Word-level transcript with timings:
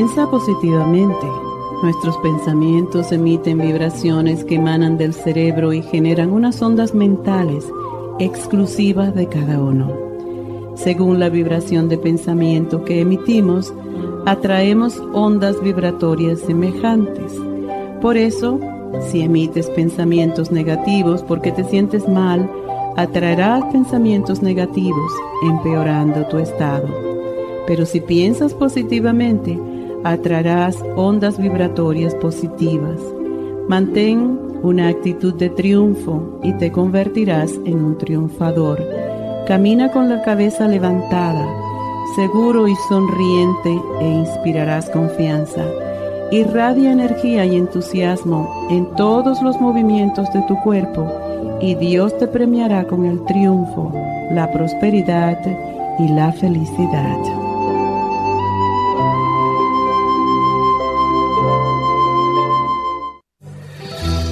Piensa 0.00 0.30
positivamente. 0.30 1.26
Nuestros 1.82 2.16
pensamientos 2.22 3.12
emiten 3.12 3.58
vibraciones 3.58 4.44
que 4.44 4.54
emanan 4.54 4.96
del 4.96 5.12
cerebro 5.12 5.74
y 5.74 5.82
generan 5.82 6.32
unas 6.32 6.62
ondas 6.62 6.94
mentales 6.94 7.70
exclusivas 8.18 9.14
de 9.14 9.26
cada 9.26 9.60
uno. 9.60 9.92
Según 10.74 11.20
la 11.20 11.28
vibración 11.28 11.90
de 11.90 11.98
pensamiento 11.98 12.82
que 12.82 13.02
emitimos, 13.02 13.74
atraemos 14.24 14.98
ondas 15.12 15.62
vibratorias 15.62 16.40
semejantes. 16.40 17.34
Por 18.00 18.16
eso, 18.16 18.58
si 19.10 19.20
emites 19.20 19.68
pensamientos 19.68 20.50
negativos 20.50 21.22
porque 21.22 21.52
te 21.52 21.64
sientes 21.64 22.08
mal, 22.08 22.50
atraerás 22.96 23.64
pensamientos 23.70 24.40
negativos, 24.40 25.12
empeorando 25.46 26.26
tu 26.28 26.38
estado. 26.38 26.88
Pero 27.66 27.84
si 27.84 28.00
piensas 28.00 28.54
positivamente, 28.54 29.58
atraerás 30.04 30.76
ondas 30.96 31.38
vibratorias 31.38 32.14
positivas. 32.16 33.00
Mantén 33.68 34.38
una 34.62 34.88
actitud 34.88 35.34
de 35.34 35.50
triunfo 35.50 36.40
y 36.42 36.52
te 36.54 36.70
convertirás 36.70 37.52
en 37.64 37.84
un 37.84 37.98
triunfador. 37.98 38.78
Camina 39.46 39.90
con 39.90 40.08
la 40.08 40.22
cabeza 40.22 40.66
levantada 40.68 41.60
seguro 42.14 42.66
y 42.66 42.74
sonriente 42.88 43.80
e 44.00 44.08
inspirarás 44.08 44.90
confianza. 44.90 45.64
Irradia 46.30 46.92
energía 46.92 47.44
y 47.44 47.56
entusiasmo 47.56 48.68
en 48.70 48.86
todos 48.96 49.42
los 49.42 49.60
movimientos 49.60 50.32
de 50.32 50.42
tu 50.42 50.56
cuerpo 50.60 51.06
y 51.60 51.74
Dios 51.74 52.16
te 52.18 52.26
premiará 52.26 52.84
con 52.84 53.04
el 53.04 53.24
triunfo, 53.24 53.92
la 54.32 54.50
prosperidad 54.52 55.38
y 55.98 56.08
la 56.08 56.32
felicidad. 56.32 57.39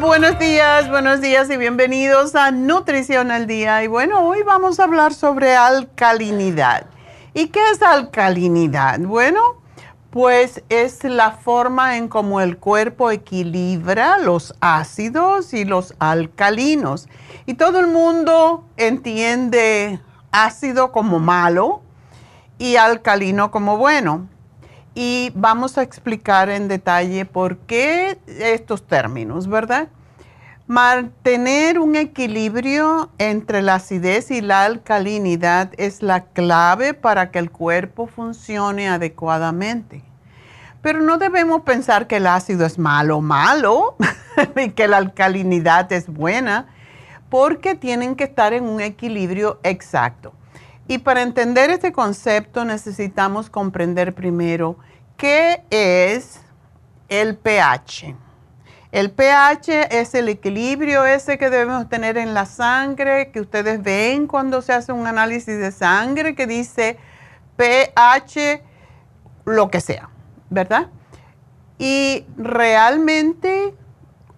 Buenos 0.00 0.38
días 1.20 1.48
y 1.50 1.56
bienvenidos 1.56 2.34
a 2.34 2.50
Nutrición 2.50 3.30
al 3.30 3.46
Día. 3.46 3.82
Y 3.82 3.86
bueno, 3.86 4.26
hoy 4.26 4.42
vamos 4.42 4.78
a 4.78 4.84
hablar 4.84 5.14
sobre 5.14 5.56
alcalinidad. 5.56 6.86
¿Y 7.32 7.48
qué 7.48 7.60
es 7.70 7.80
alcalinidad? 7.82 9.00
Bueno, 9.00 9.40
pues 10.10 10.62
es 10.68 11.02
la 11.04 11.32
forma 11.32 11.96
en 11.96 12.08
cómo 12.08 12.42
el 12.42 12.58
cuerpo 12.58 13.10
equilibra 13.10 14.18
los 14.18 14.54
ácidos 14.60 15.54
y 15.54 15.64
los 15.64 15.94
alcalinos. 15.98 17.08
Y 17.46 17.54
todo 17.54 17.80
el 17.80 17.86
mundo 17.86 18.64
entiende 18.76 20.00
ácido 20.30 20.92
como 20.92 21.20
malo 21.20 21.80
y 22.58 22.76
alcalino 22.76 23.50
como 23.50 23.78
bueno. 23.78 24.28
Y 24.98 25.30
vamos 25.34 25.76
a 25.76 25.82
explicar 25.82 26.48
en 26.48 26.68
detalle 26.68 27.26
por 27.26 27.58
qué 27.58 28.18
estos 28.26 28.86
términos, 28.86 29.46
¿verdad? 29.46 29.88
Mantener 30.66 31.78
un 31.78 31.96
equilibrio 31.96 33.10
entre 33.18 33.60
la 33.60 33.74
acidez 33.74 34.30
y 34.30 34.40
la 34.40 34.64
alcalinidad 34.64 35.70
es 35.76 36.02
la 36.02 36.24
clave 36.24 36.94
para 36.94 37.30
que 37.30 37.38
el 37.38 37.50
cuerpo 37.50 38.06
funcione 38.06 38.88
adecuadamente. 38.88 40.02
Pero 40.80 41.02
no 41.02 41.18
debemos 41.18 41.60
pensar 41.60 42.06
que 42.06 42.16
el 42.16 42.26
ácido 42.26 42.64
es 42.64 42.78
malo, 42.78 43.20
malo, 43.20 43.96
y 44.56 44.70
que 44.70 44.88
la 44.88 44.96
alcalinidad 44.96 45.92
es 45.92 46.08
buena, 46.08 46.68
porque 47.28 47.74
tienen 47.74 48.14
que 48.14 48.24
estar 48.24 48.54
en 48.54 48.64
un 48.64 48.80
equilibrio 48.80 49.60
exacto. 49.62 50.32
Y 50.88 50.98
para 50.98 51.22
entender 51.22 51.70
este 51.70 51.92
concepto 51.92 52.64
necesitamos 52.64 53.50
comprender 53.50 54.14
primero 54.14 54.76
qué 55.16 55.64
es 55.70 56.40
el 57.08 57.36
pH. 57.36 58.14
El 58.92 59.10
pH 59.10 59.88
es 59.90 60.14
el 60.14 60.28
equilibrio 60.28 61.04
ese 61.04 61.38
que 61.38 61.50
debemos 61.50 61.88
tener 61.88 62.16
en 62.16 62.34
la 62.34 62.46
sangre, 62.46 63.30
que 63.32 63.40
ustedes 63.40 63.82
ven 63.82 64.26
cuando 64.26 64.62
se 64.62 64.72
hace 64.72 64.92
un 64.92 65.06
análisis 65.06 65.58
de 65.58 65.72
sangre 65.72 66.34
que 66.34 66.46
dice 66.46 66.96
pH, 67.56 68.62
lo 69.44 69.70
que 69.70 69.80
sea, 69.80 70.08
¿verdad? 70.50 70.88
Y 71.78 72.24
realmente 72.36 73.74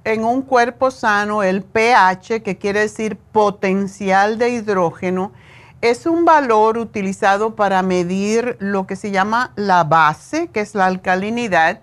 en 0.04 0.24
un 0.24 0.42
cuerpo 0.42 0.90
sano 0.90 1.42
el 1.42 1.62
pH, 1.62 2.42
que 2.42 2.56
quiere 2.56 2.80
decir 2.80 3.16
potencial 3.16 4.38
de 4.38 4.50
hidrógeno, 4.50 5.32
Es 5.80 6.06
un 6.06 6.24
valor 6.24 6.76
utilizado 6.76 7.54
para 7.54 7.82
medir 7.82 8.56
lo 8.58 8.88
que 8.88 8.96
se 8.96 9.12
llama 9.12 9.52
la 9.54 9.84
base, 9.84 10.48
que 10.48 10.58
es 10.58 10.74
la 10.74 10.86
alcalinidad, 10.86 11.78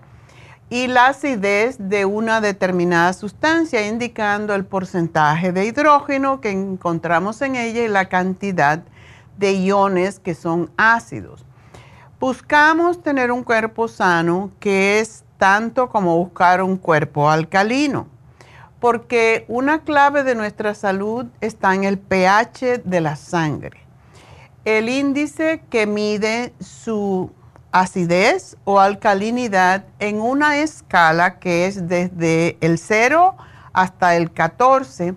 y 0.68 0.86
la 0.86 1.06
acidez 1.06 1.76
de 1.78 2.04
una 2.04 2.42
determinada 2.42 3.14
sustancia, 3.14 3.86
indicando 3.86 4.54
el 4.54 4.66
porcentaje 4.66 5.50
de 5.50 5.64
hidrógeno 5.64 6.42
que 6.42 6.50
encontramos 6.50 7.40
en 7.40 7.56
ella 7.56 7.84
y 7.84 7.88
la 7.88 8.10
cantidad 8.10 8.82
de 9.38 9.54
iones 9.54 10.18
que 10.18 10.34
son 10.34 10.70
ácidos. 10.76 11.46
Buscamos 12.20 13.02
tener 13.02 13.32
un 13.32 13.44
cuerpo 13.44 13.88
sano 13.88 14.50
que 14.60 15.00
es 15.00 15.24
tanto 15.38 15.88
como 15.88 16.18
buscar 16.18 16.62
un 16.62 16.76
cuerpo 16.76 17.30
alcalino, 17.30 18.08
porque 18.78 19.46
una 19.48 19.84
clave 19.84 20.22
de 20.22 20.34
nuestra 20.34 20.74
salud 20.74 21.24
está 21.40 21.74
en 21.74 21.84
el 21.84 21.98
pH 21.98 22.82
de 22.84 23.00
la 23.00 23.16
sangre. 23.16 23.85
El 24.66 24.88
índice 24.88 25.62
que 25.70 25.86
mide 25.86 26.52
su 26.58 27.30
acidez 27.70 28.56
o 28.64 28.80
alcalinidad 28.80 29.84
en 30.00 30.20
una 30.20 30.58
escala 30.58 31.38
que 31.38 31.66
es 31.66 31.86
desde 31.86 32.58
el 32.60 32.76
0 32.76 33.36
hasta 33.72 34.16
el 34.16 34.32
14, 34.32 35.14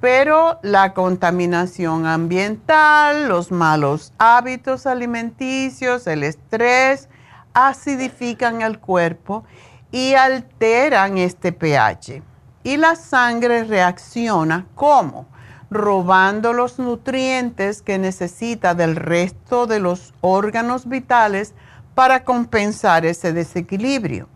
pero 0.00 0.58
la 0.62 0.94
contaminación 0.94 2.06
ambiental, 2.06 3.28
los 3.28 3.52
malos 3.52 4.14
hábitos 4.16 4.86
alimenticios, 4.86 6.06
el 6.06 6.22
estrés, 6.22 7.10
acidifican 7.52 8.62
el 8.62 8.78
cuerpo 8.78 9.44
y 9.92 10.14
alteran 10.14 11.18
este 11.18 11.52
pH. 11.52 12.22
Y 12.62 12.78
la 12.78 12.96
sangre 12.96 13.64
reacciona 13.64 14.64
como 14.74 15.26
robando 15.70 16.52
los 16.52 16.78
nutrientes 16.78 17.80
que 17.82 17.98
necesita 17.98 18.74
del 18.74 18.96
resto 18.96 19.66
de 19.66 19.80
los 19.80 20.14
órganos 20.20 20.88
vitales 20.88 21.54
para 21.94 22.24
compensar 22.24 23.06
ese 23.06 23.32
desequilibrio. 23.32 24.28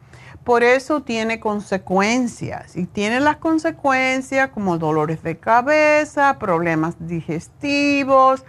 Por 0.44 0.62
eso 0.64 1.02
tiene 1.02 1.38
consecuencias 1.38 2.76
y 2.76 2.86
tiene 2.86 3.20
las 3.20 3.36
consecuencias 3.36 4.48
como 4.50 4.78
dolores 4.78 5.22
de 5.22 5.38
cabeza, 5.38 6.38
problemas 6.38 6.94
digestivos, 6.98 8.44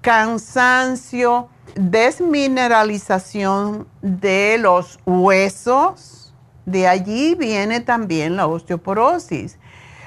cansancio, 0.00 1.50
desmineralización 1.74 3.86
de 4.00 4.56
los 4.58 4.98
huesos. 5.04 6.32
De 6.64 6.88
allí 6.88 7.34
viene 7.34 7.80
también 7.80 8.36
la 8.36 8.46
osteoporosis, 8.46 9.58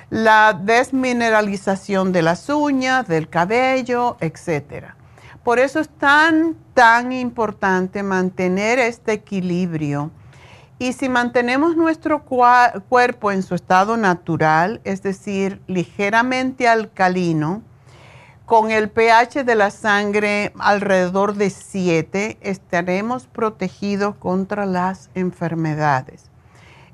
la 0.09 0.53
desmineralización 0.53 2.11
de 2.11 2.21
las 2.21 2.49
uñas, 2.49 3.07
del 3.07 3.29
cabello, 3.29 4.17
etcétera. 4.19 4.95
Por 5.43 5.59
eso 5.59 5.79
es 5.79 5.89
tan, 5.89 6.55
tan 6.73 7.11
importante 7.11 8.03
mantener 8.03 8.79
este 8.79 9.13
equilibrio. 9.13 10.11
Y 10.79 10.93
si 10.93 11.09
mantenemos 11.09 11.75
nuestro 11.75 12.23
cuerpo 12.23 13.31
en 13.31 13.43
su 13.43 13.53
estado 13.53 13.97
natural, 13.97 14.81
es 14.83 15.01
decir, 15.03 15.61
ligeramente 15.67 16.67
alcalino, 16.67 17.61
con 18.45 18.71
el 18.71 18.89
pH 18.89 19.43
de 19.43 19.55
la 19.55 19.69
sangre 19.69 20.53
alrededor 20.57 21.35
de 21.35 21.51
7, 21.51 22.37
estaremos 22.41 23.27
protegidos 23.27 24.15
contra 24.15 24.65
las 24.65 25.09
enfermedades. 25.13 26.31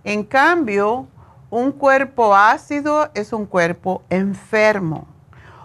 En 0.03 0.23
cambio, 0.23 1.07
un 1.55 1.71
cuerpo 1.71 2.35
ácido 2.35 3.09
es 3.13 3.31
un 3.31 3.45
cuerpo 3.45 4.01
enfermo 4.09 5.07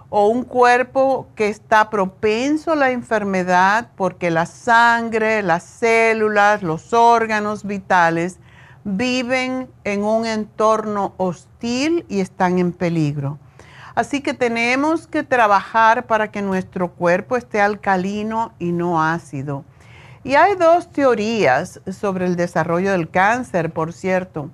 o 0.08 0.28
un 0.28 0.44
cuerpo 0.44 1.26
que 1.34 1.48
está 1.48 1.90
propenso 1.90 2.70
a 2.70 2.76
la 2.76 2.92
enfermedad 2.92 3.88
porque 3.96 4.30
la 4.30 4.46
sangre, 4.46 5.42
las 5.42 5.64
células, 5.64 6.62
los 6.62 6.92
órganos 6.92 7.64
vitales 7.64 8.38
viven 8.84 9.68
en 9.82 10.04
un 10.04 10.26
entorno 10.26 11.12
hostil 11.16 12.06
y 12.08 12.20
están 12.20 12.60
en 12.60 12.70
peligro. 12.70 13.40
Así 13.96 14.20
que 14.20 14.32
tenemos 14.32 15.08
que 15.08 15.24
trabajar 15.24 16.06
para 16.06 16.30
que 16.30 16.40
nuestro 16.40 16.92
cuerpo 16.92 17.36
esté 17.36 17.60
alcalino 17.60 18.52
y 18.60 18.70
no 18.70 19.02
ácido. 19.02 19.64
Y 20.22 20.36
hay 20.36 20.54
dos 20.54 20.92
teorías 20.92 21.80
sobre 21.90 22.26
el 22.26 22.36
desarrollo 22.36 22.92
del 22.92 23.10
cáncer, 23.10 23.72
por 23.72 23.92
cierto. 23.92 24.50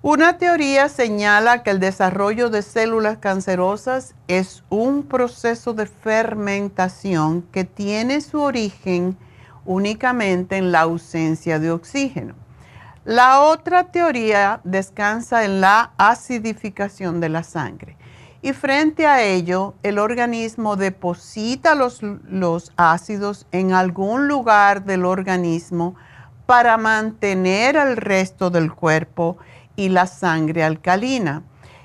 Una 0.00 0.38
teoría 0.38 0.88
señala 0.88 1.64
que 1.64 1.70
el 1.70 1.80
desarrollo 1.80 2.50
de 2.50 2.62
células 2.62 3.18
cancerosas 3.18 4.14
es 4.28 4.62
un 4.68 5.02
proceso 5.02 5.74
de 5.74 5.86
fermentación 5.86 7.42
que 7.42 7.64
tiene 7.64 8.20
su 8.20 8.40
origen 8.40 9.16
únicamente 9.64 10.56
en 10.56 10.70
la 10.70 10.82
ausencia 10.82 11.58
de 11.58 11.72
oxígeno. 11.72 12.34
La 13.04 13.40
otra 13.40 13.90
teoría 13.90 14.60
descansa 14.62 15.44
en 15.44 15.60
la 15.60 15.90
acidificación 15.98 17.20
de 17.20 17.30
la 17.30 17.42
sangre. 17.42 17.96
Y 18.40 18.52
frente 18.52 19.08
a 19.08 19.24
ello, 19.24 19.74
el 19.82 19.98
organismo 19.98 20.76
deposita 20.76 21.74
los, 21.74 22.04
los 22.04 22.70
ácidos 22.76 23.48
en 23.50 23.72
algún 23.72 24.28
lugar 24.28 24.84
del 24.84 25.04
organismo 25.04 25.96
para 26.46 26.76
mantener 26.76 27.74
el 27.74 27.96
resto 27.96 28.48
del 28.48 28.72
cuerpo 28.72 29.38
y 29.78 29.90
la 29.90 30.08
sangre 30.08 30.64
alcalina. 30.64 31.44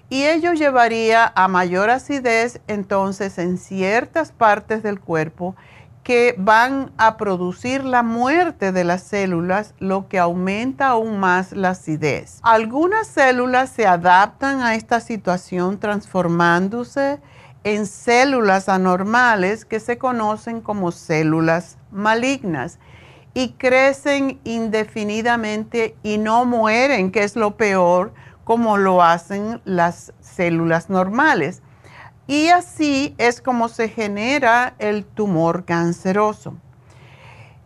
Y 0.10 0.24
ello 0.24 0.54
llevaría 0.54 1.31
a 1.36 1.48
mayor 1.48 1.92
acidez 1.92 2.60
entonces 2.68 3.38
en 3.38 3.60
ciertas 3.60 4.31
partes 4.31 4.81
del 4.81 5.00
cuerpo 5.00 5.56
que 6.04 6.34
van 6.38 6.92
a 6.98 7.18
producir 7.18 7.84
la 7.84 8.01
muerte 8.01 8.72
de 8.72 8.84
las 8.84 9.04
células, 9.04 9.75
lo 9.78 10.10
que 10.10 10.18
aumenta 10.18 10.88
aún 10.88 11.19
más 11.19 11.51
la 11.51 11.69
acidez. 11.69 12.40
Algunas 12.42 13.07
células 13.07 13.69
se 13.69 13.86
adaptan 13.86 14.62
a 14.62 14.74
esta 14.74 15.00
situación 15.00 15.80
transformándose 15.80 17.22
en 17.63 17.86
células 17.86 18.69
anormales 18.69 19.66
que 19.66 19.80
se 19.80 20.00
conocen 20.00 20.62
como 20.62 20.92
células 20.92 21.78
malignas 21.92 22.80
y 23.33 23.53
crecen 23.53 24.39
indefinidamente 24.44 25.95
y 26.03 26.18
no 26.18 26.45
mueren, 26.45 27.12
que 27.12 27.24
es 27.24 27.35
lo 27.35 27.57
peor, 27.57 28.13
como 28.44 28.77
lo 28.77 29.01
hacen 29.01 29.62
las 29.65 30.13
células 30.19 30.89
normales. 30.89 31.62
Y 32.27 32.49
así 32.49 33.16
es 33.18 33.42
como 33.42 33.69
se 33.69 33.90
genera 33.90 34.75
el 34.80 35.04
tumor 35.04 35.66
canceroso. 35.66 36.56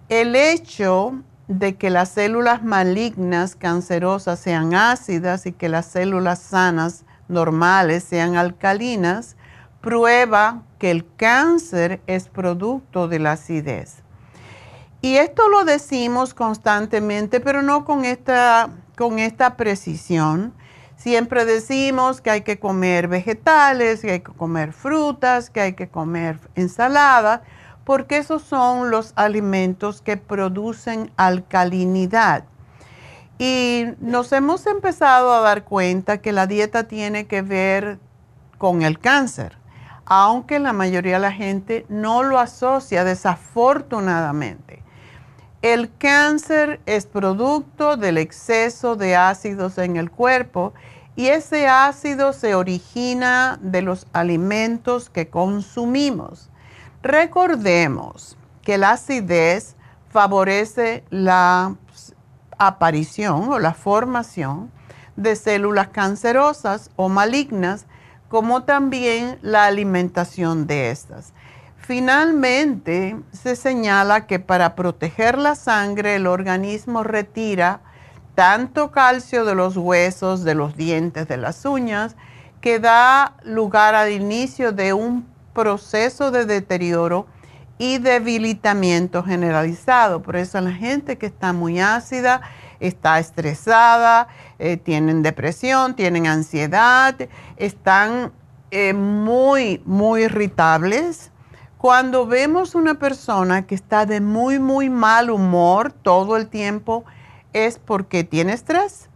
El 0.09 0.35
hecho 0.35 1.21
de 1.47 1.75
que 1.75 1.89
las 1.89 2.09
células 2.09 2.63
malignas 2.63 3.55
cancerosas 3.55 4.39
sean 4.39 4.73
ácidas 4.73 5.45
y 5.45 5.51
que 5.51 5.69
las 5.69 5.85
células 5.85 6.39
sanas 6.39 7.05
normales 7.27 8.03
sean 8.03 8.35
alcalinas, 8.35 9.35
prueba 9.81 10.63
que 10.79 10.91
el 10.91 11.05
cáncer 11.15 12.01
es 12.07 12.29
producto 12.29 13.07
de 13.07 13.19
la 13.19 13.33
acidez. 13.33 14.03
Y 15.07 15.15
esto 15.15 15.47
lo 15.47 15.63
decimos 15.63 16.33
constantemente, 16.33 17.39
pero 17.39 17.61
no 17.61 17.85
con 17.85 18.03
esta, 18.03 18.71
con 18.97 19.19
esta 19.19 19.55
precisión. 19.55 20.53
Siempre 20.97 21.45
decimos 21.45 22.19
que 22.19 22.29
hay 22.29 22.41
que 22.41 22.59
comer 22.59 23.07
vegetales, 23.07 24.01
que 24.01 24.11
hay 24.11 24.19
que 24.19 24.33
comer 24.33 24.73
frutas, 24.73 25.49
que 25.49 25.61
hay 25.61 25.73
que 25.75 25.87
comer 25.87 26.41
ensalada, 26.55 27.41
porque 27.85 28.17
esos 28.17 28.41
son 28.41 28.91
los 28.91 29.13
alimentos 29.15 30.01
que 30.01 30.17
producen 30.17 31.09
alcalinidad. 31.15 32.43
Y 33.39 33.85
nos 34.01 34.33
hemos 34.33 34.67
empezado 34.67 35.31
a 35.31 35.39
dar 35.39 35.63
cuenta 35.63 36.17
que 36.17 36.33
la 36.33 36.47
dieta 36.47 36.83
tiene 36.89 37.27
que 37.27 37.41
ver 37.43 37.97
con 38.57 38.81
el 38.81 38.99
cáncer, 38.99 39.57
aunque 40.03 40.59
la 40.59 40.73
mayoría 40.73 41.13
de 41.13 41.21
la 41.21 41.31
gente 41.31 41.85
no 41.87 42.23
lo 42.23 42.39
asocia 42.39 43.05
desafortunadamente. 43.05 44.76
El 45.73 45.93
cáncer 45.97 46.79
es 46.85 47.07
producto 47.07 47.97
del 47.97 48.17
exceso 48.17 48.95
de 48.95 49.17
ácidos 49.17 49.77
en 49.77 49.97
el 49.97 50.09
cuerpo 50.09 50.73
y 51.17 51.27
ese 51.27 51.67
ácido 51.67 52.31
se 52.31 52.55
origina 52.55 53.59
de 53.61 53.81
los 53.81 54.07
alimentos 54.13 55.09
que 55.09 55.29
consumimos. 55.29 56.49
Recordemos 57.03 58.37
que 58.61 58.77
la 58.77 58.91
acidez 58.91 59.75
favorece 60.09 61.03
la 61.09 61.75
aparición 62.57 63.49
o 63.49 63.59
la 63.59 63.73
formación 63.73 64.71
de 65.17 65.35
células 65.35 65.89
cancerosas 65.89 66.91
o 66.95 67.09
malignas, 67.09 67.87
como 68.29 68.63
también 68.63 69.37
la 69.41 69.65
alimentación 69.65 70.65
de 70.65 70.91
estas. 70.91 71.33
Finalmente, 71.87 73.15
se 73.31 73.55
señala 73.55 74.27
que 74.27 74.39
para 74.39 74.75
proteger 74.75 75.37
la 75.37 75.55
sangre 75.55 76.15
el 76.15 76.27
organismo 76.27 77.01
retira 77.01 77.79
tanto 78.35 78.91
calcio 78.91 79.45
de 79.45 79.55
los 79.55 79.77
huesos, 79.77 80.43
de 80.43 80.53
los 80.53 80.75
dientes, 80.75 81.29
de 81.29 81.37
las 81.37 81.63
uñas, 81.63 82.17
que 82.59 82.79
da 82.79 83.37
lugar 83.43 83.95
al 83.95 84.11
inicio 84.11 84.73
de 84.73 84.91
un 84.91 85.25
proceso 85.53 86.29
de 86.29 86.43
deterioro 86.43 87.25
y 87.77 87.99
debilitamiento 87.99 89.23
generalizado. 89.23 90.21
Por 90.21 90.35
eso 90.35 90.59
la 90.59 90.73
gente 90.73 91.17
que 91.17 91.27
está 91.27 91.53
muy 91.53 91.79
ácida, 91.79 92.41
está 92.81 93.17
estresada, 93.17 94.27
eh, 94.59 94.75
tienen 94.75 95.23
depresión, 95.23 95.95
tienen 95.95 96.27
ansiedad, 96.27 97.15
están 97.55 98.33
eh, 98.71 98.91
muy, 98.91 99.81
muy 99.85 100.23
irritables. 100.23 101.31
Cuando 101.77 102.25
vemos 102.25 102.73
una 102.73 102.95
persona 102.95 103.67
que 103.67 103.75
está 103.75 104.07
de 104.07 104.19
muy, 104.19 104.57
muy 104.57 104.89
mal 104.89 105.29
humor 105.29 105.93
todo 105.93 106.35
el 106.35 106.47
tiempo, 106.47 107.05
es 107.53 107.77
porque 107.77 108.23
tiene 108.23 108.53
estrés 108.53 109.09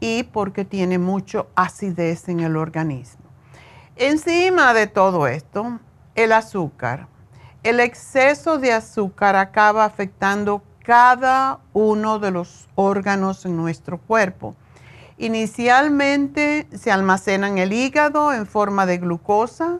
y 0.00 0.24
porque 0.24 0.64
tiene 0.64 0.98
mucho 0.98 1.46
acidez 1.54 2.28
en 2.28 2.40
el 2.40 2.56
organismo. 2.56 3.22
Encima 3.94 4.74
de 4.74 4.88
todo 4.88 5.28
esto, 5.28 5.78
el 6.16 6.32
azúcar. 6.32 7.06
El 7.62 7.78
exceso 7.78 8.58
de 8.58 8.72
azúcar 8.72 9.36
acaba 9.36 9.84
afectando 9.84 10.64
cada 10.82 11.60
uno 11.72 12.18
de 12.18 12.32
los 12.32 12.68
órganos 12.74 13.44
en 13.44 13.56
nuestro 13.56 13.98
cuerpo. 13.98 14.56
Inicialmente 15.16 16.66
se 16.72 16.90
almacena 16.90 17.46
en 17.46 17.58
el 17.58 17.72
hígado 17.72 18.32
en 18.32 18.46
forma 18.46 18.86
de 18.86 18.98
glucosa, 18.98 19.78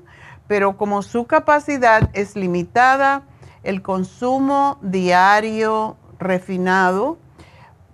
pero 0.51 0.77
como 0.77 1.03
su 1.03 1.27
capacidad 1.27 2.11
es 2.13 2.35
limitada, 2.35 3.23
el 3.63 3.83
consumo 3.83 4.81
diario 4.83 5.97
refinado 6.19 7.19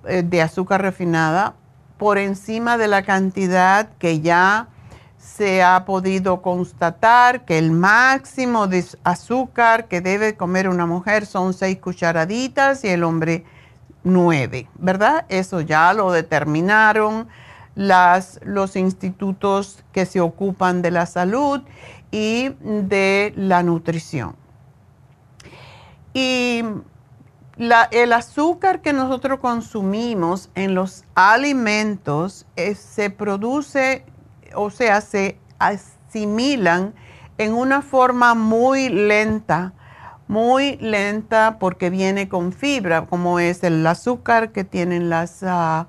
eh, 0.06 0.22
de 0.22 0.40
azúcar 0.40 0.80
refinada 0.80 1.52
por 1.98 2.16
encima 2.16 2.78
de 2.78 2.88
la 2.88 3.02
cantidad 3.02 3.90
que 3.98 4.22
ya 4.22 4.68
se 5.18 5.62
ha 5.62 5.84
podido 5.84 6.40
constatar 6.40 7.44
que 7.44 7.58
el 7.58 7.72
máximo 7.72 8.68
de 8.68 8.86
azúcar 9.04 9.86
que 9.86 10.00
debe 10.00 10.34
comer 10.34 10.70
una 10.70 10.86
mujer 10.86 11.26
son 11.26 11.52
seis 11.52 11.78
cucharaditas 11.78 12.84
y 12.84 12.88
el 12.88 13.04
hombre 13.04 13.44
nueve, 14.02 14.66
¿verdad? 14.78 15.26
Eso 15.28 15.60
ya 15.60 15.92
lo 15.92 16.10
determinaron 16.10 17.28
los 17.76 18.76
institutos 18.76 19.84
que 19.92 20.06
se 20.06 20.22
ocupan 20.22 20.80
de 20.80 20.90
la 20.90 21.04
salud 21.04 21.60
y 22.10 22.50
de 22.60 23.32
la 23.36 23.62
nutrición. 23.62 24.36
Y 26.14 26.62
el 27.90 28.12
azúcar 28.12 28.80
que 28.80 28.92
nosotros 28.92 29.40
consumimos 29.40 30.50
en 30.54 30.74
los 30.74 31.04
alimentos 31.14 32.46
eh, 32.56 32.74
se 32.74 33.10
produce, 33.10 34.04
o 34.54 34.70
sea, 34.70 35.00
se 35.00 35.38
asimilan 35.58 36.94
en 37.38 37.54
una 37.54 37.82
forma 37.82 38.34
muy 38.34 38.88
lenta, 38.88 39.72
muy 40.28 40.76
lenta 40.78 41.58
porque 41.58 41.90
viene 41.90 42.28
con 42.28 42.52
fibra, 42.52 43.06
como 43.06 43.38
es 43.38 43.62
el 43.62 43.86
azúcar 43.86 44.52
que 44.52 44.64
tienen 44.64 45.10
las, 45.10 45.42
ah, 45.42 45.86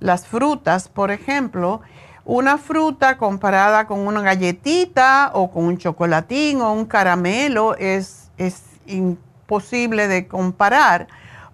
las 0.00 0.26
frutas, 0.26 0.88
por 0.88 1.10
ejemplo 1.10 1.80
una 2.28 2.58
fruta 2.58 3.16
comparada 3.16 3.86
con 3.86 4.06
una 4.06 4.20
galletita 4.20 5.30
o 5.32 5.50
con 5.50 5.64
un 5.64 5.78
chocolatín 5.78 6.60
o 6.60 6.74
un 6.74 6.84
caramelo 6.84 7.74
es, 7.76 8.30
es 8.36 8.64
imposible 8.84 10.08
de 10.08 10.28
comparar 10.28 11.08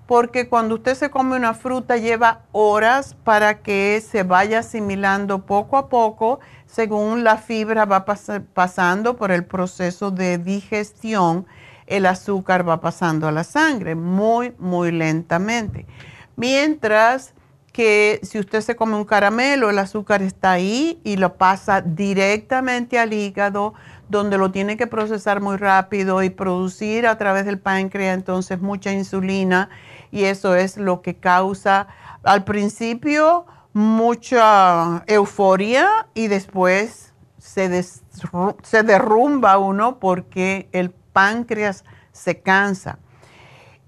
porque 0.09 0.49
cuando 0.49 0.75
usted 0.75 0.97
se 0.97 1.11
come 1.11 1.37
una 1.37 1.55
fruta 1.55 1.97
lleva 1.97 2.41
horas 2.51 3.15
para 3.23 3.63
que 3.63 4.03
se 4.05 4.25
vaya 4.25 4.59
asimilando 4.59 5.47
poco 5.47 5.77
a 5.77 5.89
poco 5.89 6.41
según 6.67 7.23
la 7.23 7.37
fibra 7.37 7.85
va 7.85 8.05
pasando 8.05 9.17
por 9.17 9.31
el 9.31 9.45
proceso 9.45 10.11
de 10.11 10.39
digestión, 10.39 11.47
el 11.87 12.05
azúcar 12.05 12.69
va 12.69 12.81
pasando 12.81 13.29
a 13.29 13.33
la 13.33 13.45
sangre 13.45 13.95
muy, 13.95 14.53
muy 14.59 14.91
lentamente. 14.91 15.87
Mientras 16.35 17.33
que 17.75 18.21
si 18.23 18.39
usted 18.39 18.61
se 18.61 18.77
come 18.77 18.95
un 18.95 19.05
caramelo, 19.05 19.69
el 19.69 19.81
azúcar 19.81 20.23
está 20.23 20.53
ahí 20.53 21.01
y 21.03 21.17
lo 21.17 21.35
pasa 21.35 21.81
directamente 21.81 23.01
al 23.01 23.13
hígado, 23.13 23.75
donde 24.09 24.39
lo 24.39 24.53
tiene 24.53 24.77
que 24.77 24.87
procesar 24.87 25.41
muy 25.41 25.57
rápido 25.57 26.23
y 26.23 26.31
producir 26.31 27.05
a 27.09 27.19
través 27.19 27.47
del 27.47 27.59
páncreas 27.59 28.17
entonces 28.17 28.61
mucha 28.61 28.93
insulina 28.93 29.71
y 30.13 30.23
eso 30.23 30.55
es 30.55 30.77
lo 30.77 31.03
que 31.03 31.17
causa 31.17 31.89
al 32.23 32.45
principio 32.45 33.45
mucha 33.73 35.03
euforia 35.09 36.07
y 36.15 36.29
después 36.29 37.13
se, 37.39 37.83
se 37.83 38.83
derrumba 38.85 39.59
uno 39.59 39.99
porque 39.99 40.69
el 40.71 40.91
páncreas 40.91 41.83
se 42.13 42.41
cansa. 42.41 43.01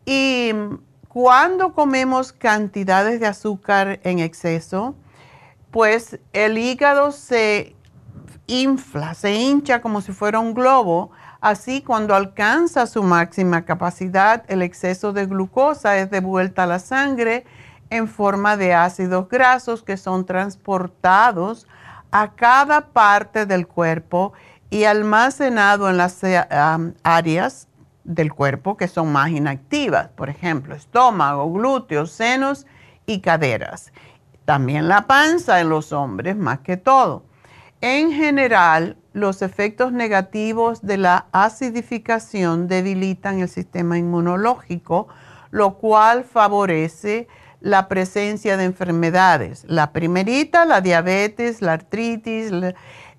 Y 0.04 0.50
cuando 1.16 1.73
comemos 1.73 2.30
cantidades 2.30 3.20
de 3.20 3.26
azúcar 3.26 4.00
en 4.02 4.18
exceso, 4.18 4.94
pues 5.70 6.20
el 6.35 6.58
hígado 6.58 7.11
se 7.11 7.75
infla, 8.46 9.14
se 9.14 9.35
hincha 9.35 9.80
como 9.80 10.02
si 10.02 10.12
fuera 10.12 10.40
un 10.40 10.52
globo. 10.52 11.12
Así, 11.40 11.80
cuando 11.80 12.14
alcanza 12.14 12.87
su 12.87 13.02
máxima 13.02 13.64
capacidad, 13.64 14.44
el 14.49 14.61
exceso 14.61 15.14
de 15.14 15.25
glucosa 15.25 15.96
es 15.96 16.11
devuelta 16.11 16.64
a 16.64 16.66
la 16.66 16.80
sangre 16.80 17.46
en 17.88 18.08
forma 18.08 18.58
de 18.58 18.75
ácidos 18.75 19.26
grasos 19.30 19.82
que 19.82 19.96
son 19.96 20.26
transportados 20.26 21.66
a 22.11 22.32
cada 22.32 22.88
parte 22.88 23.46
del 23.46 23.66
cuerpo 23.66 24.35
y 24.68 24.85
almacenado 24.85 25.88
en 25.88 25.96
las 25.96 26.23
eh, 26.25 26.44
áreas 27.02 27.68
del 28.06 28.32
cuerpo 28.32 28.76
que 28.76 28.88
son 28.88 29.12
más 29.12 29.30
inactivas, 29.30 30.08
por 30.08 30.30
ejemplo, 30.30 30.75
estómago, 30.75 31.52
glúteos, 31.52 32.12
senos 32.12 32.66
y 33.04 33.20
caderas. 33.20 33.92
También 34.44 34.88
la 34.88 35.06
panza 35.06 35.60
en 35.60 35.68
los 35.68 35.92
hombres, 35.92 36.36
más 36.36 36.60
que 36.60 36.76
todo. 36.76 37.25
En 37.80 38.12
general, 38.12 38.96
los 39.12 39.42
efectos 39.42 39.92
negativos 39.92 40.82
de 40.82 40.98
la 40.98 41.26
acidificación 41.32 42.68
debilitan 42.68 43.40
el 43.40 43.48
sistema 43.48 43.98
inmunológico, 43.98 45.08
lo 45.50 45.75
cual 45.75 46.25
favorece 46.25 47.28
la 47.60 47.88
presencia 47.88 48.56
de 48.56 48.64
enfermedades. 48.64 49.64
La 49.66 49.92
primerita, 49.92 50.64
la 50.64 50.80
diabetes, 50.80 51.60
la 51.60 51.72
artritis, 51.72 52.52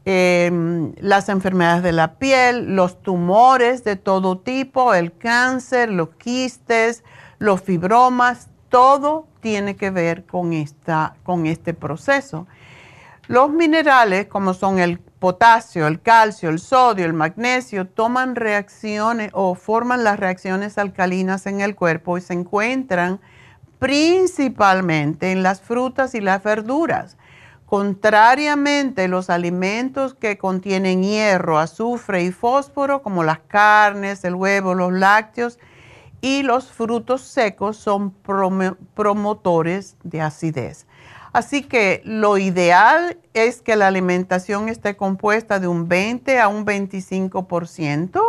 Em, 0.09 0.93
las 1.01 1.27
enfermedades 1.27 1.83
de 1.83 1.91
la 1.91 2.13
piel, 2.17 2.77
los 2.77 3.03
tumores 3.03 3.83
de 3.83 3.97
todo 3.97 4.37
tipo, 4.37 4.93
el 4.93 5.11
cáncer, 5.11 5.89
los 5.89 6.11
quistes, 6.11 7.03
los 7.39 7.61
fibromas, 7.61 8.47
todo 8.69 9.27
tiene 9.41 9.75
que 9.75 9.89
ver 9.89 10.25
con, 10.25 10.53
esta, 10.53 11.17
con 11.23 11.45
este 11.45 11.73
proceso. 11.73 12.47
Los 13.27 13.49
minerales, 13.49 14.27
como 14.27 14.53
son 14.53 14.79
el 14.79 14.97
potasio, 14.97 15.87
el 15.87 16.01
calcio, 16.01 16.47
el 16.51 16.59
sodio, 16.59 17.05
el 17.05 17.11
magnesio, 17.11 17.85
toman 17.85 18.37
reacciones 18.37 19.31
o 19.33 19.55
forman 19.55 20.05
las 20.05 20.21
reacciones 20.21 20.77
alcalinas 20.77 21.45
en 21.47 21.59
el 21.59 21.75
cuerpo 21.75 22.17
y 22.17 22.21
se 22.21 22.31
encuentran 22.31 23.19
principalmente 23.77 25.33
en 25.33 25.43
las 25.43 25.59
frutas 25.59 26.15
y 26.15 26.21
las 26.21 26.41
verduras. 26.41 27.17
Contrariamente, 27.67 29.09
los 29.09 29.29
alimentos 29.29 30.13
que 30.13 30.37
contienen 30.37 31.03
hierro, 31.03 31.59
azufre 31.59 32.23
y 32.23 32.31
fósforo, 32.31 33.03
como 33.03 33.25
las 33.25 33.39
carnes, 33.39 34.23
el 34.23 34.35
huevo, 34.35 34.73
los 34.73 34.93
lácteos 34.93 35.59
y 36.21 36.43
los 36.43 36.71
frutos 36.71 37.23
secos, 37.23 37.75
son 37.75 38.13
promotores 38.93 39.97
de 40.03 40.21
acidez. 40.21 40.87
Así 41.33 41.61
que 41.61 42.01
lo 42.05 42.37
ideal 42.37 43.17
es 43.33 43.61
que 43.61 43.75
la 43.75 43.87
alimentación 43.87 44.69
esté 44.69 44.95
compuesta 44.95 45.59
de 45.59 45.67
un 45.67 45.89
20 45.89 46.39
a 46.39 46.47
un 46.47 46.65
25%, 46.65 48.21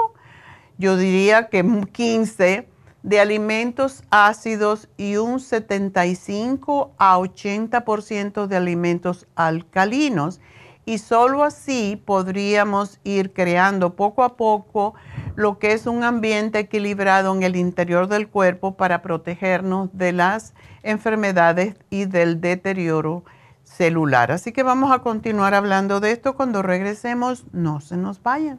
yo 0.79 0.97
diría 0.97 1.49
que 1.49 1.65
15% 1.65 2.67
de 3.03 3.21
alimentos 3.21 4.03
ácidos 4.11 4.89
y 4.97 5.17
un 5.17 5.41
75 5.41 6.93
a 6.99 7.19
80% 7.19 8.47
de 8.47 8.57
alimentos 8.57 9.27
alcalinos. 9.35 10.41
Y 10.85 10.99
solo 10.99 11.45
así 11.45 12.03
podríamos 12.03 12.99
ir 13.05 13.33
creando 13.35 13.95
poco 13.95 14.25
a 14.25 14.37
poco 14.37 14.95
lo 15.37 15.59
que 15.59 15.73
es 15.73 15.87
un 15.87 16.03
ambiente 16.03 16.61
equilibrado 16.61 17.35
en 17.35 17.43
el 17.43 17.57
interior 17.57 18.09
del 18.09 18.29
cuerpo 18.29 18.75
para 18.75 19.03
protegernos 19.03 19.91
de 19.93 20.13
las 20.13 20.55
enfermedades 20.83 21.77
y 21.91 22.07
del 22.07 22.41
deterioro 22.41 23.23
celular. 23.65 24.33
Así 24.33 24.53
que 24.53 24.63
vamos 24.63 24.91
a 24.91 25.01
continuar 25.01 25.55
hablando 25.55 26.01
de 26.01 26.13
esto 26.13 26.35
cuando 26.35 26.63
regresemos. 26.63 27.45
No 27.53 27.81
se 27.81 27.97
nos 27.99 28.23
vayan. 28.23 28.59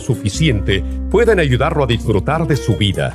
suficiente 0.00 0.82
pueden 1.10 1.38
ayudarlo 1.38 1.84
a 1.84 1.86
disfrutar 1.86 2.46
de 2.46 2.56
su 2.56 2.76
vida. 2.76 3.14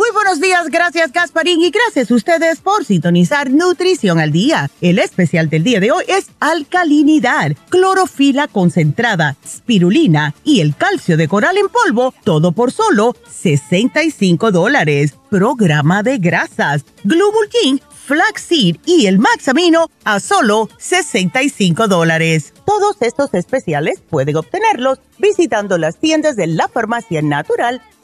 Buenos 0.13 0.41
días, 0.41 0.69
gracias 0.69 1.13
Gasparín 1.13 1.61
y 1.61 1.71
gracias 1.71 2.11
a 2.11 2.15
ustedes 2.15 2.59
por 2.59 2.83
sintonizar 2.83 3.49
Nutrición 3.49 4.19
al 4.19 4.31
Día. 4.31 4.69
El 4.81 4.99
especial 4.99 5.49
del 5.49 5.63
día 5.63 5.79
de 5.79 5.91
hoy 5.91 6.03
es 6.07 6.27
alcalinidad, 6.39 7.51
clorofila 7.69 8.47
concentrada, 8.47 9.37
spirulina 9.45 10.33
y 10.43 10.59
el 10.59 10.75
calcio 10.75 11.15
de 11.15 11.27
coral 11.27 11.57
en 11.57 11.69
polvo, 11.69 12.13
todo 12.25 12.51
por 12.51 12.71
solo 12.71 13.15
65 13.29 14.51
dólares. 14.51 15.15
Programa 15.29 16.03
de 16.03 16.17
grasas, 16.17 16.83
Glumulgin, 17.03 17.79
Flaxseed 18.05 18.77
y 18.85 19.05
el 19.05 19.17
Maxamino 19.17 19.89
a 20.03 20.19
solo 20.19 20.69
65 20.77 21.87
dólares. 21.87 22.53
Todos 22.65 22.97
estos 23.01 23.33
especiales 23.33 24.01
pueden 24.09 24.35
obtenerlos 24.35 24.99
visitando 25.19 25.77
las 25.77 25.97
tiendas 25.97 26.35
de 26.35 26.47
la 26.47 26.67
Farmacia 26.67 27.21
Natural 27.21 27.81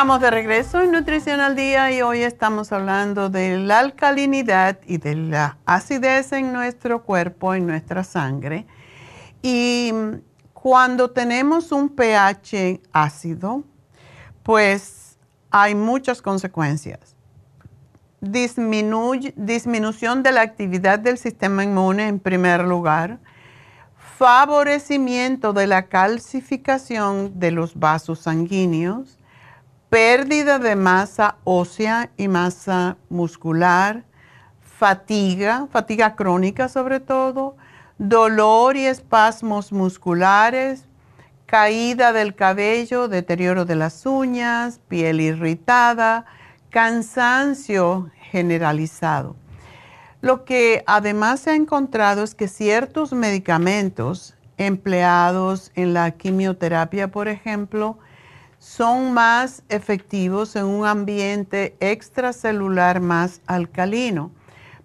Estamos 0.00 0.22
de 0.22 0.30
regreso 0.30 0.80
en 0.80 0.92
Nutrición 0.92 1.40
al 1.40 1.54
Día 1.54 1.92
y 1.92 2.00
hoy 2.00 2.22
estamos 2.22 2.72
hablando 2.72 3.28
de 3.28 3.58
la 3.58 3.80
alcalinidad 3.80 4.78
y 4.86 4.96
de 4.96 5.14
la 5.14 5.58
acidez 5.66 6.32
en 6.32 6.54
nuestro 6.54 7.02
cuerpo, 7.02 7.52
en 7.52 7.66
nuestra 7.66 8.02
sangre. 8.02 8.66
Y 9.42 9.92
cuando 10.54 11.10
tenemos 11.10 11.70
un 11.70 11.90
pH 11.90 12.80
ácido, 12.94 13.62
pues 14.42 15.18
hay 15.50 15.74
muchas 15.74 16.22
consecuencias. 16.22 17.14
disminución 18.22 20.22
de 20.22 20.32
la 20.32 20.40
actividad 20.40 20.98
del 20.98 21.18
sistema 21.18 21.62
inmune 21.62 22.08
en 22.08 22.20
primer 22.20 22.64
lugar, 22.64 23.18
favorecimiento 24.16 25.52
de 25.52 25.66
la 25.66 25.88
calcificación 25.88 27.38
de 27.38 27.50
los 27.50 27.78
vasos 27.78 28.20
sanguíneos, 28.20 29.19
pérdida 29.90 30.60
de 30.60 30.76
masa 30.76 31.36
ósea 31.42 32.10
y 32.16 32.28
masa 32.28 32.96
muscular, 33.08 34.04
fatiga, 34.62 35.66
fatiga 35.70 36.14
crónica 36.14 36.68
sobre 36.68 37.00
todo, 37.00 37.56
dolor 37.98 38.76
y 38.76 38.86
espasmos 38.86 39.72
musculares, 39.72 40.86
caída 41.44 42.12
del 42.12 42.36
cabello, 42.36 43.08
deterioro 43.08 43.64
de 43.64 43.74
las 43.74 44.06
uñas, 44.06 44.80
piel 44.86 45.20
irritada, 45.20 46.24
cansancio 46.70 48.10
generalizado. 48.30 49.34
Lo 50.20 50.44
que 50.44 50.84
además 50.86 51.40
se 51.40 51.50
ha 51.50 51.54
encontrado 51.56 52.22
es 52.22 52.36
que 52.36 52.46
ciertos 52.46 53.12
medicamentos 53.12 54.36
empleados 54.56 55.72
en 55.74 55.94
la 55.94 56.12
quimioterapia, 56.12 57.10
por 57.10 57.26
ejemplo, 57.26 57.98
son 58.60 59.14
más 59.14 59.62
efectivos 59.70 60.54
en 60.54 60.66
un 60.66 60.86
ambiente 60.86 61.76
extracelular 61.80 63.00
más 63.00 63.40
alcalino. 63.46 64.30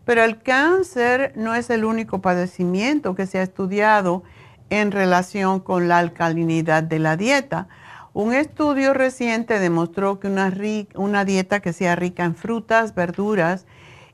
Pero 0.06 0.24
el 0.24 0.42
cáncer 0.42 1.34
no 1.36 1.54
es 1.56 1.70
el 1.70 1.84
único 1.84 2.22
padecimiento 2.22 3.16
que 3.16 3.28
se 3.28 3.38
ha 3.38 3.44
estudiado 3.44 4.24
en 4.70 4.92
relación 4.92 5.60
con 5.60 5.90
la 5.90 5.98
alcalinidad 5.98 6.84
de 6.84 7.00
la 7.00 7.18
dieta. 7.18 7.68
Un 8.14 8.34
estudio 8.34 8.94
reciente 8.94 9.60
demostró 9.60 10.22
que 10.22 10.30
una, 10.30 11.26
dieta 11.26 11.60
que 11.60 11.74
sea 11.74 11.98
rica 11.98 12.24
en 12.24 12.36
frutas, 12.36 12.96
verduras 12.96 13.66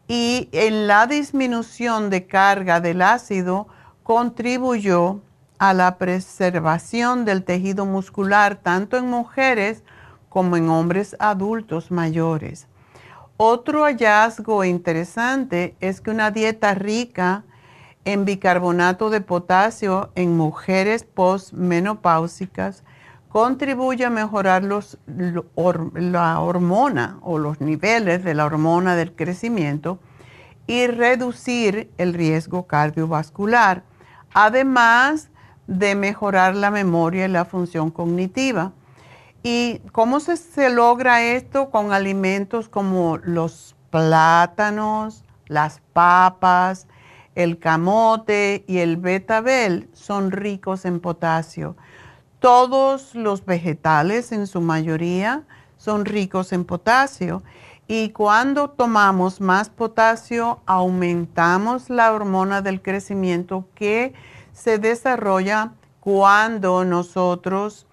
y 0.07 0.49
en 0.53 0.87
la 0.87 1.05
disminución 1.05 2.09
de 2.09 2.25
carga 2.25 2.81
del 2.81 3.03
ácido 3.03 3.67
contribuyó 4.01 5.21
a 5.61 5.75
la 5.75 5.99
preservación 5.99 7.23
del 7.23 7.43
tejido 7.43 7.85
muscular 7.85 8.55
tanto 8.55 8.97
en 8.97 9.07
mujeres 9.07 9.83
como 10.27 10.57
en 10.57 10.67
hombres 10.69 11.15
adultos 11.19 11.91
mayores. 11.91 12.65
Otro 13.37 13.83
hallazgo 13.83 14.63
interesante 14.63 15.75
es 15.79 16.01
que 16.01 16.09
una 16.09 16.31
dieta 16.31 16.73
rica 16.73 17.43
en 18.05 18.25
bicarbonato 18.25 19.11
de 19.11 19.21
potasio 19.21 20.09
en 20.15 20.35
mujeres 20.35 21.03
postmenopáusicas 21.03 22.83
contribuye 23.29 24.03
a 24.03 24.09
mejorar 24.09 24.63
los, 24.63 24.97
la 25.93 26.39
hormona 26.39 27.19
o 27.21 27.37
los 27.37 27.61
niveles 27.61 28.23
de 28.23 28.33
la 28.33 28.45
hormona 28.47 28.95
del 28.95 29.13
crecimiento 29.13 29.99
y 30.65 30.87
reducir 30.87 31.91
el 31.99 32.15
riesgo 32.15 32.65
cardiovascular, 32.65 33.83
además 34.33 35.27
de 35.67 35.95
mejorar 35.95 36.55
la 36.55 36.71
memoria 36.71 37.25
y 37.25 37.29
la 37.29 37.45
función 37.45 37.91
cognitiva. 37.91 38.71
¿Y 39.43 39.79
cómo 39.91 40.19
se, 40.19 40.37
se 40.37 40.69
logra 40.69 41.23
esto? 41.23 41.69
Con 41.69 41.93
alimentos 41.93 42.69
como 42.69 43.17
los 43.17 43.75
plátanos, 43.89 45.23
las 45.47 45.81
papas, 45.93 46.87
el 47.35 47.59
camote 47.59 48.63
y 48.67 48.79
el 48.79 48.97
betabel 48.97 49.89
son 49.93 50.31
ricos 50.31 50.85
en 50.85 50.99
potasio. 50.99 51.75
Todos 52.39 53.15
los 53.15 53.45
vegetales 53.45 54.31
en 54.31 54.47
su 54.47 54.61
mayoría 54.61 55.43
son 55.77 56.05
ricos 56.05 56.53
en 56.53 56.65
potasio 56.65 57.43
y 57.87 58.09
cuando 58.09 58.69
tomamos 58.69 59.41
más 59.41 59.69
potasio 59.69 60.59
aumentamos 60.65 61.89
la 61.89 62.13
hormona 62.13 62.61
del 62.61 62.81
crecimiento 62.81 63.67
que 63.75 64.13
se 64.53 64.77
desarrolla 64.77 65.73
cuando 65.99 66.83
nosotros 66.85 67.87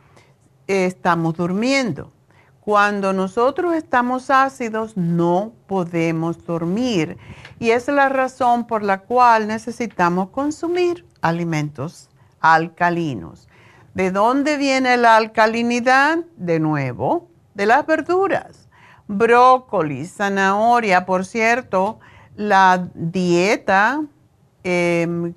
estamos 0.67 1.35
durmiendo. 1.35 2.13
Cuando 2.61 3.15
nosotros 3.15 3.75
estamos 3.75 4.29
ácidos 4.29 4.97
no 4.97 5.53
podemos 5.67 6.45
dormir 6.45 7.17
y 7.59 7.71
es 7.71 7.89
la 7.89 8.11
razón 8.11 8.67
por 8.67 8.83
la 8.83 9.01
cual 9.01 9.49
necesitamos 9.49 10.29
consumir 10.31 11.07
alimentos 11.23 12.11
alcalinos. 12.41 13.49
¿De 13.95 14.11
dónde 14.11 14.59
viene 14.59 14.97
la 14.97 15.17
alcalinidad? 15.17 16.19
De 16.37 16.61
nuevo, 16.61 17.29
de 17.55 17.67
las 17.67 17.87
verduras. 17.87 18.69
Brócoli, 19.09 20.05
zanahoria, 20.07 21.07
por 21.07 21.25
cierto, 21.25 21.99
la 22.37 22.89
dieta 22.95 24.03
em, 24.63 25.33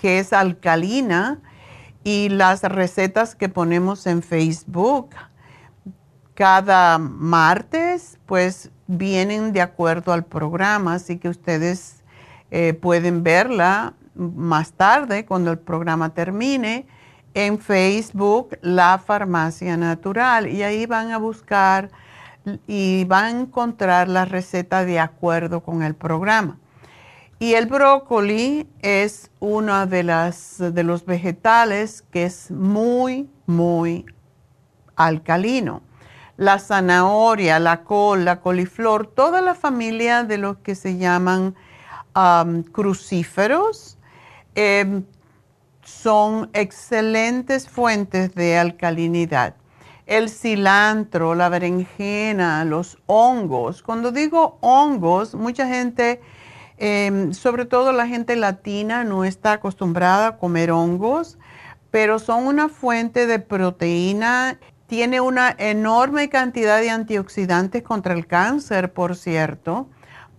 que 0.00 0.18
es 0.18 0.32
alcalina 0.32 1.38
y 2.02 2.30
las 2.30 2.62
recetas 2.62 3.34
que 3.34 3.48
ponemos 3.48 4.06
en 4.06 4.22
Facebook 4.22 5.10
cada 6.34 6.96
martes, 6.96 8.18
pues 8.24 8.70
vienen 8.86 9.52
de 9.52 9.60
acuerdo 9.60 10.14
al 10.14 10.24
programa, 10.24 10.94
así 10.94 11.18
que 11.18 11.28
ustedes 11.28 12.02
eh, 12.50 12.72
pueden 12.72 13.22
verla 13.22 13.92
más 14.14 14.72
tarde 14.72 15.26
cuando 15.26 15.50
el 15.50 15.58
programa 15.58 16.14
termine 16.14 16.86
en 17.34 17.58
Facebook, 17.58 18.58
La 18.62 18.98
Farmacia 18.98 19.76
Natural, 19.76 20.48
y 20.48 20.62
ahí 20.62 20.86
van 20.86 21.12
a 21.12 21.18
buscar 21.18 21.90
y 22.66 23.04
van 23.04 23.24
a 23.24 23.40
encontrar 23.42 24.08
la 24.08 24.24
receta 24.24 24.86
de 24.86 24.98
acuerdo 24.98 25.60
con 25.60 25.82
el 25.82 25.94
programa. 25.94 26.58
Y 27.40 27.54
el 27.54 27.66
brócoli 27.66 28.68
es 28.80 29.32
uno 29.40 29.88
de, 29.88 30.04
las, 30.04 30.58
de 30.58 30.84
los 30.84 31.04
vegetales 31.04 32.02
que 32.12 32.26
es 32.26 32.52
muy, 32.52 33.28
muy 33.46 34.06
alcalino 34.94 35.82
la 36.40 36.58
zanahoria, 36.58 37.58
la 37.58 37.84
col, 37.84 38.24
la 38.24 38.40
coliflor, 38.40 39.06
toda 39.06 39.42
la 39.42 39.54
familia 39.54 40.24
de 40.24 40.38
los 40.38 40.56
que 40.56 40.74
se 40.74 40.96
llaman 40.96 41.54
crucíferos 42.72 43.98
em, 44.54 45.04
son 45.82 46.48
excelentes 46.54 47.68
fuentes 47.68 48.34
de 48.34 48.56
alcalinidad. 48.56 49.54
El 50.06 50.30
cilantro, 50.30 51.34
la 51.34 51.50
berenjena, 51.50 52.64
los 52.64 52.96
hongos. 53.04 53.82
Cuando 53.82 54.10
digo 54.10 54.56
hongos, 54.62 55.34
mucha 55.34 55.66
gente, 55.66 56.22
em, 56.80 57.32
sobre 57.32 57.64
todo 57.64 57.92
la 57.92 58.08
gente 58.08 58.34
latina, 58.34 59.04
no 59.04 59.24
está 59.24 59.52
acostumbrada 59.52 60.26
a 60.26 60.36
comer 60.38 60.72
hongos, 60.72 61.38
pero 61.92 62.18
son 62.18 62.46
una 62.46 62.68
fuente 62.68 63.26
de 63.26 63.38
proteína 63.38 64.58
tiene 64.90 65.20
una 65.20 65.54
enorme 65.56 66.28
cantidad 66.28 66.80
de 66.80 66.90
antioxidantes 66.90 67.84
contra 67.84 68.12
el 68.12 68.26
cáncer, 68.26 68.92
por 68.92 69.14
cierto. 69.14 69.86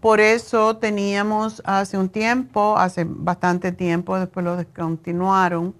Por 0.02 0.20
eso 0.20 0.76
teníamos 0.76 1.62
hace 1.64 1.98
un 1.98 2.10
tiempo, 2.10 2.78
hace 2.78 3.06
bastante 3.08 3.72
tiempo, 3.72 4.20
después 4.20 4.44
lo 4.44 4.58
descontinuaron, 4.58 5.74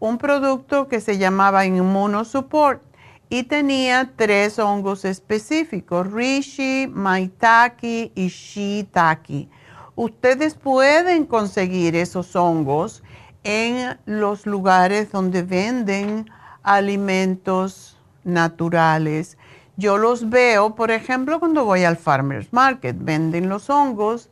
un 0.00 0.18
producto 0.18 0.86
que 0.86 1.00
se 1.00 1.16
llamaba 1.16 1.64
Immunosupport 1.64 2.82
y 3.30 3.44
tenía 3.44 4.10
tres 4.14 4.58
hongos 4.58 5.06
específicos, 5.06 6.12
Rishi, 6.12 6.86
Maitake 6.92 8.12
y 8.14 8.28
Shiitake. 8.28 9.48
Ustedes 9.96 10.54
pueden 10.54 11.24
conseguir 11.24 11.94
esos 11.94 12.34
hongos 12.34 13.02
en 13.44 13.98
los 14.06 14.46
lugares 14.46 15.12
donde 15.12 15.42
venden 15.42 16.30
alimentos 16.62 17.96
naturales. 18.24 19.38
Yo 19.76 19.98
los 19.98 20.30
veo, 20.30 20.74
por 20.74 20.90
ejemplo, 20.90 21.38
cuando 21.38 21.64
voy 21.64 21.84
al 21.84 21.96
farmer's 21.96 22.52
market, 22.52 22.96
venden 22.98 23.48
los 23.48 23.70
hongos 23.70 24.30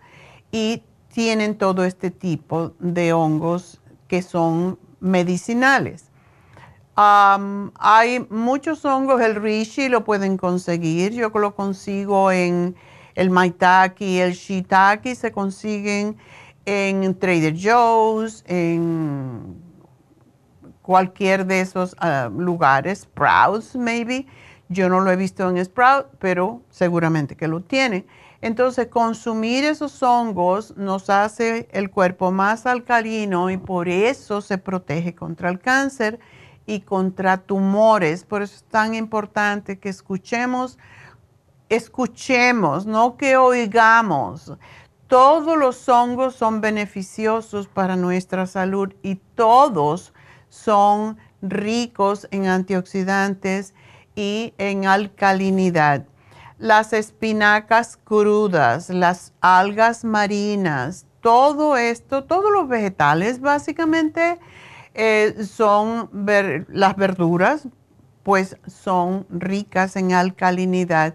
y 0.51 0.83
tienen 1.13 1.57
todo 1.57 1.85
este 1.85 2.11
tipo 2.11 2.73
de 2.79 3.13
hongos 3.13 3.81
que 4.09 4.23
son 4.23 4.79
medicinales. 5.01 6.11
hay 6.95 8.27
muchos 8.31 8.85
hongos, 8.85 9.21
el 9.21 9.37
reishi 9.37 9.89
lo 9.89 10.05
pueden 10.05 10.37
conseguir, 10.37 11.13
yo 11.13 11.29
lo 11.31 11.55
consigo 11.55 12.31
en 12.31 12.77
el 13.15 13.31
maitake, 13.31 14.23
el 14.23 14.33
shiitake 14.33 15.15
se 15.15 15.33
consiguen 15.33 16.17
en 16.65 17.19
Trader 17.19 17.55
Joe's, 17.57 18.45
en 18.47 19.57
cualquier 20.83 21.47
de 21.47 21.61
esos 21.61 21.97
ah, 21.99 22.31
lugares, 22.35 23.01
Sprouts 23.01 23.77
maybe. 23.77 24.27
Yo 24.69 24.89
no 24.89 25.01
lo 25.01 25.11
he 25.11 25.17
visto 25.17 25.49
en 25.49 25.63
Sprout, 25.65 26.07
pero 26.19 26.63
seguramente 26.71 27.37
que 27.37 27.47
lo 27.47 27.61
tiene. 27.61 28.07
Entonces, 28.41 28.89
consumir 28.89 29.65
esos 29.65 30.03
hongos 30.03 30.77
nos 30.77 31.11
hace 31.11 31.69
el 31.73 31.91
cuerpo 31.91 32.33
más 32.33 32.67
alcalino 32.67 33.51
y 33.51 33.57
por 33.57 33.89
eso 33.89 34.41
se 34.41 34.59
protege 34.59 35.15
contra 35.15 35.49
el 35.51 35.61
cáncer 35.61 36.19
y 36.67 36.81
contra 36.81 37.37
tumores. 37.37 38.25
Por 38.25 38.43
eso 38.43 38.57
es 38.57 38.65
tan 38.65 38.95
importante 38.95 39.79
que 39.79 39.89
escuchemos, 39.89 40.79
escuchemos, 41.73 42.85
no 42.85 43.17
que 43.17 43.37
oigamos. 43.39 44.53
Todos 45.07 45.57
los 45.57 45.89
hongos 45.89 46.35
son 46.35 46.61
beneficiosos 46.61 47.67
para 47.67 47.97
nuestra 47.97 48.47
salud 48.47 48.93
y 49.03 49.17
todos 49.35 50.13
son 50.51 51.17
ricos 51.41 52.29
en 52.31 52.47
antioxidantes 52.47 53.75
y 54.15 54.53
en 54.59 54.85
alcalinidad. 54.87 56.05
Las 56.59 56.93
espinacas 56.93 57.97
crudas, 57.97 58.91
las 58.91 59.33
algas 59.41 60.05
marinas, 60.05 61.07
todo 61.23 61.79
esto, 61.79 62.25
todos 62.25 62.53
los 62.53 62.69
vegetales 62.69 63.41
básicamente 63.41 64.39
eh, 64.93 65.35
son 65.49 66.11
las 66.69 66.97
verduras, 66.97 67.67
pues 68.23 68.59
son 68.67 69.27
ricas 69.31 69.97
en 69.97 70.13
alcalinidad. 70.13 71.15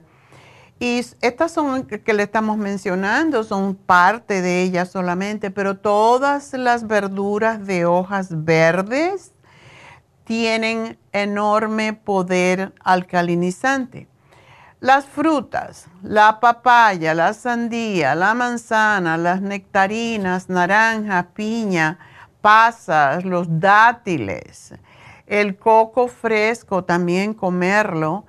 Y 0.80 1.04
estas 1.22 1.52
son 1.52 1.86
que 1.86 2.14
le 2.14 2.24
estamos 2.24 2.58
mencionando, 2.58 3.44
son 3.44 3.74
parte 3.74 4.42
de 4.42 4.62
ellas 4.62 4.92
solamente, 4.92 5.50
pero 5.50 5.78
todas 5.78 6.54
las 6.54 6.86
verduras 6.86 7.66
de 7.66 7.86
hojas 7.86 8.28
verdes 8.46 9.32
tienen 10.24 11.00
enorme 11.14 11.94
poder 11.94 12.74
alcalinizante. 12.84 14.08
Las 14.80 15.06
frutas, 15.06 15.88
la 16.04 16.40
papaya, 16.40 17.16
la 17.16 17.34
sandía, 17.34 18.14
la 18.14 18.36
manzana, 18.36 19.18
las 19.18 19.42
nectarinas, 19.42 20.50
naranja, 20.50 21.30
piña, 21.34 21.98
pasas, 22.42 23.26
los 23.26 23.48
dátiles, 23.60 24.76
el 25.26 25.58
coco 25.58 26.08
fresco, 26.08 26.84
también 26.84 27.34
comerlo 27.34 28.26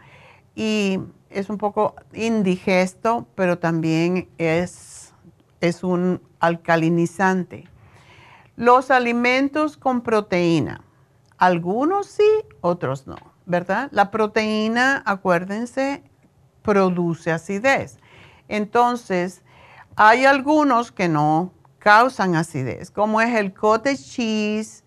y 0.55 1.01
es 1.31 1.51
un 1.51 1.59
poco 1.59 1.95
indigesto, 2.13 3.27
pero 3.35 3.59
también 3.59 4.29
es, 4.39 5.13
es 5.61 5.85
un 5.85 6.23
alcalinizante. 6.41 7.69
Los 8.57 8.91
alimentos 8.91 9.77
con 9.77 10.01
proteína, 10.01 10.83
algunos 11.37 12.07
sí, 12.07 12.29
otros 12.61 13.07
no, 13.07 13.17
¿verdad? 13.47 13.89
La 13.93 14.11
proteína, 14.11 15.03
acuérdense, 15.07 16.03
produce 16.63 17.31
acidez. 17.31 17.99
Entonces, 18.49 19.43
hay 19.97 20.25
algunos 20.25 20.93
que 20.93 21.09
no 21.09 21.53
causan 21.79 22.35
acidez, 22.35 22.91
como 22.91 23.21
es 23.21 23.35
el 23.35 23.53
cottage 23.55 23.97
cheese, 24.03 24.85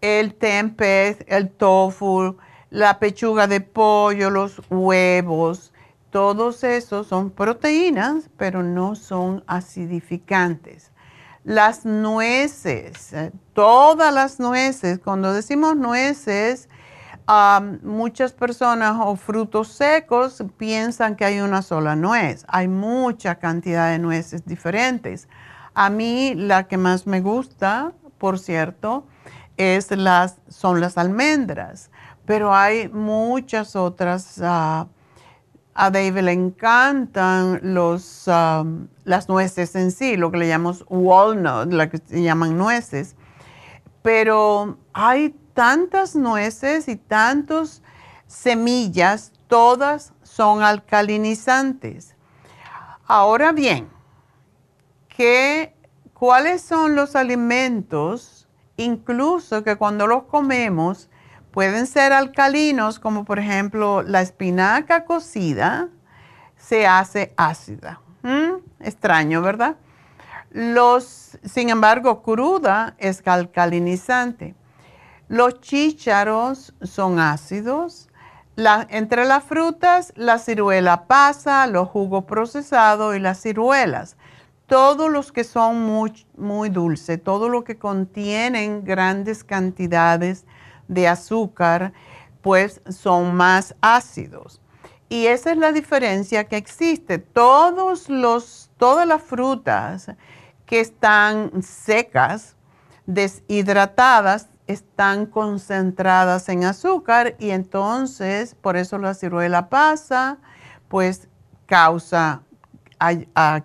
el 0.00 0.34
tempeh, 0.34 1.24
el 1.28 1.50
tofu, 1.50 2.36
la 2.70 2.98
pechuga 2.98 3.46
de 3.46 3.60
pollo, 3.60 4.30
los 4.30 4.60
huevos, 4.68 5.71
todos 6.12 6.62
esos 6.62 7.06
son 7.06 7.30
proteínas, 7.30 8.28
pero 8.36 8.62
no 8.62 8.94
son 8.94 9.42
acidificantes. 9.46 10.92
Las 11.42 11.86
nueces, 11.86 13.14
eh, 13.14 13.32
todas 13.54 14.12
las 14.12 14.38
nueces, 14.38 14.98
cuando 14.98 15.32
decimos 15.32 15.74
nueces, 15.74 16.68
muchas 17.82 18.32
personas 18.34 18.96
o 19.00 19.16
frutos 19.16 19.68
secos 19.68 20.44
piensan 20.58 21.16
que 21.16 21.24
hay 21.24 21.40
una 21.40 21.62
sola 21.62 21.96
nuez. 21.96 22.44
Hay 22.46 22.68
mucha 22.68 23.36
cantidad 23.36 23.90
de 23.90 23.98
nueces 23.98 24.44
diferentes. 24.44 25.28
A 25.72 25.88
mí 25.88 26.34
la 26.34 26.68
que 26.68 26.76
más 26.76 27.06
me 27.06 27.22
gusta, 27.22 27.92
por 28.18 28.38
cierto, 28.38 29.06
es 29.56 29.90
las, 29.90 30.36
son 30.48 30.80
las 30.80 30.98
almendras, 30.98 31.90
pero 32.26 32.54
hay 32.54 32.90
muchas 32.90 33.76
otras. 33.76 34.36
Uh, 34.38 34.86
a 35.74 35.90
David 35.90 36.20
le 36.20 36.32
encantan 36.32 37.60
los, 37.62 38.26
las 39.04 39.28
nueces 39.28 39.74
en 39.74 39.90
sí, 39.90 40.16
lo 40.16 40.30
que 40.30 40.38
le 40.38 40.48
llamamos 40.48 40.84
walnut, 40.88 41.72
lo 41.72 41.88
que 41.88 41.98
se 41.98 42.22
llaman 42.22 42.58
nueces. 42.58 43.16
Pero 44.02 44.78
hay 44.92 45.34
tantas 45.54 46.14
nueces 46.16 46.88
y 46.88 46.96
tantas 46.96 47.82
semillas, 48.26 49.32
todas 49.46 50.12
son 50.22 50.62
alcalinizantes. 50.62 52.16
Ahora 53.06 53.52
bien, 53.52 53.88
¿qué, 55.08 55.74
¿cuáles 56.12 56.62
son 56.62 56.96
los 56.96 57.16
alimentos, 57.16 58.48
incluso 58.76 59.62
que 59.62 59.76
cuando 59.76 60.06
los 60.06 60.24
comemos, 60.24 61.08
pueden 61.52 61.86
ser 61.86 62.12
alcalinos, 62.12 62.98
como 62.98 63.24
por 63.24 63.38
ejemplo 63.38 64.02
la 64.02 64.22
espinaca 64.22 65.04
cocida, 65.04 65.88
se 66.56 66.86
hace 66.86 67.32
ácida. 67.36 68.00
¿Mm? 68.22 68.62
Extraño, 68.80 69.42
¿verdad? 69.42 69.76
Los, 70.50 71.38
sin 71.44 71.70
embargo, 71.70 72.22
cruda 72.22 72.94
es 72.98 73.22
alcalinizante. 73.26 74.54
Los 75.28 75.60
chícharos 75.60 76.74
son 76.82 77.18
ácidos. 77.18 78.08
entre 78.90 79.24
las 79.24 79.44
frutas, 79.44 80.12
la 80.14 80.38
ciruela 80.38 81.06
pasa, 81.06 81.66
los 81.66 81.88
jugos 81.88 82.24
procesados 82.24 83.16
y 83.16 83.18
las 83.18 83.40
ciruelas. 83.40 84.16
Todos 84.66 85.10
los 85.10 85.32
que 85.32 85.44
son 85.44 85.82
muy, 85.82 86.26
muy 86.36 86.68
dulces, 86.68 87.22
todo 87.22 87.48
lo 87.48 87.64
que 87.64 87.76
contienen 87.76 88.84
grandes 88.84 89.42
cantidades 89.42 90.44
de 90.44 90.61
azúcar, 91.08 91.92
pues 92.40 92.80
son 92.88 93.34
más 93.34 93.74
ácidos. 93.80 94.60
Y 95.08 95.26
esa 95.26 95.52
es 95.52 95.58
la 95.58 95.72
diferencia 95.72 96.44
que 96.44 96.56
existe. 96.56 97.18
Todos 97.18 98.08
los, 98.08 98.70
todas 98.78 99.06
las 99.06 99.22
frutas 99.22 100.10
que 100.64 100.80
están 100.80 101.62
secas, 101.62 102.56
deshidratadas, 103.06 104.48
están 104.66 105.26
concentradas 105.26 106.48
en 106.48 106.64
azúcar 106.64 107.34
y 107.38 107.50
entonces 107.50 108.54
por 108.54 108.76
eso 108.76 108.98
la 108.98 109.14
ciruela 109.14 109.68
pasa, 109.68 110.38
pues 110.88 111.28
causa 111.66 112.42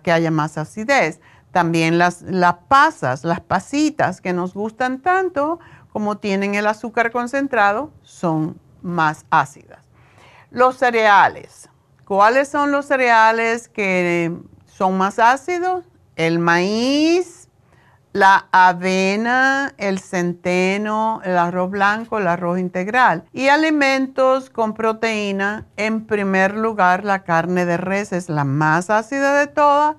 que 0.02 0.12
haya 0.12 0.30
más 0.30 0.58
acidez. 0.58 1.20
También 1.52 1.96
las, 1.96 2.22
las 2.22 2.56
pasas, 2.68 3.24
las 3.24 3.40
pasitas 3.40 4.20
que 4.20 4.32
nos 4.32 4.52
gustan 4.52 5.00
tanto, 5.00 5.60
como 5.92 6.18
tienen 6.18 6.54
el 6.54 6.66
azúcar 6.66 7.10
concentrado, 7.10 7.90
son 8.02 8.58
más 8.82 9.26
ácidas. 9.30 9.80
Los 10.50 10.76
cereales. 10.76 11.68
¿Cuáles 12.04 12.48
son 12.48 12.72
los 12.72 12.86
cereales 12.86 13.68
que 13.68 14.34
son 14.66 14.96
más 14.96 15.18
ácidos? 15.18 15.84
El 16.16 16.38
maíz, 16.38 17.48
la 18.12 18.48
avena, 18.50 19.74
el 19.76 19.98
centeno, 20.00 21.20
el 21.24 21.36
arroz 21.36 21.70
blanco, 21.70 22.18
el 22.18 22.26
arroz 22.26 22.58
integral. 22.58 23.24
Y 23.32 23.48
alimentos 23.48 24.50
con 24.50 24.74
proteína, 24.74 25.66
en 25.76 26.06
primer 26.06 26.54
lugar 26.56 27.04
la 27.04 27.24
carne 27.24 27.66
de 27.66 27.76
res 27.76 28.12
es 28.12 28.28
la 28.28 28.44
más 28.44 28.90
ácida 28.90 29.38
de 29.38 29.46
todas. 29.46 29.96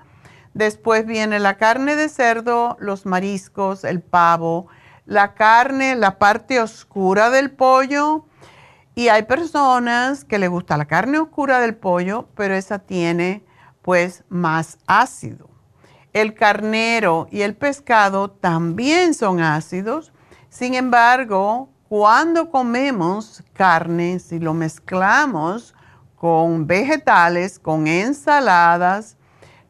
Después 0.53 1.05
viene 1.05 1.39
la 1.39 1.57
carne 1.57 1.95
de 1.95 2.09
cerdo, 2.09 2.75
los 2.79 3.05
mariscos, 3.05 3.83
el 3.83 4.01
pavo, 4.01 4.67
la 5.09 5.33
carne, 5.33 5.95
la 5.95 6.19
parte 6.19 6.61
oscura 6.61 7.31
del 7.31 7.49
pollo. 7.49 8.25
Y 8.93 9.07
hay 9.07 9.23
personas 9.23 10.23
que 10.23 10.37
le 10.37 10.47
gusta 10.47 10.77
la 10.77 10.85
carne 10.85 11.17
oscura 11.17 11.59
del 11.59 11.75
pollo, 11.75 12.29
pero 12.35 12.53
esa 12.53 12.77
tiene 12.77 13.43
pues 13.81 14.23
más 14.29 14.77
ácido. 14.85 15.49
El 16.13 16.35
carnero 16.35 17.27
y 17.31 17.41
el 17.41 17.55
pescado 17.55 18.29
también 18.29 19.15
son 19.15 19.41
ácidos. 19.41 20.13
Sin 20.49 20.75
embargo, 20.75 21.69
cuando 21.87 22.51
comemos 22.51 23.43
carne, 23.53 24.19
si 24.19 24.37
lo 24.37 24.53
mezclamos 24.53 25.73
con 26.15 26.67
vegetales, 26.67 27.57
con 27.57 27.87
ensaladas, 27.87 29.17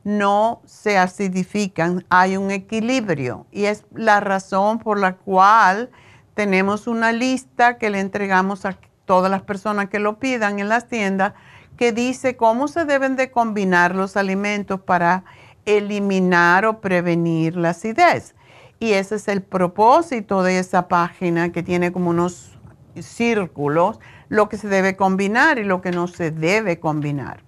no 0.03 0.62
se 0.65 0.97
acidifican, 0.97 2.05
hay 2.09 2.38
un 2.38 2.51
equilibrio 2.51 3.45
y 3.51 3.65
es 3.65 3.85
la 3.93 4.19
razón 4.19 4.79
por 4.79 4.99
la 4.99 5.17
cual 5.17 5.89
tenemos 6.33 6.88
una 6.88 7.12
lista 7.12 7.77
que 7.77 7.89
le 7.89 7.99
entregamos 7.99 8.65
a 8.65 8.77
todas 9.05 9.29
las 9.29 9.41
personas 9.41 9.89
que 9.89 9.99
lo 9.99 10.19
pidan 10.19 10.59
en 10.59 10.69
las 10.69 10.88
tiendas 10.88 11.33
que 11.77 11.91
dice 11.91 12.35
cómo 12.35 12.67
se 12.67 12.85
deben 12.85 13.15
de 13.15 13.31
combinar 13.31 13.95
los 13.95 14.17
alimentos 14.17 14.81
para 14.81 15.23
eliminar 15.65 16.65
o 16.65 16.81
prevenir 16.81 17.55
la 17.55 17.69
acidez. 17.69 18.35
Y 18.79 18.93
ese 18.93 19.15
es 19.15 19.27
el 19.27 19.41
propósito 19.41 20.43
de 20.43 20.59
esa 20.59 20.88
página 20.88 21.51
que 21.51 21.63
tiene 21.63 21.91
como 21.91 22.09
unos 22.09 22.57
círculos, 22.99 23.99
lo 24.27 24.49
que 24.49 24.57
se 24.57 24.67
debe 24.67 24.95
combinar 24.95 25.57
y 25.57 25.63
lo 25.63 25.81
que 25.81 25.91
no 25.91 26.07
se 26.07 26.31
debe 26.31 26.79
combinar. 26.79 27.43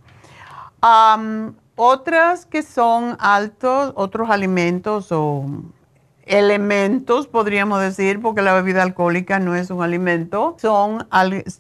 Otras 1.84 2.46
que 2.46 2.62
son 2.62 3.18
altos, 3.20 3.94
otros 3.96 4.30
alimentos 4.30 5.12
o 5.12 5.48
elementos, 6.28 7.26
podríamos 7.26 7.82
decir, 7.82 8.22
porque 8.22 8.44
la 8.44 8.54
bebida 8.54 8.84
alcohólica 8.84 9.40
no 9.40 9.56
es 9.56 9.72
un 9.72 9.82
alimento, 9.82 10.56
son, 10.60 11.08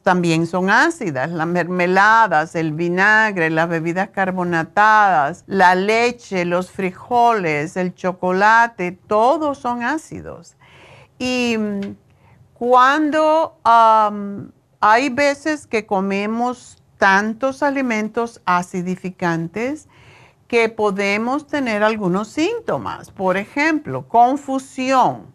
también 0.03 0.45
son 0.45 0.69
ácidas. 0.69 1.31
Las 1.31 1.47
mermeladas, 1.47 2.53
el 2.53 2.73
vinagre, 2.73 3.49
las 3.49 3.67
bebidas 3.67 4.09
carbonatadas, 4.09 5.43
la 5.47 5.73
leche, 5.73 6.45
los 6.45 6.69
frijoles, 6.69 7.75
el 7.75 7.95
chocolate, 7.95 8.91
todos 8.91 9.57
son 9.57 9.81
ácidos. 9.81 10.55
Y 11.17 11.55
mm, 11.57 11.95
cuando 12.53 13.57
hay 13.63 15.09
veces 15.09 15.65
que 15.65 15.87
comemos 15.87 16.77
tantos 16.99 17.63
alimentos 17.63 18.39
acidificantes, 18.45 19.87
que 20.51 20.67
podemos 20.67 21.47
tener 21.47 21.81
algunos 21.81 22.27
síntomas. 22.27 23.09
Por 23.09 23.37
ejemplo, 23.37 24.05
confusión, 24.09 25.27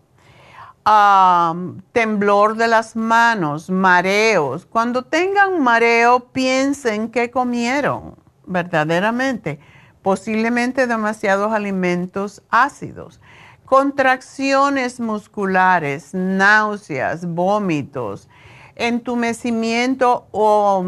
temblor 1.92 2.54
de 2.58 2.68
las 2.68 2.96
manos, 2.96 3.70
mareos. 3.70 4.66
Cuando 4.66 5.04
tengan 5.04 5.62
mareo, 5.62 6.20
piensen 6.20 7.08
que 7.08 7.30
comieron 7.30 8.16
verdaderamente, 8.44 9.58
posiblemente 10.02 10.86
demasiados 10.86 11.50
alimentos 11.50 12.42
ácidos. 12.50 13.18
Contracciones 13.64 15.00
musculares, 15.00 16.12
náuseas, 16.12 17.24
vómitos, 17.24 18.28
entumecimiento 18.76 20.28
o 20.30 20.84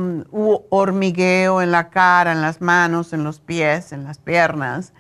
hormigueo 0.70 1.62
en 1.62 1.72
la 1.72 1.90
cara, 1.90 2.32
en 2.32 2.42
las 2.42 2.60
manos, 2.60 3.12
en 3.12 3.24
los 3.24 3.40
pies, 3.40 3.92
en 3.92 4.04
las 4.04 4.18
piernas 4.18 4.92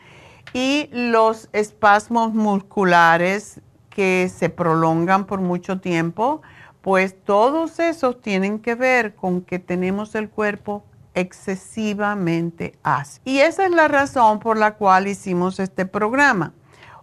y 0.52 0.88
los 0.92 1.48
espasmos 1.52 2.34
musculares 2.34 3.60
que 3.90 4.30
se 4.34 4.48
prolongan 4.48 5.26
por 5.26 5.40
mucho 5.40 5.80
tiempo, 5.80 6.42
pues 6.80 7.16
todos 7.24 7.78
esos 7.80 8.20
tienen 8.22 8.60
que 8.60 8.74
ver 8.74 9.14
con 9.14 9.42
que 9.42 9.58
tenemos 9.58 10.14
el 10.14 10.30
cuerpo 10.30 10.84
excesivamente 11.14 12.78
ácido. 12.82 13.22
Y 13.24 13.40
esa 13.40 13.66
es 13.66 13.72
la 13.72 13.88
razón 13.88 14.38
por 14.38 14.56
la 14.56 14.74
cual 14.74 15.08
hicimos 15.08 15.58
este 15.58 15.84
programa. 15.84 16.52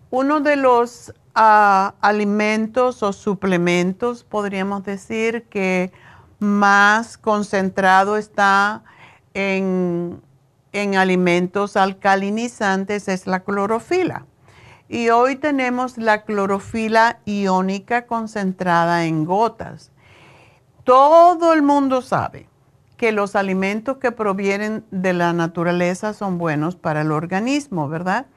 Uno 0.10 0.40
de 0.40 0.56
los 0.56 1.14
alimentos 1.36 3.04
o 3.04 3.14
suplementos, 3.14 4.24
podríamos 4.24 4.84
decir 4.84 5.44
que 5.50 5.92
más 6.40 7.18
concentrado 7.18 8.18
está 8.18 8.84
en, 9.34 10.22
en 10.72 10.96
alimentos 10.96 11.76
alcalinizantes 11.76 13.08
es 13.08 13.28
la 13.28 13.42
clorofila. 13.42 14.26
Y 14.88 15.10
hoy 15.10 15.36
tenemos 15.36 15.98
la 15.98 16.24
clorofila 16.24 17.20
iónica 17.26 18.06
concentrada 18.06 19.06
en 19.06 19.26
gotas. 19.26 19.92
Todo 20.84 21.54
el 21.54 21.64
mundo 21.64 22.02
sabe 22.02 22.48
que 22.96 23.12
los 23.12 23.36
alimentos 23.36 23.98
que 23.98 24.12
provienen 24.12 24.86
de 24.92 25.14
la 25.14 25.34
naturaleza 25.34 26.14
son 26.14 26.38
buenos 26.38 26.76
para 26.76 27.02
el 27.02 27.12
organismo, 27.12 27.90
¿verdad? 27.90 28.28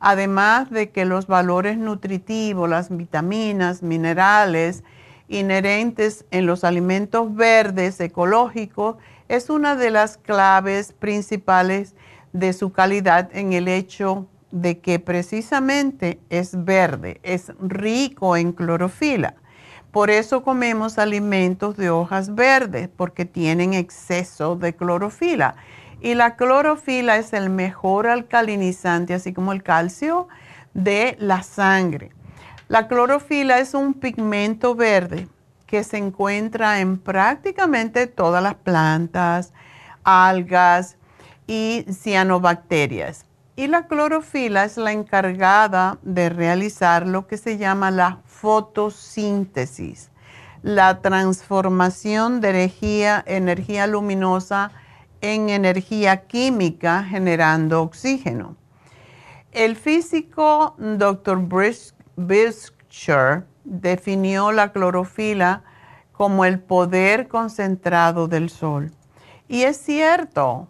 Además 0.00 0.70
de 0.70 0.90
que 0.90 1.04
los 1.04 1.26
valores 1.26 1.78
nutritivos, 1.78 2.68
las 2.68 2.94
vitaminas, 2.94 3.82
minerales 3.82 4.84
inherentes 5.28 6.24
en 6.30 6.46
los 6.46 6.64
alimentos 6.64 7.34
verdes 7.34 7.98
ecológicos 8.00 8.96
es 9.28 9.50
una 9.50 9.74
de 9.74 9.90
las 9.90 10.18
claves 10.18 10.92
principales 10.92 11.94
de 12.32 12.52
su 12.52 12.72
calidad 12.72 13.28
en 13.32 13.52
el 13.52 13.66
hecho 13.66 14.26
de 14.50 14.78
que 14.78 14.98
precisamente 14.98 16.20
es 16.30 16.64
verde, 16.64 17.20
es 17.22 17.52
rico 17.60 18.36
en 18.36 18.52
clorofila. 18.52 19.34
Por 19.90 20.10
eso 20.10 20.42
comemos 20.42 20.98
alimentos 20.98 21.76
de 21.76 21.90
hojas 21.90 22.34
verdes, 22.34 22.88
porque 22.94 23.24
tienen 23.24 23.72
exceso 23.72 24.54
de 24.54 24.74
clorofila. 24.74 25.56
Y 26.06 26.14
la 26.14 26.36
clorofila 26.36 27.16
es 27.16 27.32
el 27.32 27.50
mejor 27.50 28.06
alcalinizante, 28.06 29.12
así 29.12 29.32
como 29.32 29.50
el 29.50 29.64
calcio, 29.64 30.28
de 30.72 31.16
la 31.18 31.42
sangre. 31.42 32.12
La 32.68 32.86
clorofila 32.86 33.58
es 33.58 33.74
un 33.74 33.92
pigmento 33.92 34.76
verde 34.76 35.26
que 35.66 35.82
se 35.82 35.96
encuentra 35.96 36.78
en 36.78 36.98
prácticamente 36.98 38.06
todas 38.06 38.40
las 38.40 38.54
plantas, 38.54 39.52
algas 40.04 40.96
y 41.48 41.84
cianobacterias. 41.90 43.26
Y 43.56 43.66
la 43.66 43.88
clorofila 43.88 44.62
es 44.62 44.76
la 44.76 44.92
encargada 44.92 45.98
de 46.02 46.28
realizar 46.28 47.04
lo 47.04 47.26
que 47.26 47.36
se 47.36 47.58
llama 47.58 47.90
la 47.90 48.20
fotosíntesis, 48.26 50.10
la 50.62 51.00
transformación 51.00 52.40
de 52.40 52.50
energía, 52.50 53.24
energía 53.26 53.88
luminosa 53.88 54.70
en 55.20 55.48
energía 55.48 56.26
química 56.26 57.04
generando 57.04 57.82
oxígeno. 57.82 58.56
El 59.52 59.76
físico 59.76 60.74
Dr. 60.78 61.38
Brisker 62.16 63.46
definió 63.64 64.52
la 64.52 64.72
clorofila 64.72 65.62
como 66.12 66.44
el 66.44 66.60
poder 66.60 67.28
concentrado 67.28 68.28
del 68.28 68.50
sol. 68.50 68.92
Y 69.48 69.62
es 69.62 69.76
cierto, 69.76 70.68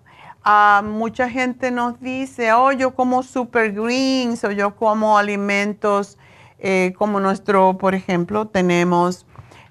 mucha 0.84 1.28
gente 1.28 1.70
nos 1.70 2.00
dice, 2.00 2.52
oh, 2.52 2.72
yo 2.72 2.94
como 2.94 3.22
super 3.22 3.72
greens 3.72 4.44
o 4.44 4.50
yo 4.50 4.76
como 4.76 5.18
alimentos 5.18 6.18
eh, 6.58 6.94
como 6.96 7.20
nuestro, 7.20 7.76
por 7.76 7.94
ejemplo, 7.94 8.46
tenemos 8.46 9.26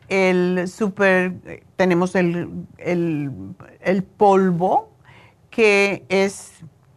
el 0.09 0.67
super, 0.67 1.61
tenemos 1.75 2.15
el, 2.15 2.49
el 2.77 4.03
polvo 4.03 4.89
que 5.49 6.05
es 6.09 6.51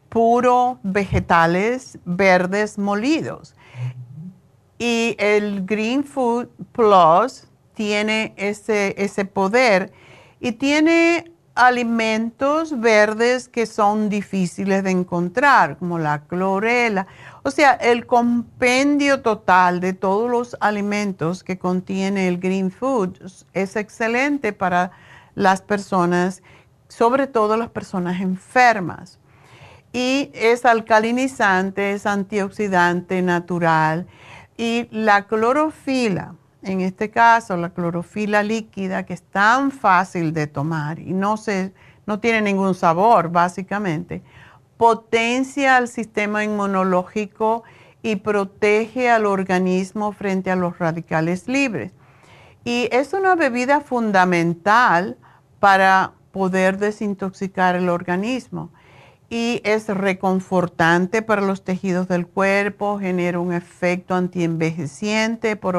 puro 0.08 0.78
vegetales 0.82 1.98
verdes 2.04 2.78
molidos. 2.78 3.54
Y 4.78 5.16
el 5.18 5.64
Green 5.66 6.04
Food 6.04 6.48
Plus 6.72 7.48
tiene 7.74 8.32
ese, 8.36 8.94
ese 8.98 9.24
poder 9.24 9.92
y 10.40 10.52
tiene 10.52 11.32
alimentos 11.54 12.78
verdes 12.78 13.48
que 13.48 13.66
son 13.66 14.08
difíciles 14.08 14.84
de 14.84 14.92
encontrar, 14.92 15.76
como 15.76 15.98
la 15.98 16.22
clorela. 16.24 17.08
O 17.48 17.50
sea, 17.50 17.72
el 17.72 18.04
compendio 18.04 19.22
total 19.22 19.80
de 19.80 19.94
todos 19.94 20.30
los 20.30 20.54
alimentos 20.60 21.42
que 21.42 21.58
contiene 21.58 22.28
el 22.28 22.36
Green 22.36 22.70
Food 22.70 23.22
es 23.54 23.76
excelente 23.76 24.52
para 24.52 24.90
las 25.34 25.62
personas, 25.62 26.42
sobre 26.88 27.26
todo 27.26 27.56
las 27.56 27.70
personas 27.70 28.20
enfermas. 28.20 29.18
Y 29.94 30.30
es 30.34 30.66
alcalinizante, 30.66 31.92
es 31.92 32.04
antioxidante 32.04 33.22
natural. 33.22 34.06
Y 34.58 34.86
la 34.90 35.26
clorofila, 35.26 36.34
en 36.62 36.82
este 36.82 37.08
caso 37.10 37.56
la 37.56 37.70
clorofila 37.70 38.42
líquida, 38.42 39.06
que 39.06 39.14
es 39.14 39.22
tan 39.22 39.70
fácil 39.70 40.34
de 40.34 40.48
tomar 40.48 40.98
y 40.98 41.14
no, 41.14 41.38
se, 41.38 41.72
no 42.04 42.20
tiene 42.20 42.42
ningún 42.42 42.74
sabor 42.74 43.30
básicamente, 43.30 44.22
potencia 44.78 45.76
al 45.76 45.88
sistema 45.88 46.42
inmunológico 46.44 47.64
y 48.00 48.16
protege 48.16 49.10
al 49.10 49.26
organismo 49.26 50.12
frente 50.12 50.50
a 50.50 50.56
los 50.56 50.78
radicales 50.78 51.48
libres. 51.48 51.92
Y 52.64 52.88
es 52.92 53.12
una 53.12 53.34
bebida 53.34 53.82
fundamental 53.82 55.18
para 55.60 56.12
poder 56.32 56.78
desintoxicar 56.78 57.76
el 57.76 57.90
organismo 57.90 58.70
y 59.30 59.60
es 59.64 59.88
reconfortante 59.88 61.20
para 61.20 61.42
los 61.42 61.62
tejidos 61.62 62.08
del 62.08 62.26
cuerpo, 62.26 62.98
genera 62.98 63.40
un 63.40 63.52
efecto 63.52 64.14
antienvejeciente 64.14 65.56
por 65.56 65.76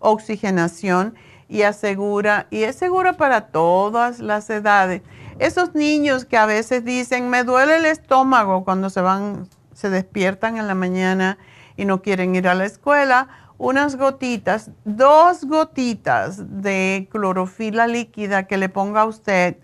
oxigenación 0.00 1.14
y 1.50 1.62
asegura, 1.62 2.46
y 2.50 2.62
es 2.62 2.76
segura 2.76 3.14
para 3.14 3.48
todas 3.48 4.20
las 4.20 4.48
edades. 4.48 5.02
Esos 5.40 5.74
niños 5.74 6.24
que 6.24 6.36
a 6.36 6.46
veces 6.46 6.84
dicen, 6.84 7.28
me 7.28 7.42
duele 7.42 7.76
el 7.76 7.86
estómago 7.86 8.64
cuando 8.64 8.88
se 8.88 9.00
van, 9.00 9.48
se 9.74 9.90
despiertan 9.90 10.58
en 10.58 10.68
la 10.68 10.76
mañana 10.76 11.38
y 11.76 11.84
no 11.86 12.02
quieren 12.02 12.36
ir 12.36 12.46
a 12.46 12.54
la 12.54 12.66
escuela, 12.66 13.28
unas 13.58 13.96
gotitas, 13.96 14.70
dos 14.84 15.44
gotitas 15.44 16.62
de 16.62 17.08
clorofila 17.10 17.88
líquida 17.88 18.46
que 18.46 18.56
le 18.56 18.68
ponga 18.68 19.02
a 19.02 19.06
usted 19.06 19.56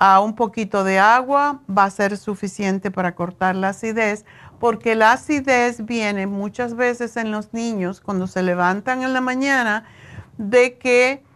a 0.00 0.20
un 0.20 0.34
poquito 0.34 0.84
de 0.84 0.98
agua 0.98 1.60
va 1.68 1.84
a 1.84 1.90
ser 1.90 2.16
suficiente 2.16 2.90
para 2.90 3.14
cortar 3.14 3.56
la 3.56 3.70
acidez, 3.70 4.24
porque 4.58 4.94
la 4.96 5.12
acidez 5.12 5.84
viene 5.84 6.26
muchas 6.26 6.74
veces 6.74 7.16
en 7.16 7.30
los 7.30 7.52
niños 7.52 8.00
cuando 8.00 8.26
se 8.26 8.42
levantan 8.42 9.02
en 9.02 9.12
la 9.12 9.20
mañana 9.20 9.84
de 10.36 10.78
que 10.78 11.27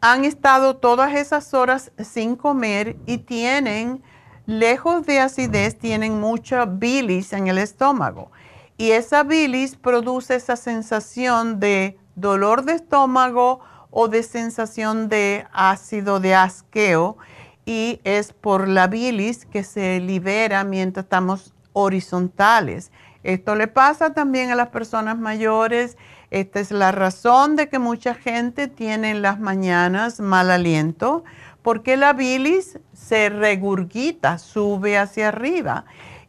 han 0.00 0.24
estado 0.24 0.76
todas 0.76 1.14
esas 1.14 1.52
horas 1.52 1.92
sin 1.98 2.36
comer 2.36 2.96
y 3.06 3.18
tienen, 3.18 4.02
lejos 4.46 5.04
de 5.04 5.20
acidez, 5.20 5.78
tienen 5.78 6.18
mucha 6.18 6.64
bilis 6.64 7.32
en 7.32 7.48
el 7.48 7.58
estómago. 7.58 8.30
Y 8.78 8.92
esa 8.92 9.22
bilis 9.24 9.76
produce 9.76 10.36
esa 10.36 10.56
sensación 10.56 11.60
de 11.60 11.98
dolor 12.14 12.64
de 12.64 12.72
estómago 12.72 13.60
o 13.90 14.08
de 14.08 14.22
sensación 14.22 15.08
de 15.08 15.46
ácido 15.52 16.18
de 16.20 16.34
asqueo 16.34 17.18
y 17.66 18.00
es 18.04 18.32
por 18.32 18.68
la 18.68 18.86
bilis 18.86 19.44
que 19.44 19.64
se 19.64 20.00
libera 20.00 20.64
mientras 20.64 21.04
estamos 21.04 21.52
horizontales. 21.72 22.90
Esto 23.22 23.54
le 23.54 23.66
pasa 23.66 24.12
también 24.14 24.50
a 24.50 24.54
las 24.54 24.68
personas 24.68 25.18
mayores. 25.18 25.96
Esta 26.30 26.60
es 26.60 26.70
la 26.70 26.92
razón 26.92 27.56
de 27.56 27.68
que 27.68 27.78
mucha 27.78 28.14
gente 28.14 28.68
tiene 28.68 29.10
en 29.10 29.22
las 29.22 29.40
mañanas 29.40 30.20
mal 30.20 30.50
aliento, 30.50 31.24
porque 31.62 31.96
la 31.96 32.12
bilis 32.12 32.78
se 32.92 33.28
regurgita, 33.28 34.38
sube 34.38 34.96
hacia 34.96 35.28
arriba 35.28 35.84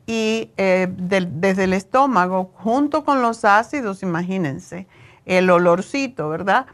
y 0.05 0.51
eh, 0.57 0.87
desde 0.91 1.65
el 1.65 1.73
estómago, 1.73 2.51
junto 2.55 3.05
con 3.05 3.21
los 3.21 3.45
ácidos, 3.45 4.03
imagínense, 4.03 4.87
el 5.25 5.49
olorcito, 5.49 6.27
¿verdad? 6.27 6.65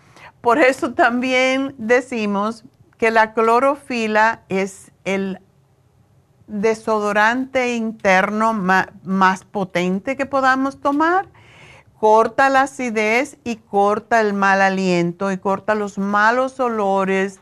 Por 0.42 0.58
eso 0.60 0.94
también 0.94 1.76
decimos 1.78 2.64
que 2.98 3.12
la 3.12 3.34
clorofila 3.34 4.42
es 4.50 4.92
el 5.06 5.40
desodorante 6.48 7.76
interno 7.76 8.54
más, 8.54 9.44
potente 9.46 10.16
que 10.16 10.26
podamos 10.26 10.80
tomar. 10.80 11.28
Corta 12.00 12.50
la 12.50 12.62
acidez 12.64 13.38
y 13.44 13.58
corta 13.58 14.22
el 14.22 14.34
mal 14.34 14.62
aliento 14.62 15.32
y 15.32 15.38
corta 15.38 15.76
los 15.76 15.98
malos 15.98 16.60
olores 16.60 17.40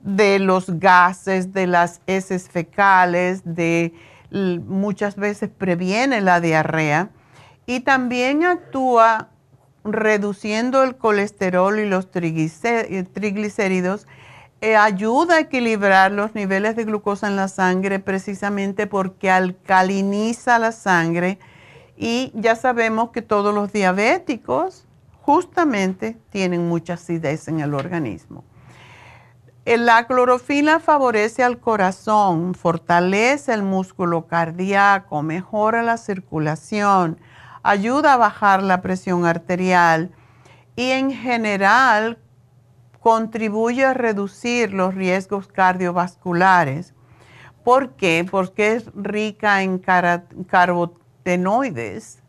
de 0.00 0.38
los 0.38 0.78
gases, 0.78 1.52
de 1.52 1.66
las 1.66 2.00
heces 2.06 2.48
fecales, 2.48 3.42
de 3.44 3.92
muchas 4.30 5.16
veces 5.16 5.50
previene 5.50 6.20
la 6.20 6.40
diarrea 6.40 7.10
y 7.66 7.80
también 7.80 8.44
actúa 8.44 9.28
reduciendo 9.84 10.82
el 10.84 10.96
colesterol 10.96 11.78
y 11.78 11.86
los 11.86 12.10
triglicéridos 12.10 14.06
eh, 14.62 14.76
ayuda 14.76 15.36
a 15.36 15.40
equilibrar 15.40 16.12
los 16.12 16.34
niveles 16.34 16.76
de 16.76 16.84
glucosa 16.84 17.26
en 17.26 17.36
la 17.36 17.48
sangre 17.48 17.98
precisamente 17.98 18.86
porque 18.86 19.30
alcaliniza 19.30 20.58
la 20.58 20.72
sangre 20.72 21.38
y 21.96 22.30
ya 22.34 22.56
sabemos 22.56 23.10
que 23.10 23.22
todos 23.22 23.54
los 23.54 23.72
diabéticos 23.72 24.86
justamente 25.22 26.18
tienen 26.30 26.68
mucha 26.68 26.94
acidez 26.94 27.48
en 27.48 27.60
el 27.60 27.74
organismo. 27.74 28.44
Eh, 29.64 29.76
la 29.76 30.06
clorofila 30.06 30.80
favorece 30.80 31.42
al 31.42 31.58
corazón, 31.58 32.54
fortalece 32.54 33.54
el 33.54 33.62
músculo 33.62 34.26
cardíaco, 34.26 35.22
mejora 35.22 35.82
la 35.82 35.96
circulación, 35.96 37.18
ayuda 37.62 38.14
a 38.14 38.16
bajar 38.16 38.62
la 38.62 38.82
presión 38.82 39.26
arterial 39.26 40.10
y 40.76 40.90
en 40.90 41.12
general 41.12 42.18
contribuye 43.00 43.84
a 43.84 43.94
reducir 43.94 44.72
los 44.72 44.94
riesgos 44.94 45.48
cardiovasculares. 45.48 46.94
¿Por 47.64 47.96
qué? 47.96 48.24
Porque 48.30 48.74
es 48.74 48.84
rica 48.94 49.62
en 49.62 49.78
carotenoides, 49.78 52.22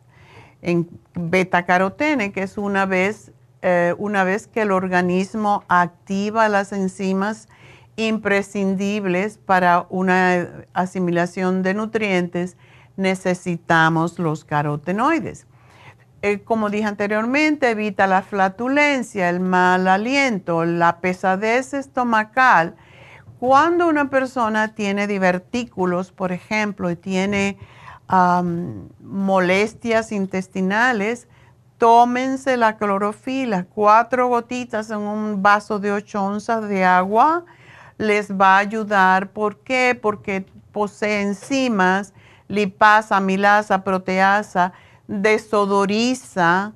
en 0.62 0.88
beta-carotene, 1.14 2.32
que 2.32 2.42
es 2.42 2.58
una 2.58 2.86
vez, 2.86 3.32
eh, 3.62 3.94
una 3.98 4.24
vez 4.24 4.46
que 4.46 4.62
el 4.62 4.72
organismo 4.72 5.64
activa 5.68 6.48
las 6.48 6.72
enzimas 6.72 7.48
imprescindibles 7.96 9.38
para 9.38 9.86
una 9.90 10.66
asimilación 10.72 11.62
de 11.62 11.74
nutrientes, 11.74 12.56
necesitamos 12.96 14.18
los 14.18 14.44
carotenoides. 14.44 15.46
Eh, 16.24 16.40
como 16.44 16.70
dije 16.70 16.84
anteriormente, 16.84 17.70
evita 17.70 18.06
la 18.06 18.22
flatulencia, 18.22 19.28
el 19.28 19.40
mal 19.40 19.88
aliento, 19.88 20.64
la 20.64 21.00
pesadez 21.00 21.74
estomacal. 21.74 22.76
Cuando 23.40 23.88
una 23.88 24.08
persona 24.08 24.72
tiene 24.72 25.08
divertículos, 25.08 26.12
por 26.12 26.30
ejemplo, 26.30 26.90
y 26.92 26.96
tiene 26.96 27.58
molestias 29.00 30.12
intestinales, 30.12 31.26
tómense 31.78 32.56
la 32.56 32.76
clorofila, 32.76 33.64
cuatro 33.64 34.28
gotitas 34.28 34.90
en 34.90 34.98
un 34.98 35.42
vaso 35.42 35.80
de 35.80 35.90
8 35.92 36.22
onzas 36.22 36.68
de 36.68 36.84
agua, 36.84 37.44
les 37.98 38.30
va 38.30 38.56
a 38.56 38.58
ayudar. 38.58 39.30
¿Por 39.30 39.58
qué? 39.60 39.98
Porque 40.00 40.44
posee 40.70 41.22
enzimas, 41.22 42.12
lipasa, 42.46 43.16
amilasa, 43.16 43.82
proteasa, 43.82 44.72
desodoriza 45.08 46.72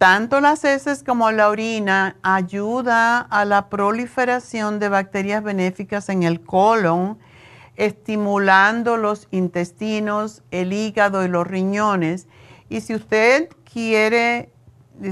tanto 0.00 0.40
las 0.40 0.64
heces 0.64 1.04
como 1.04 1.30
la 1.30 1.50
orina, 1.50 2.16
ayuda 2.22 3.18
a 3.20 3.44
la 3.44 3.68
proliferación 3.68 4.78
de 4.78 4.88
bacterias 4.88 5.42
benéficas 5.42 6.08
en 6.08 6.22
el 6.22 6.40
colon, 6.40 7.18
estimulando 7.76 8.96
los 8.96 9.28
intestinos, 9.30 10.42
el 10.50 10.72
hígado 10.72 11.22
y 11.22 11.28
los 11.28 11.46
riñones. 11.46 12.28
Y 12.70 12.80
si 12.80 12.94
usted 12.94 13.50
quiere, 13.70 14.50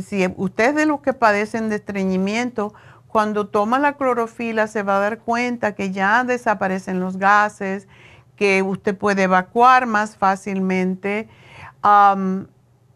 si 0.02 0.26
usted 0.38 0.70
es 0.70 0.74
de 0.74 0.86
los 0.86 1.00
que 1.02 1.12
padecen 1.12 1.68
de 1.68 1.76
estreñimiento, 1.76 2.72
cuando 3.08 3.46
toma 3.46 3.78
la 3.78 3.98
clorofila 3.98 4.68
se 4.68 4.82
va 4.82 4.96
a 4.96 5.00
dar 5.00 5.18
cuenta 5.18 5.74
que 5.74 5.90
ya 5.90 6.24
desaparecen 6.24 6.98
los 6.98 7.18
gases, 7.18 7.88
que 8.36 8.62
usted 8.62 8.96
puede 8.96 9.24
evacuar 9.24 9.84
más 9.84 10.16
fácilmente 10.16 11.28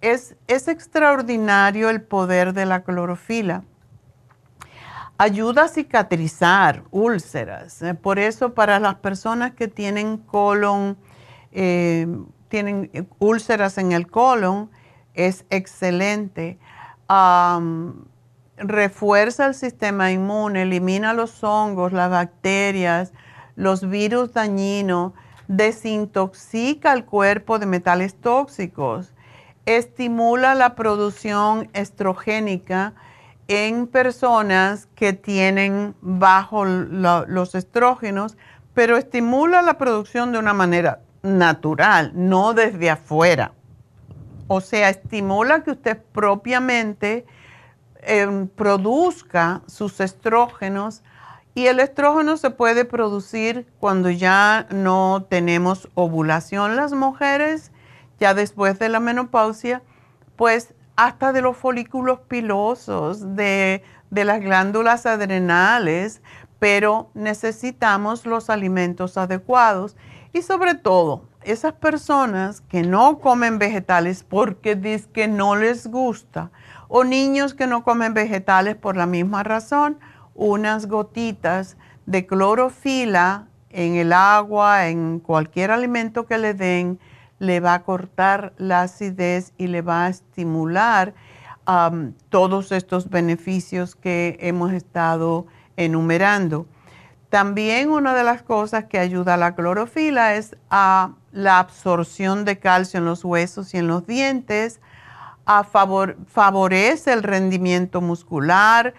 es, 0.01 0.37
extraordinario 0.49 1.91
el 1.91 2.03
poder 2.03 2.53
de 2.53 2.67
la 2.67 2.83
clorofila. 2.83 3.63
Ayuda 5.19 5.65
a 5.65 5.69
cicatrizar 5.69 6.83
úlceras. 6.91 7.81
Eh, 7.83 7.95
por 7.95 8.19
eso 8.19 8.55
para 8.55 8.81
las 8.81 8.97
personas 8.97 9.53
que 9.53 9.69
tienen 9.69 10.17
colon, 10.17 10.97
eh, 11.53 12.07
tienen 12.49 12.91
úlceras 13.19 13.79
en 13.79 13.93
el 13.93 14.09
colon, 14.09 14.71
es 15.15 15.45
excelente. 15.51 16.59
refuerza 18.57 19.47
el 19.47 19.55
sistema 19.55 20.13
inmune, 20.13 20.63
elimina 20.63 21.13
los 21.13 21.43
hongos, 21.45 21.93
las 21.93 22.11
bacterias, 22.11 23.13
los 23.57 23.89
virus 23.89 24.33
dañinos, 24.33 25.13
desintoxica 25.49 26.93
el 26.93 27.05
cuerpo 27.05 27.59
de 27.59 27.67
metales 27.67 28.15
tóxicos, 28.15 29.13
estimula 29.67 30.55
la 30.55 30.75
producción 30.75 31.69
estrogénica 31.73 32.95
en 33.49 33.87
personas 33.87 34.87
que 34.95 35.13
tienen 35.13 35.95
bajo 36.01 36.65
los 36.65 37.55
estrógenos, 37.55 38.37
pero 38.75 38.97
estimula 38.97 39.63
la 39.63 39.79
producción 39.79 40.33
de 40.33 40.39
una 40.39 40.55
manera 40.55 41.01
natural, 41.23 42.13
no 42.15 42.55
desde 42.55 42.91
afuera. 42.91 43.53
O 44.49 44.61
sea, 44.61 44.89
estimula 44.89 45.63
que 45.63 45.73
usted 45.73 45.99
propiamente 46.13 47.25
em, 48.03 48.49
produzca 48.49 49.63
sus 49.67 50.01
estrógenos 50.01 51.03
y 51.55 51.67
el 51.67 51.81
estrógeno 51.81 52.37
se 52.37 52.51
puede 52.51 52.85
producir 52.85 53.67
cuando 53.79 54.11
ya 54.11 54.67
no 54.71 55.27
tenemos 55.29 55.89
ovulación. 55.95 56.77
Las 56.77 56.93
mujeres, 56.93 57.73
ya 58.19 58.35
después 58.35 58.79
de 58.79 58.89
la 58.89 59.01
menopausia, 59.01 59.83
pues 60.37 60.75
hasta 60.97 61.33
de 61.33 61.43
los 61.43 61.57
folículos 61.57 62.21
pilosos, 62.21 63.37
de, 63.37 63.83
de 64.11 64.25
las 64.25 64.41
glándulas 64.41 65.05
adrenales, 65.05 66.23
pero 66.59 67.11
necesitamos 67.15 68.25
los 68.25 68.49
alimentos 68.49 69.19
adecuados. 69.19 69.97
Y 70.33 70.43
sobre 70.43 70.75
todo 70.75 71.25
esas 71.43 71.75
personas 71.75 72.61
que 72.61 72.83
no 72.83 73.19
comen 73.19 73.59
vegetales 73.59 74.25
porque 74.25 74.77
dicen 74.77 75.11
que 75.13 75.29
no 75.29 75.57
les 75.57 75.87
gusta 75.87 76.51
o 76.89 77.05
niños 77.05 77.55
que 77.55 77.67
no 77.67 77.85
comen 77.85 78.15
vegetales 78.15 78.77
por 78.77 78.97
la 78.97 79.07
misma 79.07 79.43
razón, 79.43 79.99
unas 80.35 80.87
gotitas 80.87 81.77
de 82.07 82.27
clorofila 82.27 83.47
en 83.71 83.95
el 83.95 84.13
agua, 84.13 84.89
en 84.89 85.19
cualquier 85.19 85.71
alimento 85.71 86.27
que 86.27 86.39
le 86.39 86.55
den, 86.55 86.99
le 87.39 87.61
va 87.61 87.75
a 87.75 87.83
cortar 87.83 88.53
la 88.57 88.83
acidez 88.83 89.53
y 89.59 89.67
le 89.67 89.83
va 89.83 90.07
a 90.07 90.09
estimular 90.09 91.15
todos 92.29 92.73
estos 92.73 93.09
beneficios 93.09 93.95
que 93.95 94.37
hemos 94.41 94.73
estado 94.73 95.47
enumerando. 95.77 96.67
También 97.31 97.91
una 97.91 98.15
de 98.15 98.25
las 98.25 98.43
cosas 98.43 98.85
que 98.85 98.99
ayuda 98.99 99.35
a 99.35 99.37
la 99.39 99.55
clorofila 99.55 100.35
es 100.35 100.57
a 100.71 101.13
la 101.31 101.59
absorción 101.61 102.45
de 102.45 102.59
calcio 102.59 102.99
en 102.99 103.07
los 103.07 103.25
huesos 103.25 103.73
y 103.75 103.79
en 103.79 103.87
los 103.87 104.07
dientes, 104.07 104.81
a 105.47 105.65
favorece 105.65 107.13
el 107.13 107.23
rendimiento 107.23 108.01
muscular, 108.01 108.95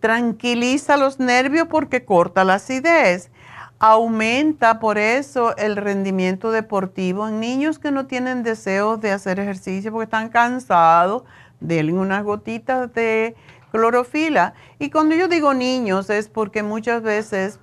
tranquiliza 0.00 0.96
los 0.96 1.18
nervios 1.18 1.68
porque 1.68 2.04
corta 2.04 2.44
la 2.44 2.54
acidez. 2.54 3.30
Aumenta 3.78 4.78
por 4.78 4.98
eso 4.98 5.56
el 5.56 5.76
rendimiento 5.76 6.52
deportivo 6.52 7.28
en 7.28 7.40
niños 7.40 7.78
que 7.78 7.90
no 7.90 8.06
tienen 8.06 8.42
deseos 8.42 9.00
de 9.00 9.10
hacer 9.10 9.40
ejercicio 9.40 9.90
porque 9.90 10.04
están 10.04 10.28
cansados, 10.28 11.24
denle 11.60 11.92
unas 11.92 12.22
gotitas 12.22 12.92
de 12.94 13.34
clorofila. 13.72 14.54
Y 14.78 14.90
cuando 14.90 15.16
yo 15.16 15.28
digo 15.28 15.54
niños 15.54 16.08
es 16.08 16.28
porque 16.28 16.62
muchas 16.62 17.02
veces 17.02 17.58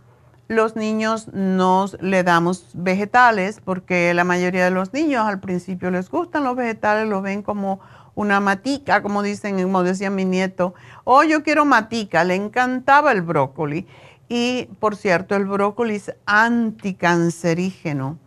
los 0.49 0.75
niños 0.75 1.29
nos 1.29 1.99
le 2.01 2.23
damos 2.23 2.67
vegetales 2.73 3.61
porque 3.63 4.13
la 4.13 4.25
mayoría 4.25 4.65
de 4.65 4.71
los 4.71 4.91
niños 4.91 5.25
al 5.25 5.39
principio 5.39 5.91
les 5.91 6.09
gustan 6.09 6.43
los 6.43 6.57
vegetales, 6.57 7.07
los 7.07 7.23
ven 7.23 7.41
como 7.41 7.79
una 8.15 8.41
matica, 8.41 9.01
como 9.01 9.23
dicen, 9.23 9.61
como 9.63 9.83
decía 9.83 10.09
mi 10.09 10.25
nieto. 10.25 10.73
Oh, 11.03 11.23
yo 11.23 11.43
quiero 11.43 11.65
matica, 11.65 12.23
le 12.23 12.35
encantaba 12.35 13.11
el 13.11 13.21
brócoli. 13.21 13.87
Y 14.29 14.69
por 14.79 14.95
cierto, 14.95 15.35
el 15.35 15.45
brócoli 15.45 15.95
es 15.95 16.15
anticancerígeno. 16.25 18.17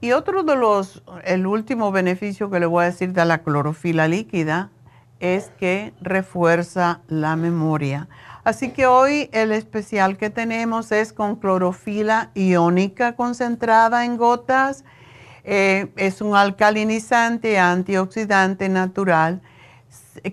Y 0.00 0.12
otro 0.12 0.42
de 0.42 0.56
los, 0.56 1.02
el 1.24 1.46
último 1.46 1.92
beneficio 1.92 2.50
que 2.50 2.58
le 2.58 2.66
voy 2.66 2.82
a 2.82 2.86
decir 2.86 3.12
de 3.12 3.24
la 3.24 3.42
clorofila 3.42 4.08
líquida 4.08 4.70
es 5.20 5.52
que 5.56 5.94
refuerza 6.00 7.00
la 7.06 7.36
memoria. 7.36 8.08
Así 8.42 8.70
que 8.70 8.86
hoy 8.86 9.30
el 9.32 9.52
especial 9.52 10.16
que 10.16 10.30
tenemos 10.30 10.90
es 10.90 11.12
con 11.12 11.36
clorofila 11.36 12.30
iónica 12.34 13.14
concentrada 13.14 14.04
en 14.04 14.16
gotas 14.16 14.84
eh, 15.44 15.92
es 15.96 16.20
un 16.20 16.36
alcalinizante 16.36 17.58
antioxidante 17.58 18.68
natural 18.68 19.42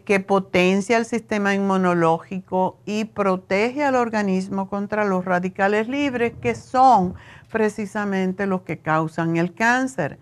que 0.06 0.20
potencia 0.20 0.98
el 0.98 1.06
sistema 1.06 1.54
inmunológico 1.54 2.78
y 2.86 3.06
protege 3.06 3.84
al 3.84 3.96
organismo 3.96 4.70
contra 4.70 5.06
los 5.06 5.26
radicales 5.26 5.88
libres 5.88 6.34
que 6.42 6.56
son 6.56 7.16
precisamente 7.52 8.46
los 8.46 8.62
que 8.62 8.80
causan 8.80 9.38
el 9.38 9.54
cáncer. 9.54 10.20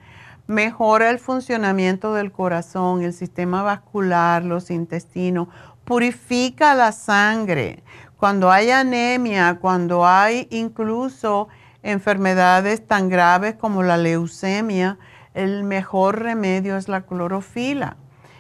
Mejora 0.48 1.10
el 1.10 1.20
funcionamiento 1.20 2.14
del 2.14 2.32
corazón, 2.32 3.04
el 3.04 3.14
sistema 3.14 3.64
vascular, 3.64 4.44
los 4.44 4.72
intestinos, 4.72 5.50
purifica 5.84 6.74
la 6.74 6.92
sangre. 6.92 7.84
Cuando 8.18 8.52
hay 8.52 8.72
anemia, 8.72 9.58
cuando 9.60 10.06
hay 10.06 10.48
incluso 10.52 11.50
enfermedades 11.84 12.86
tan 12.86 13.10
graves 13.10 13.56
como 13.56 13.84
la 13.84 13.98
leucemia, 13.98 14.98
el 15.34 15.64
mejor 15.64 16.22
remedio 16.22 16.78
es 16.78 16.88
la 16.88 17.02
clorofila. 17.02 17.98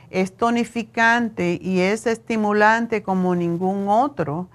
Es 0.09 0.35
tonificante 0.35 1.59
y 1.61 1.81
es 1.81 2.07
estimulante 2.07 3.03
como 3.03 3.35
ningún 3.35 3.89
otro. 3.89 4.47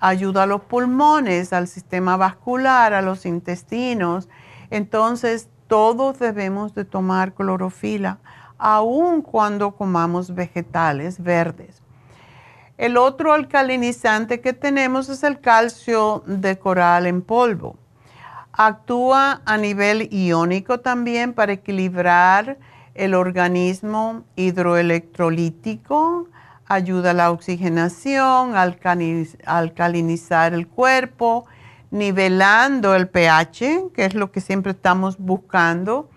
Ayuda 0.00 0.44
a 0.44 0.46
los 0.46 0.62
pulmones, 0.62 1.52
al 1.52 1.66
sistema 1.66 2.16
vascular, 2.16 2.94
a 2.94 3.02
los 3.02 3.26
intestinos. 3.26 4.28
Entonces, 4.70 5.48
todos 5.66 6.18
debemos 6.18 6.74
de 6.74 6.84
tomar 6.84 7.34
clorofila. 7.34 8.18
aun 8.60 9.22
cuando 9.22 9.76
comamos 9.76 10.34
vegetales 10.34 11.22
verdes. 11.22 11.80
El 12.76 12.96
otro 12.96 13.32
alcalinizante 13.32 14.40
que 14.40 14.52
tenemos 14.52 15.08
es 15.08 15.22
el 15.22 15.40
calcio 15.40 16.24
de 16.26 16.58
coral 16.58 17.06
en 17.06 17.22
polvo. 17.22 17.76
Actúa 18.52 19.42
a 19.44 19.56
nivel 19.56 20.08
iónico 20.12 20.80
también 20.80 21.34
para 21.34 21.52
equilibrar 21.52 22.58
el 22.98 23.14
organismo 23.14 24.24
hidroelectrolítico, 24.36 26.28
ayuda 26.66 27.12
a 27.12 27.14
la 27.14 27.30
oxigenación, 27.30 28.54
alcalinizar 28.56 30.52
el 30.52 30.66
cuerpo, 30.66 31.46
nivelando 31.90 32.94
el 32.94 33.08
pH, 33.08 33.92
que 33.94 34.04
es 34.04 34.14
lo 34.14 34.32
que 34.32 34.40
siempre 34.40 34.72
estamos 34.72 35.16
buscando. 35.18 36.10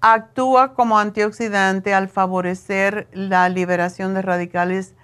Actúa 0.00 0.74
como 0.74 0.98
antioxidante 0.98 1.94
al 1.94 2.08
favorecer 2.08 3.08
la 3.12 3.48
liberación 3.48 4.12
de 4.12 4.22
radicales 4.22 4.94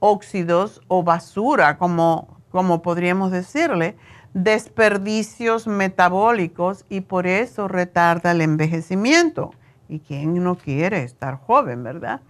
óxidos 0.00 0.80
o 0.88 1.02
basura, 1.04 1.76
como, 1.78 2.40
como 2.50 2.82
podríamos 2.82 3.30
decirle 3.30 3.96
desperdicios 4.32 5.66
metabólicos 5.66 6.84
y 6.88 7.02
por 7.02 7.26
eso 7.26 7.68
retarda 7.68 8.30
el 8.30 8.40
envejecimiento. 8.40 9.52
¿Y 9.90 9.98
quién 9.98 10.42
no 10.42 10.54
quiere 10.54 11.02
estar 11.02 11.36
joven, 11.36 11.82
verdad? 11.82 12.20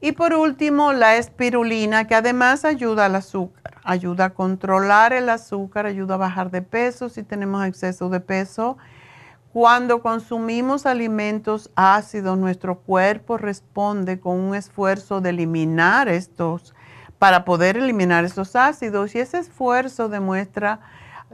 Y 0.00 0.12
por 0.12 0.32
último, 0.32 0.92
la 0.92 1.16
espirulina, 1.16 2.06
que 2.06 2.14
además 2.14 2.64
ayuda 2.64 3.06
al 3.06 3.16
azúcar, 3.16 3.78
ayuda 3.82 4.26
a 4.26 4.30
controlar 4.30 5.12
el 5.12 5.28
azúcar, 5.28 5.86
ayuda 5.86 6.14
a 6.14 6.18
bajar 6.18 6.50
de 6.52 6.62
peso 6.62 7.08
si 7.08 7.24
tenemos 7.24 7.66
exceso 7.66 8.08
de 8.10 8.20
peso. 8.20 8.76
Cuando 9.52 10.02
consumimos 10.02 10.86
alimentos 10.86 11.70
ácidos, 11.74 12.38
nuestro 12.38 12.78
cuerpo 12.78 13.38
responde 13.38 14.20
con 14.20 14.38
un 14.38 14.54
esfuerzo 14.54 15.20
de 15.20 15.30
eliminar 15.30 16.08
estos, 16.08 16.74
para 17.18 17.44
poder 17.44 17.76
eliminar 17.76 18.24
estos 18.24 18.54
ácidos 18.54 19.14
y 19.14 19.18
ese 19.18 19.38
esfuerzo 19.38 20.08
demuestra 20.08 20.80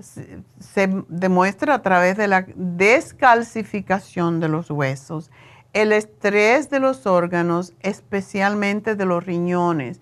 se 0.03 1.05
demuestra 1.09 1.75
a 1.75 1.83
través 1.83 2.17
de 2.17 2.29
la 2.29 2.47
descalcificación 2.55 4.41
de 4.41 4.49
los 4.49 4.71
huesos, 4.71 5.31
el 5.73 5.93
estrés 5.93 6.71
de 6.71 6.81
los 6.81 7.07
órganos, 7.07 7.75
especialmente 7.81 8.97
de 8.97 9.05
los 9.05 9.25
riñones. 9.25 10.01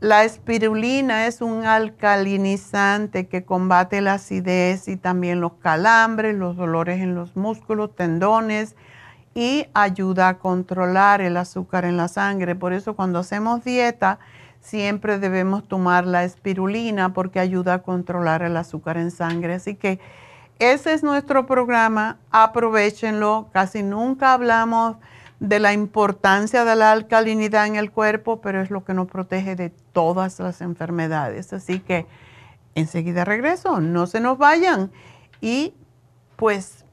La 0.00 0.24
espirulina 0.24 1.26
es 1.26 1.40
un 1.40 1.64
alcalinizante 1.64 3.26
que 3.26 3.44
combate 3.44 4.00
la 4.00 4.14
acidez 4.14 4.88
y 4.88 4.96
también 4.96 5.40
los 5.40 5.54
calambres, 5.54 6.34
los 6.34 6.56
dolores 6.56 7.00
en 7.00 7.14
los 7.14 7.36
músculos, 7.36 7.94
tendones 7.94 8.76
y 9.34 9.66
ayuda 9.72 10.28
a 10.28 10.38
controlar 10.38 11.20
el 11.20 11.36
azúcar 11.36 11.84
en 11.84 11.96
la 11.96 12.08
sangre. 12.08 12.54
Por 12.54 12.72
eso 12.72 12.94
cuando 12.94 13.20
hacemos 13.20 13.64
dieta, 13.64 14.18
siempre 14.64 15.18
debemos 15.18 15.68
tomar 15.68 16.06
la 16.06 16.24
espirulina 16.24 17.12
porque 17.12 17.38
ayuda 17.38 17.74
a 17.74 17.82
controlar 17.82 18.42
el 18.42 18.56
azúcar 18.56 18.96
en 18.96 19.10
sangre. 19.10 19.54
Así 19.54 19.74
que 19.74 20.00
ese 20.58 20.94
es 20.94 21.02
nuestro 21.02 21.46
programa, 21.46 22.18
aprovechenlo. 22.30 23.50
Casi 23.52 23.82
nunca 23.82 24.32
hablamos 24.32 24.96
de 25.38 25.60
la 25.60 25.74
importancia 25.74 26.64
de 26.64 26.76
la 26.76 26.92
alcalinidad 26.92 27.66
en 27.66 27.76
el 27.76 27.90
cuerpo, 27.90 28.40
pero 28.40 28.62
es 28.62 28.70
lo 28.70 28.84
que 28.84 28.94
nos 28.94 29.06
protege 29.06 29.54
de 29.54 29.68
todas 29.92 30.40
las 30.40 30.62
enfermedades. 30.62 31.52
Así 31.52 31.80
que 31.80 32.06
enseguida 32.74 33.24
regreso, 33.26 33.80
no 33.80 34.06
se 34.06 34.20
nos 34.20 34.38
vayan. 34.38 34.90
Y 35.42 35.74
pues 36.36 36.86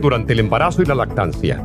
durante 0.00 0.32
el 0.32 0.40
embarazo 0.40 0.82
y 0.82 0.86
la 0.86 0.94
lactancia. 0.94 1.64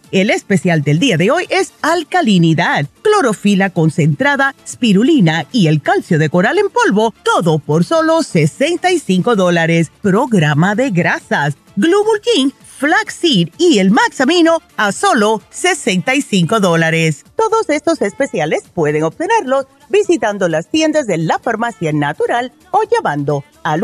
El 0.11 0.29
especial 0.29 0.81
del 0.81 0.99
día 0.99 1.15
de 1.15 1.31
hoy 1.31 1.45
es 1.49 1.71
alcalinidad, 1.81 2.85
clorofila 3.01 3.69
concentrada, 3.69 4.53
spirulina 4.67 5.45
y 5.53 5.67
el 5.67 5.81
calcio 5.81 6.19
de 6.19 6.29
coral 6.29 6.57
en 6.57 6.69
polvo, 6.69 7.13
todo 7.23 7.59
por 7.59 7.85
solo 7.85 8.21
65 8.21 9.37
dólares. 9.37 9.89
Programa 10.01 10.75
de 10.75 10.89
grasas, 10.89 11.55
Glubulkin 11.77 12.53
flaxseed 12.81 13.49
y 13.59 13.77
el 13.77 13.91
maxamino 13.91 14.59
a 14.75 14.91
solo 14.91 15.39
65 15.51 16.59
dólares. 16.59 17.23
Todos 17.35 17.69
estos 17.69 18.01
especiales 18.01 18.63
pueden 18.73 19.03
obtenerlos 19.03 19.67
visitando 19.89 20.49
las 20.49 20.67
tiendas 20.67 21.05
de 21.05 21.19
la 21.19 21.37
farmacia 21.37 21.93
natural 21.93 22.51
o 22.71 22.81
llamando 22.91 23.43
al 23.63 23.83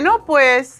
Bueno, 0.00 0.24
pues 0.24 0.78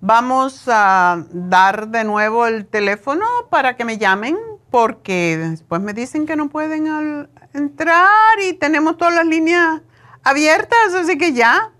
vamos 0.00 0.62
a 0.68 1.22
dar 1.30 1.88
de 1.88 2.02
nuevo 2.02 2.46
el 2.46 2.64
teléfono 2.64 3.26
para 3.50 3.76
que 3.76 3.84
me 3.84 3.98
llamen 3.98 4.38
porque 4.70 5.36
después 5.36 5.82
me 5.82 5.92
dicen 5.92 6.24
que 6.24 6.34
no 6.34 6.48
pueden 6.48 7.28
entrar 7.52 8.40
y 8.48 8.54
tenemos 8.54 8.96
todas 8.96 9.12
las 9.12 9.26
líneas 9.26 9.82
abiertas, 10.24 10.94
así 10.98 11.18
que 11.18 11.34
ya, 11.34 11.70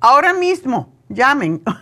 ahora 0.00 0.34
mismo, 0.34 0.92
llamen. 1.08 1.62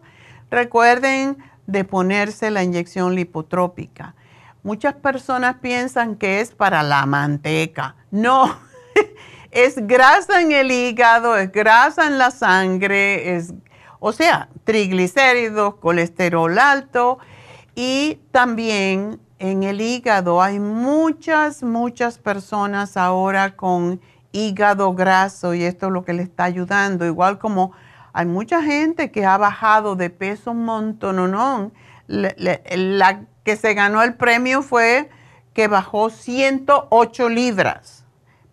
Recuerden 0.49 1.37
de 1.67 1.83
ponerse 1.83 2.49
la 2.49 2.63
inyección 2.63 3.13
lipotrópica. 3.13 4.15
Muchas 4.63 4.93
personas 4.93 5.57
piensan 5.57 6.15
que 6.15 6.39
es 6.39 6.55
para 6.55 6.81
la 6.83 7.05
manteca. 7.05 7.97
No, 8.09 8.68
es 9.51 9.75
grasa 9.87 10.41
en 10.41 10.51
el 10.51 10.71
hígado, 10.71 11.37
es 11.37 11.51
grasa 11.51 12.07
en 12.07 12.17
la 12.17 12.31
sangre, 12.31 13.35
es, 13.35 13.53
o 13.99 14.11
sea, 14.11 14.49
triglicéridos, 14.63 15.75
colesterol 15.75 16.57
alto. 16.57 17.19
Y 17.75 18.19
también 18.31 19.19
en 19.39 19.63
el 19.63 19.81
hígado 19.81 20.41
hay 20.41 20.59
muchas, 20.59 21.63
muchas 21.63 22.17
personas 22.17 22.97
ahora 22.97 23.55
con 23.55 24.01
hígado 24.31 24.93
graso 24.93 25.53
y 25.53 25.63
esto 25.63 25.87
es 25.87 25.93
lo 25.93 26.05
que 26.05 26.13
le 26.13 26.23
está 26.23 26.43
ayudando, 26.43 27.05
igual 27.05 27.39
como 27.39 27.71
hay 28.13 28.25
mucha 28.25 28.61
gente 28.61 29.11
que 29.11 29.25
ha 29.25 29.37
bajado 29.37 29.95
de 29.95 30.09
peso 30.09 30.51
un 30.51 30.65
montón, 30.65 31.31
no, 31.31 31.71
la 32.07 33.21
que 33.43 33.55
se 33.55 33.73
ganó 33.73 34.03
el 34.03 34.15
premio 34.15 34.61
fue 34.61 35.09
que 35.53 35.67
bajó 35.67 36.09
108 36.09 37.29
libras, 37.29 37.98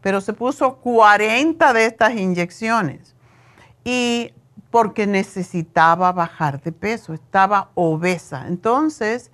pero 0.07 0.21
se 0.21 0.35
puso 0.35 0.77
40 0.77 1.73
de 1.73 1.87
estas 1.87 2.15
inyecciones. 2.15 3.17
Y 3.83 4.33
porque 4.71 5.05
necesitaba 5.05 6.13
bajar 6.13 6.63
de 6.63 6.71
peso, 6.71 7.13
estaba 7.13 7.71
obesa. 7.75 8.45
Entonces, 8.47 9.33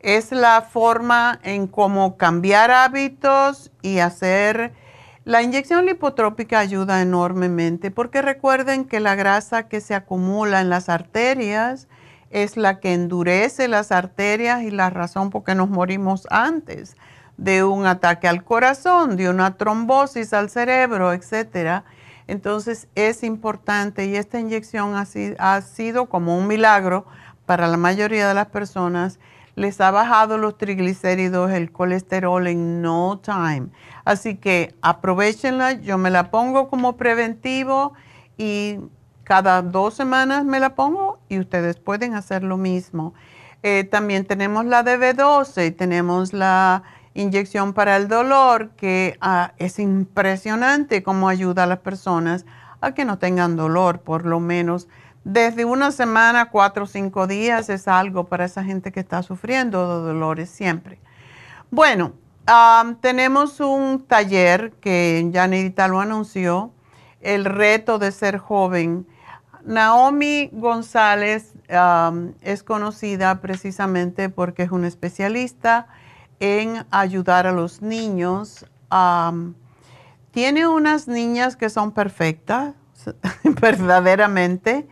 es 0.00 0.32
la 0.32 0.62
forma 0.62 1.38
en 1.42 1.66
cómo 1.66 2.16
cambiar 2.16 2.70
hábitos 2.70 3.70
y 3.82 3.98
hacer... 3.98 4.72
La 5.26 5.42
inyección 5.42 5.84
lipotrópica 5.84 6.58
ayuda 6.58 7.02
enormemente 7.02 7.90
porque 7.90 8.22
recuerden 8.22 8.86
que 8.86 9.00
la 9.00 9.16
grasa 9.16 9.68
que 9.68 9.82
se 9.82 9.94
acumula 9.94 10.62
en 10.62 10.70
las 10.70 10.88
arterias 10.88 11.88
es 12.30 12.56
la 12.56 12.80
que 12.80 12.94
endurece 12.94 13.68
las 13.68 13.92
arterias 13.92 14.62
y 14.62 14.70
la 14.70 14.88
razón 14.88 15.28
por 15.28 15.44
qué 15.44 15.54
nos 15.54 15.68
morimos 15.68 16.26
antes 16.30 16.96
de 17.36 17.64
un 17.64 17.86
ataque 17.86 18.28
al 18.28 18.44
corazón, 18.44 19.16
de 19.16 19.28
una 19.28 19.56
trombosis 19.56 20.32
al 20.32 20.50
cerebro, 20.50 21.12
etc. 21.12 21.82
Entonces 22.26 22.88
es 22.94 23.22
importante 23.22 24.06
y 24.06 24.16
esta 24.16 24.38
inyección 24.38 24.94
ha, 24.94 25.60
sido 25.60 26.08
como 26.08 26.36
un 26.36 26.46
milagro 26.46 27.06
para 27.46 27.66
la 27.66 27.76
mayoría 27.76 28.28
de 28.28 28.34
las 28.34 28.46
personas. 28.46 29.18
Les 29.54 29.80
ha 29.80 29.90
bajado 29.90 30.38
los 30.38 30.56
triglicéridos, 30.56 31.50
el 31.50 31.72
colesterol 31.72 32.46
en 32.46 32.80
no 32.80 33.20
time. 33.22 33.68
Así 34.04 34.36
que 34.36 34.74
aprovechenla, 34.80 35.72
yo 35.72 35.98
me 35.98 36.10
la 36.10 36.30
pongo 36.30 36.68
como 36.68 36.96
preventivo 36.96 37.92
y 38.38 38.78
cada 39.24 39.62
dos 39.62 39.94
semanas 39.94 40.44
me 40.44 40.58
la 40.58 40.74
pongo 40.74 41.18
y 41.28 41.38
ustedes 41.38 41.76
pueden 41.76 42.14
hacer 42.14 42.42
lo 42.42 42.56
mismo. 42.56 43.14
Eh, 43.62 43.84
también 43.84 44.24
tenemos 44.24 44.64
la 44.64 44.82
de 44.82 44.98
B12 44.98 45.68
y 45.68 45.70
tenemos 45.70 46.32
la 46.32 46.82
inyección 47.14 47.72
para 47.72 47.96
el 47.96 48.08
dolor, 48.08 48.70
que 48.70 49.16
ah, 49.20 49.52
es 49.58 49.78
impresionante 49.78 51.02
cómo 51.02 51.28
ayuda 51.28 51.64
a 51.64 51.66
las 51.66 51.78
personas 51.78 52.46
a 52.80 52.92
que 52.92 53.04
no 53.04 53.18
tengan 53.18 53.56
dolor, 53.56 54.00
por 54.00 54.26
lo 54.26 54.40
menos 54.40 54.88
desde 55.24 55.64
una 55.64 55.92
semana, 55.92 56.50
cuatro 56.50 56.84
o 56.84 56.86
cinco 56.86 57.26
días 57.26 57.68
es 57.68 57.86
algo 57.86 58.24
para 58.24 58.44
esa 58.44 58.64
gente 58.64 58.90
que 58.90 59.00
está 59.00 59.22
sufriendo 59.22 60.00
de 60.00 60.08
dolores 60.08 60.50
siempre. 60.50 60.98
Bueno, 61.70 62.12
tenemos 63.00 63.60
un 63.60 64.04
taller 64.04 64.72
que 64.80 65.30
Janita 65.32 65.86
lo 65.86 66.00
anunció, 66.00 66.72
el 67.20 67.44
reto 67.44 68.00
de 68.00 68.10
ser 68.10 68.38
joven 68.38 69.06
Naomi 69.64 70.50
González 70.52 71.54
es 72.42 72.62
conocida 72.64 73.40
precisamente 73.40 74.28
porque 74.28 74.64
es 74.64 74.72
una 74.72 74.88
especialista 74.88 75.86
en 76.40 76.86
ayudar 76.90 77.46
a 77.46 77.52
los 77.52 77.82
niños. 77.82 78.66
Tiene 80.30 80.66
unas 80.66 81.08
niñas 81.08 81.56
que 81.56 81.70
son 81.70 81.92
perfectas, 81.92 82.74
verdaderamente. 83.60 84.88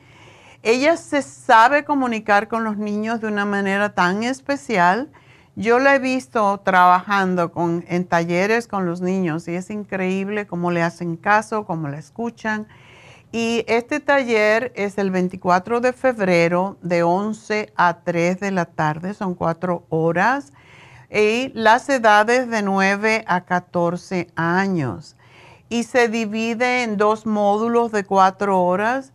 Ella 0.63 0.97
se 0.97 1.23
sabe 1.23 1.85
comunicar 1.85 2.49
con 2.49 2.65
los 2.65 2.77
niños 2.77 3.21
de 3.21 3.29
una 3.29 3.47
manera 3.47 3.95
tan 3.95 4.23
especial. 4.23 5.11
Yo 5.57 5.79
la 5.79 5.95
he 5.95 5.99
visto 5.99 6.59
trabajando 6.61 7.51
con, 7.53 7.85
en 7.89 8.05
talleres 8.05 8.67
con 8.67 8.87
los 8.87 9.01
niños 9.01 9.49
y 9.49 9.55
es 9.55 9.71
increíble 9.71 10.47
cómo 10.47 10.71
le 10.71 10.83
hacen 10.83 11.17
caso, 11.17 11.65
cómo 11.65 11.89
la 11.89 11.99
escuchan 11.99 12.67
y 13.33 13.65
este 13.69 14.01
taller 14.01 14.73
es 14.75 14.99
el 14.99 15.13
24 15.13 15.81
de 15.81 15.93
febrero 15.93 16.77
de 16.83 17.05
11 17.05 17.73
a 17.77 18.01
3 18.01 18.41
de 18.41 18.51
la 18.51 18.65
tarde, 18.65 19.15
son 19.15 19.35
cuatro 19.35 19.87
horas. 19.89 20.53
Y 21.11 21.51
las 21.55 21.89
edades 21.89 22.49
de 22.49 22.63
9 22.63 23.25
a 23.27 23.41
14 23.43 24.29
años. 24.37 25.17
Y 25.69 25.83
se 25.85 26.09
divide 26.09 26.83
en 26.83 26.97
dos 26.97 27.27
módulos 27.27 27.91
de 27.93 28.05
cuatro 28.05 28.63
horas 28.63 29.13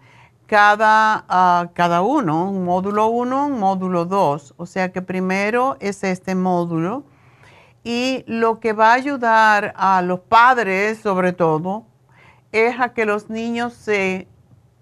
cada, 0.47 1.25
ah, 1.27 1.69
cada 1.73 2.01
uno, 2.01 2.49
un 2.49 2.65
módulo 2.65 3.07
1, 3.07 3.47
un 3.47 3.59
módulo 3.59 4.05
2. 4.05 4.55
O 4.57 4.65
sea 4.65 4.91
que 4.91 5.01
primero 5.01 5.77
es 5.79 6.03
este 6.03 6.35
módulo. 6.35 7.03
Y 7.83 8.23
lo 8.27 8.59
que 8.59 8.73
va 8.73 8.91
a 8.91 8.93
ayudar 8.93 9.73
a 9.77 10.01
los 10.01 10.19
padres, 10.21 10.99
sobre 10.99 11.33
todo, 11.33 11.85
es 12.51 12.79
a 12.79 12.93
que 12.93 13.05
los 13.05 13.29
niños 13.29 13.73
se, 13.73 14.27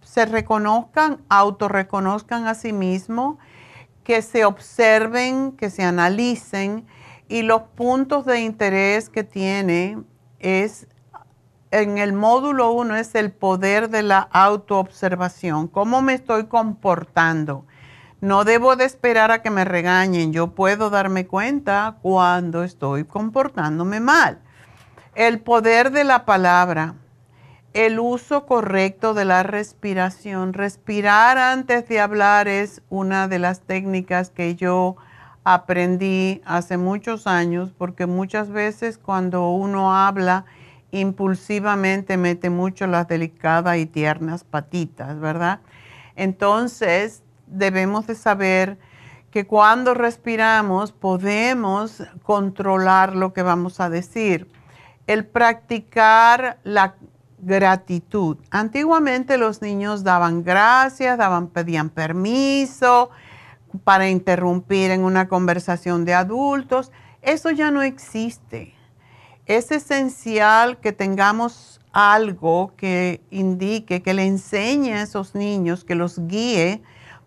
se 0.04 0.26
reconozcan, 0.26 1.22
autorreconozcan 1.28 2.48
a 2.48 2.56
sí 2.56 2.72
mismos, 2.72 3.38
que 4.04 4.22
se 4.22 4.46
observen, 4.46 5.54
que 5.54 5.70
se 5.70 5.84
analicen 5.84 6.86
y 7.34 7.42
los 7.42 7.64
puntos 7.64 8.28
de 8.28 8.42
interés 8.42 9.10
que 9.10 9.24
tiene 9.24 9.98
es 10.38 10.86
en 11.72 11.98
el 11.98 12.14
módulo 12.14 12.70
1 12.74 12.96
es 12.98 13.16
el 13.16 13.32
poder 13.32 13.90
de 13.90 14.04
la 14.04 14.20
autoobservación. 14.20 15.68
¿Cómo 15.68 16.04
me 16.04 16.14
estoy 16.14 16.46
comportando? 16.46 17.66
No 18.22 18.44
debo 18.44 18.76
de 18.76 18.86
esperar 18.86 19.32
a 19.32 19.42
que 19.42 19.50
me 19.50 19.66
regañen. 19.66 20.32
Yo 20.32 20.52
puedo 20.52 20.92
darme 20.92 21.26
cuenta 21.26 21.98
cuando 22.04 22.62
estoy 22.62 23.04
comportándome 23.04 24.00
mal. 24.00 24.38
El 25.16 25.40
poder 25.40 25.90
de 25.90 26.04
la 26.04 26.26
palabra 26.26 26.94
el 27.74 28.00
uso 28.00 28.46
correcto 28.46 29.16
de 29.16 29.26
la 29.26 29.42
respiración. 29.42 30.54
Respirar 30.54 31.40
antes 31.40 31.88
de 31.88 32.00
hablar 32.00 32.48
es 32.48 32.84
una 32.92 33.28
de 33.28 33.40
las 33.40 33.62
técnicas 33.62 34.30
que 34.30 34.54
yo 34.54 34.98
aprendí 35.44 36.42
hace 36.46 36.78
muchos 36.78 37.28
años 37.28 37.72
porque 37.78 38.06
muchas 38.06 38.50
veces 38.50 38.98
cuando 38.98 39.50
uno 39.50 39.96
habla 39.96 40.46
impulsivamente 40.92 42.18
mete 42.18 42.50
mucho 42.50 42.88
las 42.88 43.08
delicadas 43.08 43.78
y 43.78 43.86
tiernas 43.86 44.44
patitas, 44.44 45.20
¿verdad? 45.20 45.60
Entonces 46.16 47.24
debemos 47.48 48.08
de 48.08 48.16
saber 48.16 48.78
que 49.32 49.48
cuando 49.48 49.96
respiramos 49.96 50.92
podemos 50.92 52.04
controlar 52.22 53.16
lo 53.16 53.34
que 53.34 53.42
vamos 53.42 53.80
a 53.80 53.90
decir. 53.90 54.48
El 55.08 55.26
practicar 55.26 56.60
la 56.64 56.96
gratitud. 57.40 58.38
Antiguamente 58.52 59.38
los 59.38 59.62
niños 59.62 60.04
daban 60.04 60.44
gracias, 60.44 61.18
daban, 61.18 61.48
pedían 61.48 61.90
permiso 61.90 63.10
para 63.84 64.10
interrumpir 64.10 64.92
en 64.92 65.04
una 65.04 65.28
conversación 65.28 66.06
de 66.06 66.14
adultos. 66.14 66.92
Eso 67.22 67.52
ya 67.52 67.72
no 67.72 67.82
existe. 67.82 68.74
Es 69.46 69.72
esencial 69.72 70.80
que 70.80 70.92
tengamos 70.92 71.82
algo 71.92 72.74
que 72.76 73.22
indique, 73.30 74.02
que 74.02 74.14
le 74.14 74.26
enseñe 74.26 74.94
a 74.94 75.02
esos 75.02 75.36
niños, 75.36 75.84
que 75.84 75.96
los 75.96 76.28
guíe 76.28 76.82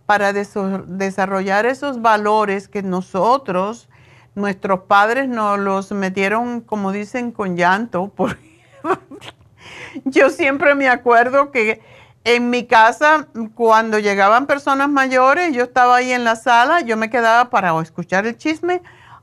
para 0.06 0.32
desarrollar 0.32 1.66
esos 1.66 2.00
valores 2.00 2.68
que 2.68 2.82
nosotros 2.82 3.88
nuestros 4.36 4.80
padres 4.80 5.28
nos 5.28 5.58
los 5.58 5.90
metieron, 5.90 6.60
como 6.60 6.92
dicen, 6.92 7.32
con 7.32 7.56
llanto. 7.56 8.12
Porque 8.14 8.60
yo 10.04 10.30
siempre 10.30 10.76
me 10.76 10.88
acuerdo 10.88 11.50
que 11.50 11.80
en 12.26 12.50
mi 12.50 12.66
casa, 12.66 13.28
cuando 13.54 14.00
llegaban 14.00 14.46
personas 14.46 14.88
mayores, 14.88 15.54
yo 15.54 15.62
estaba 15.62 15.94
ahí 15.94 16.10
en 16.10 16.24
la 16.24 16.34
sala, 16.34 16.80
yo 16.80 16.96
me 16.96 17.08
quedaba 17.08 17.50
para 17.50 17.80
escuchar 17.80 18.26
el 18.26 18.36
chisme. 18.36 18.82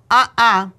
Ah, 0.09 0.31
ah. 0.37 0.69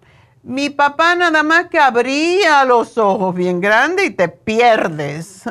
Mi 0.42 0.70
papá 0.70 1.14
nada 1.16 1.42
más 1.42 1.66
que 1.66 1.78
abría 1.78 2.64
los 2.64 2.96
ojos 2.96 3.34
bien 3.34 3.60
grandes 3.60 4.06
y 4.06 4.10
te 4.10 4.28
pierdes. 4.28 5.42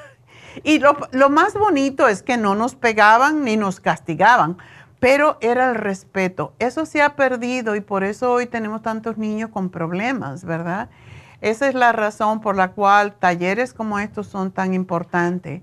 y 0.62 0.78
lo, 0.78 0.94
lo, 1.12 1.30
más 1.30 1.54
bonito 1.54 2.06
es 2.06 2.22
que 2.22 2.36
no 2.36 2.54
nos 2.54 2.74
pegaban 2.74 3.42
ni 3.42 3.56
nos 3.56 3.80
castigaban, 3.80 4.58
pero 4.98 5.38
era 5.40 5.70
el 5.70 5.74
respeto. 5.74 6.52
Eso 6.58 6.84
se 6.84 7.00
ha 7.00 7.16
perdido 7.16 7.76
y 7.76 7.80
por 7.80 8.04
eso 8.04 8.30
hoy 8.30 8.44
tenemos 8.44 8.82
tantos 8.82 9.16
niños 9.16 9.48
con 9.48 9.70
problemas, 9.70 10.44
¿verdad? 10.44 10.90
Esa 11.40 11.66
es 11.66 11.74
la 11.74 11.92
razón 11.92 12.42
por 12.42 12.56
la 12.56 12.72
cual 12.72 13.14
talleres 13.14 13.72
como 13.72 13.98
estos 13.98 14.26
son 14.26 14.50
tan 14.50 14.74
importantes 14.74 15.62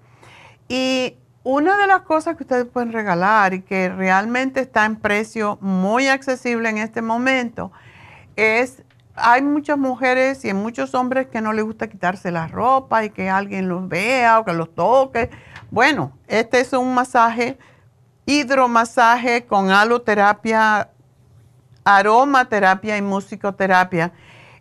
Y 0.67 1.17
una 1.43 1.77
de 1.77 1.87
las 1.87 2.01
cosas 2.01 2.37
que 2.37 2.43
ustedes 2.43 2.65
pueden 2.65 2.93
regalar 2.93 3.55
y 3.55 3.63
que 3.63 3.89
realmente 3.89 4.59
está 4.59 4.85
en 4.85 4.97
precio 4.97 5.57
muy 5.61 6.07
accesible 6.09 6.69
en 6.69 6.77
este 6.77 7.01
momento 7.01 7.71
es, 8.35 8.83
hay 9.15 9.41
muchas 9.41 9.79
mujeres 9.79 10.45
y 10.45 10.53
muchos 10.53 10.93
hombres 10.93 11.25
que 11.25 11.41
no 11.41 11.53
les 11.53 11.65
gusta 11.65 11.87
quitarse 11.87 12.29
la 12.29 12.47
ropa 12.47 13.03
y 13.03 13.09
que 13.09 13.31
alguien 13.31 13.69
los 13.69 13.89
vea 13.89 14.39
o 14.39 14.45
que 14.45 14.53
los 14.53 14.75
toque. 14.75 15.31
Bueno, 15.71 16.11
este 16.27 16.59
es 16.59 16.71
un 16.71 16.93
masaje, 16.93 17.57
hidromasaje 18.27 19.47
con 19.47 19.71
aloterapia, 19.71 20.91
aromaterapia 21.83 22.95
y 22.95 23.01
musicoterapia 23.01 24.13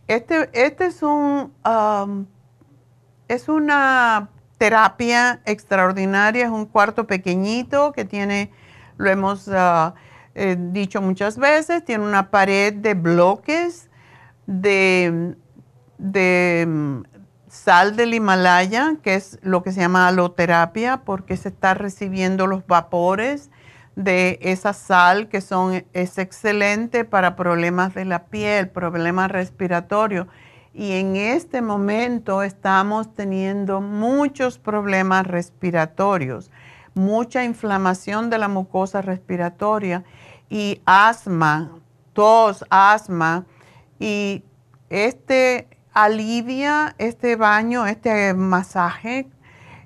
este, 0.09 0.51
este 0.53 0.87
es 0.87 1.03
un 1.03 1.53
um, 1.65 2.27
es 3.33 3.49
una 3.49 4.29
terapia 4.59 5.41
extraordinaria, 5.45 6.45
es 6.45 6.51
un 6.51 6.67
cuarto 6.67 7.07
pequeñito 7.07 7.93
que 7.93 8.05
tiene, 8.05 8.53
lo 8.97 9.11
hemos 9.11 9.49
uh, 9.49 9.93
eh, 10.35 10.57
dicho 10.59 11.01
muchas 11.01 11.39
veces, 11.39 11.85
tiene 11.85 12.05
una 12.05 12.31
pared 12.31 12.75
de 12.75 12.95
bloques 12.95 13.91
de, 14.47 15.35
de 15.99 16.65
um, 16.67 17.03
sal 17.49 17.97
del 17.97 18.15
Himalaya, 18.15 18.97
que 19.03 19.15
es 19.15 19.39
lo 19.43 19.63
que 19.63 19.73
se 19.73 19.81
llama 19.81 20.09
aloterapia, 20.09 20.99
porque 20.99 21.37
se 21.37 21.49
está 21.49 21.75
recibiendo 21.75 22.47
los 22.47 22.67
vapores 22.67 23.51
de 23.97 24.39
esa 24.43 24.73
sal 24.73 25.29
que 25.29 25.41
son, 25.41 25.85
es 25.93 26.19
excelente 26.19 27.05
para 27.05 27.37
problemas 27.37 27.95
de 27.95 28.05
la 28.05 28.25
piel, 28.27 28.69
problemas 28.69 29.31
respiratorios. 29.31 30.27
Y 30.75 30.93
en 30.93 31.17
este 31.17 31.61
momento 31.61 32.43
estamos 32.43 33.15
teniendo 33.15 33.81
muchos 33.81 34.59
problemas 34.59 35.27
respiratorios, 35.27 36.51
mucha 36.95 37.45
inflamación 37.45 38.31
de 38.31 38.39
la 38.39 38.49
mucosa 38.49 39.03
respiratoria 39.03 40.05
y 40.49 40.81
asma, 40.87 41.79
tos, 42.15 42.65
asma. 42.71 43.45
Y 43.99 44.45
este 44.89 45.69
alivia, 45.93 46.95
este 46.99 47.37
baño, 47.37 47.87
este 47.87 48.33
masaje 48.33 49.29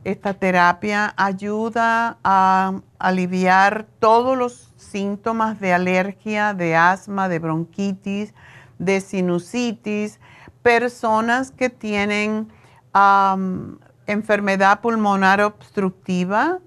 esta 0.06 0.34
terapia 0.34 1.12
ayuda 1.16 2.18
a 2.22 2.80
aliviar 2.98 3.86
todos 3.98 4.36
los 4.36 4.72
síntomas 4.76 5.60
de 5.60 5.72
alergia, 5.72 6.54
de 6.54 6.76
asma, 6.76 7.28
de 7.28 7.38
bronquitis, 7.38 8.34
de 8.78 9.00
sinusitis, 9.00 10.20
personas 10.62 11.50
que 11.50 11.70
tienen 11.70 12.48
enfermedad 14.06 14.80
pulmonar 14.80 15.40
obstructiva, 15.42 16.60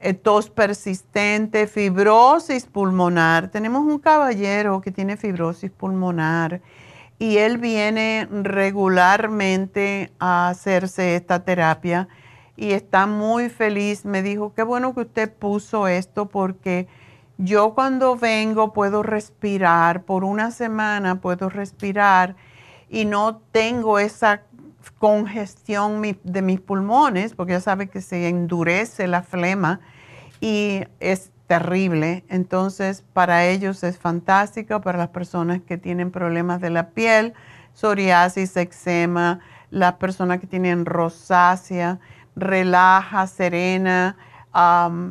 eh, 0.00 0.14
tos 0.14 0.50
persistente, 0.50 1.66
fibrosis 1.66 2.66
pulmonar. 2.66 3.48
Tenemos 3.48 3.82
un 3.82 3.98
caballero 3.98 4.80
que 4.80 4.90
tiene 4.90 5.16
fibrosis 5.16 5.70
pulmonar 5.70 6.62
y 7.18 7.36
él 7.38 7.58
viene 7.58 8.28
regularmente 8.30 10.12
a 10.18 10.48
hacerse 10.48 11.16
esta 11.16 11.44
terapia 11.44 12.08
y 12.56 12.72
está 12.72 13.06
muy 13.06 13.48
feliz. 13.48 14.04
Me 14.04 14.22
dijo, 14.22 14.52
qué 14.54 14.62
bueno 14.62 14.94
que 14.94 15.00
usted 15.00 15.32
puso 15.32 15.88
esto 15.88 16.26
porque 16.26 16.86
yo 17.38 17.74
cuando 17.74 18.16
vengo 18.16 18.72
puedo 18.72 19.02
respirar, 19.02 20.02
por 20.02 20.24
una 20.24 20.50
semana 20.50 21.20
puedo 21.20 21.48
respirar 21.48 22.36
y 22.88 23.04
no 23.06 23.38
tengo 23.50 23.98
esa 23.98 24.42
congestión 24.98 26.02
de 26.22 26.42
mis 26.42 26.60
pulmones, 26.60 27.34
porque 27.34 27.52
ya 27.54 27.60
sabe 27.60 27.88
que 27.88 28.00
se 28.00 28.28
endurece 28.28 29.08
la 29.08 29.22
flema 29.22 29.80
y 30.40 30.84
es 31.00 31.32
terrible. 31.46 32.24
Entonces, 32.28 33.02
para 33.12 33.46
ellos 33.46 33.82
es 33.82 33.98
fantástico, 33.98 34.80
para 34.80 34.98
las 34.98 35.08
personas 35.08 35.60
que 35.62 35.76
tienen 35.76 36.10
problemas 36.10 36.60
de 36.60 36.70
la 36.70 36.90
piel, 36.90 37.34
psoriasis, 37.72 38.56
eczema, 38.56 39.40
las 39.70 39.94
personas 39.94 40.38
que 40.38 40.46
tienen 40.46 40.86
rosácea 40.86 41.98
relaja, 42.36 43.26
serena, 43.26 44.16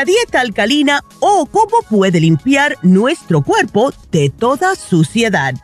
La 0.00 0.06
dieta 0.06 0.40
alcalina 0.40 1.04
o 1.18 1.44
cómo 1.44 1.82
puede 1.90 2.20
limpiar 2.20 2.78
nuestro 2.80 3.42
cuerpo 3.42 3.92
de 4.10 4.30
toda 4.30 4.74
suciedad. 4.74 5.54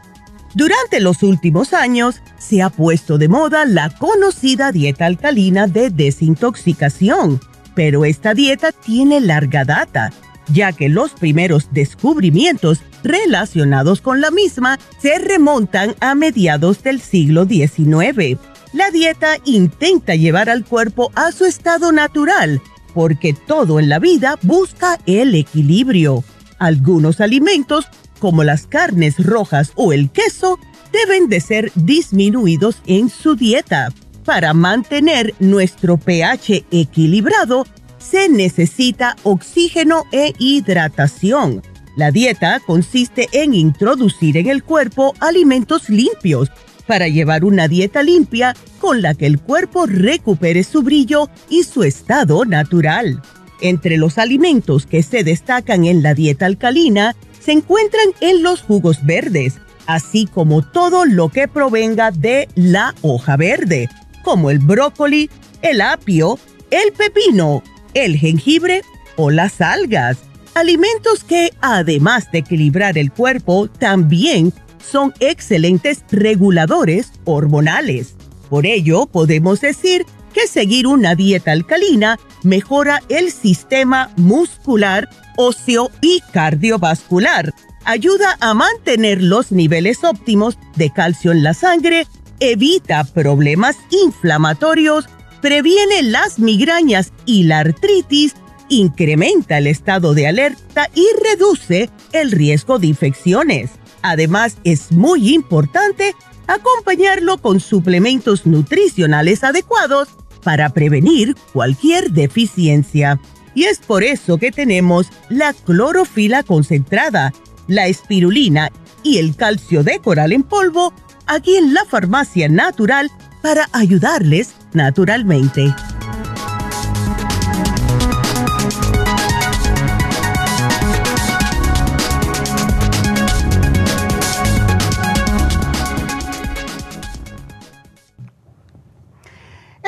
Durante 0.54 1.00
los 1.00 1.22
últimos 1.22 1.72
años 1.72 2.16
se 2.36 2.60
ha 2.60 2.68
puesto 2.68 3.16
de 3.16 3.28
moda 3.28 3.64
la 3.64 3.88
conocida 3.88 4.72
dieta 4.72 5.06
alcalina 5.06 5.68
de 5.68 5.88
desintoxicación, 5.88 7.40
pero 7.74 8.04
esta 8.04 8.34
dieta 8.34 8.72
tiene 8.72 9.22
larga 9.22 9.64
data, 9.64 10.12
ya 10.52 10.72
que 10.72 10.90
los 10.90 11.12
primeros 11.12 11.68
descubrimientos 11.70 12.82
relacionados 13.04 14.02
con 14.02 14.20
la 14.20 14.30
misma 14.30 14.78
se 15.00 15.18
remontan 15.18 15.94
a 16.00 16.14
mediados 16.14 16.82
del 16.82 17.00
siglo 17.00 17.46
XIX. 17.46 18.38
La 18.74 18.90
dieta 18.90 19.38
intenta 19.46 20.14
llevar 20.14 20.50
al 20.50 20.66
cuerpo 20.66 21.10
a 21.14 21.32
su 21.32 21.46
estado 21.46 21.90
natural, 21.90 22.60
porque 22.96 23.34
todo 23.34 23.78
en 23.78 23.90
la 23.90 23.98
vida 23.98 24.38
busca 24.40 24.98
el 25.04 25.34
equilibrio. 25.34 26.24
Algunos 26.58 27.20
alimentos, 27.20 27.88
como 28.20 28.42
las 28.42 28.66
carnes 28.66 29.22
rojas 29.22 29.72
o 29.74 29.92
el 29.92 30.08
queso, 30.08 30.58
deben 30.92 31.28
de 31.28 31.42
ser 31.42 31.70
disminuidos 31.74 32.78
en 32.86 33.10
su 33.10 33.36
dieta. 33.36 33.92
Para 34.24 34.54
mantener 34.54 35.34
nuestro 35.40 35.98
pH 35.98 36.64
equilibrado, 36.70 37.66
se 37.98 38.30
necesita 38.30 39.16
oxígeno 39.24 40.04
e 40.10 40.32
hidratación. 40.38 41.62
La 41.98 42.10
dieta 42.10 42.60
consiste 42.60 43.28
en 43.32 43.52
introducir 43.52 44.38
en 44.38 44.46
el 44.48 44.64
cuerpo 44.64 45.12
alimentos 45.20 45.90
limpios 45.90 46.50
para 46.86 47.08
llevar 47.08 47.44
una 47.44 47.68
dieta 47.68 48.02
limpia 48.02 48.54
con 48.80 49.02
la 49.02 49.14
que 49.14 49.26
el 49.26 49.40
cuerpo 49.40 49.86
recupere 49.86 50.64
su 50.64 50.82
brillo 50.82 51.28
y 51.48 51.64
su 51.64 51.82
estado 51.82 52.44
natural. 52.44 53.20
Entre 53.60 53.96
los 53.96 54.18
alimentos 54.18 54.86
que 54.86 55.02
se 55.02 55.24
destacan 55.24 55.84
en 55.84 56.02
la 56.02 56.14
dieta 56.14 56.46
alcalina 56.46 57.16
se 57.40 57.52
encuentran 57.52 58.08
en 58.20 58.42
los 58.42 58.60
jugos 58.62 59.04
verdes, 59.04 59.54
así 59.86 60.26
como 60.26 60.62
todo 60.62 61.04
lo 61.04 61.28
que 61.28 61.48
provenga 61.48 62.10
de 62.10 62.48
la 62.54 62.94
hoja 63.02 63.36
verde, 63.36 63.88
como 64.22 64.50
el 64.50 64.58
brócoli, 64.58 65.30
el 65.62 65.80
apio, 65.80 66.38
el 66.70 66.92
pepino, 66.92 67.62
el 67.94 68.16
jengibre 68.16 68.82
o 69.16 69.30
las 69.30 69.60
algas. 69.60 70.18
Alimentos 70.54 71.22
que, 71.22 71.52
además 71.60 72.30
de 72.32 72.38
equilibrar 72.38 72.98
el 72.98 73.12
cuerpo, 73.12 73.68
también 73.68 74.52
son 74.90 75.12
excelentes 75.20 76.04
reguladores 76.10 77.12
hormonales. 77.24 78.14
Por 78.48 78.66
ello, 78.66 79.06
podemos 79.06 79.60
decir 79.60 80.06
que 80.32 80.46
seguir 80.46 80.86
una 80.86 81.14
dieta 81.14 81.52
alcalina 81.52 82.18
mejora 82.42 83.02
el 83.08 83.32
sistema 83.32 84.10
muscular, 84.16 85.08
óseo 85.36 85.90
y 86.00 86.20
cardiovascular. 86.32 87.52
Ayuda 87.84 88.36
a 88.40 88.52
mantener 88.54 89.22
los 89.22 89.52
niveles 89.52 90.04
óptimos 90.04 90.58
de 90.76 90.90
calcio 90.90 91.32
en 91.32 91.42
la 91.42 91.54
sangre, 91.54 92.06
evita 92.40 93.04
problemas 93.04 93.76
inflamatorios, 93.90 95.06
previene 95.40 96.02
las 96.02 96.38
migrañas 96.38 97.12
y 97.24 97.44
la 97.44 97.60
artritis, 97.60 98.34
incrementa 98.68 99.58
el 99.58 99.68
estado 99.68 100.14
de 100.14 100.26
alerta 100.26 100.90
y 100.94 101.06
reduce 101.22 101.88
el 102.12 102.32
riesgo 102.32 102.78
de 102.78 102.88
infecciones. 102.88 103.70
Además, 104.02 104.56
es 104.64 104.92
muy 104.92 105.34
importante 105.34 106.14
acompañarlo 106.46 107.38
con 107.38 107.60
suplementos 107.60 108.46
nutricionales 108.46 109.44
adecuados 109.44 110.08
para 110.42 110.68
prevenir 110.70 111.34
cualquier 111.52 112.12
deficiencia. 112.12 113.20
Y 113.54 113.64
es 113.64 113.78
por 113.78 114.04
eso 114.04 114.38
que 114.38 114.52
tenemos 114.52 115.10
la 115.28 115.52
clorofila 115.52 116.42
concentrada, 116.42 117.32
la 117.66 117.86
espirulina 117.86 118.70
y 119.02 119.18
el 119.18 119.34
calcio 119.34 119.82
de 119.82 119.98
coral 119.98 120.32
en 120.32 120.42
polvo 120.42 120.92
aquí 121.26 121.56
en 121.56 121.74
la 121.74 121.84
farmacia 121.84 122.48
natural 122.48 123.10
para 123.42 123.68
ayudarles 123.72 124.54
naturalmente. 124.72 125.74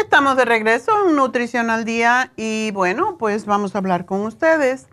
Estamos 0.08 0.38
de 0.38 0.46
regreso 0.46 1.06
en 1.06 1.16
Nutrición 1.16 1.68
al 1.68 1.84
Día 1.84 2.32
y 2.34 2.70
bueno, 2.70 3.18
pues 3.18 3.44
vamos 3.44 3.74
a 3.74 3.78
hablar 3.78 4.06
con 4.06 4.22
ustedes. 4.22 4.86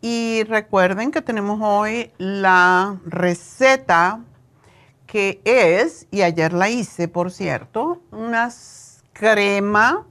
Y 0.00 0.44
recuerden 0.44 1.10
que 1.10 1.20
tenemos 1.20 1.60
hoy 1.62 2.10
la 2.16 2.96
receta 3.04 4.20
que 5.06 5.42
es, 5.44 6.06
y 6.10 6.22
ayer 6.22 6.54
la 6.54 6.70
hice 6.70 7.06
por 7.06 7.32
cierto, 7.32 8.00
una 8.12 8.48
crema, 9.12 10.06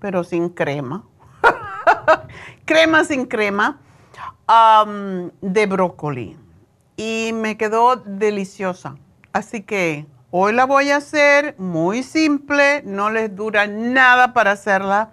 pero 0.00 0.24
sin 0.24 0.48
crema, 0.48 1.04
crema 2.64 3.04
sin 3.04 3.24
crema, 3.24 3.78
de 5.40 5.66
brócoli. 5.66 6.36
Y 6.96 7.30
me 7.32 7.56
quedó 7.56 7.94
deliciosa. 7.94 8.96
Así 9.32 9.62
que 9.62 10.06
Hoy 10.36 10.52
la 10.52 10.64
voy 10.64 10.90
a 10.90 10.96
hacer 10.96 11.54
muy 11.58 12.02
simple, 12.02 12.82
no 12.84 13.08
les 13.08 13.36
dura 13.36 13.68
nada 13.68 14.32
para 14.32 14.50
hacerla. 14.50 15.10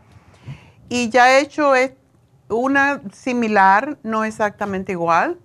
Y 0.89 1.09
ya 1.09 1.37
he 1.37 1.41
hecho 1.41 1.73
una 2.49 3.01
similar, 3.13 3.99
no 4.01 4.23
exactamente 4.23 4.93
igual, 4.93 5.37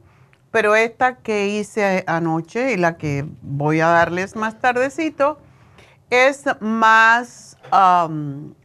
pero 0.51 0.75
esta 0.75 1.17
que 1.17 1.49
hice 1.49 2.05
anoche 2.07 2.73
y 2.73 2.79
la 2.79 2.97
que 2.97 3.27
voy 3.43 3.81
a 3.81 3.89
darles 3.89 4.35
más 4.35 4.59
tardecito 4.59 5.39
es 6.09 6.45
más, 6.61 7.59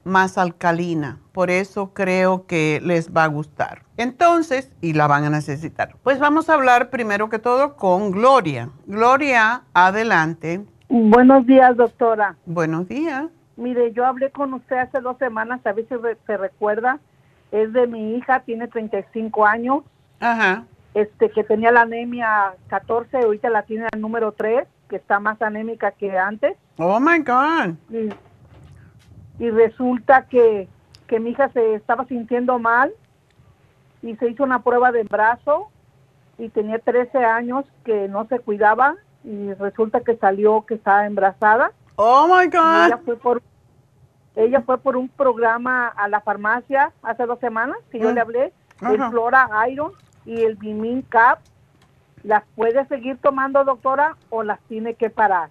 más 0.05 0.37
alcalina. 0.37 1.19
Por 1.33 1.51
eso 1.51 1.91
creo 1.93 2.45
que 2.45 2.79
les 2.85 3.11
va 3.11 3.25
a 3.25 3.27
gustar. 3.27 3.83
Entonces, 3.97 4.71
y 4.79 4.93
la 4.93 5.07
van 5.07 5.25
a 5.25 5.29
necesitar. 5.29 5.97
Pues 6.03 6.19
vamos 6.19 6.47
a 6.47 6.53
hablar 6.53 6.89
primero 6.89 7.29
que 7.29 7.37
todo 7.37 7.75
con 7.75 8.11
Gloria. 8.11 8.69
Gloria, 8.85 9.63
adelante. 9.73 10.65
Buenos 10.93 11.45
días, 11.45 11.77
doctora. 11.77 12.35
Buenos 12.45 12.85
días. 12.89 13.27
Mire, 13.55 13.93
yo 13.93 14.05
hablé 14.05 14.29
con 14.29 14.53
usted 14.53 14.75
hace 14.75 14.99
dos 14.99 15.17
semanas, 15.19 15.65
a 15.65 15.71
ver 15.71 15.87
si 15.87 15.95
se 16.27 16.35
recuerda. 16.35 16.99
Es 17.53 17.71
de 17.71 17.87
mi 17.87 18.15
hija, 18.15 18.41
tiene 18.41 18.67
35 18.67 19.45
años. 19.45 19.83
Ajá. 20.19 20.65
Este, 20.93 21.29
que 21.29 21.45
tenía 21.45 21.71
la 21.71 21.83
anemia 21.83 22.55
14, 22.67 23.19
ahorita 23.19 23.49
la 23.49 23.63
tiene 23.63 23.87
al 23.89 24.01
número 24.01 24.33
3. 24.33 24.67
que 24.89 24.97
está 24.97 25.21
más 25.21 25.41
anémica 25.41 25.91
que 25.91 26.17
antes. 26.17 26.57
Oh 26.77 26.99
my 26.99 27.19
God. 27.19 27.75
Y, 27.89 28.09
y 29.41 29.49
resulta 29.49 30.25
que, 30.25 30.67
que 31.07 31.21
mi 31.21 31.29
hija 31.29 31.47
se 31.53 31.75
estaba 31.75 32.03
sintiendo 32.03 32.59
mal 32.59 32.91
y 34.01 34.17
se 34.17 34.29
hizo 34.29 34.43
una 34.43 34.61
prueba 34.61 34.91
de 34.91 34.99
embarazo 34.99 35.69
y 36.37 36.49
tenía 36.49 36.79
13 36.79 37.17
años 37.19 37.63
que 37.85 38.09
no 38.09 38.27
se 38.27 38.39
cuidaba 38.39 38.97
y 39.23 39.53
resulta 39.53 40.01
que 40.01 40.15
salió 40.17 40.65
que 40.65 40.75
estaba 40.75 41.05
embarazada. 41.05 41.71
Oh 41.95 42.25
my 42.27 42.47
God. 42.47 42.85
ella 42.87 42.99
fue 43.05 43.15
por 43.17 43.41
ella 44.35 44.61
fue 44.61 44.77
por 44.77 44.95
un 44.95 45.09
programa 45.09 45.87
a 45.89 46.07
la 46.07 46.21
farmacia 46.21 46.91
hace 47.03 47.25
dos 47.25 47.39
semanas 47.39 47.77
que 47.91 47.99
yo 47.99 48.11
Mm. 48.11 48.13
le 48.13 48.21
hablé 48.21 48.53
el. 48.81 49.09
Flora 49.09 49.49
Iron 49.69 49.91
y 50.25 50.41
el 50.43 50.55
Bimin 50.55 51.01
Cap 51.03 51.39
las 52.23 52.43
puede 52.55 52.85
seguir 52.87 53.17
tomando 53.17 53.63
doctora 53.63 54.15
o 54.29 54.43
las 54.43 54.59
tiene 54.69 54.93
que 54.95 55.09
parar 55.09 55.49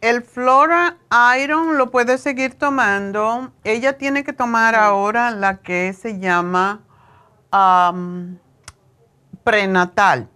El 0.00 0.22
Flora 0.22 0.96
Iron 1.40 1.78
lo 1.78 1.90
puede 1.92 2.18
seguir 2.18 2.54
tomando. 2.58 3.52
Ella 3.62 3.96
tiene 3.96 4.24
que 4.24 4.32
tomar 4.32 4.74
ahora 4.74 5.30
la 5.30 5.58
que 5.58 5.92
se 5.92 6.18
llama 6.18 6.80
am, 7.52 8.38
prenatal. 9.44 10.28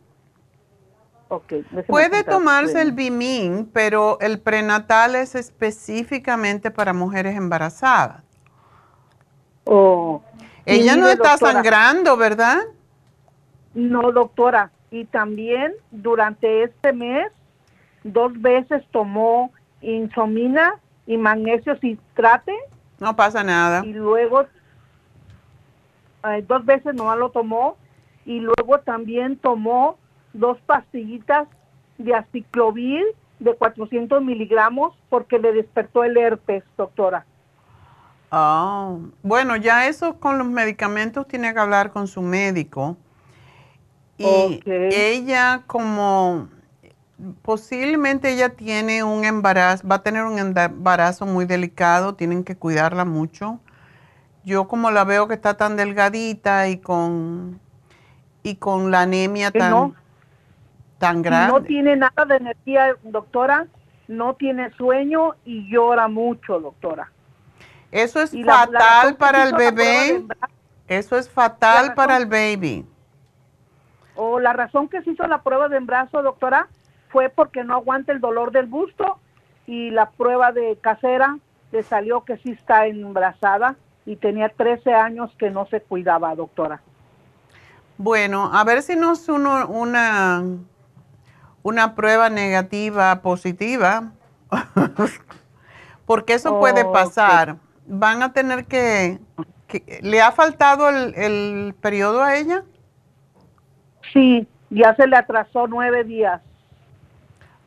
Puede 1.89 2.23
tomarse 2.23 2.81
el. 2.81 2.93
Bimin, 2.93 3.69
pero 3.73 4.19
el 4.21 4.39
prenatal 4.39 5.17
es 5.17 5.35
específicamente 5.35 6.71
para 6.71 6.93
mujeres 6.93 7.37
embarazadas. 7.37 8.23
Oh. 9.65 10.23
Ella 10.65 10.97
no 10.97 11.09
está 11.09 11.33
doctora, 11.33 11.53
sangrando, 11.53 12.17
¿verdad? 12.17 12.59
No, 13.75 14.13
doctora. 14.13 14.71
Y 14.91 15.05
también 15.05 15.73
durante 15.91 16.63
este 16.63 16.93
mes, 16.93 17.31
dos 18.05 18.41
veces 18.41 18.85
tomó 18.93 19.53
insomina 19.81 20.81
y 21.07 21.17
magnesio 21.17 21.77
citrate 21.79 22.55
No 22.99 23.15
pasa 23.15 23.45
nada. 23.45 23.85
y 23.85 23.93
luego 23.93 24.43
eh, 26.25 26.45
dos 26.47 26.65
veces 26.65 26.95
no 26.95 27.15
lo 27.17 27.31
tomó 27.31 27.77
y 28.25 28.41
luego 28.41 28.81
también 28.81 29.37
tomó 29.37 29.99
dos 30.39 30.59
pastillitas 30.67 31.49
de 31.99 32.15
aciclovir 32.15 33.05
de 33.39 33.55
400 33.55 34.23
miligramos 34.23 34.97
porque 35.09 35.39
le 35.39 35.53
despertó 35.53 36.05
el 36.05 36.17
herpes, 36.17 36.65
doctora. 36.77 37.27
Oh, 38.31 39.01
bueno, 39.23 39.57
ya 39.57 39.87
eso 39.87 40.19
con 40.19 40.39
los 40.39 40.49
medicamentos 40.49 41.29
tiene 41.29 41.53
que 41.53 41.61
hablar 41.61 41.93
con 41.93 42.09
su 42.09 42.23
médico. 42.23 42.97
Y 44.19 44.63
ella 44.67 45.63
como 45.67 46.49
posiblemente 47.43 48.33
ella 48.33 48.51
tiene 48.51 49.03
un 49.05 49.25
embarazo, 49.25 49.87
va 49.87 49.97
a 49.97 50.03
tener 50.03 50.25
un 50.25 50.39
embarazo 50.39 51.27
muy 51.27 51.45
delicado, 51.45 52.15
tienen 52.15 52.45
que 52.45 52.57
cuidarla 52.57 53.05
mucho. 53.05 53.61
Yo 54.45 54.69
como 54.69 54.91
la 54.91 55.05
veo 55.05 55.29
que 55.29 55.35
está 55.35 55.57
tan 55.57 55.77
delgadita 55.77 56.69
y 56.69 56.79
con 56.79 57.61
y 58.43 58.57
con 58.57 58.91
la 58.91 59.03
anemia 59.03 59.51
tan 59.51 59.71
no. 59.71 59.95
Tan 60.99 61.17
No 61.19 61.23
grande. 61.23 61.61
tiene 61.69 61.97
nada 61.97 62.25
de 62.25 62.37
energía, 62.37 62.97
doctora, 63.03 63.67
no 64.09 64.35
tiene 64.35 64.71
sueño 64.73 65.35
y 65.45 65.69
llora 65.71 66.09
mucho, 66.09 66.61
doctora. 66.61 67.11
Eso 67.93 68.21
es 68.21 68.33
Y 68.35 68.43
la- 68.43 68.67
la 68.71 68.79
razón 68.79 69.17
fatal 69.17 69.17
para 69.17 69.43
el 69.45 69.53
bebé. 69.55 70.25
Eso 70.89 71.17
es 71.17 71.29
fatal 71.29 71.95
para 71.95 72.17
el 72.17 72.27
baby. 72.27 72.85
O 74.15 74.39
la 74.41 74.53
razón 74.53 74.89
que 74.89 75.03
se 75.03 75.11
hizo 75.11 75.27
la 75.27 75.43
prueba 75.43 75.69
de 75.69 75.77
embarazo, 75.77 76.23
doctora, 76.23 76.69
fue 77.11 77.29
porque 77.29 77.65
no 77.65 77.75
aguanta 77.75 78.13
el 78.13 78.21
dolor 78.21 78.51
del 78.53 78.67
busto 78.67 79.19
y 79.67 79.91
la 79.91 80.11
prueba 80.11 80.53
de 80.53 80.79
casera 80.81 81.39
le 81.73 81.83
salió 81.83 82.25
que 82.25 82.37
sí 82.39 82.51
está 82.53 82.87
embarazada 82.87 83.77
y 84.07 84.17
tenía 84.17 84.49
13 84.49 84.95
años 84.95 85.31
que 85.39 85.51
no 85.51 85.67
se 85.67 85.81
cuidaba, 85.81 86.35
doctora. 86.35 86.81
Bueno, 87.99 88.51
a 88.53 88.63
ver 88.65 88.83
si 88.83 88.95
nos 88.95 89.29
uno 89.29 89.67
una, 89.69 90.45
una 91.67 91.97
prueba 91.97 92.31
negativa 92.31 93.23
positiva, 93.23 94.13
porque 96.07 96.35
eso 96.35 96.61
puede 96.61 96.85
pasar. 96.85 97.57
Van 97.89 98.23
a 98.23 98.33
tener 98.33 98.67
que, 98.67 99.19
que- 99.67 99.99
¿Le 100.01 100.23
ha 100.23 100.31
faltado 100.31 100.89
el, 100.89 101.13
el 101.17 101.75
periodo 101.81 102.23
a 102.23 102.37
ella? 102.37 102.63
Sí, 104.13 104.47
ya 104.71 104.95
se 104.95 105.09
le 105.09 105.17
atrasó 105.17 105.67
nueve 105.67 106.05
días. 106.05 106.41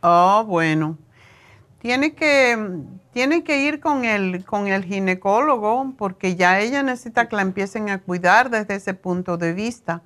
Oh, 0.02 0.45
bueno. 0.47 0.97
Tiene 1.80 2.14
que, 2.14 2.58
tiene 3.12 3.43
que 3.43 3.64
ir 3.66 3.82
con 3.82 4.06
el, 4.06 4.45
con 4.45 4.68
el 4.68 4.86
ginecólogo 4.86 5.93
porque 5.97 6.38
ya 6.38 6.60
ella 6.62 6.84
necesita 6.84 7.28
que 7.28 7.36
la 7.36 7.41
empiecen 7.41 7.89
a 7.89 8.00
cuidar 8.00 8.50
desde 8.50 8.76
ese 8.76 8.93
punto 8.93 9.36
de 9.36 9.52
vista. 9.54 10.02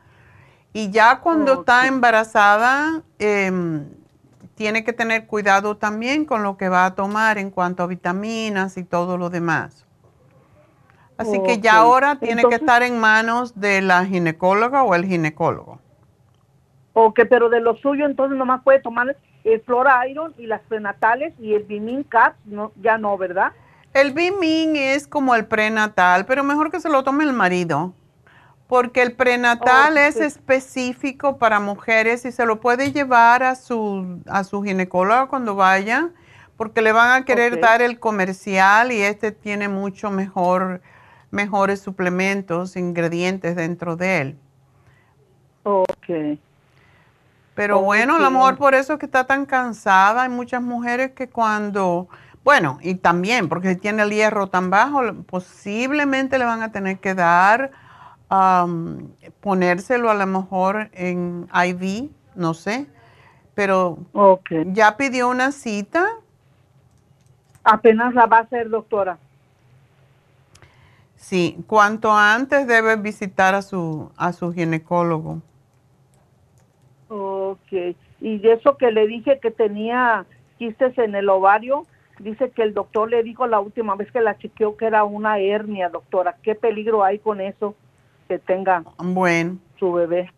Y 0.73 0.89
ya 0.89 1.19
cuando 1.19 1.53
está 1.53 1.81
Ok. 1.81 1.87
embarazada, 1.87 3.03
em, 3.19 3.85
tiene 4.55 4.83
que 4.83 4.93
tener 4.93 5.27
cuidado 5.27 5.77
también 5.77 6.25
con 6.25 6.43
lo 6.43 6.57
que 6.57 6.67
va 6.69 6.85
a 6.85 6.95
tomar 6.95 7.37
en 7.37 7.51
cuanto 7.51 7.83
a 7.83 7.87
vitaminas 7.87 8.77
y 8.77 8.83
todo 8.83 9.17
lo 9.17 9.29
demás. 9.29 9.85
Así 11.17 11.39
que 11.43 11.59
ya 11.59 11.77
ahora 11.77 12.15
tiene 12.17 12.43
que 12.43 12.55
estar 12.55 12.81
en 12.81 12.99
manos 12.99 13.59
de 13.59 13.81
la 13.81 14.05
ginecóloga 14.05 14.83
o 14.83 14.95
el 14.95 15.05
ginecólogo. 15.05 15.79
Ok, 16.93 17.21
pero 17.29 17.49
de 17.49 17.61
lo 17.61 17.75
suyo 17.77 18.05
entonces 18.05 18.37
nomás 18.37 18.63
puede 18.63 18.79
tomar 18.79 19.15
el 19.43 19.61
Flora 19.61 20.07
Iron 20.07 20.33
y 20.37 20.47
las 20.47 20.61
prenatales 20.61 21.33
y 21.39 21.53
el 21.53 21.63
Bimin 21.63 22.03
Caps, 22.03 22.37
no, 22.45 22.71
ya 22.81 22.97
no, 22.97 23.17
¿verdad? 23.17 23.51
El 23.93 24.11
Bimin 24.11 24.75
es 24.75 25.07
como 25.07 25.35
el 25.35 25.45
prenatal, 25.45 26.25
pero 26.25 26.43
mejor 26.43 26.71
que 26.71 26.79
se 26.79 26.89
lo 26.89 27.03
tome 27.03 27.23
el 27.23 27.33
marido, 27.33 27.93
porque 28.73 29.03
el 29.03 29.13
prenatal 29.13 29.97
Oh, 29.97 29.99
es 29.99 30.15
sí. 30.15 30.23
específico 30.23 31.37
para 31.37 31.59
mujeres 31.59 32.25
y 32.25 32.31
se 32.31 32.43
lo 32.47 32.59
puede 32.59 32.91
llevar 32.91 33.43
a 33.43 33.53
su, 33.53 34.19
a 34.25 34.43
su 34.43 34.63
ginecóloga 34.63 35.27
cuando 35.27 35.53
vaya, 35.53 36.09
porque 36.57 36.81
le 36.81 36.91
van 36.91 37.21
a 37.21 37.23
querer 37.23 37.59
dar 37.59 37.83
el 37.83 37.99
comercial 37.99 38.91
y 38.91 38.99
este 38.99 39.31
tiene 39.31 39.69
mucho 39.69 40.09
mejor, 40.09 40.81
mejores 41.29 41.81
suplementos, 41.81 42.75
ingredientes 42.75 43.55
dentro 43.55 43.95
de 43.95 44.21
él. 44.21 44.37
Ok. 45.61 46.39
Pero 47.53 47.79
bueno, 47.79 48.15
a 48.15 48.19
lo 48.19 48.31
mejor 48.31 48.57
por 48.57 48.73
eso 48.73 48.93
es 48.93 48.99
que 48.99 49.05
está 49.05 49.25
tan 49.25 49.45
cansada. 49.45 50.23
Hay 50.23 50.29
muchas 50.29 50.63
mujeres 50.63 51.11
que 51.11 51.29
cuando, 51.29 52.09
bueno, 52.43 52.79
y 52.81 52.95
también 52.95 53.49
porque 53.49 53.75
tiene 53.75 54.01
el 54.01 54.09
hierro 54.09 54.47
tan 54.47 54.71
bajo, 54.71 55.01
posiblemente 55.27 56.39
le 56.39 56.45
van 56.45 56.63
a 56.63 56.71
tener 56.71 56.97
que 56.97 57.13
dar, 57.13 57.69
am, 58.33 59.11
ponérselo 59.41 60.09
a 60.09 60.15
lo 60.15 60.25
mejor 60.25 60.89
en 60.93 61.47
IV, 61.53 62.09
no 62.35 62.53
sé. 62.53 62.87
Pero 63.53 63.99
ya 64.67 64.97
pidió 64.97 65.29
una 65.29 65.51
cita. 65.51 66.07
Apenas 67.63 68.13
la 68.15 68.25
va 68.25 68.37
a 68.37 68.41
hacer, 68.41 68.69
doctora. 68.69 69.19
Sí, 71.15 71.63
cuanto 71.67 72.11
antes 72.11 72.67
debe 72.67 72.95
visitar 72.95 73.53
a 73.53 73.61
su, 73.61 74.11
a 74.17 74.33
su 74.33 74.51
ginecólogo. 74.51 75.41
Ok. 77.09 77.95
Y 78.19 78.39
de 78.39 78.53
eso 78.53 78.77
que 78.77 78.91
le 78.91 79.07
dije 79.07 79.39
que 79.39 79.51
tenía 79.51 80.25
quistes 80.57 80.97
en 80.97 81.13
el 81.15 81.29
ovario, 81.29 81.85
dice 82.19 82.49
que 82.49 82.63
el 82.63 82.73
doctor 82.73 83.09
le 83.09 83.21
dijo 83.21 83.45
la 83.45 83.59
última 83.59 83.95
vez 83.95 84.11
que 84.11 84.21
la 84.21 84.37
chequeó 84.37 84.75
que 84.75 84.87
era 84.87 85.03
una 85.03 85.37
hernia, 85.37 85.89
doctora. 85.89 86.35
¿Qué 86.41 86.55
peligro 86.55 87.03
hay 87.03 87.19
con 87.19 87.39
eso 87.39 87.75
que 88.27 88.39
tenga 88.39 88.83
Bueno. 88.97 89.57
su 89.79 89.91
bebé? 89.93 90.31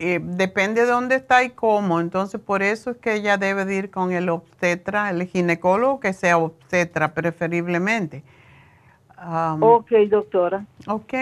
eh, 0.00 0.20
depende 0.22 0.82
de 0.82 0.86
dónde 0.88 1.16
está 1.16 1.42
y 1.42 1.50
cómo. 1.50 2.00
Entonces, 2.00 2.40
por 2.40 2.62
eso 2.62 2.90
es 2.90 2.96
que 2.98 3.14
ella 3.14 3.36
debe 3.36 3.64
de 3.64 3.74
ir 3.76 3.90
con 3.90 4.12
el 4.12 4.28
obstetra, 4.28 5.10
el 5.10 5.24
ginecólogo 5.26 5.98
que 6.00 6.12
sea 6.12 6.38
obstetra 6.38 7.14
preferiblemente. 7.14 8.22
Am, 9.16 9.60
Ok, 9.62 9.90
doctora. 10.08 10.64
ok. 10.86 11.14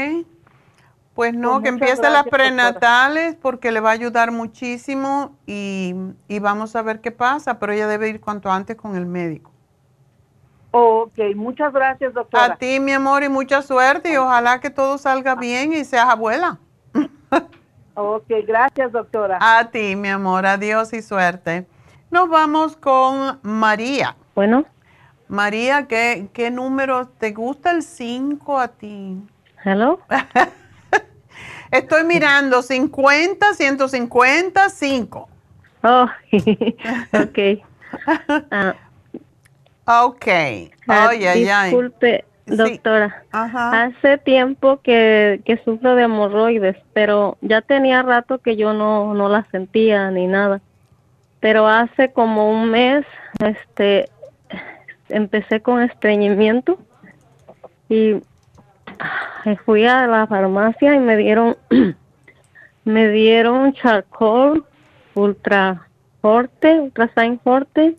Pues 1.15 1.33
no, 1.33 1.53
Pues 1.53 1.63
que 1.63 1.69
empiece 1.71 2.11
las 2.11 2.25
doctora. 2.25 2.31
prenatales 2.31 3.37
porque 3.37 3.73
le 3.73 3.81
va 3.81 3.91
a 3.91 3.93
ayudar 3.95 4.33
muchísimo 4.33 5.37
y, 5.47 5.95
y 6.29 6.39
vamos 6.41 6.77
a 6.77 6.83
ver 6.83 7.01
qué 7.01 7.11
pasa, 7.11 7.59
pero 7.59 7.73
ella 7.73 7.87
debe 7.89 8.09
ir 8.11 8.21
cuanto 8.21 8.51
antes 8.53 8.77
con 8.77 8.97
el 8.97 9.07
médico. 9.07 9.56
Ok, 10.71 11.19
muchas 11.35 11.73
gracias, 11.73 12.13
doctora. 12.13 12.55
A 12.55 12.57
ti, 12.57 12.81
mi 12.81 12.93
amor, 12.93 13.23
y 13.23 13.29
mucha 13.29 13.63
suerte 13.63 14.13
y 14.13 14.17
ojalá 14.17 14.61
que 14.61 14.71
todo 14.71 14.99
salga 14.99 15.35
bien 15.35 15.73
y 15.73 15.85
seas 15.85 16.09
abuela. 16.09 16.59
Ok, 17.99 18.27
gracias, 18.47 18.93
doctora. 18.93 19.39
A 19.41 19.71
ti, 19.71 19.97
mi 19.97 20.11
amor, 20.11 20.45
adiós 20.45 20.93
y 20.93 21.01
suerte. 21.01 21.67
Nos 22.11 22.29
vamos 22.29 22.77
con 22.77 23.39
María. 23.43 24.17
Bueno, 24.35 24.67
María, 25.29 25.87
¿qué, 25.87 26.29
qué 26.35 26.51
número 26.51 27.09
te 27.09 27.33
gusta 27.33 27.71
el 27.71 27.83
5 27.83 28.61
a 28.61 28.69
ti? 28.69 29.19
hello. 29.65 29.99
Estoy 31.71 32.05
mirando 32.05 32.63
50, 32.63 33.55
150, 33.55 34.69
5. 34.69 35.29
Oh, 35.83 36.07
ok. 37.13 37.39
Ah, 38.51 38.75
ok. 39.87 40.27
Ah, 40.89 41.11
disculpe, 41.11 42.25
doctora. 42.47 43.25
Hace 43.33 44.19
tiempo 44.19 44.81
que, 44.83 45.41
que 45.45 45.57
sufro 45.65 45.95
de 45.95 46.05
hemorroides, 46.05 46.77
pero 46.93 47.39
ya 47.41 47.63
tenía 47.63 48.03
rato 48.03 48.39
que 48.39 48.57
yo 48.57 48.73
no, 48.73 49.15
no 49.15 49.29
la 49.29 49.47
sentía 49.51 50.11
ni 50.11 50.27
nada. 50.27 50.61
Pero 51.41 51.67
hace 51.67 52.13
como 52.13 52.51
un 52.51 52.71
mes, 52.71 53.05
este, 53.41 54.09
empecé 55.09 55.61
con 55.61 55.83
estreñimiento 55.83 56.79
y 57.89 58.17
fui 59.65 59.87
a 59.87 60.07
la 60.07 60.27
farmacia 60.27 60.95
y 60.95 60.99
me 60.99 61.17
dieron 61.17 61.57
me 62.85 63.09
dieron 63.09 63.73
charcoal 63.75 64.65
ultra 65.15 65.87
forte, 66.21 66.81
ultrasign 66.81 67.39
forte 67.41 67.95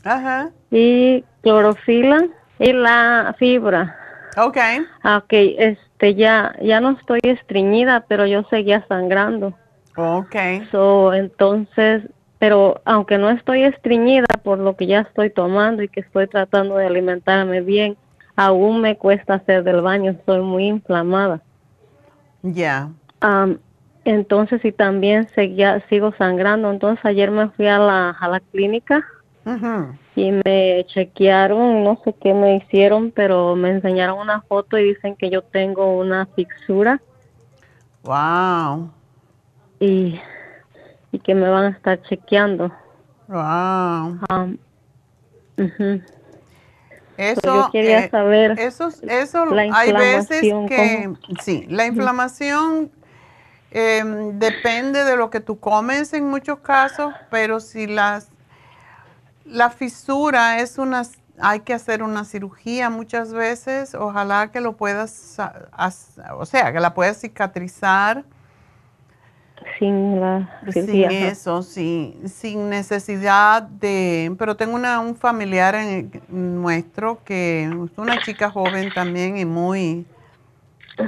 y 0.71 1.23
clorofila 1.47 2.27
y 2.59 2.73
la 2.73 3.33
fibra. 3.39 3.95
Okay. 4.35 4.85
Ah, 5.01 5.17
ok, 5.23 5.31
este 5.31 6.15
ya 6.15 6.53
ya 6.61 6.81
no 6.81 6.91
estoy 6.91 7.19
estreñida, 7.23 8.05
pero 8.07 8.25
yo 8.25 8.43
seguía 8.49 8.85
sangrando. 8.87 9.53
Okay. 9.95 10.67
So, 10.71 11.13
entonces, 11.13 12.03
pero 12.37 12.81
aunque 12.85 13.17
no 13.17 13.29
estoy 13.29 13.63
estreñida 13.63 14.27
por 14.43 14.59
lo 14.59 14.75
que 14.75 14.87
ya 14.87 14.99
estoy 15.01 15.29
tomando 15.29 15.81
y 15.81 15.87
que 15.87 16.01
estoy 16.01 16.27
tratando 16.27 16.77
de 16.77 16.85
alimentarme 16.85 17.61
bien, 17.61 17.97
aún 18.35 18.81
me 18.81 18.97
cuesta 18.97 19.35
hacer 19.35 19.63
del 19.63 19.81
baño, 19.81 20.11
estoy 20.11 20.41
muy 20.41 20.65
inflamada. 20.67 21.41
Ya. 22.43 22.89
entonces, 24.05 24.63
y 24.63 24.71
también 24.71 25.27
seguía, 25.29 25.83
sigo 25.89 26.13
sangrando. 26.17 26.69
Entonces, 26.69 27.03
ayer 27.05 27.31
me 27.31 27.49
fui 27.49 27.67
a 27.67 27.79
la, 27.79 28.11
a 28.11 28.27
la 28.27 28.39
clínica 28.39 29.03
y 30.15 30.31
me 30.31 30.85
chequearon, 30.87 31.83
no 31.83 32.01
sé 32.03 32.13
qué 32.21 32.33
me 32.33 32.57
hicieron, 32.57 33.11
pero 33.11 33.55
me 33.55 33.69
enseñaron 33.69 34.19
una 34.19 34.41
foto 34.41 34.77
y 34.77 34.93
dicen 34.93 35.15
que 35.15 35.29
yo 35.29 35.41
tengo 35.41 35.97
una 35.97 36.25
fixura. 36.25 37.01
Wow. 38.03 38.91
Y, 39.79 40.19
y 41.11 41.19
que 41.19 41.33
me 41.33 41.49
van 41.49 41.65
a 41.65 41.69
estar 41.69 42.01
chequeando. 42.03 42.71
Wow. 43.27 44.19
Eso, 47.17 47.41
yo 47.43 47.69
quería 47.71 48.05
eh, 48.05 48.09
saber. 48.09 48.59
Eso, 48.59 48.89
eso 49.01 49.45
hay 49.55 49.91
veces 49.93 50.41
que 50.41 51.13
sí, 51.41 51.65
la 51.69 51.87
inflamación 51.87 52.91
em, 53.71 54.37
depende 54.37 55.03
de 55.03 55.15
lo 55.15 55.29
que 55.29 55.39
tú 55.39 55.59
comes 55.59 56.13
en 56.13 56.27
muchos 56.29 56.59
casos, 56.59 57.13
pero 57.31 57.59
si 57.59 57.87
las 57.87 58.29
la 59.47 59.69
fisura 59.69 60.59
es 60.59 60.77
una 60.77 61.03
hay 61.39 61.59
que 61.61 61.73
hacer 61.73 62.03
una 62.03 62.25
cirugía 62.25 62.89
muchas 62.89 63.33
veces, 63.33 63.93
ojalá 63.95 64.51
que 64.51 64.61
lo 64.61 64.75
puedas, 64.75 65.37
o 66.37 66.45
sea, 66.45 66.73
que 66.73 66.79
la 66.79 66.93
puedas 66.93 67.21
cicatrizar. 67.21 68.23
Sin 69.79 70.19
la 70.19 70.61
Sin 70.71 71.11
eso, 71.11 71.61
sí, 71.61 72.19
sin 72.25 72.69
necesidad 72.69 73.61
de... 73.61 74.33
Pero 74.37 74.55
tengo 74.55 74.75
una, 74.75 74.99
un 74.99 75.15
familiar 75.15 75.75
en, 75.75 76.11
nuestro 76.29 77.23
que 77.23 77.63
es 77.63 77.97
una 77.97 78.21
chica 78.21 78.49
joven 78.49 78.91
también 78.93 79.37
y 79.37 79.45
muy, 79.45 80.05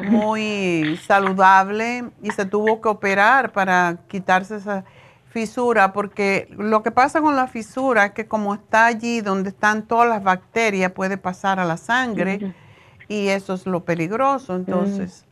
muy 0.09 0.99
saludable 1.07 2.05
y 2.21 2.31
se 2.31 2.45
tuvo 2.45 2.81
que 2.81 2.89
operar 2.89 3.51
para 3.51 3.97
quitarse 4.07 4.57
esa 4.57 4.83
fisura 5.29 5.93
porque 5.93 6.47
lo 6.51 6.83
que 6.83 6.91
pasa 6.91 7.21
con 7.21 7.35
la 7.35 7.47
fisura 7.47 8.05
es 8.05 8.11
que 8.11 8.27
como 8.27 8.55
está 8.55 8.87
allí 8.87 9.21
donde 9.21 9.49
están 9.49 9.83
todas 9.83 10.09
las 10.09 10.23
bacterias 10.23 10.91
puede 10.91 11.17
pasar 11.17 11.59
a 11.59 11.65
la 11.65 11.77
sangre 11.77 12.53
y 13.07 13.27
eso 13.29 13.53
es 13.53 13.65
lo 13.65 13.85
peligroso. 13.85 14.55
Entonces, 14.55 15.25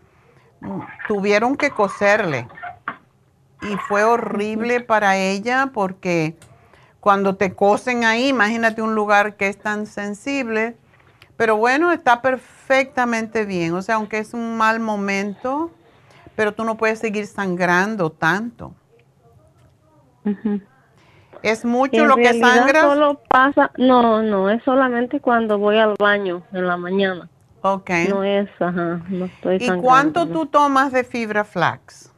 tuvieron 1.08 1.56
que 1.58 1.72
coserle. 1.72 2.48
Y 3.62 3.76
fue 3.88 4.04
horrible 4.04 4.82
para 4.82 5.18
ella 5.18 5.72
porque 5.74 6.38
cuando 7.00 7.36
te 7.36 7.56
cosen 7.56 8.04
ahí, 8.06 8.28
imagínate 8.28 8.84
un 8.84 8.94
lugar 8.94 9.36
que 9.36 9.48
es 9.48 9.58
tan 9.58 9.88
sensible, 9.88 10.78
pero 11.38 11.58
bueno, 11.58 11.92
está 11.92 12.22
perfectamente 12.22 13.46
bien, 13.46 13.74
o 13.74 13.82
sea, 13.82 13.96
aunque 13.96 14.20
es 14.20 14.34
un 14.34 14.58
mal 14.58 14.80
momento, 14.80 15.72
pero 16.36 16.54
tú 16.54 16.66
no 16.66 16.78
puedes 16.78 17.00
seguir 17.00 17.26
sangrando 17.26 18.12
tanto. 18.12 18.76
¿Es 21.44 21.66
mucho 21.66 22.06
lo 22.06 22.16
que 22.16 22.40
sangra? 22.40 22.82
Solo 22.82 23.22
pasa, 23.30 23.72
no, 23.78 24.22
no, 24.22 24.50
es 24.50 24.64
solamente 24.64 25.20
cuando 25.20 25.58
voy 25.58 25.78
al 25.78 25.96
baño 26.00 26.44
en 26.52 26.68
la 26.68 26.78
mañana. 26.78 27.30
Ok. 27.62 27.90
No 28.10 28.24
es, 28.24 28.50
ajá, 28.60 29.02
no 29.10 29.26
estoy 29.26 29.58
¿Y 29.60 29.70
cuánto 29.82 30.28
tú 30.28 30.46
tomas 30.46 30.92
de 30.92 31.04
fibra 31.04 31.44
flax? 31.44 32.12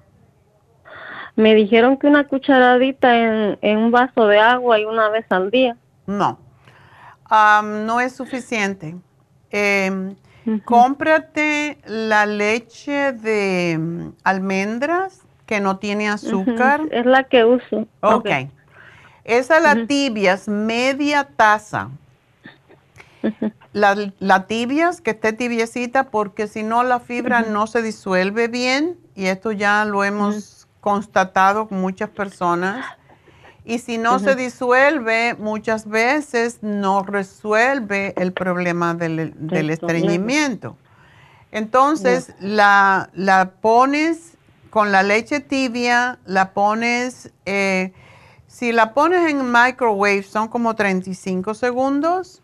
Me 1.35 1.55
dijeron 1.55 1.97
que 1.97 2.07
una 2.07 2.27
cucharadita 2.27 3.17
en, 3.17 3.77
un 3.77 3.91
vaso 3.91 4.27
de 4.27 4.39
agua 4.39 4.79
y 4.79 4.85
una 4.85 5.09
vez 5.09 5.25
al 5.29 5.49
día. 5.51 5.77
No, 6.05 6.39
no 7.29 8.01
es 8.01 8.15
suficiente. 8.15 8.95
Em, 9.49 10.15
cómprate 10.65 11.79
la 11.85 12.25
leche 12.25 13.13
de 13.13 13.77
mm, 13.79 14.09
almendras 14.23 15.21
que 15.49 15.59
no 15.59 15.77
tiene 15.77 16.07
azúcar. 16.07 16.81
Es 16.91 17.07
la 17.07 17.23
que 17.23 17.43
uso. 17.43 17.87
Ok. 18.01 18.29
Esa 19.23 19.59
la 19.59 19.87
tibias, 19.87 20.47
media 20.47 21.23
taza. 21.23 21.89
La, 23.73 23.95
la, 24.19 24.45
tibias, 24.45 25.01
que 25.01 25.09
esté 25.09 25.33
tibiecita, 25.33 26.11
porque 26.11 26.47
si 26.47 26.61
no 26.61 26.83
la 26.83 26.99
fibra 26.99 27.41
no 27.41 27.65
se 27.65 27.81
disuelve 27.81 28.47
bien, 28.47 28.97
y 29.15 29.25
esto 29.25 29.51
ya 29.51 29.85
lo 29.85 30.03
hemos 30.03 30.67
constatado 30.81 31.67
con 31.67 31.81
muchas 31.81 32.09
personas. 32.09 32.85
Y 33.65 33.79
si 33.79 33.97
no 33.97 34.19
se 34.19 34.35
disuelve, 34.35 35.33
muchas 35.33 35.87
veces 35.87 36.59
no 36.61 37.01
resuelve 37.01 38.13
el 38.17 38.33
problema 38.33 38.93
del, 38.93 39.33
estreñimiento. 39.71 40.77
Entonces, 41.51 42.33
la, 42.39 43.09
la, 43.13 43.51
pones 43.61 44.37
con 44.69 44.91
la 44.91 45.03
leche 45.03 45.39
tibia, 45.39 46.19
la 46.25 46.51
pones, 46.53 47.31
eh, 47.45 47.93
si 48.47 48.71
la 48.71 48.93
pones 48.93 49.29
en 49.29 49.51
microwave 49.51 50.23
son 50.23 50.47
como 50.47 50.75
35 50.75 51.53
segundos, 51.53 52.41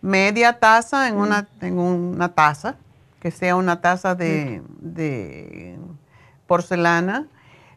media 0.00 0.58
taza 0.58 1.08
en, 1.08 1.16
una, 1.16 1.48
en 1.60 1.78
una 1.78 2.34
taza, 2.34 2.76
que 3.20 3.30
sea 3.30 3.56
una 3.56 3.80
taza 3.80 4.14
de, 4.14 4.62
de 4.80 5.76
porcelana 6.46 7.26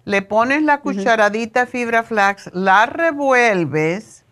le 0.06 0.22
pones 0.22 0.64
la 0.64 0.80
cucharadita 0.80 1.68
fibra 1.68 2.04
flax, 2.04 2.50
la 2.54 2.86
revuelves 2.86 4.24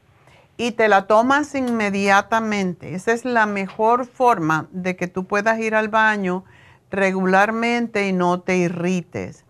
y 0.57 0.71
te 0.71 0.87
la 0.87 1.05
tomas 1.05 1.53
inmediatamente. 1.55 2.95
Esa 2.95 3.11
es 3.11 3.23
la 3.23 3.45
mejor 3.45 4.05
forma 4.05 4.67
de 4.71 4.95
que 4.95 5.07
tú 5.07 5.25
puedas 5.25 5.59
ir 5.59 5.75
al 5.75 5.87
baño 5.87 6.43
regularmente 6.89 8.07
y 8.07 8.13
no 8.13 8.41
te 8.41 8.57
irrites. 8.57 9.45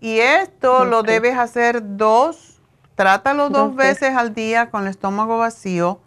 Y 0.00 0.18
esto 0.18 0.84
lo 0.84 1.02
debes 1.02 1.36
hacer 1.36 1.96
dos, 1.96 2.60
trátalo 2.94 3.50
dos, 3.50 3.74
veces. 3.74 4.16
al 4.16 4.34
día 4.34 4.70
con 4.70 4.82
el 4.82 4.88
estómago 4.88 5.38
vacío. 5.38 6.00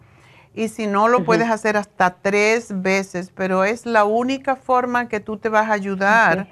Y 0.54 0.68
si 0.68 0.86
no 0.86 1.08
lo 1.08 1.24
puedes 1.24 1.48
hacer 1.48 1.76
hasta 1.76 2.16
tres 2.16 2.82
veces, 2.82 3.32
pero 3.34 3.64
es 3.64 3.86
la 3.86 4.04
única 4.04 4.56
forma 4.56 5.08
que 5.08 5.20
tú 5.20 5.38
te 5.38 5.48
vas 5.48 5.70
a 5.70 5.72
ayudar 5.72 6.48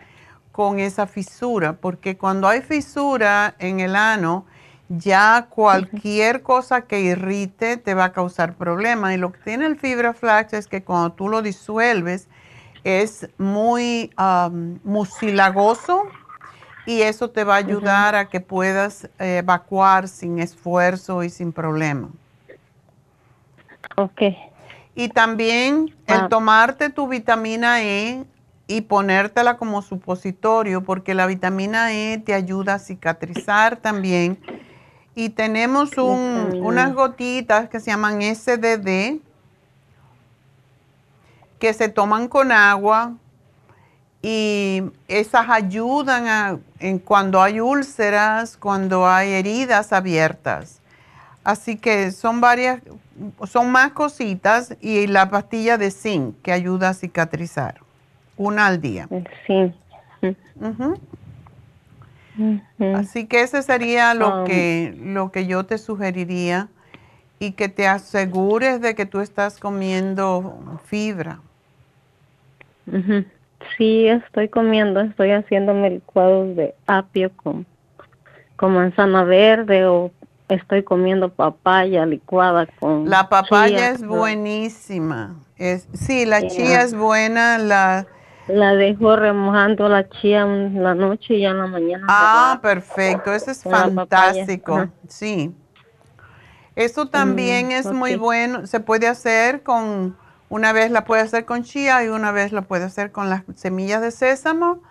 con 0.53 0.79
esa 0.79 1.07
fisura, 1.07 1.75
porque 1.75 2.17
cuando 2.17 2.49
hay 2.49 2.63
fisura 2.63 3.55
en 3.59 3.81
el 3.81 3.95
ano, 3.97 4.47
ya 4.89 5.47
cualquier 5.49 6.43
cosa 6.43 6.83
que 6.83 7.01
irrite 7.01 7.77
te 7.77 7.95
va 7.95 8.07
a 8.07 8.13
causar 8.13 8.55
problemas. 8.55 9.15
Y 9.15 9.19
lo 9.19 9.33
que 9.33 9.39
tiene 9.39 9.67
el 9.67 9.79
fibra 9.79 10.15
flax 10.15 10.53
es 10.53 10.67
que 10.67 10.83
cuando 10.83 11.13
tú 11.13 11.29
lo 11.29 11.43
disuelves 11.43 12.29
es 12.83 13.29
muy 13.39 14.11
mucilagoso 14.85 16.05
y 16.87 17.03
eso 17.03 17.31
te 17.31 17.45
va 17.45 17.55
a 17.55 17.59
ayudar 17.59 18.15
a 18.15 18.29
que 18.29 18.41
puedas 18.41 19.09
evacuar 19.19 20.09
sin 20.09 20.39
esfuerzo 20.39 21.23
y 21.23 21.31
sin 21.31 21.53
problema. 21.53 22.09
Ok. 23.97 24.23
Y 24.95 25.09
también 25.09 25.95
el 26.07 26.21
ah. 26.21 26.29
tomarte 26.29 26.91
tu 26.91 27.09
vitamina 27.09 27.83
E 27.83 28.25
y 28.67 28.83
ponértela 28.83 29.57
como 29.57 29.83
supositorio 29.83 30.83
porque 30.83 31.15
la 31.15 31.27
vitamina 31.27 31.93
E 31.93 32.19
te 32.19 32.35
ayuda 32.35 32.75
a 32.75 32.79
cicatrizar 32.79 33.77
también. 33.77 34.39
Y 35.15 35.31
tenemos 35.31 35.97
unas 35.99 36.95
gotitas 36.95 37.69
que 37.69 37.81
se 37.81 37.91
llaman 37.91 38.23
SDD 38.23 39.21
que 41.61 41.75
se 41.75 41.89
toman 41.91 42.27
con 42.27 42.51
agua 42.53 43.13
y 44.23 44.83
esas 45.09 45.49
ayudan 45.49 46.63
en 46.79 46.99
cuando 46.99 47.41
hay 47.41 47.61
úlceras, 47.61 48.57
cuando 48.57 49.09
hay 49.09 49.33
heridas 49.33 49.93
abiertas. 49.93 50.81
Así 51.43 51.77
que 51.77 52.11
son 52.13 52.41
varias, 52.41 52.83
son 53.49 53.71
más 53.73 53.93
cositas 53.93 54.77
y 54.81 55.07
la 55.07 55.31
pastilla 55.31 55.79
de 55.79 55.91
zinc 55.91 56.37
que 56.43 56.53
ayuda 56.53 56.91
a 56.91 56.95
cicatrizar. 56.95 57.81
Una 58.37 58.67
al 58.67 58.81
día. 58.81 59.09
Sí. 59.47 59.73
Así 62.95 63.27
que 63.27 63.43
ese 63.43 63.63
sería 63.63 64.15
lo, 64.15 64.41
um, 64.41 64.47
que, 64.47 64.95
lo 65.03 65.31
que 65.31 65.47
yo 65.47 65.65
te 65.65 65.79
sugeriría 65.79 66.69
y 67.39 67.53
que 67.53 67.69
te 67.69 67.89
asegures 67.89 68.81
de 68.81 68.95
que 68.95 69.07
tú 69.07 69.21
estás 69.21 69.59
comiendo 69.59 70.79
fibra. 70.85 71.41
Sí, 73.77 74.09
estoy 74.09 74.49
comiendo, 74.49 75.01
estoy 75.01 75.31
haciéndome 75.33 75.91
licuados 75.91 76.57
de 76.57 76.75
apio 76.87 77.31
con, 77.37 77.67
con 78.57 78.75
manzana 78.75 79.25
verde 79.25 79.87
o 79.87 80.11
estoy 80.49 80.83
comiendo 80.83 81.29
papaya 81.29 82.05
licuada 82.07 82.67
con 82.67 83.09
La 83.09 83.29
papaya 83.29 83.91
es 83.91 84.05
buenísima. 84.05 85.37
Es, 85.57 85.89
sí, 85.93 86.27
la 86.27 86.47
chía 86.47 86.83
es 86.83 86.95
buena, 86.95 87.59
la 87.59 88.07
la 88.51 88.75
dejo 88.75 89.17
remojando 89.17 89.89
la 89.89 90.09
chía 90.09 90.43
en 90.43 90.83
la 90.83 90.95
noche 90.95 91.35
y 91.35 91.41
ya 91.43 91.51
en 91.51 91.59
la 91.59 91.67
mañana. 91.67 92.07
Ah, 92.09 92.59
perfecto, 92.61 93.33
eso 93.33 93.51
es 93.51 93.63
fantástico. 93.63 94.89
Sí. 95.09 95.55
Eso 96.75 97.07
también 97.07 97.69
mm, 97.69 97.73
es 97.73 97.87
muy 97.87 98.17
bueno, 98.17 98.67
se 98.67 98.81
puede 98.81 99.07
hacer 99.07 99.63
con, 99.63 100.17
una 100.51 100.73
vez 100.75 100.91
la 100.91 101.05
puede 101.05 101.23
hacer 101.23 101.47
con 101.47 101.63
chía 101.63 102.05
y 102.05 102.09
una 102.09 102.33
vez 102.33 102.53
la 102.53 102.63
puede 102.63 102.85
hacer 102.85 103.13
con 103.13 103.31
las 103.31 103.45
semillas 103.55 104.03
de 104.03 104.11
sésamo 104.11 104.83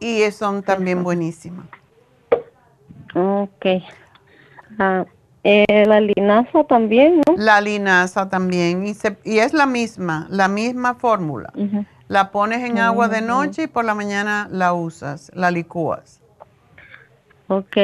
y 0.00 0.22
son 0.30 0.62
también 0.62 1.04
buenísimas. 1.04 1.66
Ok. 3.14 3.66
Ah, 4.78 5.04
eh, 5.44 5.84
la 5.86 6.00
linaza 6.00 6.64
también, 6.64 7.20
¿no? 7.26 7.34
La 7.36 7.60
linaza 7.60 8.28
también 8.28 8.86
y, 8.86 8.94
y 9.24 9.38
es 9.40 9.52
la 9.52 9.66
misma, 9.66 10.26
la 10.30 10.48
misma 10.48 10.94
fórmula. 10.94 11.52
La 12.08 12.30
pones 12.30 12.62
en 12.62 12.78
agua 12.78 13.08
de 13.08 13.22
noche 13.22 13.64
y 13.64 13.66
por 13.66 13.84
la 13.84 13.94
mañana 13.94 14.48
la 14.50 14.72
usas, 14.72 15.30
la 15.34 15.50
licúas. 15.50 16.20
Ok, 17.48 17.76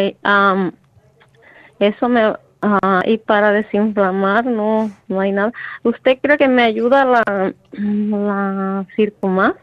eso 1.81 2.09
me... 2.09 2.37
Ah, 2.61 3.03
y 3.05 3.19
para 3.19 3.53
desinflamar 3.53 4.45
no, 4.45 4.91
no 5.07 5.21
hay 5.21 5.33
nada. 5.33 5.53
¿Usted 5.85 6.19
cree 6.21 6.37
que 6.37 6.49
me 6.49 6.65
ayuda 6.65 7.05
la, 7.05 7.55
la 7.73 8.87
Circumax? 8.97 9.59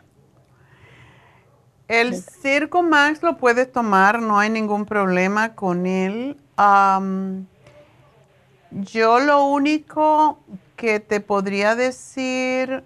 El 1.87 2.15
Circumax 2.15 3.21
lo 3.21 3.37
puedes 3.37 3.71
tomar, 3.71 4.21
no 4.21 4.39
hay 4.39 4.49
ningún 4.49 4.85
problema 4.85 5.53
con 5.53 5.85
él. 5.85 6.37
yo 8.71 9.19
lo 9.19 9.45
único 9.45 10.39
que 10.75 10.99
te 10.99 11.19
podría 11.19 11.75
decir... 11.75 12.83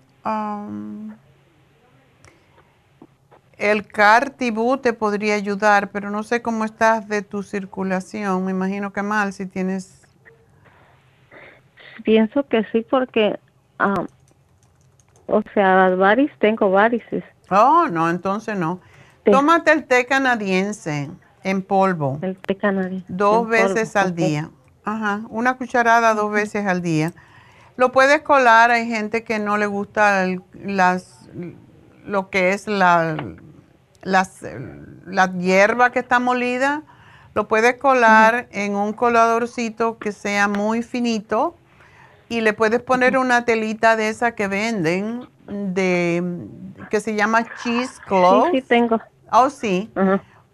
El 3.59 3.85
Cartibú 3.85 4.77
te 4.77 4.93
podría 4.93 5.35
ayudar, 5.35 5.91
pero 5.91 6.09
no 6.09 6.23
sé 6.23 6.41
cómo 6.41 6.63
estás 6.63 7.09
de 7.09 7.21
tu 7.21 7.43
circulación. 7.43 8.45
Me 8.45 8.51
imagino 8.51 8.93
que 8.93 9.03
mal 9.03 9.33
si 9.33 9.45
tienes... 9.45 9.98
Pienso 12.03 12.47
que 12.47 12.63
sí 12.71 12.85
porque, 12.89 13.39
ah, 13.77 14.05
o 15.27 15.41
sea, 15.53 15.89
las 15.89 15.97
varices, 15.97 16.37
tengo 16.39 16.71
varices. 16.71 17.23
Oh, 17.49 17.87
no, 17.91 18.09
entonces 18.09 18.57
no. 18.57 18.79
Tómate 19.23 19.71
el 19.71 19.85
té 19.85 20.05
canadiense 20.05 21.09
en 21.43 21.61
polvo. 21.61 22.19
El 22.21 22.37
té 22.37 22.57
canadiense. 22.57 23.05
Dos 23.07 23.47
veces 23.47 23.95
al 23.95 24.15
día. 24.15 24.49
Ajá, 24.83 25.21
una 25.29 25.57
cucharada 25.57 26.13
dos 26.13 26.31
veces 26.31 26.65
al 26.65 26.81
día. 26.81 27.13
Lo 27.75 27.91
puedes 27.91 28.21
colar, 28.21 28.71
hay 28.71 28.87
gente 28.87 29.23
que 29.23 29.39
no 29.39 29.57
le 29.57 29.67
gusta 29.67 30.25
las, 30.53 31.29
lo 32.05 32.29
que 32.29 32.51
es 32.51 32.67
la 32.67 33.15
las, 34.01 34.39
la 35.05 35.31
hierba 35.33 35.91
que 35.91 35.99
está 35.99 36.19
molida, 36.19 36.83
lo 37.33 37.47
puedes 37.47 37.75
colar 37.75 38.47
en 38.51 38.75
un 38.75 38.93
coladorcito 38.93 39.97
que 39.97 40.11
sea 40.11 40.47
muy 40.47 40.83
finito 40.83 41.55
y 42.29 42.41
le 42.41 42.53
puedes 42.53 42.81
poner 42.81 43.17
una 43.17 43.43
telita 43.43 43.95
de 43.95 44.09
esa 44.09 44.35
que 44.35 44.47
venden 44.47 45.27
de 45.47 46.23
que 46.89 46.99
se 47.01 47.15
llama 47.15 47.45
cheesecloth. 47.63 48.51
Sí, 48.51 48.61
sí 48.61 48.67
tengo. 48.67 48.99
Oh, 49.31 49.49
sí. 49.49 49.89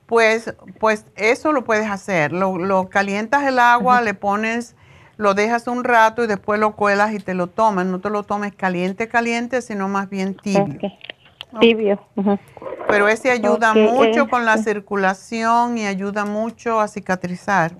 Pues, 0.05 0.53
pues 0.79 1.05
eso 1.15 1.51
lo 1.51 1.63
puedes 1.63 1.89
hacer. 1.89 2.31
Lo, 2.31 2.57
lo 2.57 2.89
calientas 2.89 3.43
el 3.45 3.59
agua, 3.59 4.01
le 4.01 4.13
pones, 4.13 4.75
lo 5.17 5.33
dejas 5.33 5.67
un 5.67 5.83
rato 5.83 6.23
y 6.23 6.27
después 6.27 6.59
lo 6.59 6.75
cuelas 6.75 7.13
y 7.13 7.19
te 7.19 7.33
lo 7.33 7.47
tomas. 7.47 7.85
No 7.85 7.99
te 7.99 8.09
lo 8.09 8.23
tomes 8.23 8.53
caliente, 8.55 9.07
caliente, 9.07 9.61
sino 9.61 9.89
más 9.89 10.09
bien 10.09 10.35
tibio. 10.35 10.79
Tibio. 11.59 11.99
Pero 12.87 13.07
ese 13.07 13.31
ayuda 13.31 13.73
mucho 13.73 14.29
con 14.29 14.45
la 14.45 14.57
circulación 14.57 15.77
y 15.77 15.85
ayuda 15.85 16.25
mucho 16.25 16.79
a 16.79 16.87
cicatrizar. 16.87 17.73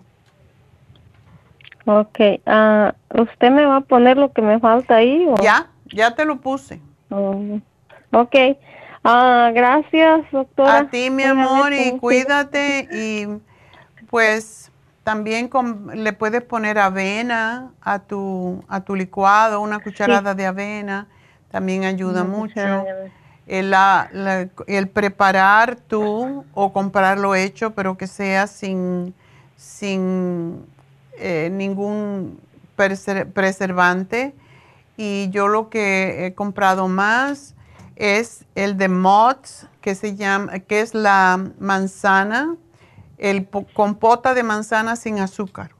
Ok. 1.85 2.19
Uh, 2.45 3.21
¿Usted 3.21 3.51
me 3.51 3.65
va 3.65 3.77
a 3.77 3.81
poner 3.81 4.17
lo 4.17 4.31
que 4.31 4.41
me 4.41 4.59
falta 4.59 4.97
ahí? 4.97 5.25
Ya, 5.41 5.67
ya 5.85 6.15
te 6.15 6.25
lo 6.25 6.37
puse. 6.37 6.81
Oh, 7.09 7.59
ok. 8.11 8.35
Uh, 9.03 9.53
gracias, 9.53 10.21
doctora. 10.31 10.79
A 10.79 10.89
ti, 10.89 11.09
mi 11.09 11.23
amor, 11.23 11.73
y 11.73 11.97
cuídate. 11.99 12.87
Y 12.91 13.27
pues 14.09 14.71
también 15.03 15.49
le 15.93 16.13
puedes 16.13 16.41
poner 16.41 16.79
avena 16.79 17.71
a 17.81 17.99
tu, 17.99 18.63
a 18.67 18.81
tu 18.81 18.95
licuado, 18.95 19.61
una 19.61 19.79
cucharada 19.79 20.33
de 20.33 20.47
avena. 20.47 21.07
También 21.51 21.85
ayuda 21.85 22.23
mucho 22.23 22.59
el, 23.47 23.73
el, 24.67 24.87
preparar 24.89 25.75
tú 25.75 26.45
o 26.53 26.73
comprarlo 26.73 27.35
hecho, 27.35 27.73
pero 27.73 27.97
que 27.97 28.07
sea 28.07 28.47
sin, 28.47 29.13
sin 29.55 30.65
eh, 31.17 31.49
ningún 31.51 32.39
preservante. 32.75 34.33
Y 34.97 35.29
yo 35.29 35.47
lo 35.47 35.69
que 35.69 36.25
he 36.25 36.33
comprado 36.33 36.87
más 36.87 37.55
es 37.95 38.45
el 38.55 38.77
de 38.77 38.89
Mott's, 38.89 39.67
que 39.81 39.95
se 39.95 40.15
llama, 40.15 40.59
que 40.59 40.81
es 40.81 40.93
la 40.93 41.51
manzana, 41.59 42.55
el 43.17 43.47
compota 43.47 44.33
de 44.33 44.43
manzana 44.43 44.95
sin 44.95 45.19
azúcar. 45.19 45.71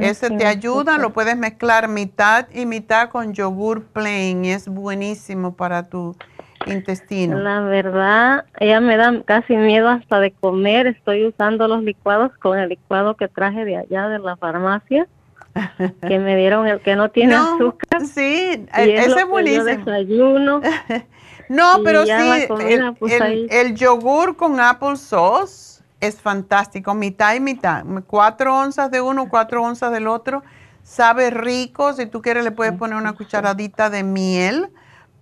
Ese 0.00 0.30
te 0.30 0.46
ayuda, 0.46 0.96
lo 0.96 1.12
puedes 1.12 1.36
mezclar 1.36 1.88
mitad 1.88 2.46
y 2.54 2.64
mitad 2.64 3.10
con 3.10 3.34
yogur 3.34 3.84
plain 3.84 4.46
es 4.46 4.68
buenísimo 4.68 5.54
para 5.54 5.88
tu 5.88 6.16
intestino. 6.66 7.38
La 7.38 7.60
verdad, 7.60 8.44
ella 8.58 8.80
me 8.80 8.96
da 8.96 9.22
casi 9.24 9.56
miedo 9.56 9.88
hasta 9.88 10.20
de 10.20 10.32
comer. 10.32 10.86
Estoy 10.86 11.26
usando 11.26 11.68
los 11.68 11.82
licuados 11.82 12.32
con 12.38 12.58
el 12.58 12.68
licuado 12.68 13.16
que 13.16 13.28
traje 13.28 13.64
de 13.64 13.76
allá 13.76 14.08
de 14.08 14.18
la 14.18 14.36
farmacia, 14.36 15.06
que 16.08 16.18
me 16.18 16.36
dieron 16.36 16.66
el 16.66 16.80
que 16.80 16.96
no 16.96 17.10
tiene 17.10 17.34
azúcar. 17.34 18.06
Sí, 18.06 18.66
ese 18.76 19.04
es 19.04 19.28
buenísimo. 19.28 19.64
desayuno. 19.64 20.60
no, 21.48 21.80
pero 21.84 22.04
sí, 22.04 22.12
el, 22.68 22.94
pues, 22.94 23.12
el 23.20 23.74
yogur 23.74 24.36
con 24.36 24.60
apple 24.60 24.96
sauce 24.96 25.74
es 26.00 26.20
fantástico, 26.20 26.94
mitad 26.94 27.34
y 27.34 27.40
mitad, 27.40 27.84
cuatro 28.06 28.56
onzas 28.58 28.90
de 28.90 29.00
uno, 29.00 29.28
cuatro 29.28 29.62
onzas 29.62 29.90
del 29.90 30.06
otro, 30.06 30.42
sabe 30.82 31.30
rico, 31.30 31.92
si 31.94 32.06
tú 32.06 32.20
quieres 32.20 32.44
le 32.44 32.50
puedes 32.50 32.74
poner 32.74 32.96
una 32.96 33.14
cucharadita 33.14 33.88
de 33.90 34.02
miel, 34.02 34.68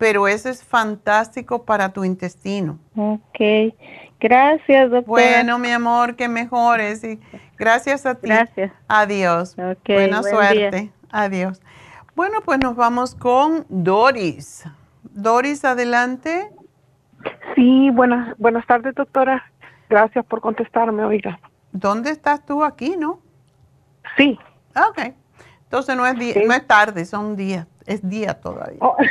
pero 0.03 0.27
ese 0.27 0.51
es 0.51 0.65
fantástico 0.65 1.65
para 1.65 1.93
tu 1.93 2.05
intestino. 2.05 2.77
Ok, 2.97 3.73
gracias 4.19 4.91
doctora. 4.91 5.05
Bueno, 5.07 5.61
mi 5.61 5.70
amor, 5.70 6.16
que 6.16 6.27
mejores 6.27 7.05
y 7.05 7.20
gracias 7.57 8.05
a 8.05 8.16
ti. 8.16 8.27
Gracias. 8.27 8.73
Adiós. 8.89 9.55
Buena 9.87 10.24
suerte. 10.24 10.91
Adiós. 11.09 11.62
Bueno, 12.16 12.41
pues 12.45 12.59
nos 12.59 12.74
vamos 12.74 13.15
con 13.15 13.65
Doris. 13.69 14.65
Doris, 15.05 15.65
adelante. 15.65 16.51
Sí, 17.55 17.91
buenas, 17.91 18.37
buenas 18.39 18.66
tardes, 18.66 18.97
doctora. 18.97 19.53
Gracias 19.89 20.27
por 20.27 20.41
contestarme, 20.41 21.05
oiga. 21.05 21.39
¿Dónde 21.70 22.11
estás 22.11 22.45
tú 22.45 22.65
aquí, 22.65 22.97
no? 22.99 23.20
Sí. 24.16 24.37
Ah, 24.74 24.89
ok. 24.89 25.15
Entonces 25.62 25.97
no 25.97 26.05
es, 26.05 26.15
no 26.45 26.53
es 26.53 26.66
tarde, 26.66 27.05
son 27.05 27.37
días. 27.37 27.69
Es 27.86 28.09
día 28.09 28.34
todavía. 28.34 28.78
Oh. 28.80 28.96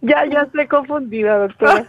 ya, 0.00 0.26
ya 0.26 0.42
estoy 0.42 0.66
confundida, 0.66 1.38
doctora. 1.38 1.86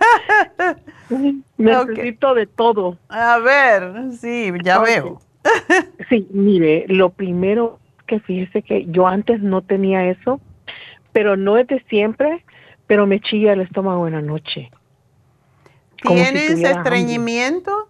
Necesito 1.57 2.33
de 2.33 2.47
todo. 2.47 2.97
A 3.09 3.37
ver, 3.39 4.13
sí, 4.13 4.51
ya 4.63 4.79
veo. 4.79 5.21
sí, 6.09 6.27
mire, 6.31 6.85
lo 6.87 7.09
primero 7.09 7.79
que 8.07 8.19
fíjese 8.19 8.61
que 8.61 8.85
yo 8.87 9.07
antes 9.07 9.41
no 9.41 9.61
tenía 9.61 10.09
eso, 10.09 10.41
pero 11.13 11.37
no 11.37 11.57
es 11.57 11.67
de 11.67 11.83
siempre, 11.89 12.43
pero 12.87 13.07
me 13.07 13.19
chilla 13.19 13.53
el 13.53 13.61
estómago 13.61 14.07
en 14.07 14.13
la 14.13 14.21
noche. 14.21 14.69
¿Tienes 16.01 16.61
estreñimiento? 16.61 17.87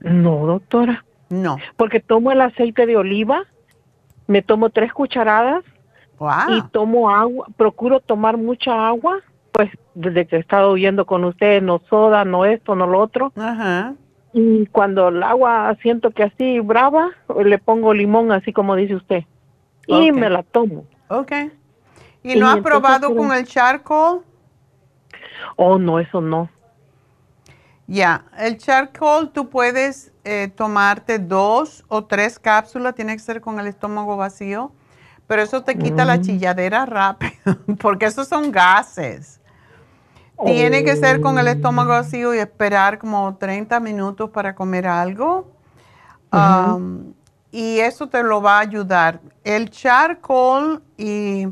No, 0.00 0.46
doctora. 0.46 1.04
No. 1.28 1.58
Porque 1.76 2.00
tomo 2.00 2.32
el 2.32 2.40
aceite 2.40 2.86
de 2.86 2.96
oliva, 2.96 3.44
me 4.30 4.42
tomo 4.42 4.70
tres 4.70 4.92
cucharadas 4.92 5.64
y 6.48 6.62
tomo 6.70 7.10
agua, 7.10 7.48
procuro 7.56 7.98
tomar 7.98 8.36
mucha 8.36 8.86
agua, 8.86 9.18
pues 9.50 9.70
desde 9.94 10.24
que 10.26 10.36
he 10.36 10.38
estado 10.38 10.70
huyendo 10.70 11.04
con 11.04 11.24
ustedes, 11.24 11.60
no 11.64 11.80
soda, 11.90 12.24
no 12.24 12.44
esto, 12.44 12.76
no 12.76 12.86
lo 12.86 13.00
otro. 13.00 13.32
Ajá. 13.34 13.94
Y 14.32 14.66
cuando 14.66 15.08
el 15.08 15.20
agua 15.24 15.76
siento 15.82 16.12
que 16.12 16.22
así 16.22 16.60
brava, 16.60 17.10
le 17.44 17.58
pongo 17.58 17.92
limón, 17.92 18.30
así 18.30 18.52
como 18.52 18.76
dice 18.76 18.94
usted. 18.94 19.24
Y 19.88 20.12
me 20.12 20.30
la 20.30 20.44
tomo. 20.44 20.84
Ok. 21.08 21.32
¿Y, 22.22 22.36
no 22.36 22.48
has 22.48 22.60
probado 22.60 23.12
con 23.16 23.32
el 23.32 23.44
charcoal? 23.46 24.20
Oh, 25.56 25.76
no, 25.76 25.98
eso 25.98 26.20
no. 26.20 26.48
Ya, 27.88 28.26
el 28.38 28.58
charcoal 28.58 29.32
tú 29.32 29.48
puedes 29.48 30.12
eh, 30.32 30.46
tomarte 30.46 31.18
dos 31.18 31.84
o 31.88 32.04
tres 32.04 32.38
cápsulas, 32.38 32.94
tiene 32.94 33.14
que 33.14 33.18
ser 33.18 33.40
con 33.40 33.58
el 33.58 33.66
estómago 33.66 34.16
vacío, 34.16 34.70
pero 35.26 35.42
eso 35.42 35.64
te 35.64 35.76
quita 35.76 36.04
la 36.04 36.18
mm. 36.18 36.20
chilladera 36.20 36.86
rápido, 36.86 37.58
porque 37.80 38.06
esos 38.06 38.28
son 38.28 38.52
gases. 38.52 39.40
Tiene 40.44 40.84
que 40.84 40.94
ser 40.94 41.20
con 41.20 41.36
el 41.40 41.48
estómago 41.48 41.90
vacío 41.90 42.32
y 42.32 42.38
esperar 42.38 43.00
como 43.00 43.34
30 43.38 43.80
minutos 43.80 44.30
para 44.30 44.54
comer 44.54 44.86
algo. 44.86 45.50
Um, 46.32 47.12
y 47.50 47.80
eso 47.80 48.08
te 48.08 48.22
lo 48.22 48.40
va 48.40 48.58
a 48.58 48.60
ayudar. 48.60 49.20
El 49.42 49.68
charcoal 49.70 50.80
y 50.96 51.48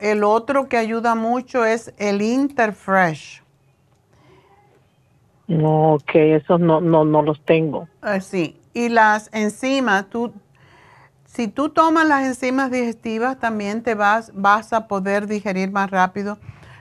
el 0.00 0.22
otro 0.22 0.68
que 0.68 0.76
ayuda 0.76 1.14
mucho 1.14 1.64
es 1.64 1.94
el 1.96 2.20
Interfresh. 2.20 3.42
Ok, 5.48 6.10
esos 6.14 6.60
no, 6.60 6.80
no, 6.80 7.04
no 7.04 7.22
los 7.22 7.40
tengo. 7.44 7.88
Ah, 8.02 8.20
sí, 8.20 8.58
y 8.74 8.88
las 8.88 9.30
enzimas, 9.32 10.08
tú, 10.10 10.32
si 11.24 11.48
tú 11.48 11.68
tomas 11.68 12.06
las 12.06 12.24
enzimas 12.24 12.70
digestivas, 12.70 13.38
también 13.38 13.82
te 13.82 13.94
vas, 13.94 14.32
vas 14.34 14.72
a 14.72 14.88
poder 14.88 15.26
digerir 15.26 15.70
más 15.70 15.90
rápido. 15.90 16.38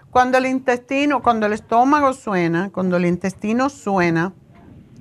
Cuando 0.10 0.38
el 0.38 0.46
intestino, 0.46 1.22
cuando 1.22 1.46
el 1.46 1.54
estómago 1.54 2.14
suena, 2.14 2.70
cuando 2.72 2.98
el 2.98 3.06
intestino 3.06 3.70
suena, 3.70 4.34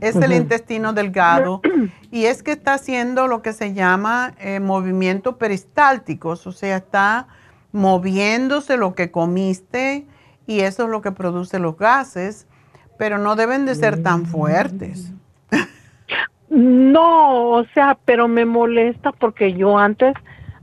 es 0.00 0.16
el 0.16 0.32
intestino 0.32 0.92
delgado 0.92 1.62
y 2.10 2.26
es 2.26 2.42
que 2.42 2.52
está 2.52 2.74
haciendo 2.74 3.26
lo 3.26 3.40
que 3.40 3.52
se 3.52 3.74
llama 3.74 4.34
eh, 4.38 4.60
movimientos 4.60 5.36
peristálticos, 5.36 6.46
o 6.46 6.52
sea, 6.52 6.76
está 6.76 7.28
moviéndose 7.72 8.76
lo 8.76 8.94
que 8.94 9.10
comiste 9.10 10.06
y 10.46 10.60
eso 10.60 10.84
es 10.84 10.88
lo 10.90 11.00
que 11.00 11.12
produce 11.12 11.58
los 11.58 11.76
gases, 11.76 12.46
pero 13.04 13.18
no 13.18 13.36
deben 13.36 13.66
de 13.66 13.74
ser 13.74 14.02
tan 14.02 14.24
fuertes. 14.24 15.12
No, 16.48 17.50
o 17.50 17.66
sea, 17.74 17.98
pero 18.06 18.28
me 18.28 18.46
molesta 18.46 19.12
porque 19.12 19.52
yo 19.52 19.76
antes 19.76 20.14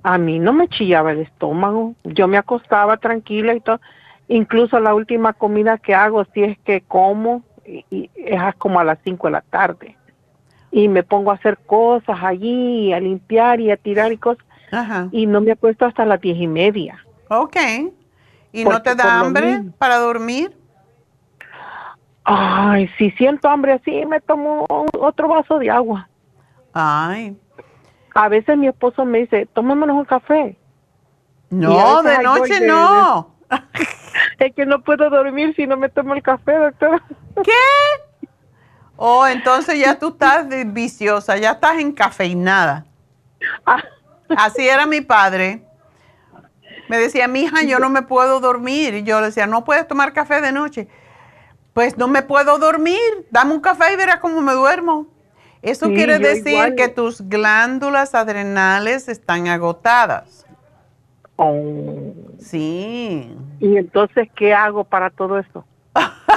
a 0.01 0.17
mí 0.17 0.39
no 0.39 0.51
me 0.51 0.67
chillaba 0.67 1.11
el 1.11 1.19
estómago, 1.19 1.93
yo 2.03 2.27
me 2.27 2.39
acostaba 2.39 2.97
tranquila 2.97 3.53
y 3.53 3.59
todo, 3.59 3.79
incluso 4.27 4.79
la 4.79 4.95
última 4.95 5.33
comida 5.33 5.77
que 5.77 5.93
hago 5.93 6.25
si 6.33 6.41
es 6.41 6.57
que 6.65 6.81
como 6.81 7.43
y, 7.63 8.09
es 8.15 8.41
como 8.57 8.79
a 8.79 8.83
las 8.83 8.97
5 9.03 9.27
de 9.27 9.31
la 9.31 9.41
tarde 9.41 9.95
y 10.71 10.87
me 10.87 11.03
pongo 11.03 11.29
a 11.29 11.35
hacer 11.35 11.59
cosas 11.59 12.17
allí, 12.23 12.91
a 12.91 12.99
limpiar 12.99 13.59
y 13.59 13.69
a 13.69 13.77
tirar 13.77 14.11
y 14.11 14.17
cosas 14.17 14.43
y 15.11 15.27
no 15.27 15.41
me 15.41 15.51
acuesto 15.51 15.85
hasta 15.85 16.05
las 16.05 16.19
diez 16.19 16.39
y 16.39 16.47
media. 16.47 17.05
Ok. 17.29 17.57
¿Y 18.51 18.65
no 18.65 18.81
te 18.81 18.95
da 18.95 19.19
hambre 19.19 19.61
para 19.77 19.97
dormir? 19.97 20.59
Ay, 22.23 22.87
si 22.97 23.11
siento 23.11 23.49
hambre 23.49 23.73
así, 23.73 24.05
me 24.05 24.21
tomo 24.21 24.65
otro 24.67 25.27
vaso 25.27 25.57
de 25.59 25.69
agua. 25.69 26.07
Ay. 26.73 27.35
A 28.13 28.29
veces 28.29 28.57
mi 28.57 28.67
esposo 28.67 29.05
me 29.05 29.19
dice, 29.19 29.47
tomémonos 29.53 29.95
un 29.95 30.05
café. 30.05 30.57
No, 31.49 32.01
de 32.03 32.23
noche 32.23 32.61
no. 32.67 33.35
es 34.39 34.55
que 34.55 34.65
no 34.65 34.81
puedo 34.81 35.09
dormir 35.09 35.55
si 35.55 35.67
no 35.67 35.77
me 35.77 35.89
tomo 35.89 36.13
el 36.13 36.21
café, 36.21 36.57
doctora. 36.57 37.03
¿Qué? 37.43 38.27
Oh, 38.95 39.25
entonces 39.25 39.79
ya 39.79 39.97
tú 39.97 40.09
estás 40.09 40.47
viciosa, 40.67 41.37
ya 41.37 41.51
estás 41.51 41.79
encafeinada. 41.79 42.85
Ah. 43.65 43.83
Así 44.37 44.67
era 44.67 44.85
mi 44.85 45.01
padre. 45.01 45.63
Me 46.87 46.97
decía, 46.97 47.27
mi 47.27 47.41
hija, 47.41 47.63
yo 47.63 47.79
no 47.79 47.89
me 47.89 48.01
puedo 48.01 48.39
dormir. 48.39 48.93
Y 48.93 49.03
yo 49.03 49.19
le 49.19 49.27
decía, 49.27 49.47
no 49.47 49.63
puedes 49.63 49.87
tomar 49.87 50.13
café 50.13 50.41
de 50.41 50.51
noche. 50.51 50.87
Pues 51.73 51.97
no 51.97 52.07
me 52.07 52.21
puedo 52.21 52.57
dormir. 52.57 52.99
Dame 53.29 53.53
un 53.53 53.61
café 53.61 53.93
y 53.93 53.95
verás 53.95 54.17
cómo 54.17 54.41
me 54.41 54.53
duermo. 54.53 55.07
Eso 55.61 55.87
quiere 55.89 56.17
decir 56.17 56.75
que 56.75 56.87
tus 56.87 57.21
glándulas 57.29 58.15
adrenales 58.15 59.07
están 59.07 59.47
agotadas. 59.47 60.45
Oh. 61.35 62.13
Sí. 62.39 63.31
¿Y 63.59 63.77
entonces 63.77 64.29
qué 64.35 64.53
hago 64.53 64.83
para 64.83 65.11
todo 65.11 65.37
eso? 65.37 65.65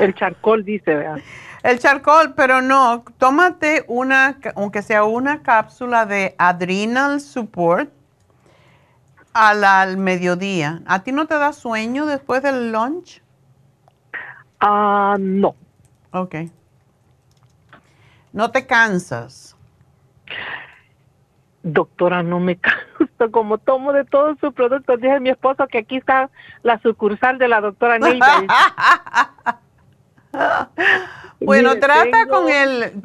El 0.00 0.14
charcoal 0.14 0.64
dice, 0.64 0.94
¿verdad? 0.94 1.18
El 1.62 1.78
charcoal, 1.78 2.34
pero 2.34 2.60
no, 2.60 3.04
tómate 3.16 3.84
una, 3.88 4.38
aunque 4.54 4.82
sea 4.82 5.04
una 5.04 5.42
cápsula 5.42 6.04
de 6.04 6.34
Adrenal 6.36 7.22
Support 7.22 7.90
al, 9.32 9.64
al 9.64 9.96
mediodía. 9.96 10.82
¿A 10.84 11.02
ti 11.02 11.12
no 11.12 11.26
te 11.26 11.38
da 11.38 11.54
sueño 11.54 12.04
después 12.04 12.42
del 12.42 12.70
lunch? 12.70 13.23
Ah, 14.66 15.16
no. 15.20 15.54
Ok. 16.10 16.36
¿No 18.32 18.50
te 18.50 18.66
cansas? 18.66 19.54
Doctora, 21.62 22.22
no 22.22 22.40
me 22.40 22.56
canso. 22.58 23.30
Como 23.30 23.58
tomo 23.58 23.92
de 23.92 24.06
todos 24.06 24.38
sus 24.40 24.54
productos, 24.54 24.98
dije 25.02 25.12
a 25.12 25.20
mi 25.20 25.28
esposo 25.28 25.66
que 25.66 25.78
aquí 25.78 25.96
está 25.96 26.30
la 26.62 26.80
sucursal 26.80 27.36
de 27.36 27.48
la 27.48 27.60
doctora 27.60 27.98
Neida. 27.98 28.44
bueno, 31.40 31.78
trata 31.78 32.26
con 32.26 32.48
el, 32.48 33.02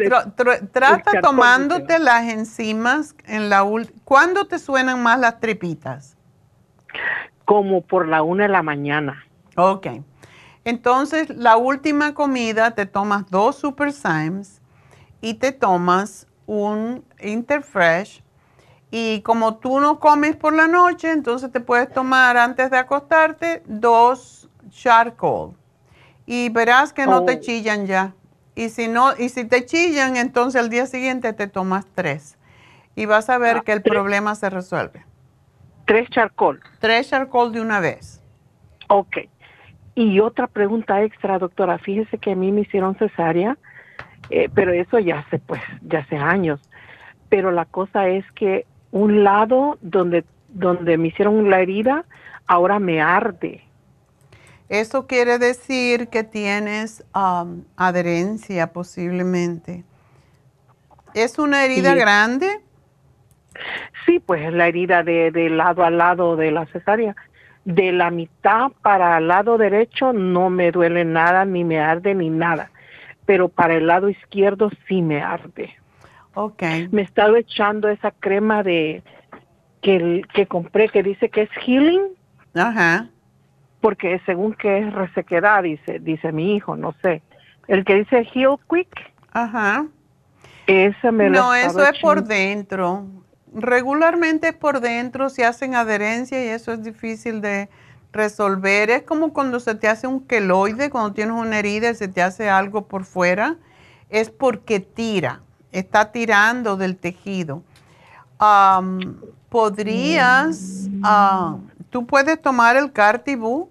trata 0.72 1.20
tomándote 1.22 2.00
las 2.00 2.24
enzimas 2.24 3.16
en 3.26 3.50
la 3.50 3.66
¿Cuándo 4.06 4.48
te 4.48 4.60
suenan 4.60 5.04
más 5.04 5.20
las 5.20 5.42
tripitas? 5.42 6.16
Como 7.44 7.82
por 7.82 8.08
la 8.08 8.24
una 8.24 8.44
de 8.44 8.50
la 8.50 8.64
mañana. 8.64 9.26
Ok. 9.58 9.88
Entonces, 10.66 11.30
la 11.30 11.58
última 11.58 12.14
comida 12.14 12.72
te 12.72 12.86
tomas 12.86 13.30
dos 13.30 13.56
Super 13.56 13.92
Symes 13.92 14.62
y 15.22 15.36
te 15.36 15.52
tomas 15.52 16.28
un 16.46 17.06
Interfresh. 17.22 18.24
Y 18.92 19.22
como 19.22 19.58
tú 19.58 19.80
no 19.80 20.00
comes 20.00 20.36
por 20.36 20.54
la 20.54 20.68
noche, 20.68 21.12
entonces 21.12 21.52
te 21.52 21.60
puedes 21.60 21.92
tomar 21.92 22.38
antes 22.38 22.72
de 22.72 22.78
acostarte 22.78 23.62
dos 23.68 24.50
charcoal. 24.70 25.52
Y 26.26 26.50
verás 26.50 26.92
que 26.94 27.06
no 27.06 27.24
te 27.24 27.34
oh. 27.34 27.40
chillan 27.40 27.86
ya. 27.86 28.14
Y 28.56 28.70
si 28.70 28.88
no, 28.88 29.16
y 29.18 29.30
si 29.30 29.46
te 29.46 29.66
chillan, 29.66 30.18
entonces 30.18 30.60
al 30.60 30.70
día 30.70 30.86
siguiente 30.86 31.34
te 31.34 31.48
tomas 31.48 31.86
tres. 31.94 32.38
Y 32.96 33.06
vas 33.06 33.30
a 33.30 33.38
ver 33.38 33.58
ah, 33.58 33.62
que 33.64 33.72
el 33.72 33.82
problema 33.82 34.36
se 34.36 34.50
resuelve. 34.50 35.06
Tres 35.86 36.10
charcoal. 36.10 36.60
Tres 36.80 37.10
charcoal 37.10 37.52
de 37.52 37.62
una 37.62 37.80
vez. 37.80 38.22
Ok. 38.90 39.18
Y 40.00 40.22
otra 40.22 40.48
pregunta 40.48 41.04
extra, 41.04 41.40
doctora. 41.40 41.78
Fíjese 41.78 42.20
que 42.20 42.32
a 42.32 42.36
mí 42.36 42.54
me 42.54 42.62
hicieron 42.62 42.96
cesárea, 42.96 43.58
eh, 44.30 44.48
pero 44.56 44.72
eso 44.72 44.98
ya 44.98 45.20
hace, 45.20 45.40
pues, 45.40 45.60
ya 45.82 46.00
hace 46.00 46.16
años. 46.16 46.62
Pero 47.28 47.52
la 47.52 47.66
cosa 47.66 48.08
es 48.08 48.24
que 48.32 48.66
un 48.92 49.26
lado 49.26 49.78
donde, 49.82 50.24
donde 50.48 50.98
me 50.98 51.10
hicieron 51.10 51.50
la 51.50 51.60
herida, 51.60 52.06
ahora 52.48 52.80
me 52.80 53.02
arde. 53.02 53.62
Eso 54.70 55.06
quiere 55.06 55.38
decir 55.38 56.08
que 56.08 56.24
tienes 56.24 57.04
um, 57.14 57.66
adherencia 57.76 58.72
posiblemente. 58.72 59.84
¿Es 61.14 61.38
una 61.38 61.66
herida 61.66 61.94
grande? 61.94 62.62
Sí, 64.06 64.22
pues 64.22 64.54
la 64.54 64.70
herida 64.70 65.04
de, 65.04 65.32
de 65.32 65.50
lado 65.50 65.84
a 65.84 65.90
lado 65.90 66.38
de 66.38 66.52
la 66.52 66.66
cesárea 66.68 67.18
de 67.66 67.92
la 67.92 68.10
mitad 68.10 68.72
para 68.82 69.18
el 69.18 69.28
lado 69.28 69.58
derecho 69.58 70.14
no 70.14 70.50
me 70.50 70.72
duele 70.72 71.06
nada, 71.06 71.46
ni 71.46 71.64
me 71.64 71.80
arde, 71.80 72.16
ni 72.16 72.30
nada. 72.30 72.72
Pero 73.26 73.50
para 73.50 73.76
el 73.76 73.88
lado 73.88 74.10
izquierdo 74.10 74.72
sí 74.88 75.02
me 75.02 75.22
arde. 75.22 75.76
Ok. 76.34 76.64
Me 76.92 77.02
he 77.02 77.06
estado 77.06 77.36
echando 77.36 77.90
esa 77.90 78.12
crema 78.12 78.64
de 78.64 79.04
que, 79.82 80.24
que 80.34 80.48
compré 80.48 80.90
que 80.90 81.04
dice 81.04 81.30
que 81.30 81.44
es 81.44 81.50
healing. 81.66 82.02
Ajá. 82.56 83.10
Porque 83.82 84.20
según 84.26 84.54
que 84.54 84.80
es 84.80 84.94
resequedad, 84.94 85.64
dice, 85.64 86.00
dice 86.00 86.32
mi 86.32 86.56
hijo, 86.56 86.76
no 86.76 86.94
sé. 87.02 87.22
El 87.68 87.86
que 87.86 87.96
dice 87.96 88.28
heal 88.34 88.58
quick. 88.70 89.12
Ajá. 89.32 89.86
Esa 90.66 91.12
me 91.12 91.30
No, 91.30 91.54
eso 91.54 91.84
es 91.84 92.00
por 92.00 92.24
dentro 92.24 93.06
regularmente 93.54 94.54
por 94.54 94.80
dentro 94.80 95.30
se 95.30 95.46
hacen 95.46 95.76
adherencia 95.76 96.44
y 96.44 96.50
eso 96.50 96.74
es 96.74 96.84
difícil 96.84 97.42
de 97.42 97.70
resolver. 98.12 98.90
Es 98.90 99.04
como 99.04 99.34
cuando 99.34 99.60
se 99.60 99.76
te 99.76 99.88
hace 99.88 100.08
un 100.08 100.22
queloide, 100.22 100.90
cuando 100.90 101.14
tienes 101.14 101.36
una 101.36 101.60
herida 101.60 101.90
y 101.92 101.96
se 101.96 102.08
te 102.08 102.22
hace 102.22 102.50
algo 102.50 102.86
por 102.88 103.06
fuera, 103.06 103.58
es 104.10 104.30
porque 104.30 104.80
tira. 104.80 105.42
está 105.72 106.12
tirando 106.12 106.78
del 106.78 106.98
tejido. 106.98 107.62
¿Podrías, 109.50 110.88
ah, 111.04 111.58
tú 111.90 112.06
puedes 112.06 112.42
tomar 112.42 112.78
el 112.78 112.92
Cartibú? 112.92 113.70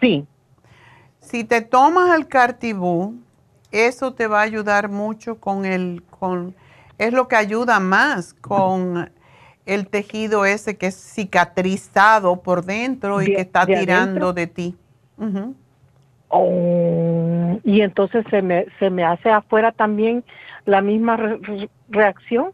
Sí. 0.00 0.26
Si 1.20 1.44
te 1.44 1.60
tomas 1.60 2.16
el 2.16 2.26
Cartibú, 2.26 3.14
eso 3.70 4.14
te 4.14 4.26
va 4.26 4.40
a 4.40 4.42
ayudar 4.42 4.88
mucho 4.88 5.38
con 5.38 5.64
el, 5.64 6.02
con, 6.10 6.54
es 7.00 7.14
lo 7.14 7.28
que 7.28 7.36
ayuda 7.36 7.80
más 7.80 8.34
con 8.34 9.10
el 9.64 9.88
tejido 9.88 10.44
ese 10.44 10.76
que 10.76 10.88
es 10.88 10.96
cicatrizado 10.96 12.42
por 12.42 12.62
dentro 12.62 13.22
y 13.22 13.26
que 13.26 13.40
está 13.40 13.64
tirando 13.64 14.34
de 14.34 14.46
ti. 14.46 14.76
Oh, 16.28 17.58
y 17.64 17.80
entonces 17.80 18.24
se 18.30 18.42
me, 18.42 18.66
se 18.78 18.90
me 18.90 19.02
hace 19.02 19.30
afuera 19.30 19.72
también 19.72 20.24
la 20.66 20.82
misma 20.82 21.38
reacción. 21.88 22.52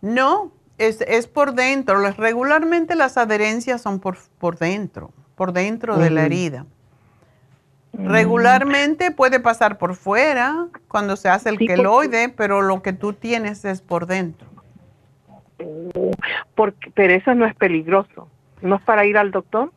No, 0.00 0.50
es, 0.76 1.00
es, 1.02 1.28
por 1.28 1.54
dentro. 1.54 2.10
Regularmente 2.10 2.96
las 2.96 3.16
adherencias 3.16 3.80
son 3.80 4.00
por, 4.00 4.18
por 4.38 4.58
dentro, 4.58 5.12
por 5.36 5.52
dentro 5.52 5.96
de 5.96 6.10
la 6.10 6.26
herida. 6.26 6.66
Mm. 7.96 8.08
Regularmente 8.08 9.10
puede 9.10 9.40
pasar 9.40 9.78
por 9.78 9.94
fuera 9.94 10.66
cuando 10.88 11.16
se 11.16 11.28
hace 11.28 11.48
el 11.48 11.58
queloide, 11.58 12.28
pero 12.28 12.60
lo 12.60 12.82
que 12.82 12.92
tú 12.92 13.12
tienes 13.14 13.64
es 13.64 13.80
por 13.80 14.06
dentro. 14.06 14.46
Porque, 16.54 16.90
pero 16.94 17.14
eso 17.14 17.34
no 17.34 17.46
es 17.46 17.54
peligroso. 17.54 18.28
¿No 18.60 18.76
es 18.76 18.82
para 18.82 19.06
ir 19.06 19.16
al 19.16 19.30
doctor? 19.30 19.72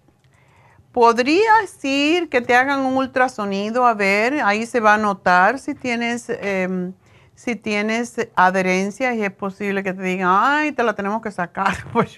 Podrías 0.92 1.84
ir 1.86 2.30
que 2.30 2.42
te 2.42 2.56
hagan 2.56 2.82
un 2.82 2.98
ultrasonido 2.98 3.86
a 3.86 3.94
ver, 3.94 4.42
ahí 4.42 4.66
se 4.66 4.80
va 4.80 4.96
a 4.96 4.98
notar 4.98 5.60
si 5.60 5.76
tienes, 5.76 6.30
em, 6.30 6.94
si 7.36 7.56
tienes 7.56 8.28
adherencia 8.36 9.14
y 9.14 9.24
es 9.24 9.32
posible 9.32 9.84
que 9.84 9.94
te 9.94 10.02
digan, 10.02 10.30
ay, 10.30 10.72
te 10.72 10.84
la 10.84 10.94
tenemos 10.94 11.22
que 11.22 11.32
sacar. 11.32 11.74
Pues 11.94 12.18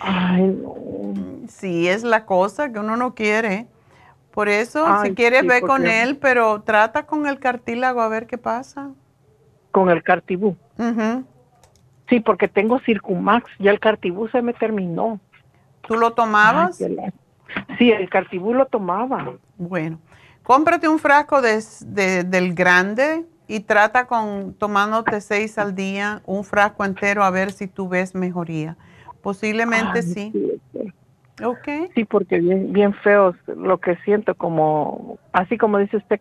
ay, 0.00 0.42
no. 0.42 0.74
Sí, 1.48 1.88
es 1.88 2.04
la 2.04 2.24
cosa 2.24 2.72
que 2.72 2.78
uno 2.78 2.96
no 2.96 3.14
quiere. 3.14 3.66
Por 4.32 4.48
eso, 4.48 4.86
si 5.02 5.14
quieres, 5.14 5.46
ve 5.46 5.60
con 5.62 5.86
él, 5.86 6.16
pero 6.16 6.62
trata 6.62 7.06
con 7.06 7.26
el 7.26 7.38
cartílago 7.38 8.00
a 8.00 8.08
ver 8.08 8.26
qué 8.26 8.38
pasa. 8.38 8.90
Con 9.72 9.90
el 9.90 10.02
cartibú. 10.02 10.56
Sí, 12.08 12.20
porque 12.20 12.48
tengo 12.48 12.78
Circumax, 12.80 13.50
ya 13.58 13.70
el 13.70 13.80
cartibú 13.80 14.28
se 14.28 14.40
me 14.40 14.54
terminó. 14.54 15.20
¿Tú 15.82 15.96
lo 15.96 16.12
tomabas? 16.12 16.76
sí, 17.78 17.90
el 17.90 18.08
cartibú 18.08 18.54
lo 18.54 18.66
tomaba. 18.66 19.34
Bueno, 19.56 19.98
cómprate 20.42 20.88
un 20.88 20.98
frasco 20.98 21.40
de, 21.42 22.24
del 22.24 22.54
grande 22.54 23.26
y 23.46 23.60
trata 23.60 24.06
con 24.06 24.54
tomándote 24.54 25.20
seis 25.20 25.58
al 25.58 25.74
día, 25.74 26.22
un 26.26 26.44
frasco 26.44 26.84
entero 26.84 27.24
a 27.24 27.30
ver 27.30 27.50
si 27.52 27.66
tú 27.66 27.88
ves 27.88 28.14
mejoría. 28.14 28.76
Posiblemente 29.22 30.02
sí. 30.02 30.32
sí. 30.72 30.87
Ok. 31.44 31.68
Sí, 31.94 32.04
porque 32.04 32.40
bien, 32.40 32.72
bien 32.72 32.94
feo 32.94 33.34
lo 33.46 33.78
que 33.78 33.96
siento, 34.04 34.34
como, 34.34 35.18
así 35.32 35.56
como 35.56 35.78
dice 35.78 35.98
usted, 35.98 36.20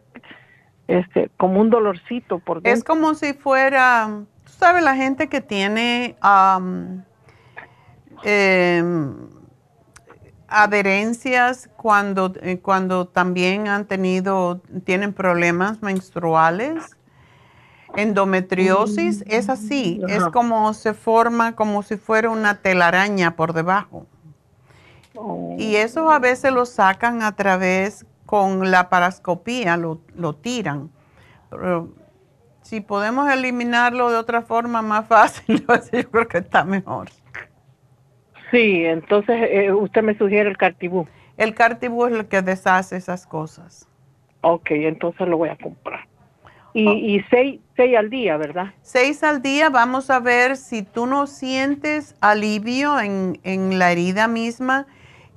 este, 0.87 1.29
como 1.37 1.59
un 1.59 1.69
dolorcito 1.69 2.39
por 2.39 2.61
Es 2.63 2.83
como 2.83 3.13
si 3.13 3.33
fuera, 3.33 4.23
tú 4.43 4.51
sabes, 4.51 4.83
la 4.83 4.95
gente 4.95 5.27
que 5.27 5.41
tiene 5.41 6.15
em, 8.23 9.13
adherencias 10.47 11.69
cuando, 11.75 12.33
eh, 12.41 12.59
cuando 12.59 13.07
también 13.07 13.67
han 13.67 13.85
tenido, 13.85 14.61
tienen 14.85 15.13
problemas 15.13 15.81
menstruales, 15.81 16.95
endometriosis, 17.95 19.23
es 19.27 19.49
así, 19.49 19.99
es 20.07 20.23
como 20.25 20.73
se 20.73 20.93
forma 20.93 21.55
como 21.55 21.81
si 21.81 21.97
fuera 21.97 22.29
una 22.29 22.61
telaraña 22.61 23.35
por 23.35 23.53
debajo. 23.53 24.05
Oh. 25.17 25.55
Y 25.57 25.75
eso 25.75 26.09
a 26.11 26.19
veces 26.19 26.51
lo 26.51 26.65
sacan 26.65 27.21
a 27.21 27.35
través 27.35 28.05
con 28.25 28.71
la 28.71 28.89
parascopía, 28.89 29.77
lo, 29.77 30.01
lo 30.15 30.33
tiran. 30.33 30.89
Pero 31.49 31.89
si 32.61 32.81
podemos 32.81 33.29
eliminarlo 33.31 34.11
de 34.11 34.17
otra 34.17 34.41
forma 34.41 34.81
más 34.81 35.07
fácil, 35.07 35.65
yo 35.93 36.11
creo 36.11 36.27
que 36.27 36.39
está 36.39 36.63
mejor. 36.63 37.09
Sí, 38.51 38.85
entonces 38.85 39.35
eh, 39.49 39.71
usted 39.73 40.03
me 40.03 40.17
sugiere 40.17 40.49
el 40.49 40.57
cartibú. 40.57 41.07
El 41.37 41.53
cartibú 41.53 42.05
es 42.05 42.13
el 42.13 42.27
que 42.27 42.41
deshace 42.41 42.97
esas 42.97 43.25
cosas. 43.25 43.87
Ok, 44.41 44.71
entonces 44.71 45.27
lo 45.27 45.37
voy 45.37 45.49
a 45.49 45.57
comprar. 45.57 46.07
Y, 46.73 46.87
oh. 46.87 46.93
y 46.93 47.25
seis, 47.29 47.59
seis, 47.75 47.97
al 47.97 48.09
día, 48.09 48.37
¿verdad? 48.37 48.73
Seis 48.81 49.23
al 49.23 49.41
día, 49.41 49.69
vamos 49.69 50.09
a 50.09 50.19
ver 50.19 50.57
si 50.57 50.83
tú 50.83 51.05
no 51.07 51.27
sientes 51.27 52.15
alivio 52.21 52.99
en, 52.99 53.39
en 53.43 53.79
la 53.79 53.91
herida 53.91 54.27
misma. 54.27 54.87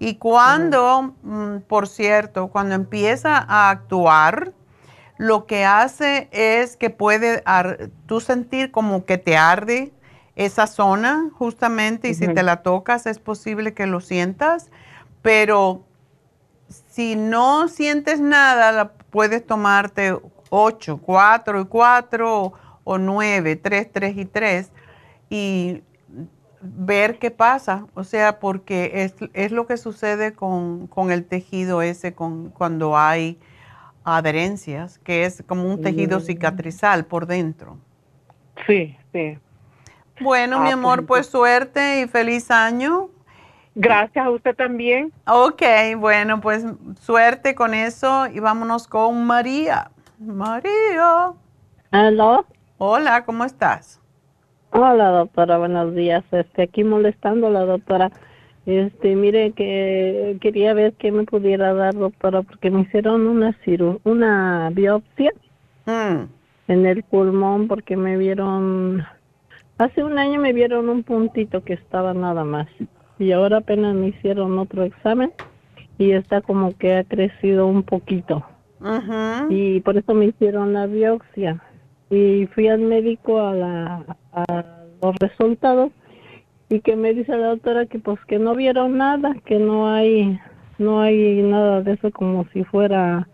Y 0.00 0.14
cuando, 0.14 1.14
mm, 1.22 1.58
por 1.68 1.86
cierto, 1.86 2.48
cuando 2.48 2.74
empieza 2.74 3.36
a 3.36 3.68
actuar, 3.68 4.54
lo 5.18 5.44
que 5.44 5.66
hace 5.66 6.28
es 6.32 6.78
que 6.78 6.88
puede 6.88 7.44
tú 8.06 8.20
sentir 8.20 8.70
como 8.70 9.04
que 9.04 9.18
te 9.18 9.36
arde 9.36 9.92
esa 10.36 10.66
zona 10.66 11.28
justamente 11.34 12.08
y 12.08 12.14
si 12.14 12.26
te 12.28 12.42
la 12.42 12.62
tocas 12.62 13.04
es 13.04 13.18
posible 13.18 13.74
que 13.74 13.86
lo 13.86 14.00
sientas, 14.00 14.70
pero 15.20 15.84
si 16.88 17.14
no 17.16 17.68
sientes 17.68 18.20
nada, 18.20 18.72
la 18.72 18.92
puedes 18.92 19.46
tomarte 19.46 20.18
8, 20.48 20.98
4 21.04 21.60
y 21.60 21.64
4 21.66 22.52
o 22.84 22.98
9, 22.98 23.56
3, 23.56 23.92
3 23.92 24.16
y 24.16 24.24
3 24.24 24.70
y 25.28 25.82
ver 26.60 27.18
qué 27.18 27.30
pasa, 27.30 27.86
o 27.94 28.04
sea, 28.04 28.38
porque 28.38 28.90
es, 28.94 29.14
es 29.32 29.52
lo 29.52 29.66
que 29.66 29.76
sucede 29.76 30.32
con, 30.32 30.86
con, 30.86 31.10
el 31.10 31.24
tejido 31.24 31.82
ese 31.82 32.12
con, 32.14 32.50
cuando 32.50 32.96
hay 32.96 33.38
adherencias, 34.04 34.98
que 34.98 35.24
es 35.24 35.42
como 35.46 35.64
un 35.64 35.80
tejido 35.80 36.18
mm. 36.18 36.22
cicatrizal 36.22 37.04
por 37.06 37.26
dentro. 37.26 37.78
Sí, 38.66 38.96
sí. 39.12 39.38
Bueno, 40.20 40.60
mi 40.60 40.70
ah, 40.70 40.74
amor, 40.74 41.06
pues, 41.06 41.26
pues 41.26 41.26
suerte 41.28 42.02
y 42.02 42.08
feliz 42.08 42.50
año. 42.50 43.08
Gracias 43.74 44.26
a 44.26 44.30
usted 44.30 44.54
también. 44.54 45.12
Ok, 45.26 45.62
bueno, 45.96 46.40
pues 46.40 46.64
suerte 47.00 47.54
con 47.54 47.72
eso 47.72 48.26
y 48.26 48.40
vámonos 48.40 48.86
con 48.86 49.24
María. 49.26 49.90
María. 50.18 51.32
¿Aló? 51.90 52.44
Hola, 52.76 53.24
¿cómo 53.24 53.44
estás? 53.44 53.99
Hola, 54.72 55.08
doctora, 55.10 55.58
buenos 55.58 55.96
días. 55.96 56.22
Este, 56.30 56.62
aquí 56.62 56.84
molestando 56.84 57.48
a 57.48 57.50
la 57.50 57.64
doctora. 57.64 58.12
Este, 58.66 59.16
mire 59.16 59.50
que 59.50 60.38
quería 60.40 60.74
ver 60.74 60.92
qué 60.92 61.10
me 61.10 61.24
pudiera 61.24 61.74
dar, 61.74 61.94
doctora, 61.94 62.42
porque 62.42 62.70
me 62.70 62.82
hicieron 62.82 63.26
una 63.26 63.56
una 64.04 64.70
biopsia 64.72 65.32
mm. 65.86 66.22
en 66.68 66.86
el 66.86 67.02
pulmón 67.02 67.66
porque 67.66 67.96
me 67.96 68.16
vieron 68.16 69.04
Hace 69.78 70.04
un 70.04 70.18
año 70.18 70.38
me 70.38 70.52
vieron 70.52 70.88
un 70.88 71.02
puntito 71.02 71.64
que 71.64 71.72
estaba 71.72 72.14
nada 72.14 72.44
más 72.44 72.68
y 73.18 73.32
ahora 73.32 73.58
apenas 73.58 73.96
me 73.96 74.08
hicieron 74.08 74.56
otro 74.58 74.84
examen 74.84 75.32
y 75.98 76.12
está 76.12 76.42
como 76.42 76.76
que 76.78 76.96
ha 76.96 77.04
crecido 77.04 77.66
un 77.66 77.82
poquito. 77.82 78.44
Y 79.48 79.80
por 79.80 79.96
eso 79.96 80.14
me 80.14 80.26
hicieron 80.26 80.74
la 80.74 80.86
biopsia 80.86 81.60
y 82.10 82.46
fui 82.54 82.68
al 82.68 82.80
médico 82.80 83.40
a, 83.40 83.54
la, 83.54 84.04
a 84.32 84.64
los 85.02 85.16
resultados 85.16 85.92
y 86.68 86.80
que 86.80 86.96
me 86.96 87.14
dice 87.14 87.36
la 87.36 87.48
doctora 87.48 87.86
que 87.86 87.98
pues 87.98 88.18
que 88.26 88.38
no 88.38 88.54
vieron 88.54 88.98
nada, 88.98 89.34
que 89.44 89.58
no 89.58 89.88
hay 89.88 90.38
no 90.78 91.00
hay 91.00 91.42
nada 91.42 91.82
de 91.82 91.92
eso 91.92 92.10
como 92.10 92.46
si 92.52 92.64
fuera 92.64 93.28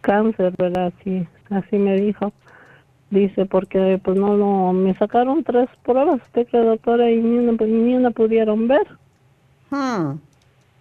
cáncer, 0.00 0.54
¿verdad? 0.56 0.92
Así, 0.98 1.26
así 1.50 1.76
me 1.76 2.00
dijo. 2.00 2.32
Dice, 3.10 3.46
porque 3.46 4.00
pues 4.02 4.18
no, 4.18 4.36
no, 4.36 4.72
me 4.72 4.94
sacaron 4.94 5.44
tres 5.44 5.68
pruebas, 5.84 6.20
usted 6.22 6.46
que 6.48 6.58
doctora, 6.58 7.10
y 7.10 7.20
ni 7.20 7.38
una, 7.38 7.52
ni 7.52 7.94
una 7.94 8.10
pudieron 8.10 8.66
ver. 8.66 8.86
Hmm. 9.70 10.18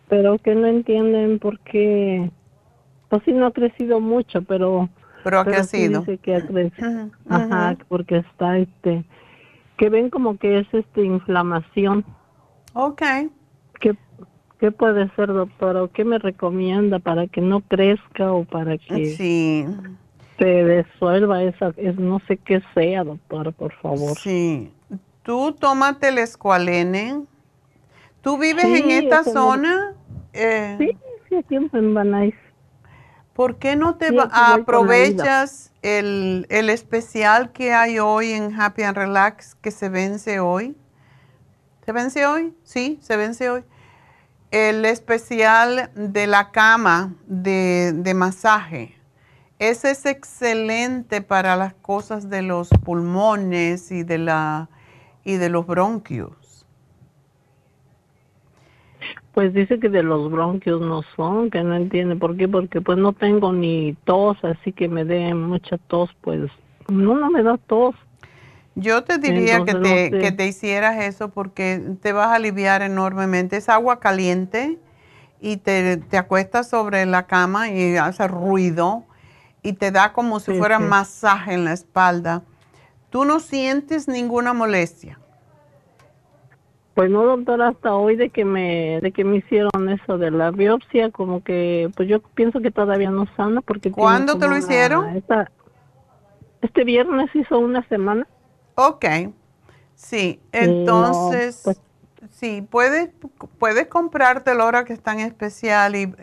Pero 0.08 0.38
que 0.40 0.56
no 0.56 0.68
entienden 0.68 1.38
por 1.38 1.60
qué, 1.60 2.32
pues 3.10 3.22
sí 3.26 3.34
no 3.34 3.48
ha 3.48 3.52
crecido 3.52 4.00
mucho, 4.00 4.42
pero... 4.42 4.90
Pero 5.26 5.40
ha 5.40 5.46
crecido. 5.46 6.00
dice 6.00 6.18
que 6.20 6.36
ha 6.36 6.46
crecido. 6.46 7.10
Ajá, 7.28 7.76
porque 7.90 8.18
está 8.18 8.58
este, 8.58 9.04
que 9.76 9.90
ven 9.90 10.10
como 10.10 10.38
que 10.38 10.60
es 10.60 10.68
este 10.72 11.04
inflamación. 11.04 12.06
Ok. 12.74 13.02
¿Qué, 13.82 13.98
¿Qué 14.60 14.72
puede 14.72 15.10
ser, 15.16 15.28
doctora? 15.28 15.84
¿O 15.84 15.92
qué 15.92 16.06
me 16.06 16.20
recomienda 16.20 17.00
para 17.00 17.28
que 17.28 17.42
no 17.42 17.60
crezca 17.62 18.32
o 18.32 18.46
para 18.46 18.78
que... 18.78 19.08
Sí 19.18 19.68
se 20.38 20.66
disuelva 20.66 21.44
esa, 21.44 21.74
es, 21.78 21.98
no 21.98 22.22
sé 22.28 22.38
qué 22.38 22.62
sea, 22.74 23.04
doctora, 23.04 23.52
por 23.52 23.74
favor. 23.76 24.18
Sí. 24.18 24.72
Tú 25.24 25.54
tómate 25.54 26.10
el 26.10 26.18
escualene. 26.18 27.22
¿Tú 28.22 28.38
vives 28.38 28.66
en 28.66 28.92
esta 28.92 29.24
zona? 29.24 29.94
Eh, 30.34 30.76
sí, 30.78 30.98
sí, 31.30 31.46
siempre 31.48 31.80
en 31.80 31.94
Banais. 31.94 32.34
¿Por 33.36 33.58
qué 33.58 33.76
no 33.76 33.96
te 33.96 34.08
aprovechas 34.32 35.74
el, 35.82 36.48
el, 36.50 36.70
especial 36.70 37.52
que 37.52 37.74
hay 37.74 38.00
hoy 38.00 38.32
en 38.32 38.58
Happy 38.58 38.84
and 38.84 38.96
Relax 38.96 39.56
que 39.56 39.72
se 39.72 39.90
vence 39.90 40.40
hoy? 40.40 40.78
¿Se 41.86 41.92
vence 41.92 42.26
hoy? 42.26 42.56
Sí, 42.64 42.98
se 43.02 43.18
vence 43.18 43.50
hoy. 43.50 43.66
El 44.52 44.86
especial 44.86 45.92
de 45.96 46.28
la 46.28 46.52
cama 46.52 47.14
de, 47.28 47.92
de 47.94 48.14
masaje. 48.14 48.98
Ese 49.60 49.92
es 49.92 50.06
excelente 50.06 51.20
para 51.20 51.58
las 51.58 51.74
cosas 51.74 52.30
de 52.30 52.42
los 52.42 52.70
pulmones 52.70 53.92
y 53.92 54.04
de, 54.04 54.18
la, 54.18 54.70
y 55.26 55.36
de 55.36 55.50
los 55.50 55.68
bronquios. 55.68 56.45
Pues 59.36 59.54
dice 59.54 59.80
que 59.80 59.90
de 59.90 60.02
los 60.02 60.32
bronquios 60.32 60.80
no 60.80 61.04
son, 61.16 61.52
que 61.52 61.62
no 61.62 61.76
entiende 61.76 62.16
por 62.16 62.38
qué, 62.38 62.48
porque 62.48 62.80
pues 62.80 62.98
no 62.98 63.12
tengo 63.12 63.52
ni 63.52 63.94
tos, 64.06 64.38
así 64.44 64.72
que 64.72 64.88
me 64.88 65.04
dé 65.04 65.34
mucha 65.34 65.78
tos, 65.78 66.10
pues 66.22 66.50
no, 66.88 67.16
no 67.16 67.30
me 67.30 67.44
da 67.44 67.58
tos. 67.58 67.96
Yo 68.76 69.04
te 69.04 69.18
diría 69.18 69.66
que, 69.66 69.76
te, 69.76 70.10
que 70.10 70.32
te 70.32 70.48
hicieras 70.48 71.04
eso 71.04 71.32
porque 71.32 71.82
te 72.02 72.14
vas 72.14 72.28
a 72.28 72.36
aliviar 72.36 72.82
enormemente. 72.82 73.58
Es 73.58 73.68
agua 73.68 74.00
caliente 74.00 74.80
y 75.42 75.58
te, 75.58 75.98
te 75.98 76.18
acuestas 76.18 76.70
sobre 76.70 77.06
la 77.06 77.28
cama 77.28 77.70
y 77.70 77.98
hace 77.98 78.30
ruido 78.30 79.04
y 79.62 79.74
te 79.74 79.92
da 79.92 80.14
como 80.14 80.40
si 80.40 80.54
fuera 80.54 80.80
masaje 80.80 81.54
en 81.56 81.66
la 81.66 81.74
espalda. 81.74 82.44
¿Tú 83.10 83.26
no 83.26 83.42
sientes 83.42 84.08
ninguna 84.08 84.54
molestia? 84.54 85.20
Pues 86.96 87.12
no, 87.12 87.26
doctora, 87.26 87.68
hasta 87.68 87.94
hoy 87.94 88.16
de 88.16 88.30
que 88.30 88.46
me 88.46 89.02
de 89.02 89.12
que 89.12 89.26
me 89.26 89.38
hicieron 89.38 89.90
eso 89.90 90.18
de 90.18 90.32
la 90.32 90.52
biopsia, 90.52 91.12
como 91.12 91.44
que 91.44 91.92
pues 91.94 92.08
yo 92.08 92.22
pienso 92.22 92.62
que 92.62 92.72
todavía 92.72 93.12
no 93.12 93.28
sana 93.36 93.60
porque 93.60 93.92
¿Cuándo 93.92 94.38
te 94.38 94.48
lo 94.48 94.58
hicieron? 94.58 95.06
este 96.62 96.84
viernes 96.86 97.30
hizo 97.36 97.60
una 97.60 97.86
semana. 97.90 98.26
Ok. 98.76 99.06
Sí, 99.94 100.40
entonces 100.54 101.60
pues 101.66 101.82
sí, 102.32 102.62
puedes 102.62 103.10
puedes 103.60 103.88
comprarte 103.88 104.56
la 104.56 104.66
hora 104.66 104.86
que 104.86 104.94
está 104.94 105.12
en 105.12 105.20
especial 105.20 105.98
y, 105.98 106.14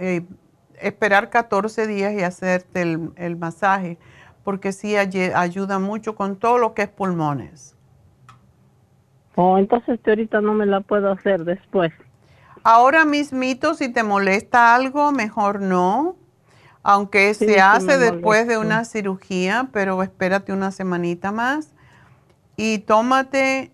esperar 0.80 1.28
14 1.28 1.86
días 1.86 2.14
y 2.14 2.22
hacerte 2.22 2.80
el, 2.80 3.10
el 3.16 3.36
masaje, 3.36 3.98
porque 4.42 4.72
sí 4.72 4.96
ayuda 4.96 5.78
mucho 5.78 6.16
con 6.16 6.36
todo 6.36 6.56
lo 6.56 6.72
que 6.72 6.82
es 6.82 6.88
pulmones. 6.88 7.76
Oh, 9.34 9.58
entonces 9.58 9.98
ahorita 10.06 10.40
no 10.40 10.54
me 10.54 10.66
la 10.66 10.80
puedo 10.80 11.10
hacer 11.10 11.44
después. 11.44 11.92
Ahora 12.64 13.04
mismito, 13.04 13.74
si 13.74 13.88
te 13.88 14.02
molesta 14.02 14.74
algo, 14.74 15.10
mejor 15.12 15.60
no. 15.60 16.16
Aunque 16.84 17.32
se 17.34 17.60
hace 17.60 17.96
después 17.96 18.48
de 18.48 18.58
una 18.58 18.84
cirugía, 18.84 19.68
pero 19.72 20.02
espérate 20.02 20.52
una 20.52 20.72
semanita 20.72 21.30
más. 21.30 21.72
Y 22.56 22.78
tómate, 22.78 23.70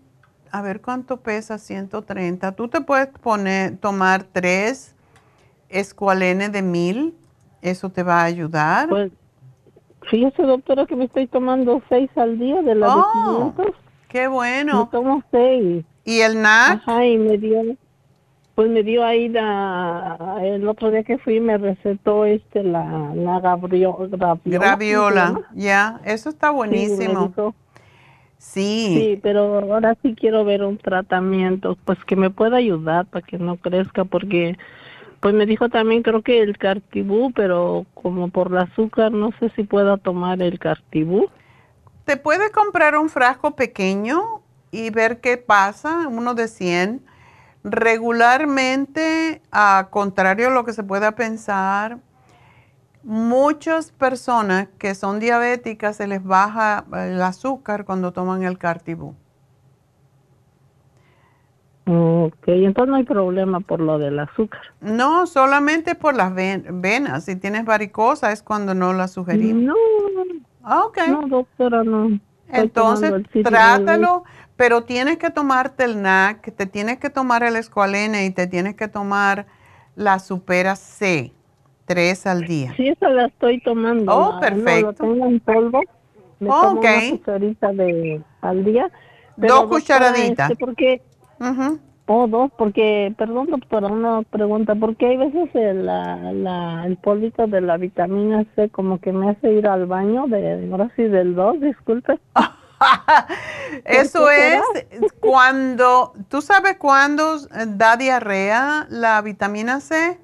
a 0.51 0.61
ver 0.61 0.81
cuánto 0.81 1.17
pesa, 1.17 1.57
130. 1.57 2.51
Tú 2.53 2.67
te 2.67 2.81
puedes 2.81 3.07
poner, 3.07 3.77
tomar 3.77 4.23
tres 4.23 4.95
escualenes 5.69 6.51
de 6.51 6.61
mil. 6.61 7.15
Eso 7.61 7.89
te 7.89 8.03
va 8.03 8.21
a 8.21 8.25
ayudar. 8.25 8.89
Pues, 8.89 9.11
fíjese, 10.09 10.43
doctora, 10.43 10.85
que 10.85 10.95
me 10.95 11.05
estoy 11.05 11.27
tomando 11.27 11.81
seis 11.89 12.09
al 12.15 12.37
día 12.37 12.61
de 12.61 12.75
la 12.75 12.95
oh. 12.95 13.55
Qué 14.09 14.27
bueno. 14.27 14.85
Me 14.85 14.91
tomo 14.91 15.23
seis. 15.31 15.85
¿Y 16.03 16.21
el 16.21 16.41
NAC? 16.41 16.81
Ajá, 16.81 17.05
y 17.05 17.17
me 17.17 17.37
dio, 17.37 17.61
pues 18.55 18.69
me 18.69 18.83
dio 18.83 19.05
ahí 19.05 19.29
la, 19.29 20.39
el 20.41 20.67
otro 20.67 20.89
día 20.91 21.03
que 21.03 21.19
fui 21.19 21.39
me 21.39 21.57
recetó 21.57 22.25
este 22.25 22.63
la, 22.63 23.13
la 23.15 23.39
graviola. 23.39 24.35
Graviola, 24.43 25.41
ya, 25.53 26.01
eso 26.03 26.29
está 26.29 26.49
buenísimo. 26.49 27.31
Sí, 28.39 28.95
sí. 28.97 29.19
pero 29.21 29.59
ahora 29.59 29.95
sí 30.01 30.15
quiero 30.15 30.43
ver 30.45 30.63
un 30.63 30.77
tratamiento, 30.77 31.77
pues 31.85 32.03
que 32.05 32.15
me 32.15 32.29
pueda 32.29 32.57
ayudar 32.57 33.05
para 33.05 33.25
que 33.25 33.37
no 33.37 33.57
crezca, 33.57 34.05
porque 34.05 34.57
pues 35.19 35.35
me 35.35 35.45
dijo 35.45 35.69
también 35.69 36.03
creo 36.03 36.21
que 36.21 36.41
el 36.41 36.57
cartibú, 36.57 37.31
pero 37.33 37.85
como 37.93 38.29
por 38.29 38.47
el 38.47 38.59
azúcar 38.59 39.11
no 39.11 39.31
sé 39.39 39.51
si 39.55 39.63
pueda 39.63 39.97
tomar 39.97 40.41
el 40.41 40.57
cartibú. 40.57 41.29
Te 42.09 42.17
puede 42.17 42.49
comprar 42.49 42.97
un 42.97 43.07
frasco 43.07 43.51
pequeño 43.51 44.41
y 44.71 44.89
ver 44.89 45.21
qué 45.21 45.37
pasa, 45.37 46.07
uno 46.07 46.33
de 46.33 46.47
100. 46.47 47.05
Regularmente, 47.63 49.43
a 49.51 49.89
contrario 49.91 50.47
a 50.47 50.49
lo 50.49 50.65
que 50.65 50.73
se 50.73 50.81
pueda 50.81 51.11
pensar, 51.11 51.99
muchas 53.03 53.91
personas 53.91 54.69
que 54.79 54.95
son 54.95 55.19
diabéticas 55.19 55.97
se 55.97 56.07
les 56.07 56.23
baja 56.23 56.83
el 56.93 57.21
azúcar 57.21 57.85
cuando 57.85 58.11
toman 58.11 58.41
el 58.41 58.57
cartibú. 58.57 59.13
Ok, 61.85 62.47
entonces 62.47 62.89
no 62.89 62.95
hay 62.95 63.03
problema 63.03 63.59
por 63.59 63.81
lo 63.81 63.99
del 63.99 64.17
azúcar. 64.17 64.61
No, 64.81 65.27
solamente 65.27 65.93
por 65.93 66.15
las 66.15 66.33
venas. 66.33 67.25
Si 67.25 67.35
tienes 67.35 67.65
varicosa 67.65 68.31
es 68.31 68.41
cuando 68.41 68.73
no 68.73 68.93
la 68.93 69.07
sugerimos. 69.07 69.61
No, 69.61 69.75
ok. 70.69 70.97
No, 71.07 71.27
doctora, 71.27 71.83
no. 71.83 72.19
Entonces, 72.51 73.11
trátalo, 73.43 74.23
pero 74.55 74.83
tienes 74.83 75.17
que 75.17 75.29
tomarte 75.29 75.83
el 75.83 76.01
NAC, 76.01 76.53
te 76.55 76.65
tienes 76.65 76.97
que 76.97 77.09
tomar 77.09 77.43
el 77.43 77.55
escualene 77.55 78.25
y 78.25 78.31
te 78.31 78.47
tienes 78.47 78.75
que 78.75 78.87
tomar 78.87 79.45
la 79.95 80.19
Supera 80.19 80.75
C, 80.75 81.31
tres 81.85 82.25
al 82.25 82.45
día. 82.45 82.73
Sí, 82.75 82.87
esa 82.87 83.09
la 83.09 83.27
estoy 83.27 83.61
tomando. 83.61 84.15
Oh, 84.15 84.39
perfecto. 84.39 84.87
lo 84.87 84.93
tengo 84.93 85.25
en 85.27 85.39
polvo. 85.39 85.81
Me 86.39 86.49
tomo 86.49 86.79
una 86.79 87.09
cucharita 87.11 87.71
de, 87.73 88.21
al 88.41 88.63
día. 88.63 88.89
Dos 89.35 89.65
cucharaditas. 89.65 90.51
Este, 90.51 90.65
porque 90.65 91.01
o 92.11 92.27
dos, 92.27 92.51
porque, 92.57 93.13
perdón 93.19 93.51
doctora, 93.51 93.87
una 93.87 94.23
pregunta, 94.23 94.73
porque 94.73 95.05
hay 95.05 95.17
veces 95.17 95.49
el, 95.53 95.85
la, 95.85 96.83
el 96.87 96.97
polvito 96.97 97.45
de 97.45 97.61
la 97.61 97.77
vitamina 97.77 98.45
C 98.55 98.69
como 98.69 98.99
que 98.99 99.13
me 99.13 99.29
hace 99.29 99.53
ir 99.53 99.67
al 99.67 99.85
baño, 99.85 100.25
de, 100.27 100.67
ahora 100.71 100.91
sí 100.95 101.03
del 101.03 101.35
2, 101.35 101.61
disculpe. 101.61 102.19
Eso 103.85 104.31
es 104.31 104.59
cuando, 105.19 106.13
¿tú 106.29 106.41
sabes 106.41 106.77
cuándo 106.77 107.37
da 107.67 107.95
diarrea 107.95 108.87
la 108.89 109.21
vitamina 109.21 109.79
C? 109.79 110.19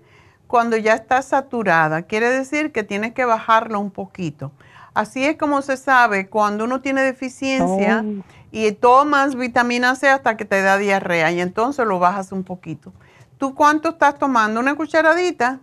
Cuando 0.48 0.78
ya 0.78 0.96
está 0.96 1.22
saturada, 1.22 2.02
quiere 2.02 2.32
decir 2.32 2.72
que 2.72 2.84
tienes 2.84 3.14
que 3.14 3.26
bajarlo 3.26 3.80
un 3.80 3.92
poquito. 3.92 4.52
Así 4.96 5.24
es 5.24 5.38
como 5.38 5.62
se 5.62 5.78
sabe 5.78 6.30
cuando 6.30 6.64
uno 6.64 6.82
tiene 6.82 7.02
deficiencia. 7.02 8.04
Oh 8.04 8.24
y 8.56 8.72
tomas 8.72 9.36
vitamina 9.36 9.96
C 9.96 10.08
hasta 10.08 10.38
que 10.38 10.46
te 10.46 10.62
da 10.62 10.78
diarrea 10.78 11.30
y 11.30 11.42
entonces 11.42 11.86
lo 11.86 12.00
bajas 12.00 12.32
un 12.32 12.46
poquito. 12.46 12.94
¿Tú 13.38 13.54
cuánto 13.54 13.90
estás 13.90 14.18
tomando? 14.18 14.62
¿Una 14.62 14.76
cucharadita? 14.76 15.60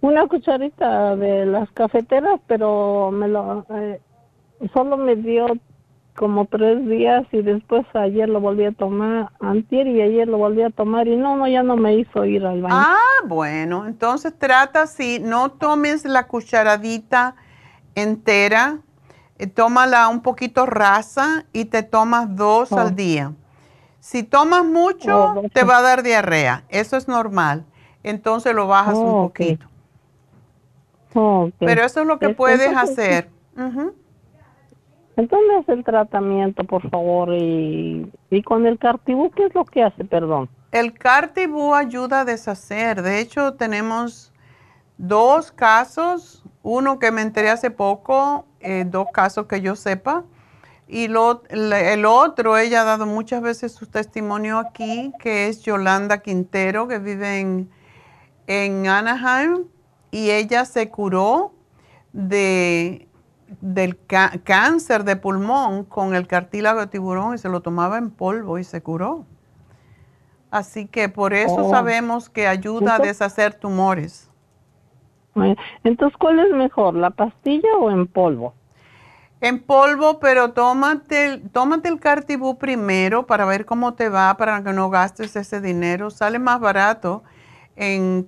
Una 0.00 0.28
cucharita 0.28 1.16
de 1.16 1.46
las 1.46 1.68
cafeteras, 1.72 2.40
pero 2.46 3.10
me 3.10 3.26
lo 3.26 3.66
eh, 3.70 4.00
solo 4.72 4.96
me 4.96 5.16
dio 5.16 5.48
como 6.14 6.44
tres 6.46 6.86
días 6.86 7.26
y 7.32 7.42
después 7.42 7.84
ayer 7.94 8.28
lo 8.28 8.40
volví 8.40 8.66
a 8.66 8.72
tomar, 8.72 9.30
antier 9.40 9.88
y 9.88 10.00
ayer 10.00 10.28
lo 10.28 10.38
volví 10.38 10.62
a 10.62 10.70
tomar 10.70 11.08
y 11.08 11.16
no, 11.16 11.36
no, 11.36 11.48
ya 11.48 11.64
no 11.64 11.76
me 11.76 11.96
hizo 11.96 12.24
ir 12.24 12.46
al 12.46 12.62
baño. 12.62 12.74
Ah, 12.76 13.26
bueno, 13.26 13.84
entonces 13.84 14.32
trata 14.38 14.86
si 14.86 15.18
no 15.18 15.50
tomes 15.50 16.04
la 16.04 16.28
cucharadita 16.28 17.34
entera, 17.96 18.78
tómala 19.54 20.08
un 20.08 20.22
poquito 20.22 20.66
rasa 20.66 21.44
y 21.52 21.66
te 21.66 21.82
tomas 21.82 22.34
dos 22.36 22.72
al 22.72 22.88
oh. 22.88 22.90
día. 22.90 23.32
Si 24.00 24.22
tomas 24.22 24.64
mucho, 24.64 25.34
oh, 25.36 25.42
te 25.52 25.64
va 25.64 25.78
a 25.78 25.82
dar 25.82 26.02
diarrea. 26.02 26.64
Eso 26.68 26.96
es 26.96 27.08
normal. 27.08 27.64
Entonces 28.02 28.54
lo 28.54 28.66
bajas 28.68 28.94
un 28.94 29.08
oh, 29.08 29.22
poquito. 29.26 29.66
Pero 31.58 31.82
eso 31.82 32.02
es 32.02 32.06
lo 32.06 32.18
que 32.18 32.30
puedes 32.30 32.76
hacer. 32.76 33.28
Entonces 35.16 35.68
el 35.68 35.82
tratamiento, 35.82 36.64
por 36.64 36.88
favor. 36.90 37.30
Y, 37.34 38.10
y 38.30 38.42
con 38.42 38.66
el 38.66 38.78
cartibú, 38.78 39.30
¿qué 39.30 39.46
es 39.46 39.54
lo 39.54 39.64
que 39.64 39.82
hace? 39.82 40.04
Perdón. 40.04 40.48
El 40.72 40.92
cartibú 40.92 41.74
ayuda 41.74 42.20
a 42.20 42.24
deshacer. 42.24 43.02
De 43.02 43.20
hecho, 43.20 43.54
tenemos 43.54 44.32
dos 44.98 45.50
casos. 45.50 46.44
Uno 46.68 46.98
que 46.98 47.12
me 47.12 47.22
enteré 47.22 47.50
hace 47.50 47.70
poco 47.70 48.44
eh, 48.58 48.84
dos 48.84 49.06
casos 49.12 49.46
que 49.46 49.60
yo 49.60 49.76
sepa. 49.76 50.24
Y 50.88 51.06
lo, 51.06 51.44
el 51.48 52.04
otro, 52.04 52.58
ella 52.58 52.80
ha 52.80 52.84
dado 52.84 53.06
muchas 53.06 53.40
veces 53.40 53.70
su 53.70 53.86
testimonio 53.86 54.58
aquí, 54.58 55.12
que 55.20 55.46
es 55.46 55.62
Yolanda 55.62 56.18
Quintero, 56.18 56.88
que 56.88 56.98
vive 56.98 57.38
en, 57.38 57.70
en 58.48 58.88
Anaheim, 58.88 59.66
y 60.10 60.30
ella 60.30 60.64
se 60.64 60.90
curó 60.90 61.52
de, 62.12 63.06
del 63.60 63.96
cáncer 64.42 65.04
de 65.04 65.14
pulmón 65.14 65.84
con 65.84 66.16
el 66.16 66.26
cartílago 66.26 66.80
de 66.80 66.88
tiburón 66.88 67.36
y 67.36 67.38
se 67.38 67.48
lo 67.48 67.60
tomaba 67.60 67.96
en 67.96 68.10
polvo 68.10 68.58
y 68.58 68.64
se 68.64 68.82
curó. 68.82 69.24
Así 70.50 70.86
que 70.86 71.08
por 71.08 71.32
eso 71.32 71.66
oh. 71.66 71.70
sabemos 71.70 72.28
que 72.28 72.48
ayuda 72.48 72.96
a 72.96 72.98
deshacer 72.98 73.54
tumores. 73.54 74.28
Entonces, 75.84 76.16
¿cuál 76.18 76.38
es 76.38 76.50
mejor, 76.52 76.94
la 76.94 77.10
pastilla 77.10 77.68
o 77.78 77.90
en 77.90 78.06
polvo? 78.06 78.54
En 79.40 79.62
polvo, 79.62 80.18
pero 80.18 80.52
tómate, 80.52 81.42
tómate 81.52 81.88
el 81.88 82.00
Cartibú 82.00 82.56
primero 82.56 83.26
para 83.26 83.44
ver 83.44 83.66
cómo 83.66 83.94
te 83.94 84.08
va, 84.08 84.36
para 84.36 84.62
que 84.62 84.72
no 84.72 84.88
gastes 84.88 85.36
ese 85.36 85.60
dinero. 85.60 86.10
Sale 86.10 86.38
más 86.38 86.58
barato 86.58 87.22
en, 87.76 88.26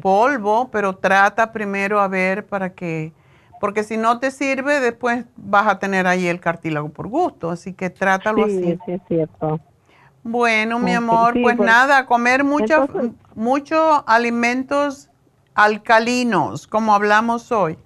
polvo, 0.00 0.70
pero 0.70 0.96
trata 0.96 1.52
primero 1.52 2.00
a 2.00 2.08
ver 2.08 2.46
para 2.46 2.72
que, 2.72 3.12
porque 3.60 3.84
si 3.84 3.98
no 3.98 4.18
te 4.18 4.30
sirve, 4.30 4.80
después 4.80 5.26
vas 5.36 5.66
a 5.66 5.78
tener 5.78 6.06
ahí 6.06 6.26
el 6.26 6.40
cartílago 6.40 6.88
por 6.88 7.08
gusto, 7.08 7.50
así 7.50 7.74
que 7.74 7.90
trátalo 7.90 8.44
así. 8.44 8.78
Sí, 8.86 8.92
es 8.92 9.00
cierto. 9.06 9.60
Bueno, 10.24 10.78
mi 10.78 10.92
amor, 10.92 11.32
pues, 11.34 11.56
pues, 11.56 11.58
nada, 11.58 12.06
comer 12.06 12.44
muchos 12.44 12.88
muchos 13.34 14.02
alimentos 14.06 15.10
alcalinos, 15.54 16.66
como 16.66 16.94
hablamos 16.94 17.52
hoy. 17.52 17.78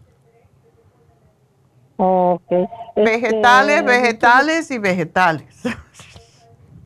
Okay. 1.96 2.66
Vegetales, 2.96 3.78
este, 3.78 3.86
vegetales 3.88 4.70
y 4.70 4.78
vegetales. 4.78 5.62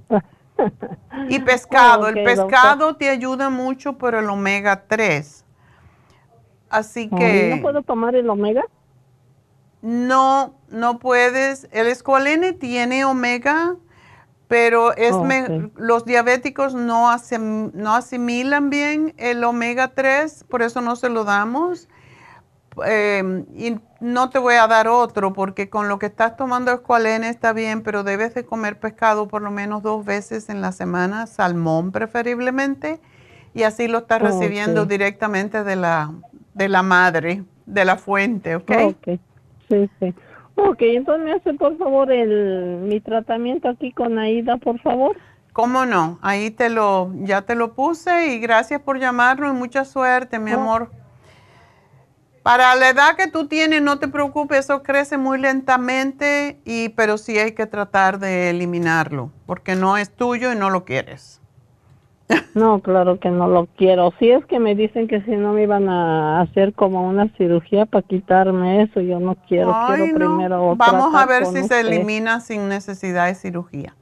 y 1.28 1.39
pescado. 1.40 2.09
el 2.09 2.23
pescado 2.24 2.97
te 2.97 3.09
ayuda 3.09 3.51
mucho 3.51 3.98
por 3.98 4.15
el 4.15 4.28
omega 4.28 4.85
3. 4.86 5.44
Así 6.69 7.09
que... 7.09 7.55
¿No 7.57 7.62
puedo 7.62 7.82
tomar 7.82 8.15
el 8.15 8.31
omega? 8.31 8.62
No, 9.82 10.55
no 10.69 10.98
puedes. 10.98 11.69
El 11.73 11.89
escualene 11.89 12.52
tiene 12.52 13.05
omega, 13.05 13.77
pero 14.51 14.97
es 14.97 15.14
los 15.77 16.05
diabéticos 16.05 16.74
no, 16.74 17.09
no 17.72 17.94
asimilan 17.94 18.68
bien 18.68 19.14
el 19.16 19.44
omega 19.44 19.93
3, 19.94 20.44
por 20.51 20.62
eso 20.62 20.81
no 20.81 20.97
se 20.97 21.09
lo 21.09 21.22
damos. 21.22 21.89
Em, 22.85 23.47
y 23.55 23.78
no 24.01 24.28
te 24.31 24.40
voy 24.40 24.56
a 24.56 24.66
dar 24.66 24.89
otro 24.89 25.32
porque 25.32 25.70
con 25.70 25.89
lo 25.89 26.01
que 26.01 26.06
estás 26.06 26.36
tomando 26.36 26.72
escualene 26.72 27.28
está 27.28 27.52
bien, 27.52 27.82
pero 27.82 28.02
debes 28.02 28.35
de 28.35 28.44
comer 28.44 28.81
pescado 28.81 29.28
por 29.28 29.40
lo 29.40 29.52
menos 29.52 29.85
dos 29.85 30.05
veces 30.05 30.48
en 30.48 30.60
la 30.60 30.72
semana, 30.72 31.28
salmón 31.28 31.93
preferiblemente, 31.93 33.01
y 33.55 33.62
así 33.62 33.86
lo 33.86 33.98
estás 33.98 34.20
recibiendo 34.20 34.85
directamente 34.85 35.62
de 35.62 35.77
la, 35.77 36.12
de 36.55 36.68
la 36.68 36.82
madre, 36.82 37.44
de 37.66 37.85
la 37.85 37.97
fuente, 37.97 38.56
¿ok? 38.56 38.70
Ok, 38.82 39.20
sí, 39.68 39.89
sí. 40.01 40.12
Ok, 40.62 40.82
entonces 40.82 41.24
me 41.24 41.32
hace 41.32 41.55
por 41.55 41.78
favor 41.78 42.12
el, 42.12 42.81
mi 42.82 43.01
tratamiento 43.01 43.69
aquí 43.69 43.93
con 43.93 44.19
Aida, 44.19 44.59
por 44.59 44.78
favor. 44.81 45.16
¿Cómo 45.55 45.87
no? 45.87 46.19
Ahí 46.20 46.51
te 46.51 46.69
lo, 46.69 47.11
ya 47.15 47.43
te 47.43 47.55
lo 47.55 47.73
puse 47.73 48.35
y 48.35 48.41
gracias 48.41 48.82
por 48.82 48.99
llamarnos 48.99 49.55
y 49.55 49.59
mucha 49.59 49.85
suerte, 49.87 50.39
mi 50.39 50.53
oh. 50.53 50.61
amor. 50.61 50.91
Para 52.43 52.74
la 52.74 52.91
edad 52.91 53.16
que 53.16 53.27
tú 53.27 53.49
tienes, 53.49 53.81
no 53.81 53.99
te 53.99 54.09
preocupes, 54.09 54.61
eso 54.61 54.82
crece 54.82 55.16
muy 55.16 55.39
lentamente, 55.39 56.61
y, 56.65 56.91
pero 56.91 57.19
sí 57.19 57.39
hay 57.39 57.53
que 57.53 57.66
tratar 57.66 58.19
de 58.19 58.51
eliminarlo, 58.51 59.31
porque 59.47 59.77
no 59.77 59.97
es 59.97 60.15
tuyo 60.15 60.53
y 60.53 60.57
no 60.57 60.70
lo 60.70 60.85
quieres. 60.85 61.39
No, 62.55 62.81
claro 62.81 63.19
que 63.19 63.31
no 63.31 63.48
lo 63.48 63.66
quiero. 63.77 64.12
Si 64.19 64.31
es 64.31 64.44
que 64.47 64.59
me 64.59 64.74
dicen 64.74 65.09
que 65.09 65.20
si 65.23 65.32
no 65.32 65.52
me 65.52 65.62
iban 65.62 65.89
a 65.89 66.40
hacer 66.40 66.74
como 66.74 67.09
una 67.09 67.28
cirugía 67.36 67.86
para 67.86 68.07
quitarme 68.07 68.82
eso, 68.82 69.01
yo 69.01 69.20
no 69.20 69.36
quiero, 69.48 69.74
quiero 69.86 70.15
primero 70.15 70.77
Vamos 70.77 71.15
a 71.15 71.27
ver 71.27 71.47
si 71.47 71.62
se 71.65 71.81
elimina 71.81 72.40
sin 72.40 72.69
necesidad 72.69 73.27
de 73.27 73.35
cirugía. 73.35 73.94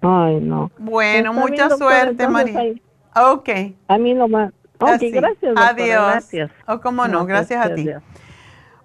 Ay, 0.00 0.40
no. 0.40 0.70
Bueno, 0.78 1.32
mucha 1.32 1.70
suerte, 1.70 2.26
María. 2.28 2.74
Ok. 3.14 3.48
A 3.88 3.98
mí 3.98 4.14
lo 4.14 4.28
más 4.28 4.52
Ok, 4.82 5.00
gracias. 5.12 5.54
Adiós. 5.56 6.10
Gracias. 6.10 6.50
O 6.66 6.74
oh, 6.74 6.80
cómo 6.80 7.06
no, 7.06 7.24
gracias, 7.24 7.64
a 7.64 7.74
ti. 7.74 7.88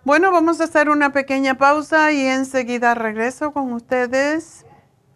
Bueno, 0.04 0.32
vamos 0.32 0.62
a 0.62 0.66
hacer 0.66 0.90
una 0.90 1.12
pequeña 1.12 1.56
pausa 1.56 2.12
y 2.12 2.22
enseguida 2.22 2.94
regreso 2.94 3.52
con 3.52 3.74
ustedes. 3.74 4.67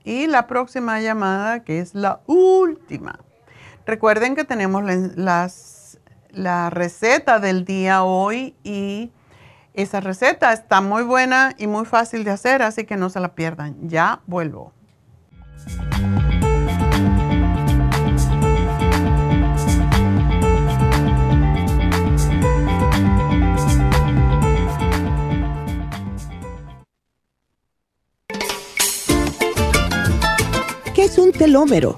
Y 0.04 0.28
la 0.28 0.48
próxima 0.48 1.00
llamada, 1.00 1.64
que 1.64 1.80
es 1.80 1.94
la 1.96 2.22
última. 2.26 3.20
Recuerden 3.86 4.36
que 4.36 4.44
tenemos 4.44 4.84
las, 5.16 6.00
la 6.30 6.70
receta 6.70 7.40
del 7.40 7.66
día 7.66 8.04
hoy 8.04 8.56
y 8.64 9.12
esa 9.74 10.00
receta 10.00 10.54
está 10.54 10.82
muy 10.82 11.04
buena 11.04 11.54
y 11.58 11.68
muy 11.68 11.86
fácil 11.86 12.24
de 12.24 12.32
hacer, 12.32 12.62
así 12.62 12.86
que 12.86 12.98
no 12.98 13.10
se 13.10 13.20
la 13.20 13.36
pierdan. 13.36 13.76
Ya 13.88 14.22
vuelvo. 14.28 14.74
Es 31.12 31.18
un 31.18 31.34
telómero? 31.34 31.98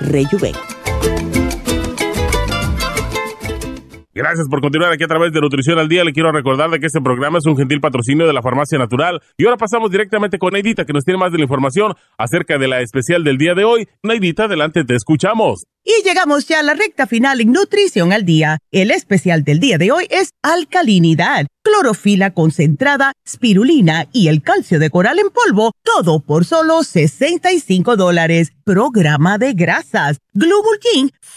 Rejuven. 0.00 0.77
Gracias 4.18 4.48
por 4.48 4.60
continuar 4.60 4.92
aquí 4.92 5.04
a 5.04 5.06
través 5.06 5.32
de 5.32 5.40
Nutrición 5.40 5.78
al 5.78 5.88
Día. 5.88 6.02
Le 6.02 6.12
quiero 6.12 6.32
recordar 6.32 6.70
de 6.70 6.80
que 6.80 6.86
este 6.86 7.00
programa 7.00 7.38
es 7.38 7.46
un 7.46 7.56
gentil 7.56 7.80
patrocinio 7.80 8.26
de 8.26 8.32
la 8.32 8.42
Farmacia 8.42 8.76
Natural. 8.76 9.22
Y 9.36 9.44
ahora 9.44 9.56
pasamos 9.56 9.92
directamente 9.92 10.40
con 10.40 10.54
Neidita, 10.54 10.84
que 10.84 10.92
nos 10.92 11.04
tiene 11.04 11.18
más 11.18 11.30
de 11.30 11.38
la 11.38 11.44
información 11.44 11.94
acerca 12.16 12.58
de 12.58 12.66
la 12.66 12.80
especial 12.80 13.22
del 13.22 13.38
día 13.38 13.54
de 13.54 13.62
hoy. 13.62 13.88
Neidita, 14.02 14.46
adelante, 14.46 14.82
te 14.82 14.96
escuchamos. 14.96 15.66
Y 15.84 16.02
llegamos 16.04 16.46
ya 16.46 16.58
a 16.58 16.62
la 16.64 16.74
recta 16.74 17.06
final 17.06 17.40
en 17.40 17.52
Nutrición 17.52 18.12
al 18.12 18.24
Día. 18.24 18.58
El 18.72 18.90
especial 18.90 19.44
del 19.44 19.60
día 19.60 19.78
de 19.78 19.92
hoy 19.92 20.06
es 20.10 20.32
alcalinidad, 20.42 21.46
clorofila 21.62 22.34
concentrada, 22.34 23.12
spirulina 23.26 24.06
y 24.12 24.28
el 24.28 24.42
calcio 24.42 24.80
de 24.80 24.90
coral 24.90 25.18
en 25.18 25.30
polvo, 25.30 25.72
todo 25.84 26.20
por 26.20 26.44
solo 26.44 26.82
65 26.82 27.96
dólares. 27.96 28.52
Programa 28.64 29.38
de 29.38 29.54
grasas, 29.54 30.18
Glubulgin, 30.34 31.10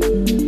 Estamos 0.00 0.24
de 0.26 0.47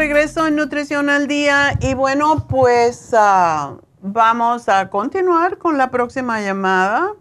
regreso 0.00 0.46
en 0.46 0.56
Nutrición 0.56 1.10
al 1.10 1.26
Día 1.26 1.78
y 1.78 1.92
bueno, 1.92 2.46
pues 2.48 3.10
ah, 3.12 3.76
vamos 4.00 4.66
a 4.70 4.88
continuar 4.88 5.58
con 5.58 5.76
la 5.76 5.90
próxima 5.90 6.40
llamada 6.40 7.12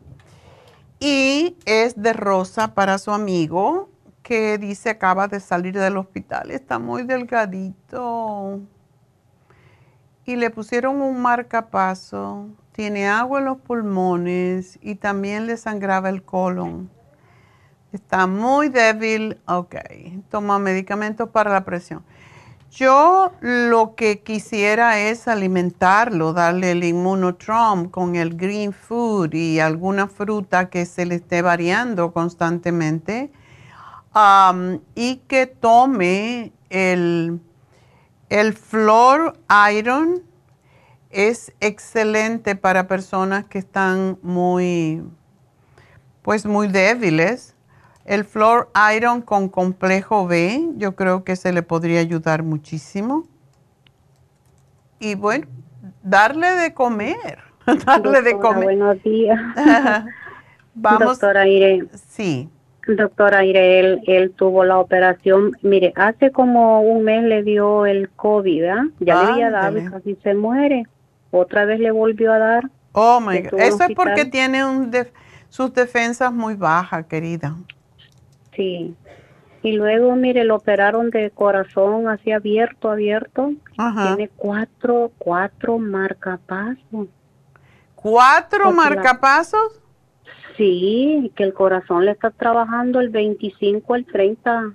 y 0.98 1.58
es 1.66 2.02
de 2.02 2.14
Rosa 2.14 2.74
para 2.74 2.98
su 2.98 3.12
amigo 3.12 3.90
que 4.24 4.58
dice 4.58 4.92
acaba 4.92 5.28
de 5.28 5.42
salir 5.42 5.78
del 5.78 5.98
hospital, 5.98 6.52
está 6.52 6.80
muy 6.80 7.04
delgadito 7.04 8.62
y 10.24 10.38
le 10.38 10.50
pusieron 10.50 11.02
un 11.02 11.22
marcapaso, 11.22 12.48
tiene 12.72 13.10
agua 13.10 13.40
en 13.40 13.46
los 13.46 13.58
pulmones 13.58 14.80
y 14.82 14.96
también 14.96 15.48
le 15.48 15.58
sangraba 15.58 16.08
el 16.08 16.24
colon. 16.24 16.90
Está 17.92 18.26
muy 18.26 18.70
débil, 18.70 19.38
ok, 19.48 19.76
toma 20.30 20.60
medicamentos 20.60 21.28
para 21.28 21.52
la 21.52 21.66
presión. 21.66 22.06
Yo 22.72 23.32
lo 23.42 23.96
que 23.96 24.20
quisiera 24.22 25.00
es 25.00 25.28
alimentarlo, 25.28 26.34
darle 26.34 26.72
el 26.72 26.84
inmunotrom 26.84 27.90
con 27.90 28.16
el 28.16 28.36
green 28.36 28.74
food 28.74 29.34
y 29.34 29.60
alguna 29.60 30.08
fruta 30.08 30.70
que 30.70 30.86
se 30.86 31.08
le 31.08 31.16
esté 31.16 31.42
variando 31.42 32.14
constantemente 32.14 33.32
y 34.94 35.16
que 35.28 35.48
tome 35.48 36.52
el, 36.70 37.40
el 38.30 38.54
Flor 38.54 39.34
Iron. 39.74 40.22
Es 41.10 41.52
excelente 41.60 42.56
para 42.56 42.88
personas 42.88 43.46
que 43.46 43.58
están 43.58 44.20
muy, 44.22 45.02
pues 46.22 46.46
muy 46.46 46.68
débiles 46.68 47.56
el 48.10 48.26
Flor 48.26 48.72
Iron 48.96 49.22
con 49.22 49.50
complejo 49.50 50.26
B, 50.26 50.72
yo 50.78 50.96
creo 50.96 51.24
que 51.24 51.36
se 51.36 51.54
le 51.54 51.62
podría 51.62 52.00
ayudar 52.00 52.42
muchísimo. 52.42 53.26
Y 55.00 55.14
bueno, 55.14 55.46
darle 56.02 56.48
de 56.56 56.74
comer, 56.74 57.38
darle 57.86 58.24
de 58.24 58.36
comer. 58.40 58.64
Buenos 58.64 59.04
días. 59.04 59.40
Vamos. 60.74 61.20
Doctora 61.20 61.48
Irene. 61.48 61.88
Sí. 61.94 62.50
Doctora 62.88 63.46
Irene, 63.46 64.02
él, 64.08 64.34
tuvo 64.36 64.66
la 64.66 64.80
operación. 64.80 65.52
Mire, 65.62 65.94
hace 65.96 66.32
como 66.32 66.82
un 66.82 67.04
mes 67.04 67.24
le 67.24 67.44
dio 67.44 67.86
el 67.86 68.10
COVID, 68.10 68.62
¿verdad? 68.62 68.84
Ya 69.02 69.24
le 69.24 69.32
había 69.34 69.52
dado 69.52 69.78
y 69.78 69.86
casi 69.86 70.16
se 70.24 70.34
muere. 70.34 70.88
Otra 71.30 71.66
vez 71.66 71.80
le 71.80 71.92
volvió 71.92 72.34
a 72.34 72.40
dar. 72.40 72.72
Oh 72.94 73.20
my 73.20 73.40
God. 73.44 73.60
Eso 73.60 73.84
es 73.84 73.96
porque 73.96 74.26
tiene 74.26 74.66
un 74.66 74.92
sus 75.50 75.72
defensas 75.76 76.34
muy 76.34 76.56
bajas, 76.56 77.06
querida. 77.06 77.56
Sí. 78.60 78.94
Y 79.64 79.72
luego, 79.72 80.16
mire, 80.18 80.44
lo 80.44 80.58
operaron 80.58 81.12
de 81.12 81.32
corazón 81.32 82.10
así 82.10 82.32
abierto, 82.32 82.92
abierto. 82.92 83.54
Tiene 83.76 84.30
cuatro, 84.36 85.12
cuatro 85.18 85.78
marcapasos. 85.78 87.08
¿Cuatro 87.96 88.74
marcapasos? 88.74 89.82
Sí, 90.58 91.32
que 91.38 91.44
el 91.44 91.54
corazón 91.54 92.06
le 92.06 92.12
está 92.12 92.32
trabajando 92.32 93.00
el 93.00 93.10
25 93.10 93.94
al 93.94 94.06
30 94.06 94.74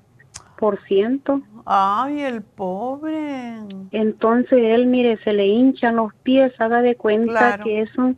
por 0.59 0.83
ciento. 0.85 1.43
Ay, 1.67 2.21
el 2.21 2.41
pobre. 2.41 3.59
Entonces 3.91 4.59
él, 4.63 4.87
mire, 4.87 5.19
se 5.25 5.35
le 5.35 5.47
hinchan 5.47 5.97
los 5.97 6.15
pies, 6.23 6.59
haga 6.59 6.81
de 6.81 6.97
cuenta 6.97 7.59
que 7.59 7.83
eso. 7.83 8.15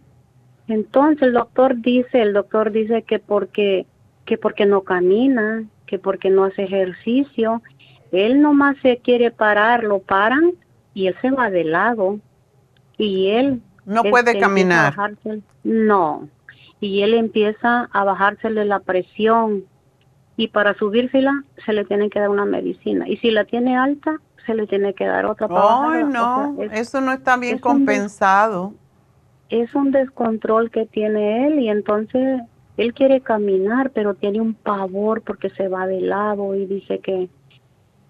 Entonces 0.69 1.23
el 1.23 1.33
doctor 1.33 1.81
dice, 1.81 2.23
el 2.23 2.35
doctor 2.35 2.71
dice 2.71 3.03
que 3.03 3.19
porque 3.19 3.87
que 4.27 4.37
porque 4.37 4.67
no 4.67 4.83
camina, 4.83 5.65
que 5.87 5.99
porque 5.99 6.29
no 6.29 6.45
hace 6.45 6.65
ejercicio. 6.65 7.63
Él 8.13 8.43
nomás 8.43 8.77
se 8.83 8.99
quiere 8.99 9.31
parar, 9.31 9.85
lo 9.85 10.01
paran 10.01 10.53
y 10.93 11.07
él 11.07 11.17
se 11.23 11.31
va 11.31 11.49
de 11.49 11.65
lado. 11.65 12.19
Y 12.99 13.29
él... 13.31 13.63
No 13.85 14.03
puede 14.03 14.39
caminar. 14.39 14.95
no. 15.63 16.29
Y 16.81 17.03
él 17.03 17.15
empieza 17.15 17.89
a 17.93 18.05
bajársele 18.05 18.65
la 18.65 18.81
presión. 18.81 19.65
Y 20.37 20.49
para 20.49 20.75
subírsela 20.75 21.45
se 21.65 21.73
le 21.73 21.85
tiene 21.85 22.11
que 22.11 22.19
dar 22.19 22.29
una 22.29 22.45
medicina. 22.45 23.09
Y 23.09 23.17
si 23.19 23.31
la 23.31 23.45
tiene 23.45 23.77
alta, 23.77 24.21
se 24.45 24.55
le 24.55 24.67
tiene 24.67 24.93
que 24.93 25.07
dar 25.07 25.25
otra. 25.25 25.49
Ay, 25.51 26.05
no, 26.05 26.57
eso 26.73 27.01
no 27.01 27.13
está 27.13 27.37
bien 27.37 27.59
compensado. 27.59 28.75
es 29.49 29.75
un 29.75 29.93
descontrol 29.93 30.71
que 30.71 30.85
tiene 30.87 31.47
él 31.47 31.61
y 31.61 31.69
entonces 31.69 32.43
él 32.77 32.95
quiere 32.95 33.21
caminar, 33.21 33.91
pero 33.91 34.15
tiene 34.15 34.41
un 34.41 34.55
pavor 34.55 35.23
porque 35.23 35.51
se 35.51 35.69
va 35.69 35.87
de 35.87 36.01
lado 36.01 36.55
y 36.55 36.67
dice 36.67 36.99
que 36.99 37.29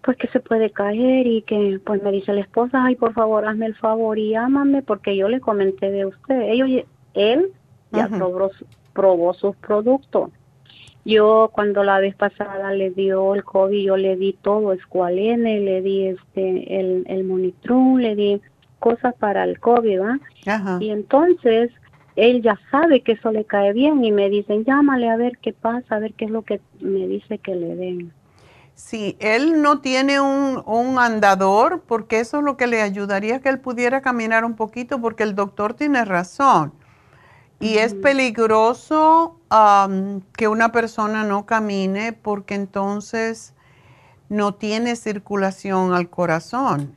pues 0.03 0.17
que 0.19 0.29
se 0.29 0.39
puede 0.39 0.71
caer 0.71 1.27
y 1.27 1.43
que 1.43 1.81
pues 1.85 2.01
me 2.01 2.13
dice 2.13 2.33
la 2.33 2.41
esposa, 2.41 2.85
ay 2.85 2.95
por 2.95 3.13
favor 3.13 3.45
hazme 3.45 3.67
el 3.67 3.75
favor 3.75 4.19
y 4.19 4.37
ámame 4.37 4.83
porque 4.83 5.17
yo 5.17 5.29
le 5.29 5.41
comenté 5.41 5.91
de 5.91 6.07
usted. 6.07 6.43
Ellos, 6.43 6.85
él 7.15 7.51
ya 7.91 8.09
probó, 8.09 8.51
probó 8.93 9.35
sus 9.35 9.57
productos. 9.57 10.31
Yo 11.05 11.51
cuando 11.53 11.85
la 11.85 12.01
vez 12.01 12.17
pasada 12.17 12.73
le 12.73 12.91
dio 12.91 13.35
el 13.35 13.45
COVID, 13.45 13.85
yo 13.85 13.97
le 13.97 14.17
di 14.17 14.33
todo, 14.33 14.73
escualene, 14.73 15.61
le 15.61 15.81
di 15.83 16.07
este 16.09 16.81
el, 16.81 17.05
el 17.07 17.25
monitrun, 17.25 18.03
le 18.03 18.17
di 18.17 18.41
cosas 18.81 19.15
para 19.15 19.45
el 19.45 19.59
COVID, 19.59 20.01
¿va? 20.01 20.19
Y 20.81 20.91
entonces 20.91 21.71
él 22.17 22.43
ya 22.43 22.59
sabe 22.71 23.03
que 23.03 23.13
eso 23.13 23.31
le 23.31 23.45
cae 23.45 23.73
bien 23.73 24.05
y 24.05 24.11
me 24.11 24.29
dicen, 24.29 24.65
llámale 24.65 25.09
a 25.09 25.17
ver 25.17 25.39
qué 25.39 25.53
pasa, 25.53 25.97
a 25.97 25.99
ver 25.99 26.15
qué 26.15 26.25
es 26.25 26.31
lo 26.31 26.43
que 26.43 26.61
me 26.81 27.07
dice 27.07 27.39
que 27.39 27.55
le 27.55 27.77
den. 27.77 28.13
Sí, 28.75 29.17
él 29.21 29.63
no 29.63 29.81
tiene 29.81 30.21
un, 30.21 30.63
un 30.67 30.99
andador 30.99 31.83
porque 31.87 32.21
eso 32.21 32.39
es 32.39 32.45
lo 32.45 32.57
que 32.57 32.67
le 32.67 32.83
ayudaría 32.83 33.37
a 33.37 33.41
que 33.41 33.49
él 33.49 33.59
pudiera 33.59 34.03
caminar 34.03 34.45
un 34.45 34.55
poquito 34.55 35.01
porque 35.01 35.23
el 35.23 35.35
doctor 35.35 35.75
tiene 35.75 36.05
razón. 36.05 36.73
Y 37.59 37.79
es 37.79 37.95
peligroso 37.95 39.41
que 40.37 40.49
una 40.49 40.73
persona 40.73 41.25
no 41.25 41.47
camine 41.47 42.13
porque 42.13 42.55
entonces 42.55 43.55
no 44.29 44.55
tiene 44.55 44.97
circulación 44.97 45.95
al 45.95 46.11
corazón. 46.11 46.95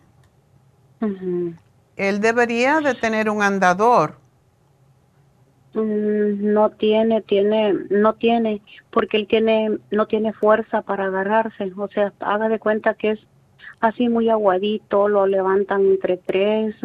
Él 1.96 2.20
debería 2.20 2.82
de 2.82 2.94
tener 2.94 3.30
un 3.30 3.42
andador. 3.42 4.18
Mm, 5.84 6.54
no 6.54 6.70
tiene, 6.72 7.22
tiene, 7.22 7.74
no 7.90 8.14
tiene, 8.14 8.62
porque 8.92 9.18
él 9.18 9.28
tiene, 9.28 9.78
no 9.92 10.08
tiene 10.08 10.34
fuerza 10.34 10.82
para 10.82 11.06
agarrarse. 11.06 11.72
O 11.76 11.88
sea, 11.88 12.14
haga 12.20 12.50
de 12.50 12.60
cuenta 12.60 12.94
que 12.94 13.12
es 13.12 13.20
así 13.80 14.10
muy 14.10 14.30
aguadito, 14.30 15.08
lo 15.08 15.26
levantan 15.26 15.86
entre 15.86 16.18
tres. 16.18 16.76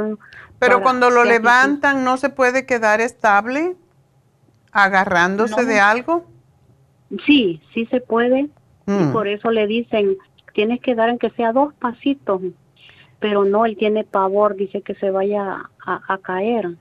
Pero 0.59 0.83
cuando 0.83 1.11
lo 1.11 1.25
levantan, 1.25 2.05
¿no 2.05 2.16
se 2.16 2.31
puede 2.31 2.66
quedar 2.66 3.01
estable 3.01 3.77
agarrándose 4.73 5.65
de 5.65 5.81
algo? 5.81 6.25
Sí, 7.27 7.61
sí 7.73 7.87
se 7.87 8.01
puede. 8.01 8.49
Y 8.87 8.91
mm. 8.91 9.12
por 9.12 9.29
eso 9.29 9.51
le 9.51 9.66
dicen, 9.66 10.16
tienes 10.53 10.81
que 10.81 10.95
dar 10.95 11.09
en 11.09 11.19
que 11.19 11.31
sea 11.31 11.53
dos 11.53 11.75
pasitos. 11.75 12.41
Pero 13.19 13.45
no, 13.45 13.65
él 13.65 13.77
tiene 13.77 14.05
pavor, 14.05 14.55
dice 14.57 14.83
que 14.83 14.95
se 14.97 15.11
vaya 15.11 15.71
a 15.87 16.19
caer. 16.19 16.77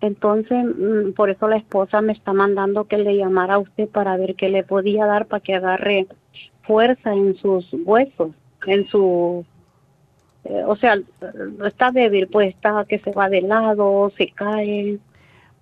Entonces, 0.00 0.64
mm, 0.64 1.12
por 1.12 1.30
eso 1.30 1.48
la 1.48 1.56
esposa 1.56 2.00
me 2.00 2.12
está 2.12 2.32
mandando 2.32 2.84
que 2.84 2.98
le 2.98 3.16
llamara 3.16 3.54
a 3.54 3.58
usted 3.58 3.88
para 3.88 4.16
ver 4.16 4.36
qué 4.36 4.48
le 4.48 4.62
podía 4.62 5.06
dar 5.06 5.26
para 5.26 5.42
que 5.42 5.54
agarre 5.54 6.06
fuerza 6.62 7.12
en 7.12 7.36
sus 7.36 7.66
huesos, 7.84 8.30
en 8.66 8.86
su... 8.88 9.44
Eh, 10.44 10.62
o 10.66 10.76
sea, 10.76 10.96
está 11.66 11.90
débil, 11.90 12.28
pues 12.28 12.54
está 12.54 12.84
que 12.88 13.00
se 13.00 13.10
va 13.10 13.28
de 13.28 13.42
lado, 13.42 14.12
se 14.16 14.30
cae. 14.30 14.98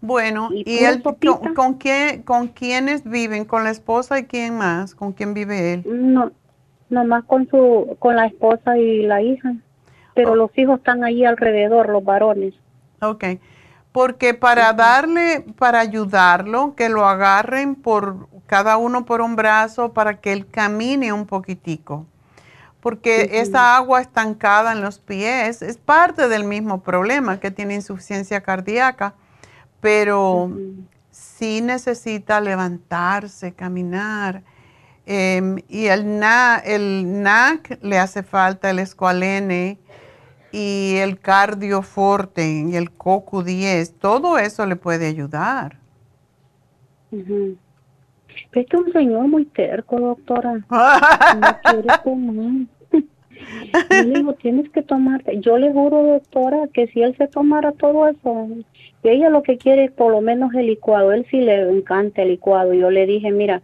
Bueno, 0.03 0.51
¿y, 0.53 0.85
él 0.85 1.03
con, 1.03 1.55
con, 1.55 1.75
quién, 1.75 2.23
con 2.23 2.49
quiénes 2.49 3.05
viven? 3.05 3.47
¿Con 3.47 3.65
la 3.65 3.71
esposa 3.71 4.19
y 4.19 4.25
quién 4.25 4.59
más? 4.59 4.95
¿Con 4.95 5.13
quién 5.13 5.33
vive 5.33 5.75
él? 5.75 5.83
No, 5.87 6.31
nomás 6.91 7.25
con, 7.25 7.49
su, 7.49 7.97
con 7.99 8.17
la 8.17 8.27
esposa 8.27 8.77
y 8.77 9.03
la 9.03 9.23
hija. 9.23 9.55
Pero 10.15 10.33
oh. 10.33 10.37
los 10.37 10.57
hijos 10.59 10.79
están 10.79 11.05
ahí 11.05 11.25
alrededor, 11.25 11.89
los 11.89 12.05
varones. 12.05 12.53
Okay 13.01 13.41
porque 13.97 14.35
para 14.35 14.75
darle, 14.75 15.43
para 15.57 15.81
ayudarlo, 15.81 16.75
que 16.75 16.91
lo 16.91 17.09
agarren 17.09 17.75
por 17.75 18.29
cada 18.47 18.77
uno 18.77 19.07
por 19.07 19.23
un 19.23 19.37
brazo 19.37 19.95
para 19.95 20.21
que 20.21 20.35
él 20.35 20.47
camine 20.47 21.15
un 21.15 21.25
poquitico. 21.25 22.05
Porque 22.81 23.31
esa 23.41 23.75
agua 23.75 24.03
estancada 24.03 24.73
en 24.73 24.83
los 24.83 24.99
pies 24.99 25.63
es 25.63 25.79
parte 25.79 26.29
del 26.29 26.45
mismo 26.45 26.83
problema 26.83 27.41
que 27.41 27.51
tiene 27.51 27.73
insuficiencia 27.73 28.43
cardíaca, 28.43 29.15
pero 29.81 30.51
sí 31.11 31.63
necesita 31.63 32.39
levantarse, 32.43 33.55
caminar. 33.55 34.43
Em, 35.07 35.57
y 35.71 35.87
el, 35.87 36.23
el 36.65 37.23
NAC 37.23 37.79
le 37.81 37.99
hace 37.99 38.23
falta 38.23 38.69
el 38.69 38.79
escualene 38.79 39.79
y 40.57 40.97
el 40.97 41.19
cardioforte 41.19 42.49
y 42.49 42.77
el 42.77 42.91
CoQ10, 42.91 43.93
todo 44.01 44.39
eso 44.39 44.65
le 44.65 44.77
puede 44.77 45.07
ayudar. 45.07 45.77
Es 47.13 48.67
que 48.67 48.77
un 48.79 48.91
señor 48.91 49.29
muy 49.29 49.45
terco, 49.45 50.01
doctora. 50.01 50.55
no 50.65 51.59
quiere 51.63 51.89
Yo 53.91 54.03
le 54.03 54.19
digo, 54.19 54.33
tienes 54.33 54.71
que 54.71 54.81
tomarte. 54.81 55.39
Yo 55.41 55.59
le 55.59 55.71
juro, 55.71 56.03
doctora, 56.03 56.69
que 56.73 56.87
si 56.87 57.03
él 57.03 57.15
se 57.19 57.29
tomara 57.29 57.73
todo 57.73 58.09
eso, 58.09 58.49
que 59.03 59.13
ella 59.13 59.29
lo 59.29 59.43
que 59.43 59.59
quiere 59.59 59.85
es 59.85 59.93
por 59.93 60.11
lo 60.11 60.23
menos 60.23 60.55
el 60.55 60.69
licuado. 60.69 61.13
Él 61.13 61.27
sí 61.31 61.39
le 61.39 61.71
encanta 61.71 62.23
el 62.23 62.29
licuado. 62.29 62.73
Yo 62.73 62.91
le 62.91 63.05
dije, 63.05 63.31
mira, 63.31 63.61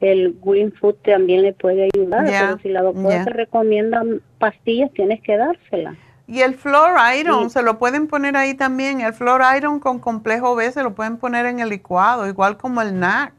el 0.00 0.36
green 0.44 0.72
food 0.72 0.96
también 1.04 1.42
le 1.42 1.52
puede 1.52 1.88
ayudar, 1.94 2.26
pero 2.26 2.58
si 2.58 2.68
la 2.68 2.82
doctora 2.82 3.22
te 3.22 3.30
recomienda 3.30 4.02
pastillas, 4.40 4.90
tienes 4.92 5.20
que 5.22 5.36
dársela. 5.36 5.96
Y 6.26 6.40
el 6.40 6.54
Flor 6.54 6.96
Iron, 7.18 7.50
se 7.50 7.62
lo 7.62 7.78
pueden 7.78 8.06
poner 8.06 8.36
ahí 8.36 8.54
también. 8.54 9.00
El 9.00 9.12
Flor 9.12 9.42
Iron 9.56 9.80
con 9.80 9.98
complejo 9.98 10.54
B 10.54 10.70
se 10.70 10.82
lo 10.82 10.94
pueden 10.94 11.16
poner 11.16 11.46
en 11.46 11.60
el 11.60 11.68
licuado, 11.68 12.26
igual 12.26 12.56
como 12.56 12.80
el 12.80 12.98
NAC. 12.98 13.34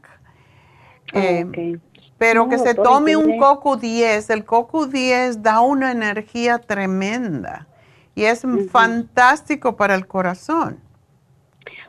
Ah, 1.12 1.20
eh, 1.20 1.78
pero 2.18 2.48
que 2.48 2.58
se 2.58 2.74
tome 2.74 3.16
un 3.16 3.38
Coco 3.38 3.76
10. 3.76 4.30
El 4.30 4.44
Coco 4.44 4.86
10 4.86 5.42
da 5.42 5.60
una 5.60 5.90
energía 5.90 6.58
tremenda 6.58 7.66
y 8.14 8.24
es 8.24 8.46
fantástico 8.70 9.76
para 9.76 9.94
el 9.94 10.06
corazón. 10.06 10.78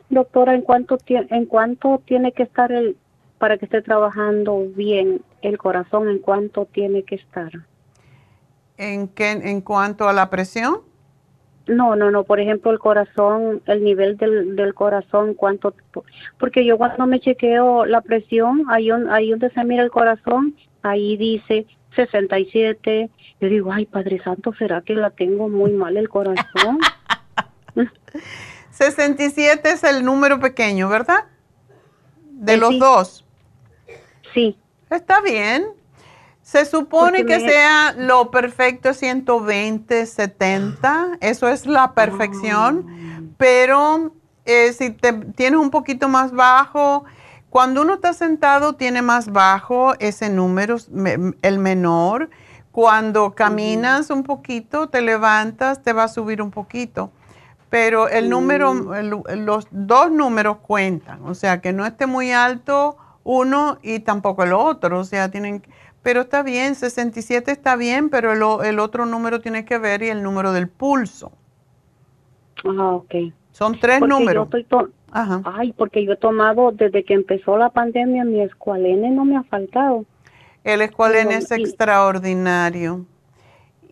Doctora, 0.08 0.54
¿en 0.54 0.62
cuánto, 0.62 0.98
¿en 1.06 1.46
cuánto 1.46 2.00
tiene 2.04 2.32
que 2.32 2.44
estar 2.44 2.72
el, 2.72 2.96
para 3.38 3.58
que 3.58 3.66
esté 3.66 3.82
trabajando 3.82 4.64
bien 4.74 5.22
el 5.42 5.58
corazón? 5.58 6.08
¿En 6.08 6.18
cuánto 6.18 6.66
tiene 6.66 7.02
que 7.02 7.16
estar? 7.16 7.52
¿En, 8.78 9.08
qué, 9.08 9.30
en 9.30 9.60
cuanto 9.60 10.08
a 10.08 10.12
la 10.12 10.30
presión? 10.30 10.80
No, 11.66 11.96
no, 11.96 12.10
no. 12.10 12.24
Por 12.24 12.40
ejemplo, 12.40 12.70
el 12.70 12.78
corazón, 12.78 13.62
el 13.66 13.82
nivel 13.82 14.16
del, 14.16 14.54
del 14.54 14.74
corazón, 14.74 15.34
cuánto. 15.34 15.74
Porque 16.38 16.64
yo 16.64 16.78
cuando 16.78 17.06
me 17.06 17.20
chequeo 17.20 17.84
la 17.86 18.00
presión, 18.02 18.64
ahí, 18.68 18.90
ahí 19.10 19.30
donde 19.30 19.50
se 19.50 19.64
mira 19.64 19.82
el 19.82 19.90
corazón, 19.90 20.54
ahí 20.82 21.16
dice 21.16 21.66
67. 21.96 23.10
Yo 23.40 23.48
digo, 23.48 23.72
ay, 23.72 23.86
Padre 23.86 24.22
Santo, 24.22 24.52
¿será 24.58 24.80
que 24.82 24.94
la 24.94 25.10
tengo 25.10 25.48
muy 25.48 25.72
mal 25.72 25.96
el 25.96 26.08
corazón? 26.08 26.78
67 28.70 29.68
es 29.70 29.84
el 29.84 30.04
número 30.04 30.38
pequeño, 30.38 30.88
¿verdad? 30.88 31.24
De 32.30 32.54
eh, 32.54 32.56
los 32.58 32.78
dos. 32.78 33.24
Sí. 34.34 34.56
Está 34.90 35.20
bien. 35.20 35.66
Se 36.46 36.64
supone 36.64 37.26
que 37.26 37.40
sea 37.40 37.92
lo 37.98 38.30
perfecto 38.30 38.94
120, 38.94 40.06
70, 40.06 41.18
eso 41.20 41.48
es 41.48 41.66
la 41.66 41.92
perfección, 41.92 42.86
ah. 42.88 43.20
pero 43.36 44.12
eh, 44.44 44.72
si 44.72 44.90
te, 44.90 45.12
tienes 45.12 45.58
un 45.58 45.70
poquito 45.70 46.08
más 46.08 46.30
bajo, 46.30 47.04
cuando 47.50 47.82
uno 47.82 47.94
está 47.94 48.12
sentado 48.12 48.74
tiene 48.74 49.02
más 49.02 49.32
bajo 49.32 49.94
ese 49.98 50.30
número, 50.30 50.76
el 51.42 51.58
menor. 51.58 52.30
Cuando 52.70 53.34
caminas 53.34 54.10
un 54.10 54.22
poquito, 54.22 54.88
te 54.88 55.00
levantas, 55.00 55.82
te 55.82 55.92
va 55.92 56.04
a 56.04 56.08
subir 56.08 56.40
un 56.40 56.52
poquito. 56.52 57.10
Pero 57.70 58.08
el 58.08 58.30
número, 58.30 58.72
mm. 58.72 59.34
los 59.44 59.66
dos 59.72 60.12
números 60.12 60.58
cuentan, 60.58 61.24
o 61.24 61.34
sea, 61.34 61.60
que 61.60 61.72
no 61.72 61.84
esté 61.84 62.06
muy 62.06 62.30
alto 62.30 62.98
uno 63.24 63.78
y 63.82 63.98
tampoco 63.98 64.44
el 64.44 64.52
otro, 64.52 65.00
o 65.00 65.04
sea, 65.04 65.28
tienen 65.32 65.64
pero 66.06 66.20
está 66.20 66.44
bien, 66.44 66.76
67 66.76 67.50
está 67.50 67.74
bien, 67.74 68.10
pero 68.10 68.62
el, 68.62 68.78
otro 68.78 69.06
número 69.06 69.40
tiene 69.40 69.64
que 69.64 69.76
ver 69.76 70.04
y 70.04 70.08
el 70.08 70.22
número 70.22 70.52
del 70.52 70.68
pulso. 70.68 71.32
Ah, 72.64 72.92
ok. 72.92 73.12
Son 73.50 73.76
tres 73.80 74.00
números. 74.02 74.46
Ajá. 75.10 75.42
Ay, 75.44 75.72
porque 75.72 76.04
yo 76.04 76.12
he 76.12 76.16
tomado 76.16 76.70
desde 76.70 77.02
que 77.02 77.14
empezó 77.14 77.58
la 77.58 77.70
pandemia 77.70 78.22
mi 78.22 78.40
escualene 78.40 79.10
no 79.10 79.24
me 79.24 79.36
ha 79.36 79.42
faltado. 79.42 80.04
El 80.62 80.80
escualene 80.80 81.38
es 81.38 81.50
extraordinario. 81.50 83.04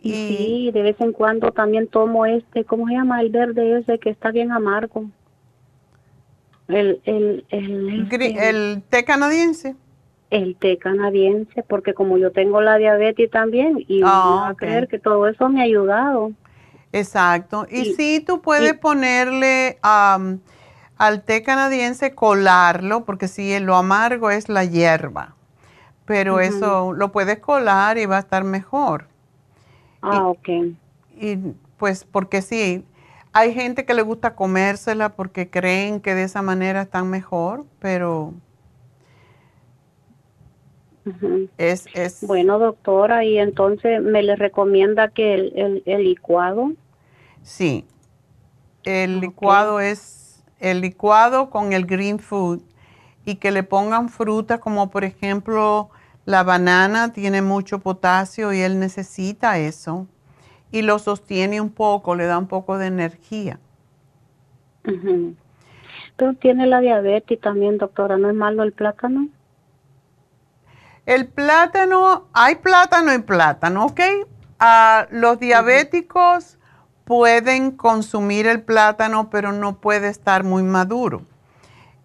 Y, 0.00 0.12
sí, 0.12 0.70
de 0.72 0.82
vez 0.82 1.00
en 1.00 1.10
cuando 1.10 1.50
también 1.50 1.88
tomo 1.88 2.26
este, 2.26 2.64
¿cómo 2.64 2.86
se 2.86 2.94
llama? 2.94 3.22
El 3.22 3.30
verde 3.30 3.80
ese 3.80 3.98
que 3.98 4.10
está 4.10 4.30
bien 4.30 4.52
amargo. 4.52 5.06
El, 6.68 7.00
el, 7.06 7.44
el, 7.48 8.02
este. 8.04 8.48
el 8.48 8.84
té 8.88 9.04
canadiense 9.04 9.74
el 10.34 10.56
té 10.56 10.78
canadiense, 10.78 11.62
porque 11.62 11.94
como 11.94 12.18
yo 12.18 12.32
tengo 12.32 12.60
la 12.60 12.76
diabetes 12.76 13.30
también, 13.30 13.84
y 13.86 14.02
oh, 14.02 14.44
a 14.44 14.54
creer 14.56 14.88
que 14.88 14.98
todo 14.98 15.28
eso 15.28 15.48
me 15.48 15.60
ha 15.60 15.64
ayudado. 15.64 16.32
Exacto. 16.90 17.68
Y, 17.70 17.94
si 17.94 18.18
tú 18.18 18.42
puedes 18.42 18.74
ponerle 18.74 19.78
al 19.82 21.22
té 21.24 21.44
canadiense, 21.44 22.16
colarlo, 22.16 23.04
porque 23.04 23.28
si 23.28 23.56
lo 23.60 23.76
amargo 23.76 24.32
es 24.32 24.48
la 24.48 24.64
hierba, 24.64 25.36
pero 26.04 26.40
eso 26.40 26.92
lo 26.92 27.12
puedes 27.12 27.38
colar 27.38 27.96
y 27.96 28.06
va 28.06 28.16
a 28.16 28.20
estar 28.20 28.42
mejor. 28.42 29.06
Ah, 30.02 30.26
ok. 30.26 30.48
Y 31.16 31.36
pues 31.76 32.04
porque 32.04 32.42
sí, 32.42 32.84
hay 33.32 33.54
gente 33.54 33.84
que 33.84 33.94
le 33.94 34.02
gusta 34.02 34.34
comérsela 34.34 35.10
porque 35.10 35.48
creen 35.48 36.00
que 36.00 36.16
de 36.16 36.24
esa 36.24 36.42
manera 36.42 36.82
están 36.82 37.08
mejor, 37.08 37.64
pero 37.78 38.34
es, 41.58 41.86
es... 41.94 42.26
Bueno, 42.26 42.58
doctora, 42.58 43.24
y 43.24 43.38
entonces 43.38 44.02
me 44.02 44.22
le 44.22 44.36
recomienda 44.36 45.08
que 45.08 45.34
el, 45.34 45.82
el, 45.84 46.04
licuado. 46.04 46.72
Sí, 47.42 47.84
el 48.84 49.20
licuado 49.20 49.80
es 49.80 50.42
el 50.60 50.80
licuado 50.80 51.50
con 51.50 51.72
el 51.72 51.84
green 51.84 52.18
food 52.18 52.60
y 53.24 53.36
que 53.36 53.50
le 53.50 53.62
pongan 53.62 54.08
fruta 54.08 54.60
como 54.60 54.90
por 54.90 55.04
ejemplo 55.04 55.90
la 56.24 56.42
banana 56.42 57.12
tiene 57.12 57.42
mucho 57.42 57.80
potasio 57.80 58.52
y 58.52 58.60
él 58.60 58.78
necesita 58.78 59.58
eso 59.58 60.06
y 60.70 60.82
lo 60.82 60.98
sostiene 60.98 61.60
un 61.60 61.70
poco, 61.70 62.16
le 62.16 62.24
da 62.24 62.38
un 62.38 62.48
poco 62.48 62.78
de 62.78 62.86
energía. 62.86 63.60
Pero 66.16 66.34
tiene 66.34 66.66
la 66.66 66.80
diabetes 66.80 67.40
también, 67.40 67.78
doctora, 67.78 68.16
¿no 68.16 68.28
es 68.28 68.34
malo 68.34 68.62
el 68.62 68.72
plátano? 68.72 69.28
El 71.06 71.26
plátano, 71.26 72.28
hay 72.32 72.56
plátano 72.56 73.12
y 73.12 73.18
plátano, 73.18 73.86
¿ok? 73.86 74.00
Ah, 74.58 75.06
los 75.10 75.38
diabéticos 75.38 76.58
pueden 77.04 77.72
consumir 77.72 78.46
el 78.46 78.62
plátano, 78.62 79.28
pero 79.28 79.52
no 79.52 79.80
puede 79.80 80.08
estar 80.08 80.44
muy 80.44 80.62
maduro. 80.62 81.22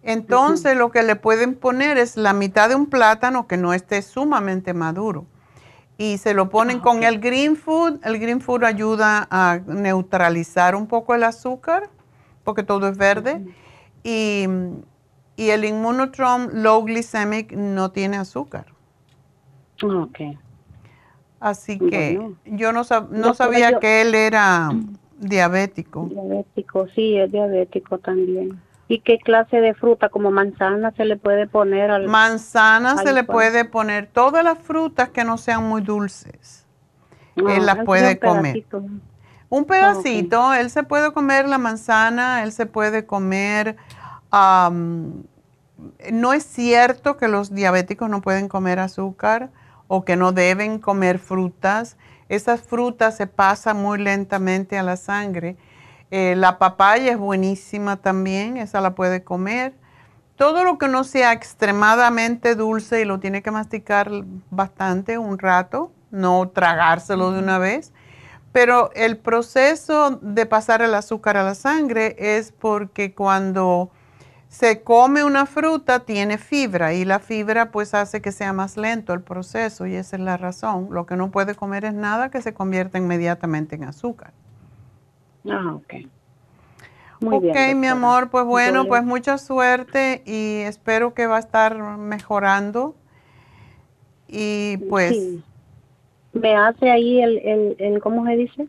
Entonces, 0.02 0.76
lo 0.76 0.90
que 0.90 1.02
le 1.02 1.16
pueden 1.16 1.54
poner 1.54 1.96
es 1.96 2.16
la 2.16 2.32
mitad 2.32 2.68
de 2.68 2.74
un 2.74 2.86
plátano 2.86 3.46
que 3.46 3.56
no 3.56 3.72
esté 3.72 4.02
sumamente 4.02 4.74
maduro. 4.74 5.24
Y 5.96 6.18
se 6.18 6.34
lo 6.34 6.48
ponen 6.50 6.78
ah, 6.78 6.82
con 6.82 7.02
el 7.02 7.20
green 7.20 7.56
food. 7.56 8.00
El 8.04 8.18
green 8.18 8.40
food 8.40 8.64
ayuda 8.64 9.26
a 9.30 9.60
neutralizar 9.66 10.74
un 10.74 10.86
poco 10.86 11.14
el 11.14 11.24
azúcar, 11.24 11.88
porque 12.44 12.62
todo 12.62 12.88
es 12.88 12.96
verde. 12.98 13.44
y, 14.02 14.46
y 15.36 15.50
el 15.50 15.64
Immunotrom 15.64 16.48
Low 16.52 16.84
Glycemic 16.84 17.52
no 17.52 17.92
tiene 17.92 18.18
azúcar. 18.18 18.69
Ok. 19.82 20.20
Así 21.40 21.78
que 21.78 22.20
yo 22.44 22.72
no, 22.72 22.82
no 23.10 23.34
sabía 23.34 23.78
que 23.78 24.02
él 24.02 24.14
era 24.14 24.70
diabético. 25.18 26.06
Diabético, 26.10 26.86
sí, 26.94 27.16
es 27.16 27.32
diabético 27.32 27.98
también. 27.98 28.60
¿Y 28.88 29.00
qué 29.00 29.18
clase 29.18 29.58
de 29.58 29.72
fruta, 29.72 30.08
como 30.08 30.30
manzana, 30.30 30.92
se 30.96 31.04
le 31.04 31.16
puede 31.16 31.46
poner 31.46 31.90
al 31.90 32.08
Manzana 32.08 32.98
se 32.98 33.12
le 33.12 33.24
puede 33.24 33.64
poner 33.64 34.08
todas 34.08 34.42
las 34.42 34.58
frutas 34.58 35.10
que 35.10 35.24
no 35.24 35.38
sean 35.38 35.68
muy 35.68 35.80
dulces. 35.80 36.66
Ah, 37.36 37.54
él 37.54 37.66
las 37.66 37.84
puede 37.84 38.18
comer. 38.18 38.64
Un 39.48 39.64
pedacito, 39.64 40.52
él 40.54 40.70
se 40.70 40.82
puede 40.82 41.12
comer 41.12 41.48
la 41.48 41.58
manzana, 41.58 42.42
él 42.42 42.52
se 42.52 42.66
puede 42.66 43.06
comer... 43.06 43.76
no 44.32 46.32
es 46.32 46.44
cierto 46.44 47.16
que 47.16 47.28
los 47.28 47.54
diabéticos 47.54 48.10
no 48.10 48.20
pueden 48.20 48.48
comer 48.48 48.78
azúcar 48.78 49.50
o 49.92 50.04
que 50.04 50.14
no 50.14 50.30
deben 50.30 50.78
comer 50.78 51.18
frutas. 51.18 51.96
Esas 52.28 52.60
frutas 52.60 53.16
se 53.16 53.26
pasan 53.26 53.82
muy 53.82 53.98
lentamente 53.98 54.78
a 54.78 54.84
la 54.84 54.96
sangre. 54.96 55.56
Eh, 56.12 56.34
la 56.36 56.58
papaya 56.58 57.10
es 57.10 57.18
buenísima 57.18 57.96
también, 57.96 58.56
esa 58.56 58.80
la 58.80 58.94
puede 58.94 59.24
comer. 59.24 59.74
Todo 60.36 60.62
lo 60.62 60.78
que 60.78 60.86
no 60.86 61.02
sea 61.02 61.32
extremadamente 61.32 62.54
dulce 62.54 63.00
y 63.00 63.04
lo 63.04 63.18
tiene 63.18 63.42
que 63.42 63.50
masticar 63.50 64.12
bastante, 64.50 65.18
un 65.18 65.40
rato, 65.40 65.90
no 66.12 66.48
tragárselo 66.50 67.32
de 67.32 67.40
una 67.40 67.58
vez. 67.58 67.92
Pero 68.52 68.92
el 68.94 69.16
proceso 69.16 70.20
de 70.22 70.46
pasar 70.46 70.82
el 70.82 70.94
azúcar 70.94 71.36
a 71.36 71.42
la 71.42 71.56
sangre 71.56 72.14
es 72.16 72.52
porque 72.52 73.12
cuando 73.12 73.90
se 74.50 74.82
come 74.82 75.22
una 75.22 75.46
fruta, 75.46 76.00
tiene 76.00 76.36
fibra 76.36 76.92
y 76.92 77.04
la 77.04 77.20
fibra 77.20 77.70
pues 77.70 77.94
hace 77.94 78.20
que 78.20 78.32
sea 78.32 78.52
más 78.52 78.76
lento 78.76 79.14
el 79.14 79.22
proceso 79.22 79.86
y 79.86 79.94
esa 79.94 80.16
es 80.16 80.22
la 80.22 80.36
razón. 80.36 80.88
Lo 80.90 81.06
que 81.06 81.16
no 81.16 81.30
puede 81.30 81.54
comer 81.54 81.84
es 81.84 81.94
nada 81.94 82.30
que 82.30 82.42
se 82.42 82.52
convierta 82.52 82.98
inmediatamente 82.98 83.76
en 83.76 83.84
azúcar. 83.84 84.32
Ah, 85.48 85.74
ok. 85.76 85.94
Muy 87.20 87.36
ok, 87.36 87.76
mi 87.76 87.86
amor, 87.86 88.30
pues 88.30 88.44
bueno, 88.44 88.86
pues 88.86 89.04
mucha 89.04 89.38
suerte 89.38 90.22
y 90.26 90.62
espero 90.62 91.14
que 91.14 91.26
va 91.26 91.36
a 91.36 91.40
estar 91.40 91.78
mejorando. 91.78 92.96
Y 94.26 94.78
pues 94.88 95.16
me 96.32 96.56
hace 96.56 96.90
ahí 96.90 97.22
el, 97.22 97.38
el, 97.38 97.76
el 97.78 98.00
¿cómo 98.00 98.26
se 98.26 98.32
dice? 98.32 98.68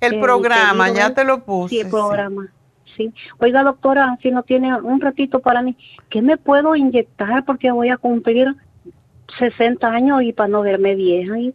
El, 0.00 0.20
programa, 0.20 0.90
ya 0.90 1.14
te 1.14 1.24
lo 1.24 1.44
puse. 1.44 1.74
Sí, 1.74 1.80
el 1.80 1.90
programa. 1.90 2.44
Sí. 2.44 2.57
Oiga, 3.38 3.62
doctora, 3.62 4.18
si 4.22 4.30
no 4.30 4.42
tiene 4.42 4.74
un 4.80 5.00
ratito 5.00 5.40
para 5.40 5.62
mí, 5.62 5.76
¿qué 6.10 6.22
me 6.22 6.36
puedo 6.36 6.76
inyectar? 6.76 7.44
Porque 7.44 7.70
voy 7.70 7.88
a 7.90 7.96
cumplir 7.96 8.56
60 9.38 9.86
años 9.86 10.22
y 10.22 10.32
para 10.32 10.48
no 10.48 10.62
verme 10.62 10.94
vieja. 10.94 11.34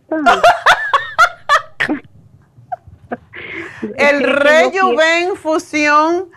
el 3.98 4.24
Rejuven 4.24 5.36
fusión 5.36 6.30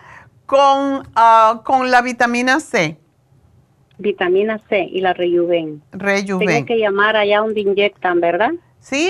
con, 0.45 1.07
uh, 1.15 1.63
con 1.63 1.91
la 1.91 2.01
vitamina 2.01 2.59
C. 2.59 2.97
Vitamina 3.99 4.61
C 4.69 4.87
y 4.91 5.01
la 5.01 5.13
Rejuven. 5.13 5.81
Rejuven. 5.91 6.47
Tengo 6.47 6.65
que 6.65 6.77
llamar 6.77 7.15
allá 7.15 7.39
donde 7.39 7.61
inyectan, 7.61 8.19
¿verdad? 8.21 8.51
Sí, 8.89 9.09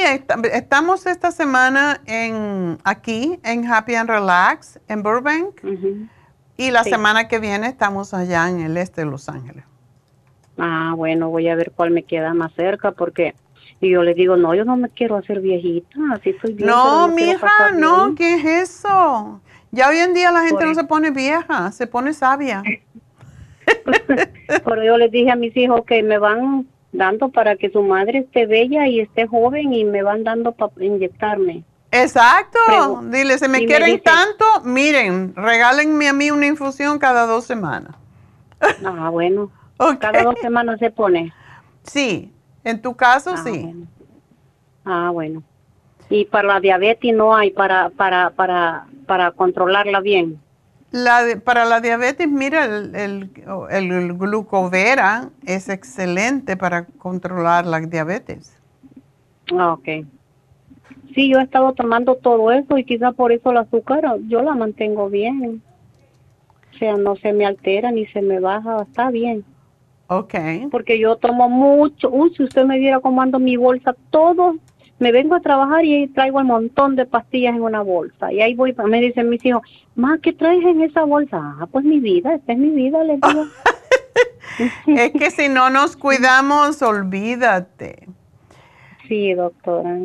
estamos 0.53 1.05
esta 1.05 1.29
semana 1.29 2.01
en 2.07 2.79
aquí 2.83 3.39
en 3.43 3.71
Happy 3.71 3.93
and 3.93 4.09
Relax 4.09 4.79
en 4.87 5.03
Burbank 5.03 5.61
y 6.57 6.71
la 6.71 6.83
semana 6.83 7.27
que 7.27 7.37
viene 7.37 7.67
estamos 7.67 8.15
allá 8.15 8.49
en 8.49 8.61
el 8.61 8.75
este 8.75 9.01
de 9.01 9.11
Los 9.11 9.29
Ángeles. 9.29 9.63
Ah, 10.57 10.93
bueno, 10.97 11.29
voy 11.29 11.47
a 11.47 11.53
ver 11.53 11.73
cuál 11.75 11.91
me 11.91 12.01
queda 12.01 12.33
más 12.33 12.53
cerca 12.53 12.91
porque 12.91 13.35
y 13.79 13.91
yo 13.91 14.01
le 14.01 14.15
digo, 14.15 14.35
no, 14.35 14.55
yo 14.55 14.65
no 14.65 14.77
me 14.77 14.89
quiero 14.89 15.15
hacer 15.15 15.41
viejita, 15.41 15.99
así 16.11 16.35
soy 16.41 16.53
bien. 16.53 16.67
No, 16.67 17.09
mija, 17.09 17.69
no, 17.75 18.15
¿qué 18.15 18.33
es 18.33 18.45
eso? 18.45 19.41
Ya 19.69 19.89
hoy 19.89 19.97
en 19.97 20.15
día 20.15 20.31
la 20.31 20.41
gente 20.41 20.65
no 20.65 20.73
se 20.73 20.85
pone 20.85 21.11
vieja, 21.11 21.71
se 21.71 21.85
pone 21.85 22.13
sabia. 22.13 22.63
Pero 24.47 24.83
yo 24.83 24.97
les 24.97 25.11
dije 25.11 25.29
a 25.29 25.35
mis 25.35 25.55
hijos 25.55 25.85
que 25.85 26.01
me 26.01 26.17
van 26.17 26.65
dando 26.97 27.29
para 27.29 27.55
que 27.55 27.69
su 27.69 27.81
madre 27.81 28.19
esté 28.19 28.45
bella 28.45 28.87
y 28.87 28.99
esté 28.99 29.27
joven 29.27 29.71
y 29.73 29.85
me 29.85 30.03
van 30.03 30.23
dando 30.23 30.51
para 30.51 30.71
inyectarme. 30.79 31.63
Exacto. 31.91 32.59
Dile, 33.03 33.37
si 33.37 33.47
me 33.47 33.65
quieren 33.65 34.01
tanto, 34.01 34.45
miren, 34.65 35.33
regálenme 35.35 36.09
a 36.09 36.13
mí 36.13 36.31
una 36.31 36.47
infusión 36.47 36.99
cada 36.99 37.25
dos 37.25 37.45
semanas. 37.45 37.95
Ah, 38.83 39.09
bueno. 39.09 39.51
Cada 39.99 40.23
dos 40.23 40.39
semanas 40.41 40.79
se 40.79 40.89
pone. 40.89 41.31
Sí, 41.83 42.33
en 42.63 42.81
tu 42.81 42.95
caso 42.95 43.35
ah, 43.35 43.37
sí. 43.37 43.75
Ah, 44.83 45.11
bueno. 45.13 45.43
Y 46.09 46.25
para 46.25 46.47
la 46.47 46.59
diabetes 46.59 47.13
no 47.13 47.35
hay 47.35 47.51
para 47.51 47.89
para 47.89 48.31
para 48.31 48.87
para 49.05 49.31
controlarla 49.31 49.99
bien. 49.99 50.41
La 50.91 51.21
para 51.43 51.65
la 51.65 51.81
diabetes, 51.81 52.29
mira, 52.29 52.65
el, 52.65 53.29
el, 53.69 54.13
glucovera 54.13 55.29
es 55.45 55.67
excelente 55.67 56.55
para 56.55 56.85
controlar 56.85 57.65
la 57.65 57.81
diabetes. 57.81 58.57
Ah, 59.53 59.73
ok. 59.73 60.05
Sí, 61.13 61.29
yo 61.29 61.39
he 61.39 61.43
estado 61.43 61.73
tomando 61.73 62.15
todo 62.15 62.51
eso 62.51 62.77
y 62.77 62.85
quizá 62.85 63.11
por 63.11 63.31
eso 63.31 63.51
el 63.51 63.57
azúcar 63.57 64.05
yo 64.27 64.41
la 64.41 64.55
mantengo 64.55 65.09
bien. 65.09 65.61
O 66.73 66.77
sea, 66.77 66.95
no 66.95 67.15
se 67.15 67.33
me 67.33 67.45
altera 67.45 67.91
ni 67.91 68.05
se 68.07 68.21
me 68.21 68.39
baja, 68.39 68.83
está 68.83 69.09
bien. 69.09 69.43
Ok. 70.07 70.35
Porque 70.71 70.99
yo 70.99 71.17
tomo 71.17 71.49
mucho. 71.49 72.09
Uy, 72.09 72.33
si 72.35 72.43
usted 72.43 72.65
me 72.65 72.79
viera 72.79 72.99
cómo 72.99 73.21
ando 73.21 73.39
mi 73.39 73.57
bolsa, 73.57 73.95
todo 74.09 74.55
me 74.99 75.11
vengo 75.11 75.35
a 75.35 75.41
trabajar 75.41 75.85
y 75.85 75.93
ahí 75.93 76.07
traigo 76.07 76.39
un 76.39 76.47
montón 76.47 76.95
de 76.95 77.05
pastillas 77.05 77.55
en 77.55 77.61
una 77.61 77.81
bolsa. 77.81 78.31
Y 78.31 78.41
ahí 78.41 78.55
voy, 78.55 78.75
me 78.85 79.01
dicen 79.01 79.29
mis 79.29 79.45
hijos, 79.45 79.61
ma, 79.97 80.19
¿qué 80.19 80.31
traes 80.31 80.63
en 80.63 80.81
esa 80.81 81.03
bolsa? 81.03 81.37
Ah, 81.59 81.67
pues 81.69 81.83
mi 81.83 81.99
vida, 81.99 82.35
esta 82.35 82.53
es 82.53 82.59
mi 82.59 82.69
vida, 82.69 83.03
les 83.03 83.19
digo. 83.19 83.45
es 84.87 85.11
que 85.11 85.31
si 85.31 85.49
no 85.49 85.69
nos 85.69 85.97
cuidamos, 85.97 86.81
olvídate. 86.81 88.07
Sí, 89.07 89.33
doctora. 89.33 89.99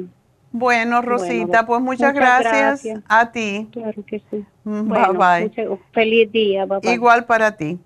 Bueno, 0.50 1.00
Rosita, 1.00 1.64
pues 1.64 1.80
muchas, 1.80 2.14
gracias, 2.14 2.82
a 3.08 3.32
ti. 3.32 3.68
Claro 3.72 4.04
que 4.06 4.22
sí. 4.30 4.44
Mm, 4.64 4.88
bye 4.88 5.50
bye. 5.50 5.78
feliz 5.92 6.30
día, 6.32 6.66
bye 6.66 6.92
Igual 6.92 7.24
para 7.24 7.56
ti. 7.56 7.78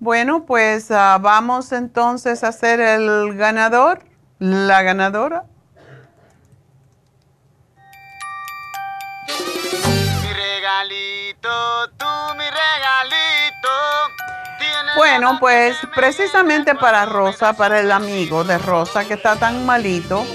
Bueno, 0.00 0.44
pues 0.44 0.90
ah, 0.90 1.18
vamos 1.20 1.72
entonces 1.72 2.44
a 2.44 2.48
hacer 2.48 2.80
el 2.80 3.34
ganador, 3.34 4.00
la 4.38 4.82
ganadora. 4.82 5.44
Bueno, 14.96 15.38
pues 15.38 15.76
precisamente 15.94 16.74
para 16.74 17.04
Rosa, 17.06 17.52
para 17.52 17.80
el 17.80 17.92
amigo 17.92 18.44
de 18.44 18.58
Rosa 18.58 19.04
que 19.04 19.14
está 19.14 19.36
tan 19.36 19.64
malito, 19.64 20.26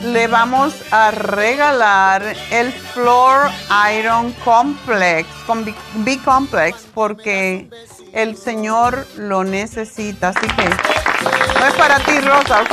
le 0.00 0.26
vamos 0.26 0.74
a 0.90 1.10
regalar 1.10 2.22
el 2.50 2.72
Floor 2.72 3.50
Iron 3.94 4.32
Complex, 4.44 5.28
con 5.46 5.64
B-Complex, 5.64 6.86
porque 6.94 7.68
el 8.12 8.36
Señor 8.36 9.06
lo 9.16 9.44
necesita. 9.44 10.28
Así 10.28 10.46
que 10.48 10.68
no 10.68 11.66
es 11.66 11.74
para 11.74 11.98
ti, 12.00 12.18
Rosa, 12.20 12.62
¿ok? 12.62 12.72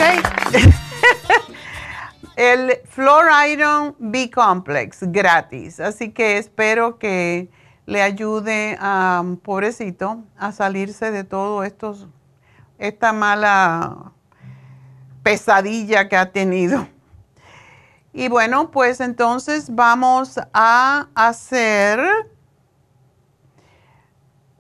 el 2.38 2.80
Floor 2.85 3.26
Iron 3.49 3.95
B-Complex, 3.97 5.11
gratis. 5.11 5.80
Así 5.80 6.11
que 6.11 6.38
espero 6.38 6.99
que 6.99 7.49
le 7.88 8.03
ayude 8.03 8.77
a 8.80 9.23
pobrecito 9.43 10.23
a 10.38 10.51
salirse 10.51 11.09
de 11.09 11.23
todo 11.23 11.64
esta 12.77 13.11
mala 13.11 14.11
pesadilla 15.23 16.07
que 16.07 16.15
ha 16.15 16.31
tenido. 16.31 16.88
Y 18.14 18.30
bueno, 18.30 18.69
pues 18.69 18.99
entonces 18.99 19.73
vamos 19.73 20.39
a 20.53 21.07
hacer, 21.15 21.99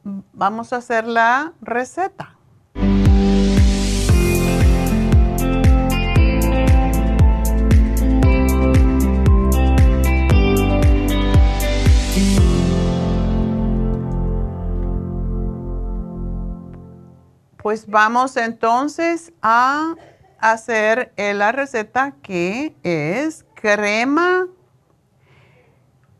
vamos 0.03 0.73
a 0.73 0.77
hacer 0.77 1.05
la 1.05 1.53
receta. 1.61 2.36
Pues 17.67 17.85
vamos 17.85 18.37
entonces 18.37 19.33
a 19.41 19.95
hacer 20.39 21.11
la 21.17 21.51
receta 21.51 22.13
que 22.21 22.73
es 22.81 23.45
crema, 23.55 24.47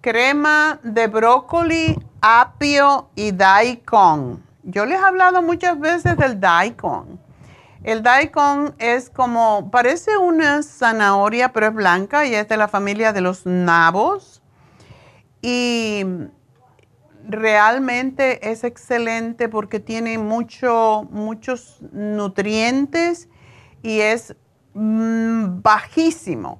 crema 0.01 0.81
de 0.83 1.07
brócoli, 1.07 1.97
apio 2.19 3.07
y 3.15 3.31
daikon. 3.31 4.43
Yo 4.63 4.85
les 4.85 4.99
he 4.99 5.01
hablado 5.01 5.41
muchas 5.41 5.79
veces 5.79 6.17
del 6.17 6.37
daikon. 6.37 7.17
El 7.81 8.03
daikon 8.03 8.75
es 8.77 9.09
como, 9.09 9.71
parece 9.71 10.17
una 10.17 10.61
zanahoria, 10.63 11.53
pero 11.53 11.67
es 11.67 11.73
blanca 11.73 12.25
y 12.25 12.35
es 12.35 12.49
de 12.49 12.57
la 12.57 12.67
familia 12.67 13.13
de 13.13 13.21
los 13.21 13.45
nabos. 13.45 14.41
Y 15.41 16.03
realmente 17.27 18.51
es 18.51 18.63
excelente 18.63 19.49
porque 19.49 19.79
tiene 19.79 20.17
mucho, 20.17 21.07
muchos 21.11 21.79
nutrientes 21.91 23.27
y 23.83 23.99
es 23.99 24.35
mm, 24.73 25.61
bajísimo 25.61 26.59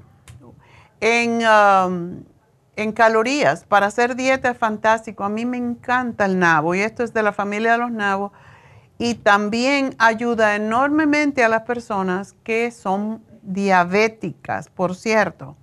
en, 1.00 1.42
um, 1.48 2.24
en, 2.76 2.92
calorías. 2.92 3.64
Para 3.64 3.88
hacer 3.88 4.16
dieta 4.16 4.52
es 4.52 4.58
fantástico. 4.58 5.24
A 5.24 5.30
mí 5.30 5.46
me 5.46 5.58
encanta 5.58 6.26
el 6.26 6.38
nabo 6.38 6.76
y 6.76 6.82
esto 6.82 7.04
es 7.04 7.14
de 7.14 7.24
la 7.24 7.32
familia 7.32 7.74
de 7.74 7.78
los 7.78 7.92
nabos. 7.92 8.32
Y 9.00 9.16
también 9.16 9.96
ayuda 10.00 10.56
enormemente 10.56 11.44
a 11.44 11.50
las 11.50 11.62
personas 11.62 12.36
que 12.44 12.72
son 12.72 13.24
diabéticas, 13.44 14.70
por 14.70 14.96
cierto. 14.96 15.56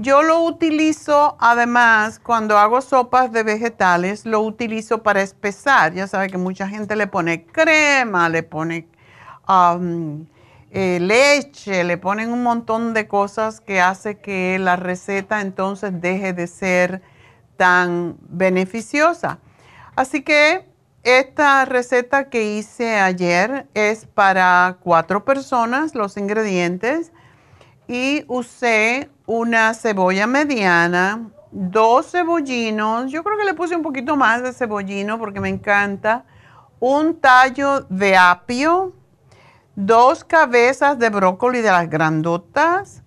Yo 0.00 0.22
lo 0.22 0.44
utilizo 0.44 1.36
además 1.40 2.18
cuando 2.20 2.56
hago 2.56 2.80
sopas 2.80 3.32
de 3.32 3.42
vegetales, 3.42 4.24
lo 4.24 4.40
utilizo 4.40 5.02
para 5.02 5.20
espesar. 5.20 5.92
Ya 5.92 6.06
sabe 6.06 6.28
que 6.30 6.38
mucha 6.38 6.66
gente 6.66 6.96
le 6.96 7.06
pone 7.06 7.44
crema, 7.44 8.30
le 8.30 8.42
pone 8.42 8.88
eh, 10.70 10.98
leche, 11.00 11.84
le 11.84 11.98
ponen 11.98 12.32
un 12.32 12.42
montón 12.42 12.94
de 12.94 13.06
cosas 13.08 13.60
que 13.60 13.82
hace 13.82 14.16
que 14.16 14.58
la 14.58 14.76
receta 14.76 15.42
entonces 15.42 16.00
deje 16.00 16.32
de 16.32 16.46
ser 16.46 17.02
tan 17.58 18.16
beneficiosa. 18.22 19.38
Así 19.96 20.22
que 20.22 20.66
esta 21.02 21.66
receta 21.66 22.30
que 22.30 22.56
hice 22.56 22.96
ayer 22.96 23.66
es 23.74 24.06
para 24.06 24.78
cuatro 24.80 25.26
personas, 25.26 25.94
los 25.94 26.16
ingredientes, 26.16 27.12
y 27.86 28.24
usé 28.28 29.10
una 29.32 29.74
cebolla 29.74 30.26
mediana, 30.26 31.30
dos 31.52 32.10
cebollinos, 32.10 33.12
yo 33.12 33.22
creo 33.22 33.38
que 33.38 33.44
le 33.44 33.54
puse 33.54 33.76
un 33.76 33.82
poquito 33.82 34.16
más 34.16 34.42
de 34.42 34.52
cebollino 34.52 35.20
porque 35.20 35.38
me 35.38 35.48
encanta, 35.48 36.24
un 36.80 37.20
tallo 37.20 37.82
de 37.88 38.16
apio, 38.16 38.92
dos 39.76 40.24
cabezas 40.24 40.98
de 40.98 41.10
brócoli 41.10 41.60
de 41.60 41.70
las 41.70 41.88
grandotas, 41.88 43.04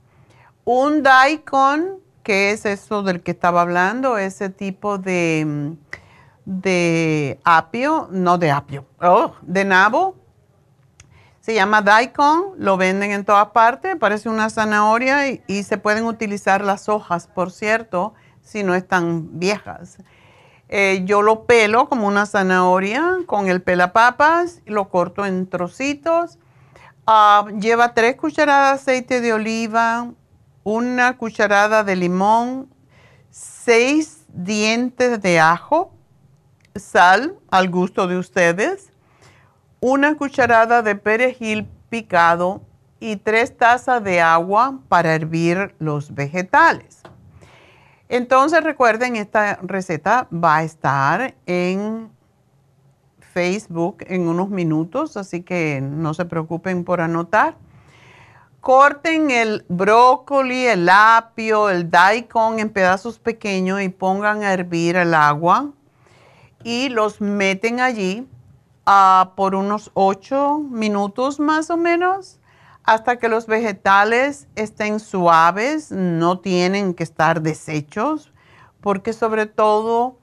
Un 0.63 1.03
daikon, 1.03 1.99
que 2.23 2.51
es 2.51 2.65
eso 2.65 3.03
del 3.03 3.21
que 3.21 3.31
estaba 3.31 3.59
hablando, 3.59 4.17
ese 4.17 4.47
tipo 4.47 4.97
de, 4.97 5.75
de 6.45 7.37
apio, 7.43 8.07
no 8.11 8.37
de 8.37 8.49
apio, 8.49 8.85
oh, 9.01 9.35
de 9.41 9.65
nabo. 9.65 10.22
Se 11.43 11.53
llama 11.53 11.81
daikon, 11.81 12.53
lo 12.57 12.77
venden 12.77 13.11
en 13.11 13.25
todas 13.25 13.47
partes, 13.47 13.97
parece 13.97 14.29
una 14.29 14.49
zanahoria 14.49 15.27
y, 15.27 15.63
se 15.63 15.77
pueden 15.77 16.05
utilizar 16.05 16.63
las 16.63 16.87
hojas, 16.87 17.27
por 17.27 17.51
cierto, 17.51 18.13
si 18.41 18.63
no 18.63 18.75
están 18.75 19.39
viejas. 19.39 19.97
Eh, 20.69 21.01
yo 21.03 21.21
lo 21.21 21.43
pelo 21.43 21.89
como 21.89 22.07
una 22.07 22.25
zanahoria 22.27 23.17
con 23.25 23.49
el 23.49 23.61
pelapapas, 23.61 24.61
lo 24.65 24.87
corto 24.87 25.25
en 25.25 25.49
trocitos. 25.49 26.39
Ah, 27.05 27.45
lleva 27.59 27.93
tres 27.93 28.15
cucharadas 28.15 28.85
de 28.85 28.93
aceite 28.93 29.19
de 29.19 29.33
oliva, 29.33 30.11
una 30.63 31.17
cucharada 31.17 31.83
de 31.83 31.97
limón, 31.97 32.73
seis 33.31 34.23
dientes 34.29 35.21
de 35.21 35.41
ajo, 35.41 35.91
sal 36.73 37.35
al 37.51 37.69
gusto 37.69 38.07
de 38.07 38.17
ustedes, 38.17 38.92
una 39.83 40.15
cucharada 40.15 40.81
de 40.81 40.95
perejil 40.95 41.67
picado 41.89 42.61
y 43.01 43.17
tres 43.17 43.57
tazas 43.57 44.01
de 44.01 44.21
agua 44.21 44.79
para 44.87 45.13
hervir 45.13 45.75
los 45.77 46.15
vegetales. 46.15 47.01
Entonces 48.07 48.63
recuerden, 48.63 49.17
esta 49.17 49.59
receta 49.61 50.29
va 50.33 50.59
a 50.59 50.63
estar 50.63 51.35
en 51.45 52.09
Facebook 53.33 54.05
en 54.07 54.29
unos 54.29 54.47
minutos, 54.47 55.17
así 55.17 55.41
que 55.41 55.81
no 55.81 56.13
se 56.13 56.23
preocupen 56.23 56.85
por 56.85 57.01
anotar. 57.01 57.57
Corten 58.61 59.31
el 59.31 59.65
brócoli, 59.67 60.65
el 60.65 60.87
apio, 60.87 61.69
el 61.69 61.91
daikon 61.91 62.59
en 62.59 62.69
pedazos 62.69 63.19
pequeños 63.19 63.81
y 63.81 63.89
pongan 63.89 64.43
a 64.43 64.53
hervir 64.53 64.95
el 64.95 65.13
agua 65.13 65.71
y 66.63 66.87
los 66.87 67.19
meten 67.19 67.81
allí 67.81 68.25
por 69.35 69.55
unos 69.55 69.91
8 69.93 70.59
minutos 70.59 71.39
más 71.39 71.69
o 71.69 71.77
menos 71.77 72.39
hasta 72.83 73.17
que 73.17 73.29
los 73.29 73.47
vegetales 73.47 74.47
estén 74.55 74.99
suaves, 74.99 75.91
no 75.91 76.39
tienen 76.39 76.93
que 76.93 77.03
estar 77.03 77.41
deshechos, 77.41 78.31
porque 78.81 79.13
sobre 79.13 79.45
todo 79.45 80.17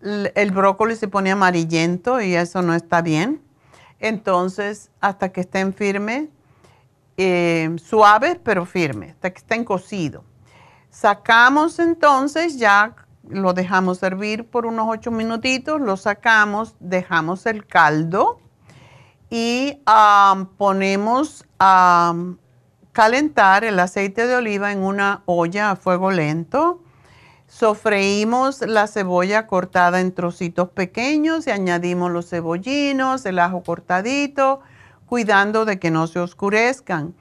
el 0.00 0.50
brócoli 0.52 0.96
se 0.96 1.08
pone 1.08 1.32
amarillento 1.32 2.20
y 2.20 2.34
eso 2.34 2.62
no 2.62 2.74
está 2.74 3.02
bien. 3.02 3.42
Entonces, 3.98 4.90
hasta 5.00 5.30
que 5.30 5.40
estén 5.40 5.72
firmes, 5.72 6.28
eh, 7.16 7.74
suaves 7.82 8.38
pero 8.42 8.64
firmes, 8.64 9.14
hasta 9.14 9.30
que 9.30 9.38
estén 9.38 9.64
cocidos. 9.64 10.22
Sacamos 10.90 11.80
entonces, 11.80 12.58
ya 12.58 12.94
lo 13.28 13.52
dejamos 13.52 13.98
servir 13.98 14.46
por 14.46 14.66
unos 14.66 14.86
8 14.88 15.10
minutitos, 15.10 15.80
lo 15.80 15.96
sacamos, 15.96 16.76
dejamos 16.80 17.46
el 17.46 17.66
caldo 17.66 18.40
y 19.30 19.80
ponemos 20.56 21.44
a 21.58 22.14
calentar 22.92 23.64
el 23.64 23.80
aceite 23.80 24.26
de 24.26 24.36
oliva 24.36 24.70
en 24.70 24.78
una 24.78 25.22
olla 25.26 25.72
a 25.72 25.76
fuego 25.76 26.10
lento. 26.10 26.80
Sofreímos 27.46 28.62
la 28.62 28.86
cebolla 28.86 29.46
cortada 29.46 30.00
en 30.00 30.14
trocitos 30.14 30.70
pequeños 30.70 31.46
y 31.46 31.50
añadimos 31.50 32.10
los 32.10 32.30
cebollinos, 32.30 33.26
el 33.26 33.38
ajo 33.38 33.62
cortadito, 33.62 34.60
cuidando 35.06 35.64
de 35.64 35.78
que 35.78 35.90
no 35.90 36.06
se 36.06 36.20
oscurezcan. 36.20 37.14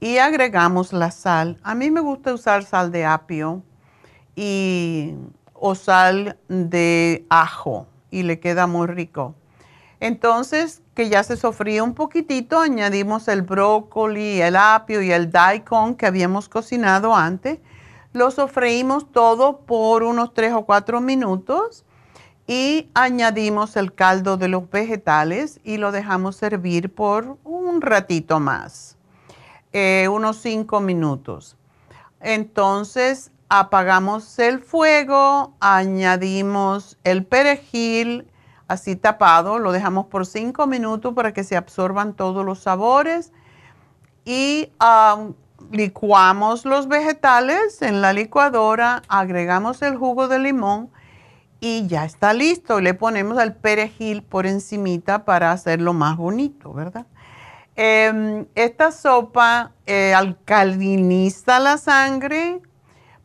Y 0.00 0.18
agregamos 0.18 0.92
la 0.92 1.10
sal. 1.10 1.58
A 1.62 1.74
mí 1.74 1.90
me 1.90 2.00
gusta 2.00 2.32
usar 2.32 2.64
sal 2.64 2.90
de 2.90 3.04
apio 3.04 3.62
y, 4.34 5.14
o 5.60 5.74
sal 5.74 6.38
de 6.48 7.26
ajo 7.28 7.86
y 8.10 8.24
le 8.24 8.40
queda 8.40 8.66
muy 8.66 8.86
rico. 8.86 9.34
Entonces, 10.00 10.82
que 10.94 11.10
ya 11.10 11.22
se 11.22 11.36
sofría 11.36 11.84
un 11.84 11.94
poquitito, 11.94 12.58
añadimos 12.58 13.28
el 13.28 13.42
brócoli, 13.42 14.40
el 14.40 14.56
apio 14.56 15.02
y 15.02 15.12
el 15.12 15.30
daikon 15.30 15.94
que 15.94 16.06
habíamos 16.06 16.48
cocinado 16.48 17.14
antes. 17.14 17.58
Lo 18.14 18.30
sofreímos 18.30 19.12
todo 19.12 19.58
por 19.60 20.02
unos 20.02 20.32
3 20.32 20.54
o 20.54 20.64
4 20.64 21.00
minutos 21.02 21.84
y 22.46 22.88
añadimos 22.94 23.76
el 23.76 23.94
caldo 23.94 24.38
de 24.38 24.48
los 24.48 24.68
vegetales 24.70 25.60
y 25.62 25.76
lo 25.76 25.92
dejamos 25.92 26.36
servir 26.36 26.92
por 26.92 27.36
un 27.44 27.82
ratito 27.82 28.40
más, 28.40 28.96
eh, 29.72 30.08
unos 30.10 30.38
5 30.38 30.80
minutos. 30.80 31.56
Entonces 32.20 33.30
apagamos 33.50 34.38
el 34.38 34.60
fuego, 34.60 35.54
añadimos 35.60 36.96
el 37.04 37.26
perejil, 37.26 38.30
así 38.68 38.94
tapado, 38.94 39.58
lo 39.58 39.72
dejamos 39.72 40.06
por 40.06 40.24
5 40.24 40.66
minutos 40.68 41.12
para 41.14 41.32
que 41.32 41.42
se 41.42 41.56
absorban 41.56 42.14
todos 42.14 42.46
los 42.46 42.60
sabores 42.60 43.32
y 44.24 44.70
licuamos 45.72 46.64
los 46.64 46.86
vegetales 46.86 47.82
en 47.82 48.00
la 48.00 48.12
licuadora, 48.12 49.02
agregamos 49.08 49.82
el 49.82 49.96
jugo 49.96 50.28
de 50.28 50.38
limón 50.38 50.88
y 51.58 51.88
ya 51.88 52.04
está 52.04 52.32
listo. 52.32 52.80
Le 52.80 52.94
ponemos 52.94 53.36
el 53.42 53.52
perejil 53.52 54.22
por 54.22 54.46
encimita 54.46 55.24
para 55.24 55.50
hacerlo 55.50 55.92
más 55.92 56.16
bonito, 56.16 56.72
¿verdad? 56.72 57.06
Em, 57.74 58.46
esta 58.54 58.92
sopa 58.92 59.72
eh, 59.86 60.14
alcaliniza 60.14 61.58
la 61.58 61.78
sangre, 61.78 62.60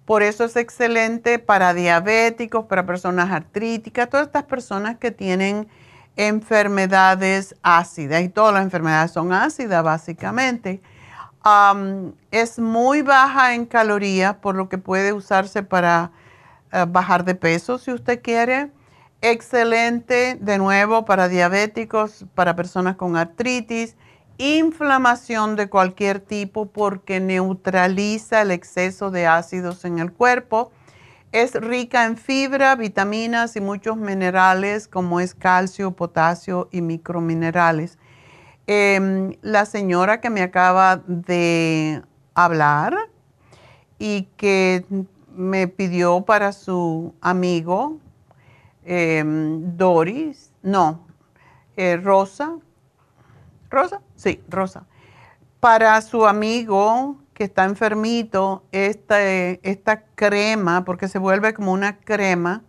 por 0.05 0.21
eso 0.21 0.43
es 0.45 0.55
excelente 0.55 1.39
para 1.39 1.73
diabéticos, 1.73 2.65
para 2.65 2.85
personas 2.85 3.31
artríticas, 3.31 4.09
todas 4.09 4.27
estas 4.27 4.43
personas 4.43 4.97
que 4.97 5.11
tienen 5.11 5.67
enfermedades 6.15 7.55
ácidas, 7.63 8.21
y 8.21 8.29
todas 8.29 8.53
las 8.53 8.63
enfermedades 8.63 9.11
son 9.11 9.33
ácidas 9.33 9.83
básicamente. 9.83 10.81
es 12.31 12.59
muy 12.59 13.01
baja 13.01 13.55
en 13.55 13.65
calorías, 13.65 14.35
por 14.35 14.55
lo 14.55 14.69
que 14.69 14.77
puede 14.77 15.11
usarse 15.11 15.63
para 15.63 16.11
eh, 16.71 16.85
bajar 16.87 17.25
de 17.25 17.35
peso 17.35 17.77
si 17.77 17.91
usted 17.91 18.21
quiere. 18.21 18.71
Excelente, 19.21 20.37
de 20.39 20.57
nuevo, 20.59 21.05
para 21.05 21.27
diabéticos, 21.27 22.25
para 22.35 22.55
personas 22.55 22.95
con 22.95 23.17
artritis 23.17 23.95
inflamación 24.37 25.55
de 25.55 25.69
cualquier 25.69 26.19
tipo 26.19 26.67
porque 26.67 27.19
neutraliza 27.19 28.41
el 28.41 28.51
exceso 28.51 29.11
de 29.11 29.27
ácidos 29.27 29.85
en 29.85 29.99
el 29.99 30.11
cuerpo. 30.11 30.71
Es 31.31 31.53
rica 31.53 32.05
en 32.05 32.17
fibra, 32.17 32.75
vitaminas 32.75 33.55
y 33.55 33.61
muchos 33.61 33.97
minerales 33.97 34.87
como 34.87 35.19
es 35.19 35.33
calcio, 35.35 35.91
potasio 35.91 36.69
y 36.71 36.81
microminerales. 36.81 37.97
Em, 38.67 39.35
la 39.41 39.65
señora 39.65 40.21
que 40.21 40.29
me 40.29 40.41
acaba 40.41 40.97
de 41.07 42.01
hablar 42.33 42.95
y 43.99 44.23
que 44.37 44.85
me 45.35 45.67
pidió 45.67 46.21
para 46.21 46.51
su 46.51 47.13
amigo 47.21 47.99
em, 48.85 49.75
Doris, 49.77 50.51
no, 50.63 51.05
eh, 51.75 51.97
Rosa, 51.97 52.57
Rosa, 53.69 54.01
sí, 54.15 54.41
Rosa. 54.49 54.85
Para 55.59 55.99
su 56.01 56.25
amigo 56.25 57.17
que 57.35 57.43
está 57.43 57.65
enfermito, 57.65 58.63
esta, 58.71 60.05
crema, 60.15 60.85
porque 60.85 61.07
se 61.09 61.19
vuelve 61.19 61.53
como 61.53 61.73
una 61.73 61.97
crema, 61.97 62.63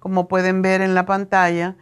como 0.00 0.26
pueden 0.26 0.62
ver 0.62 0.80
en 0.80 0.94
la 0.94 1.06
pantalla, 1.06 1.76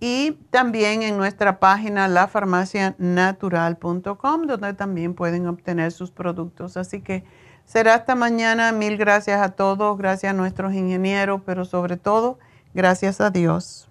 y 0.00 0.32
también 0.50 1.02
en 1.02 1.16
nuestra 1.16 1.58
página 1.58 2.06
lafarmacianatural.com, 2.08 4.46
donde 4.46 4.74
también 4.74 5.14
pueden 5.14 5.48
obtener 5.48 5.92
sus 5.92 6.10
productos. 6.10 6.76
Así 6.76 7.00
que 7.00 7.24
será 7.64 7.94
hasta 7.94 8.14
mañana. 8.14 8.72
Mil 8.72 8.96
gracias 8.96 9.40
a 9.40 9.50
todos, 9.50 9.98
gracias 9.98 10.30
a 10.30 10.36
nuestros 10.36 10.72
ingenieros, 10.72 11.42
pero 11.44 11.64
sobre 11.64 11.96
todo, 11.96 12.38
gracias 12.74 13.20
a 13.20 13.30
Dios. 13.30 13.90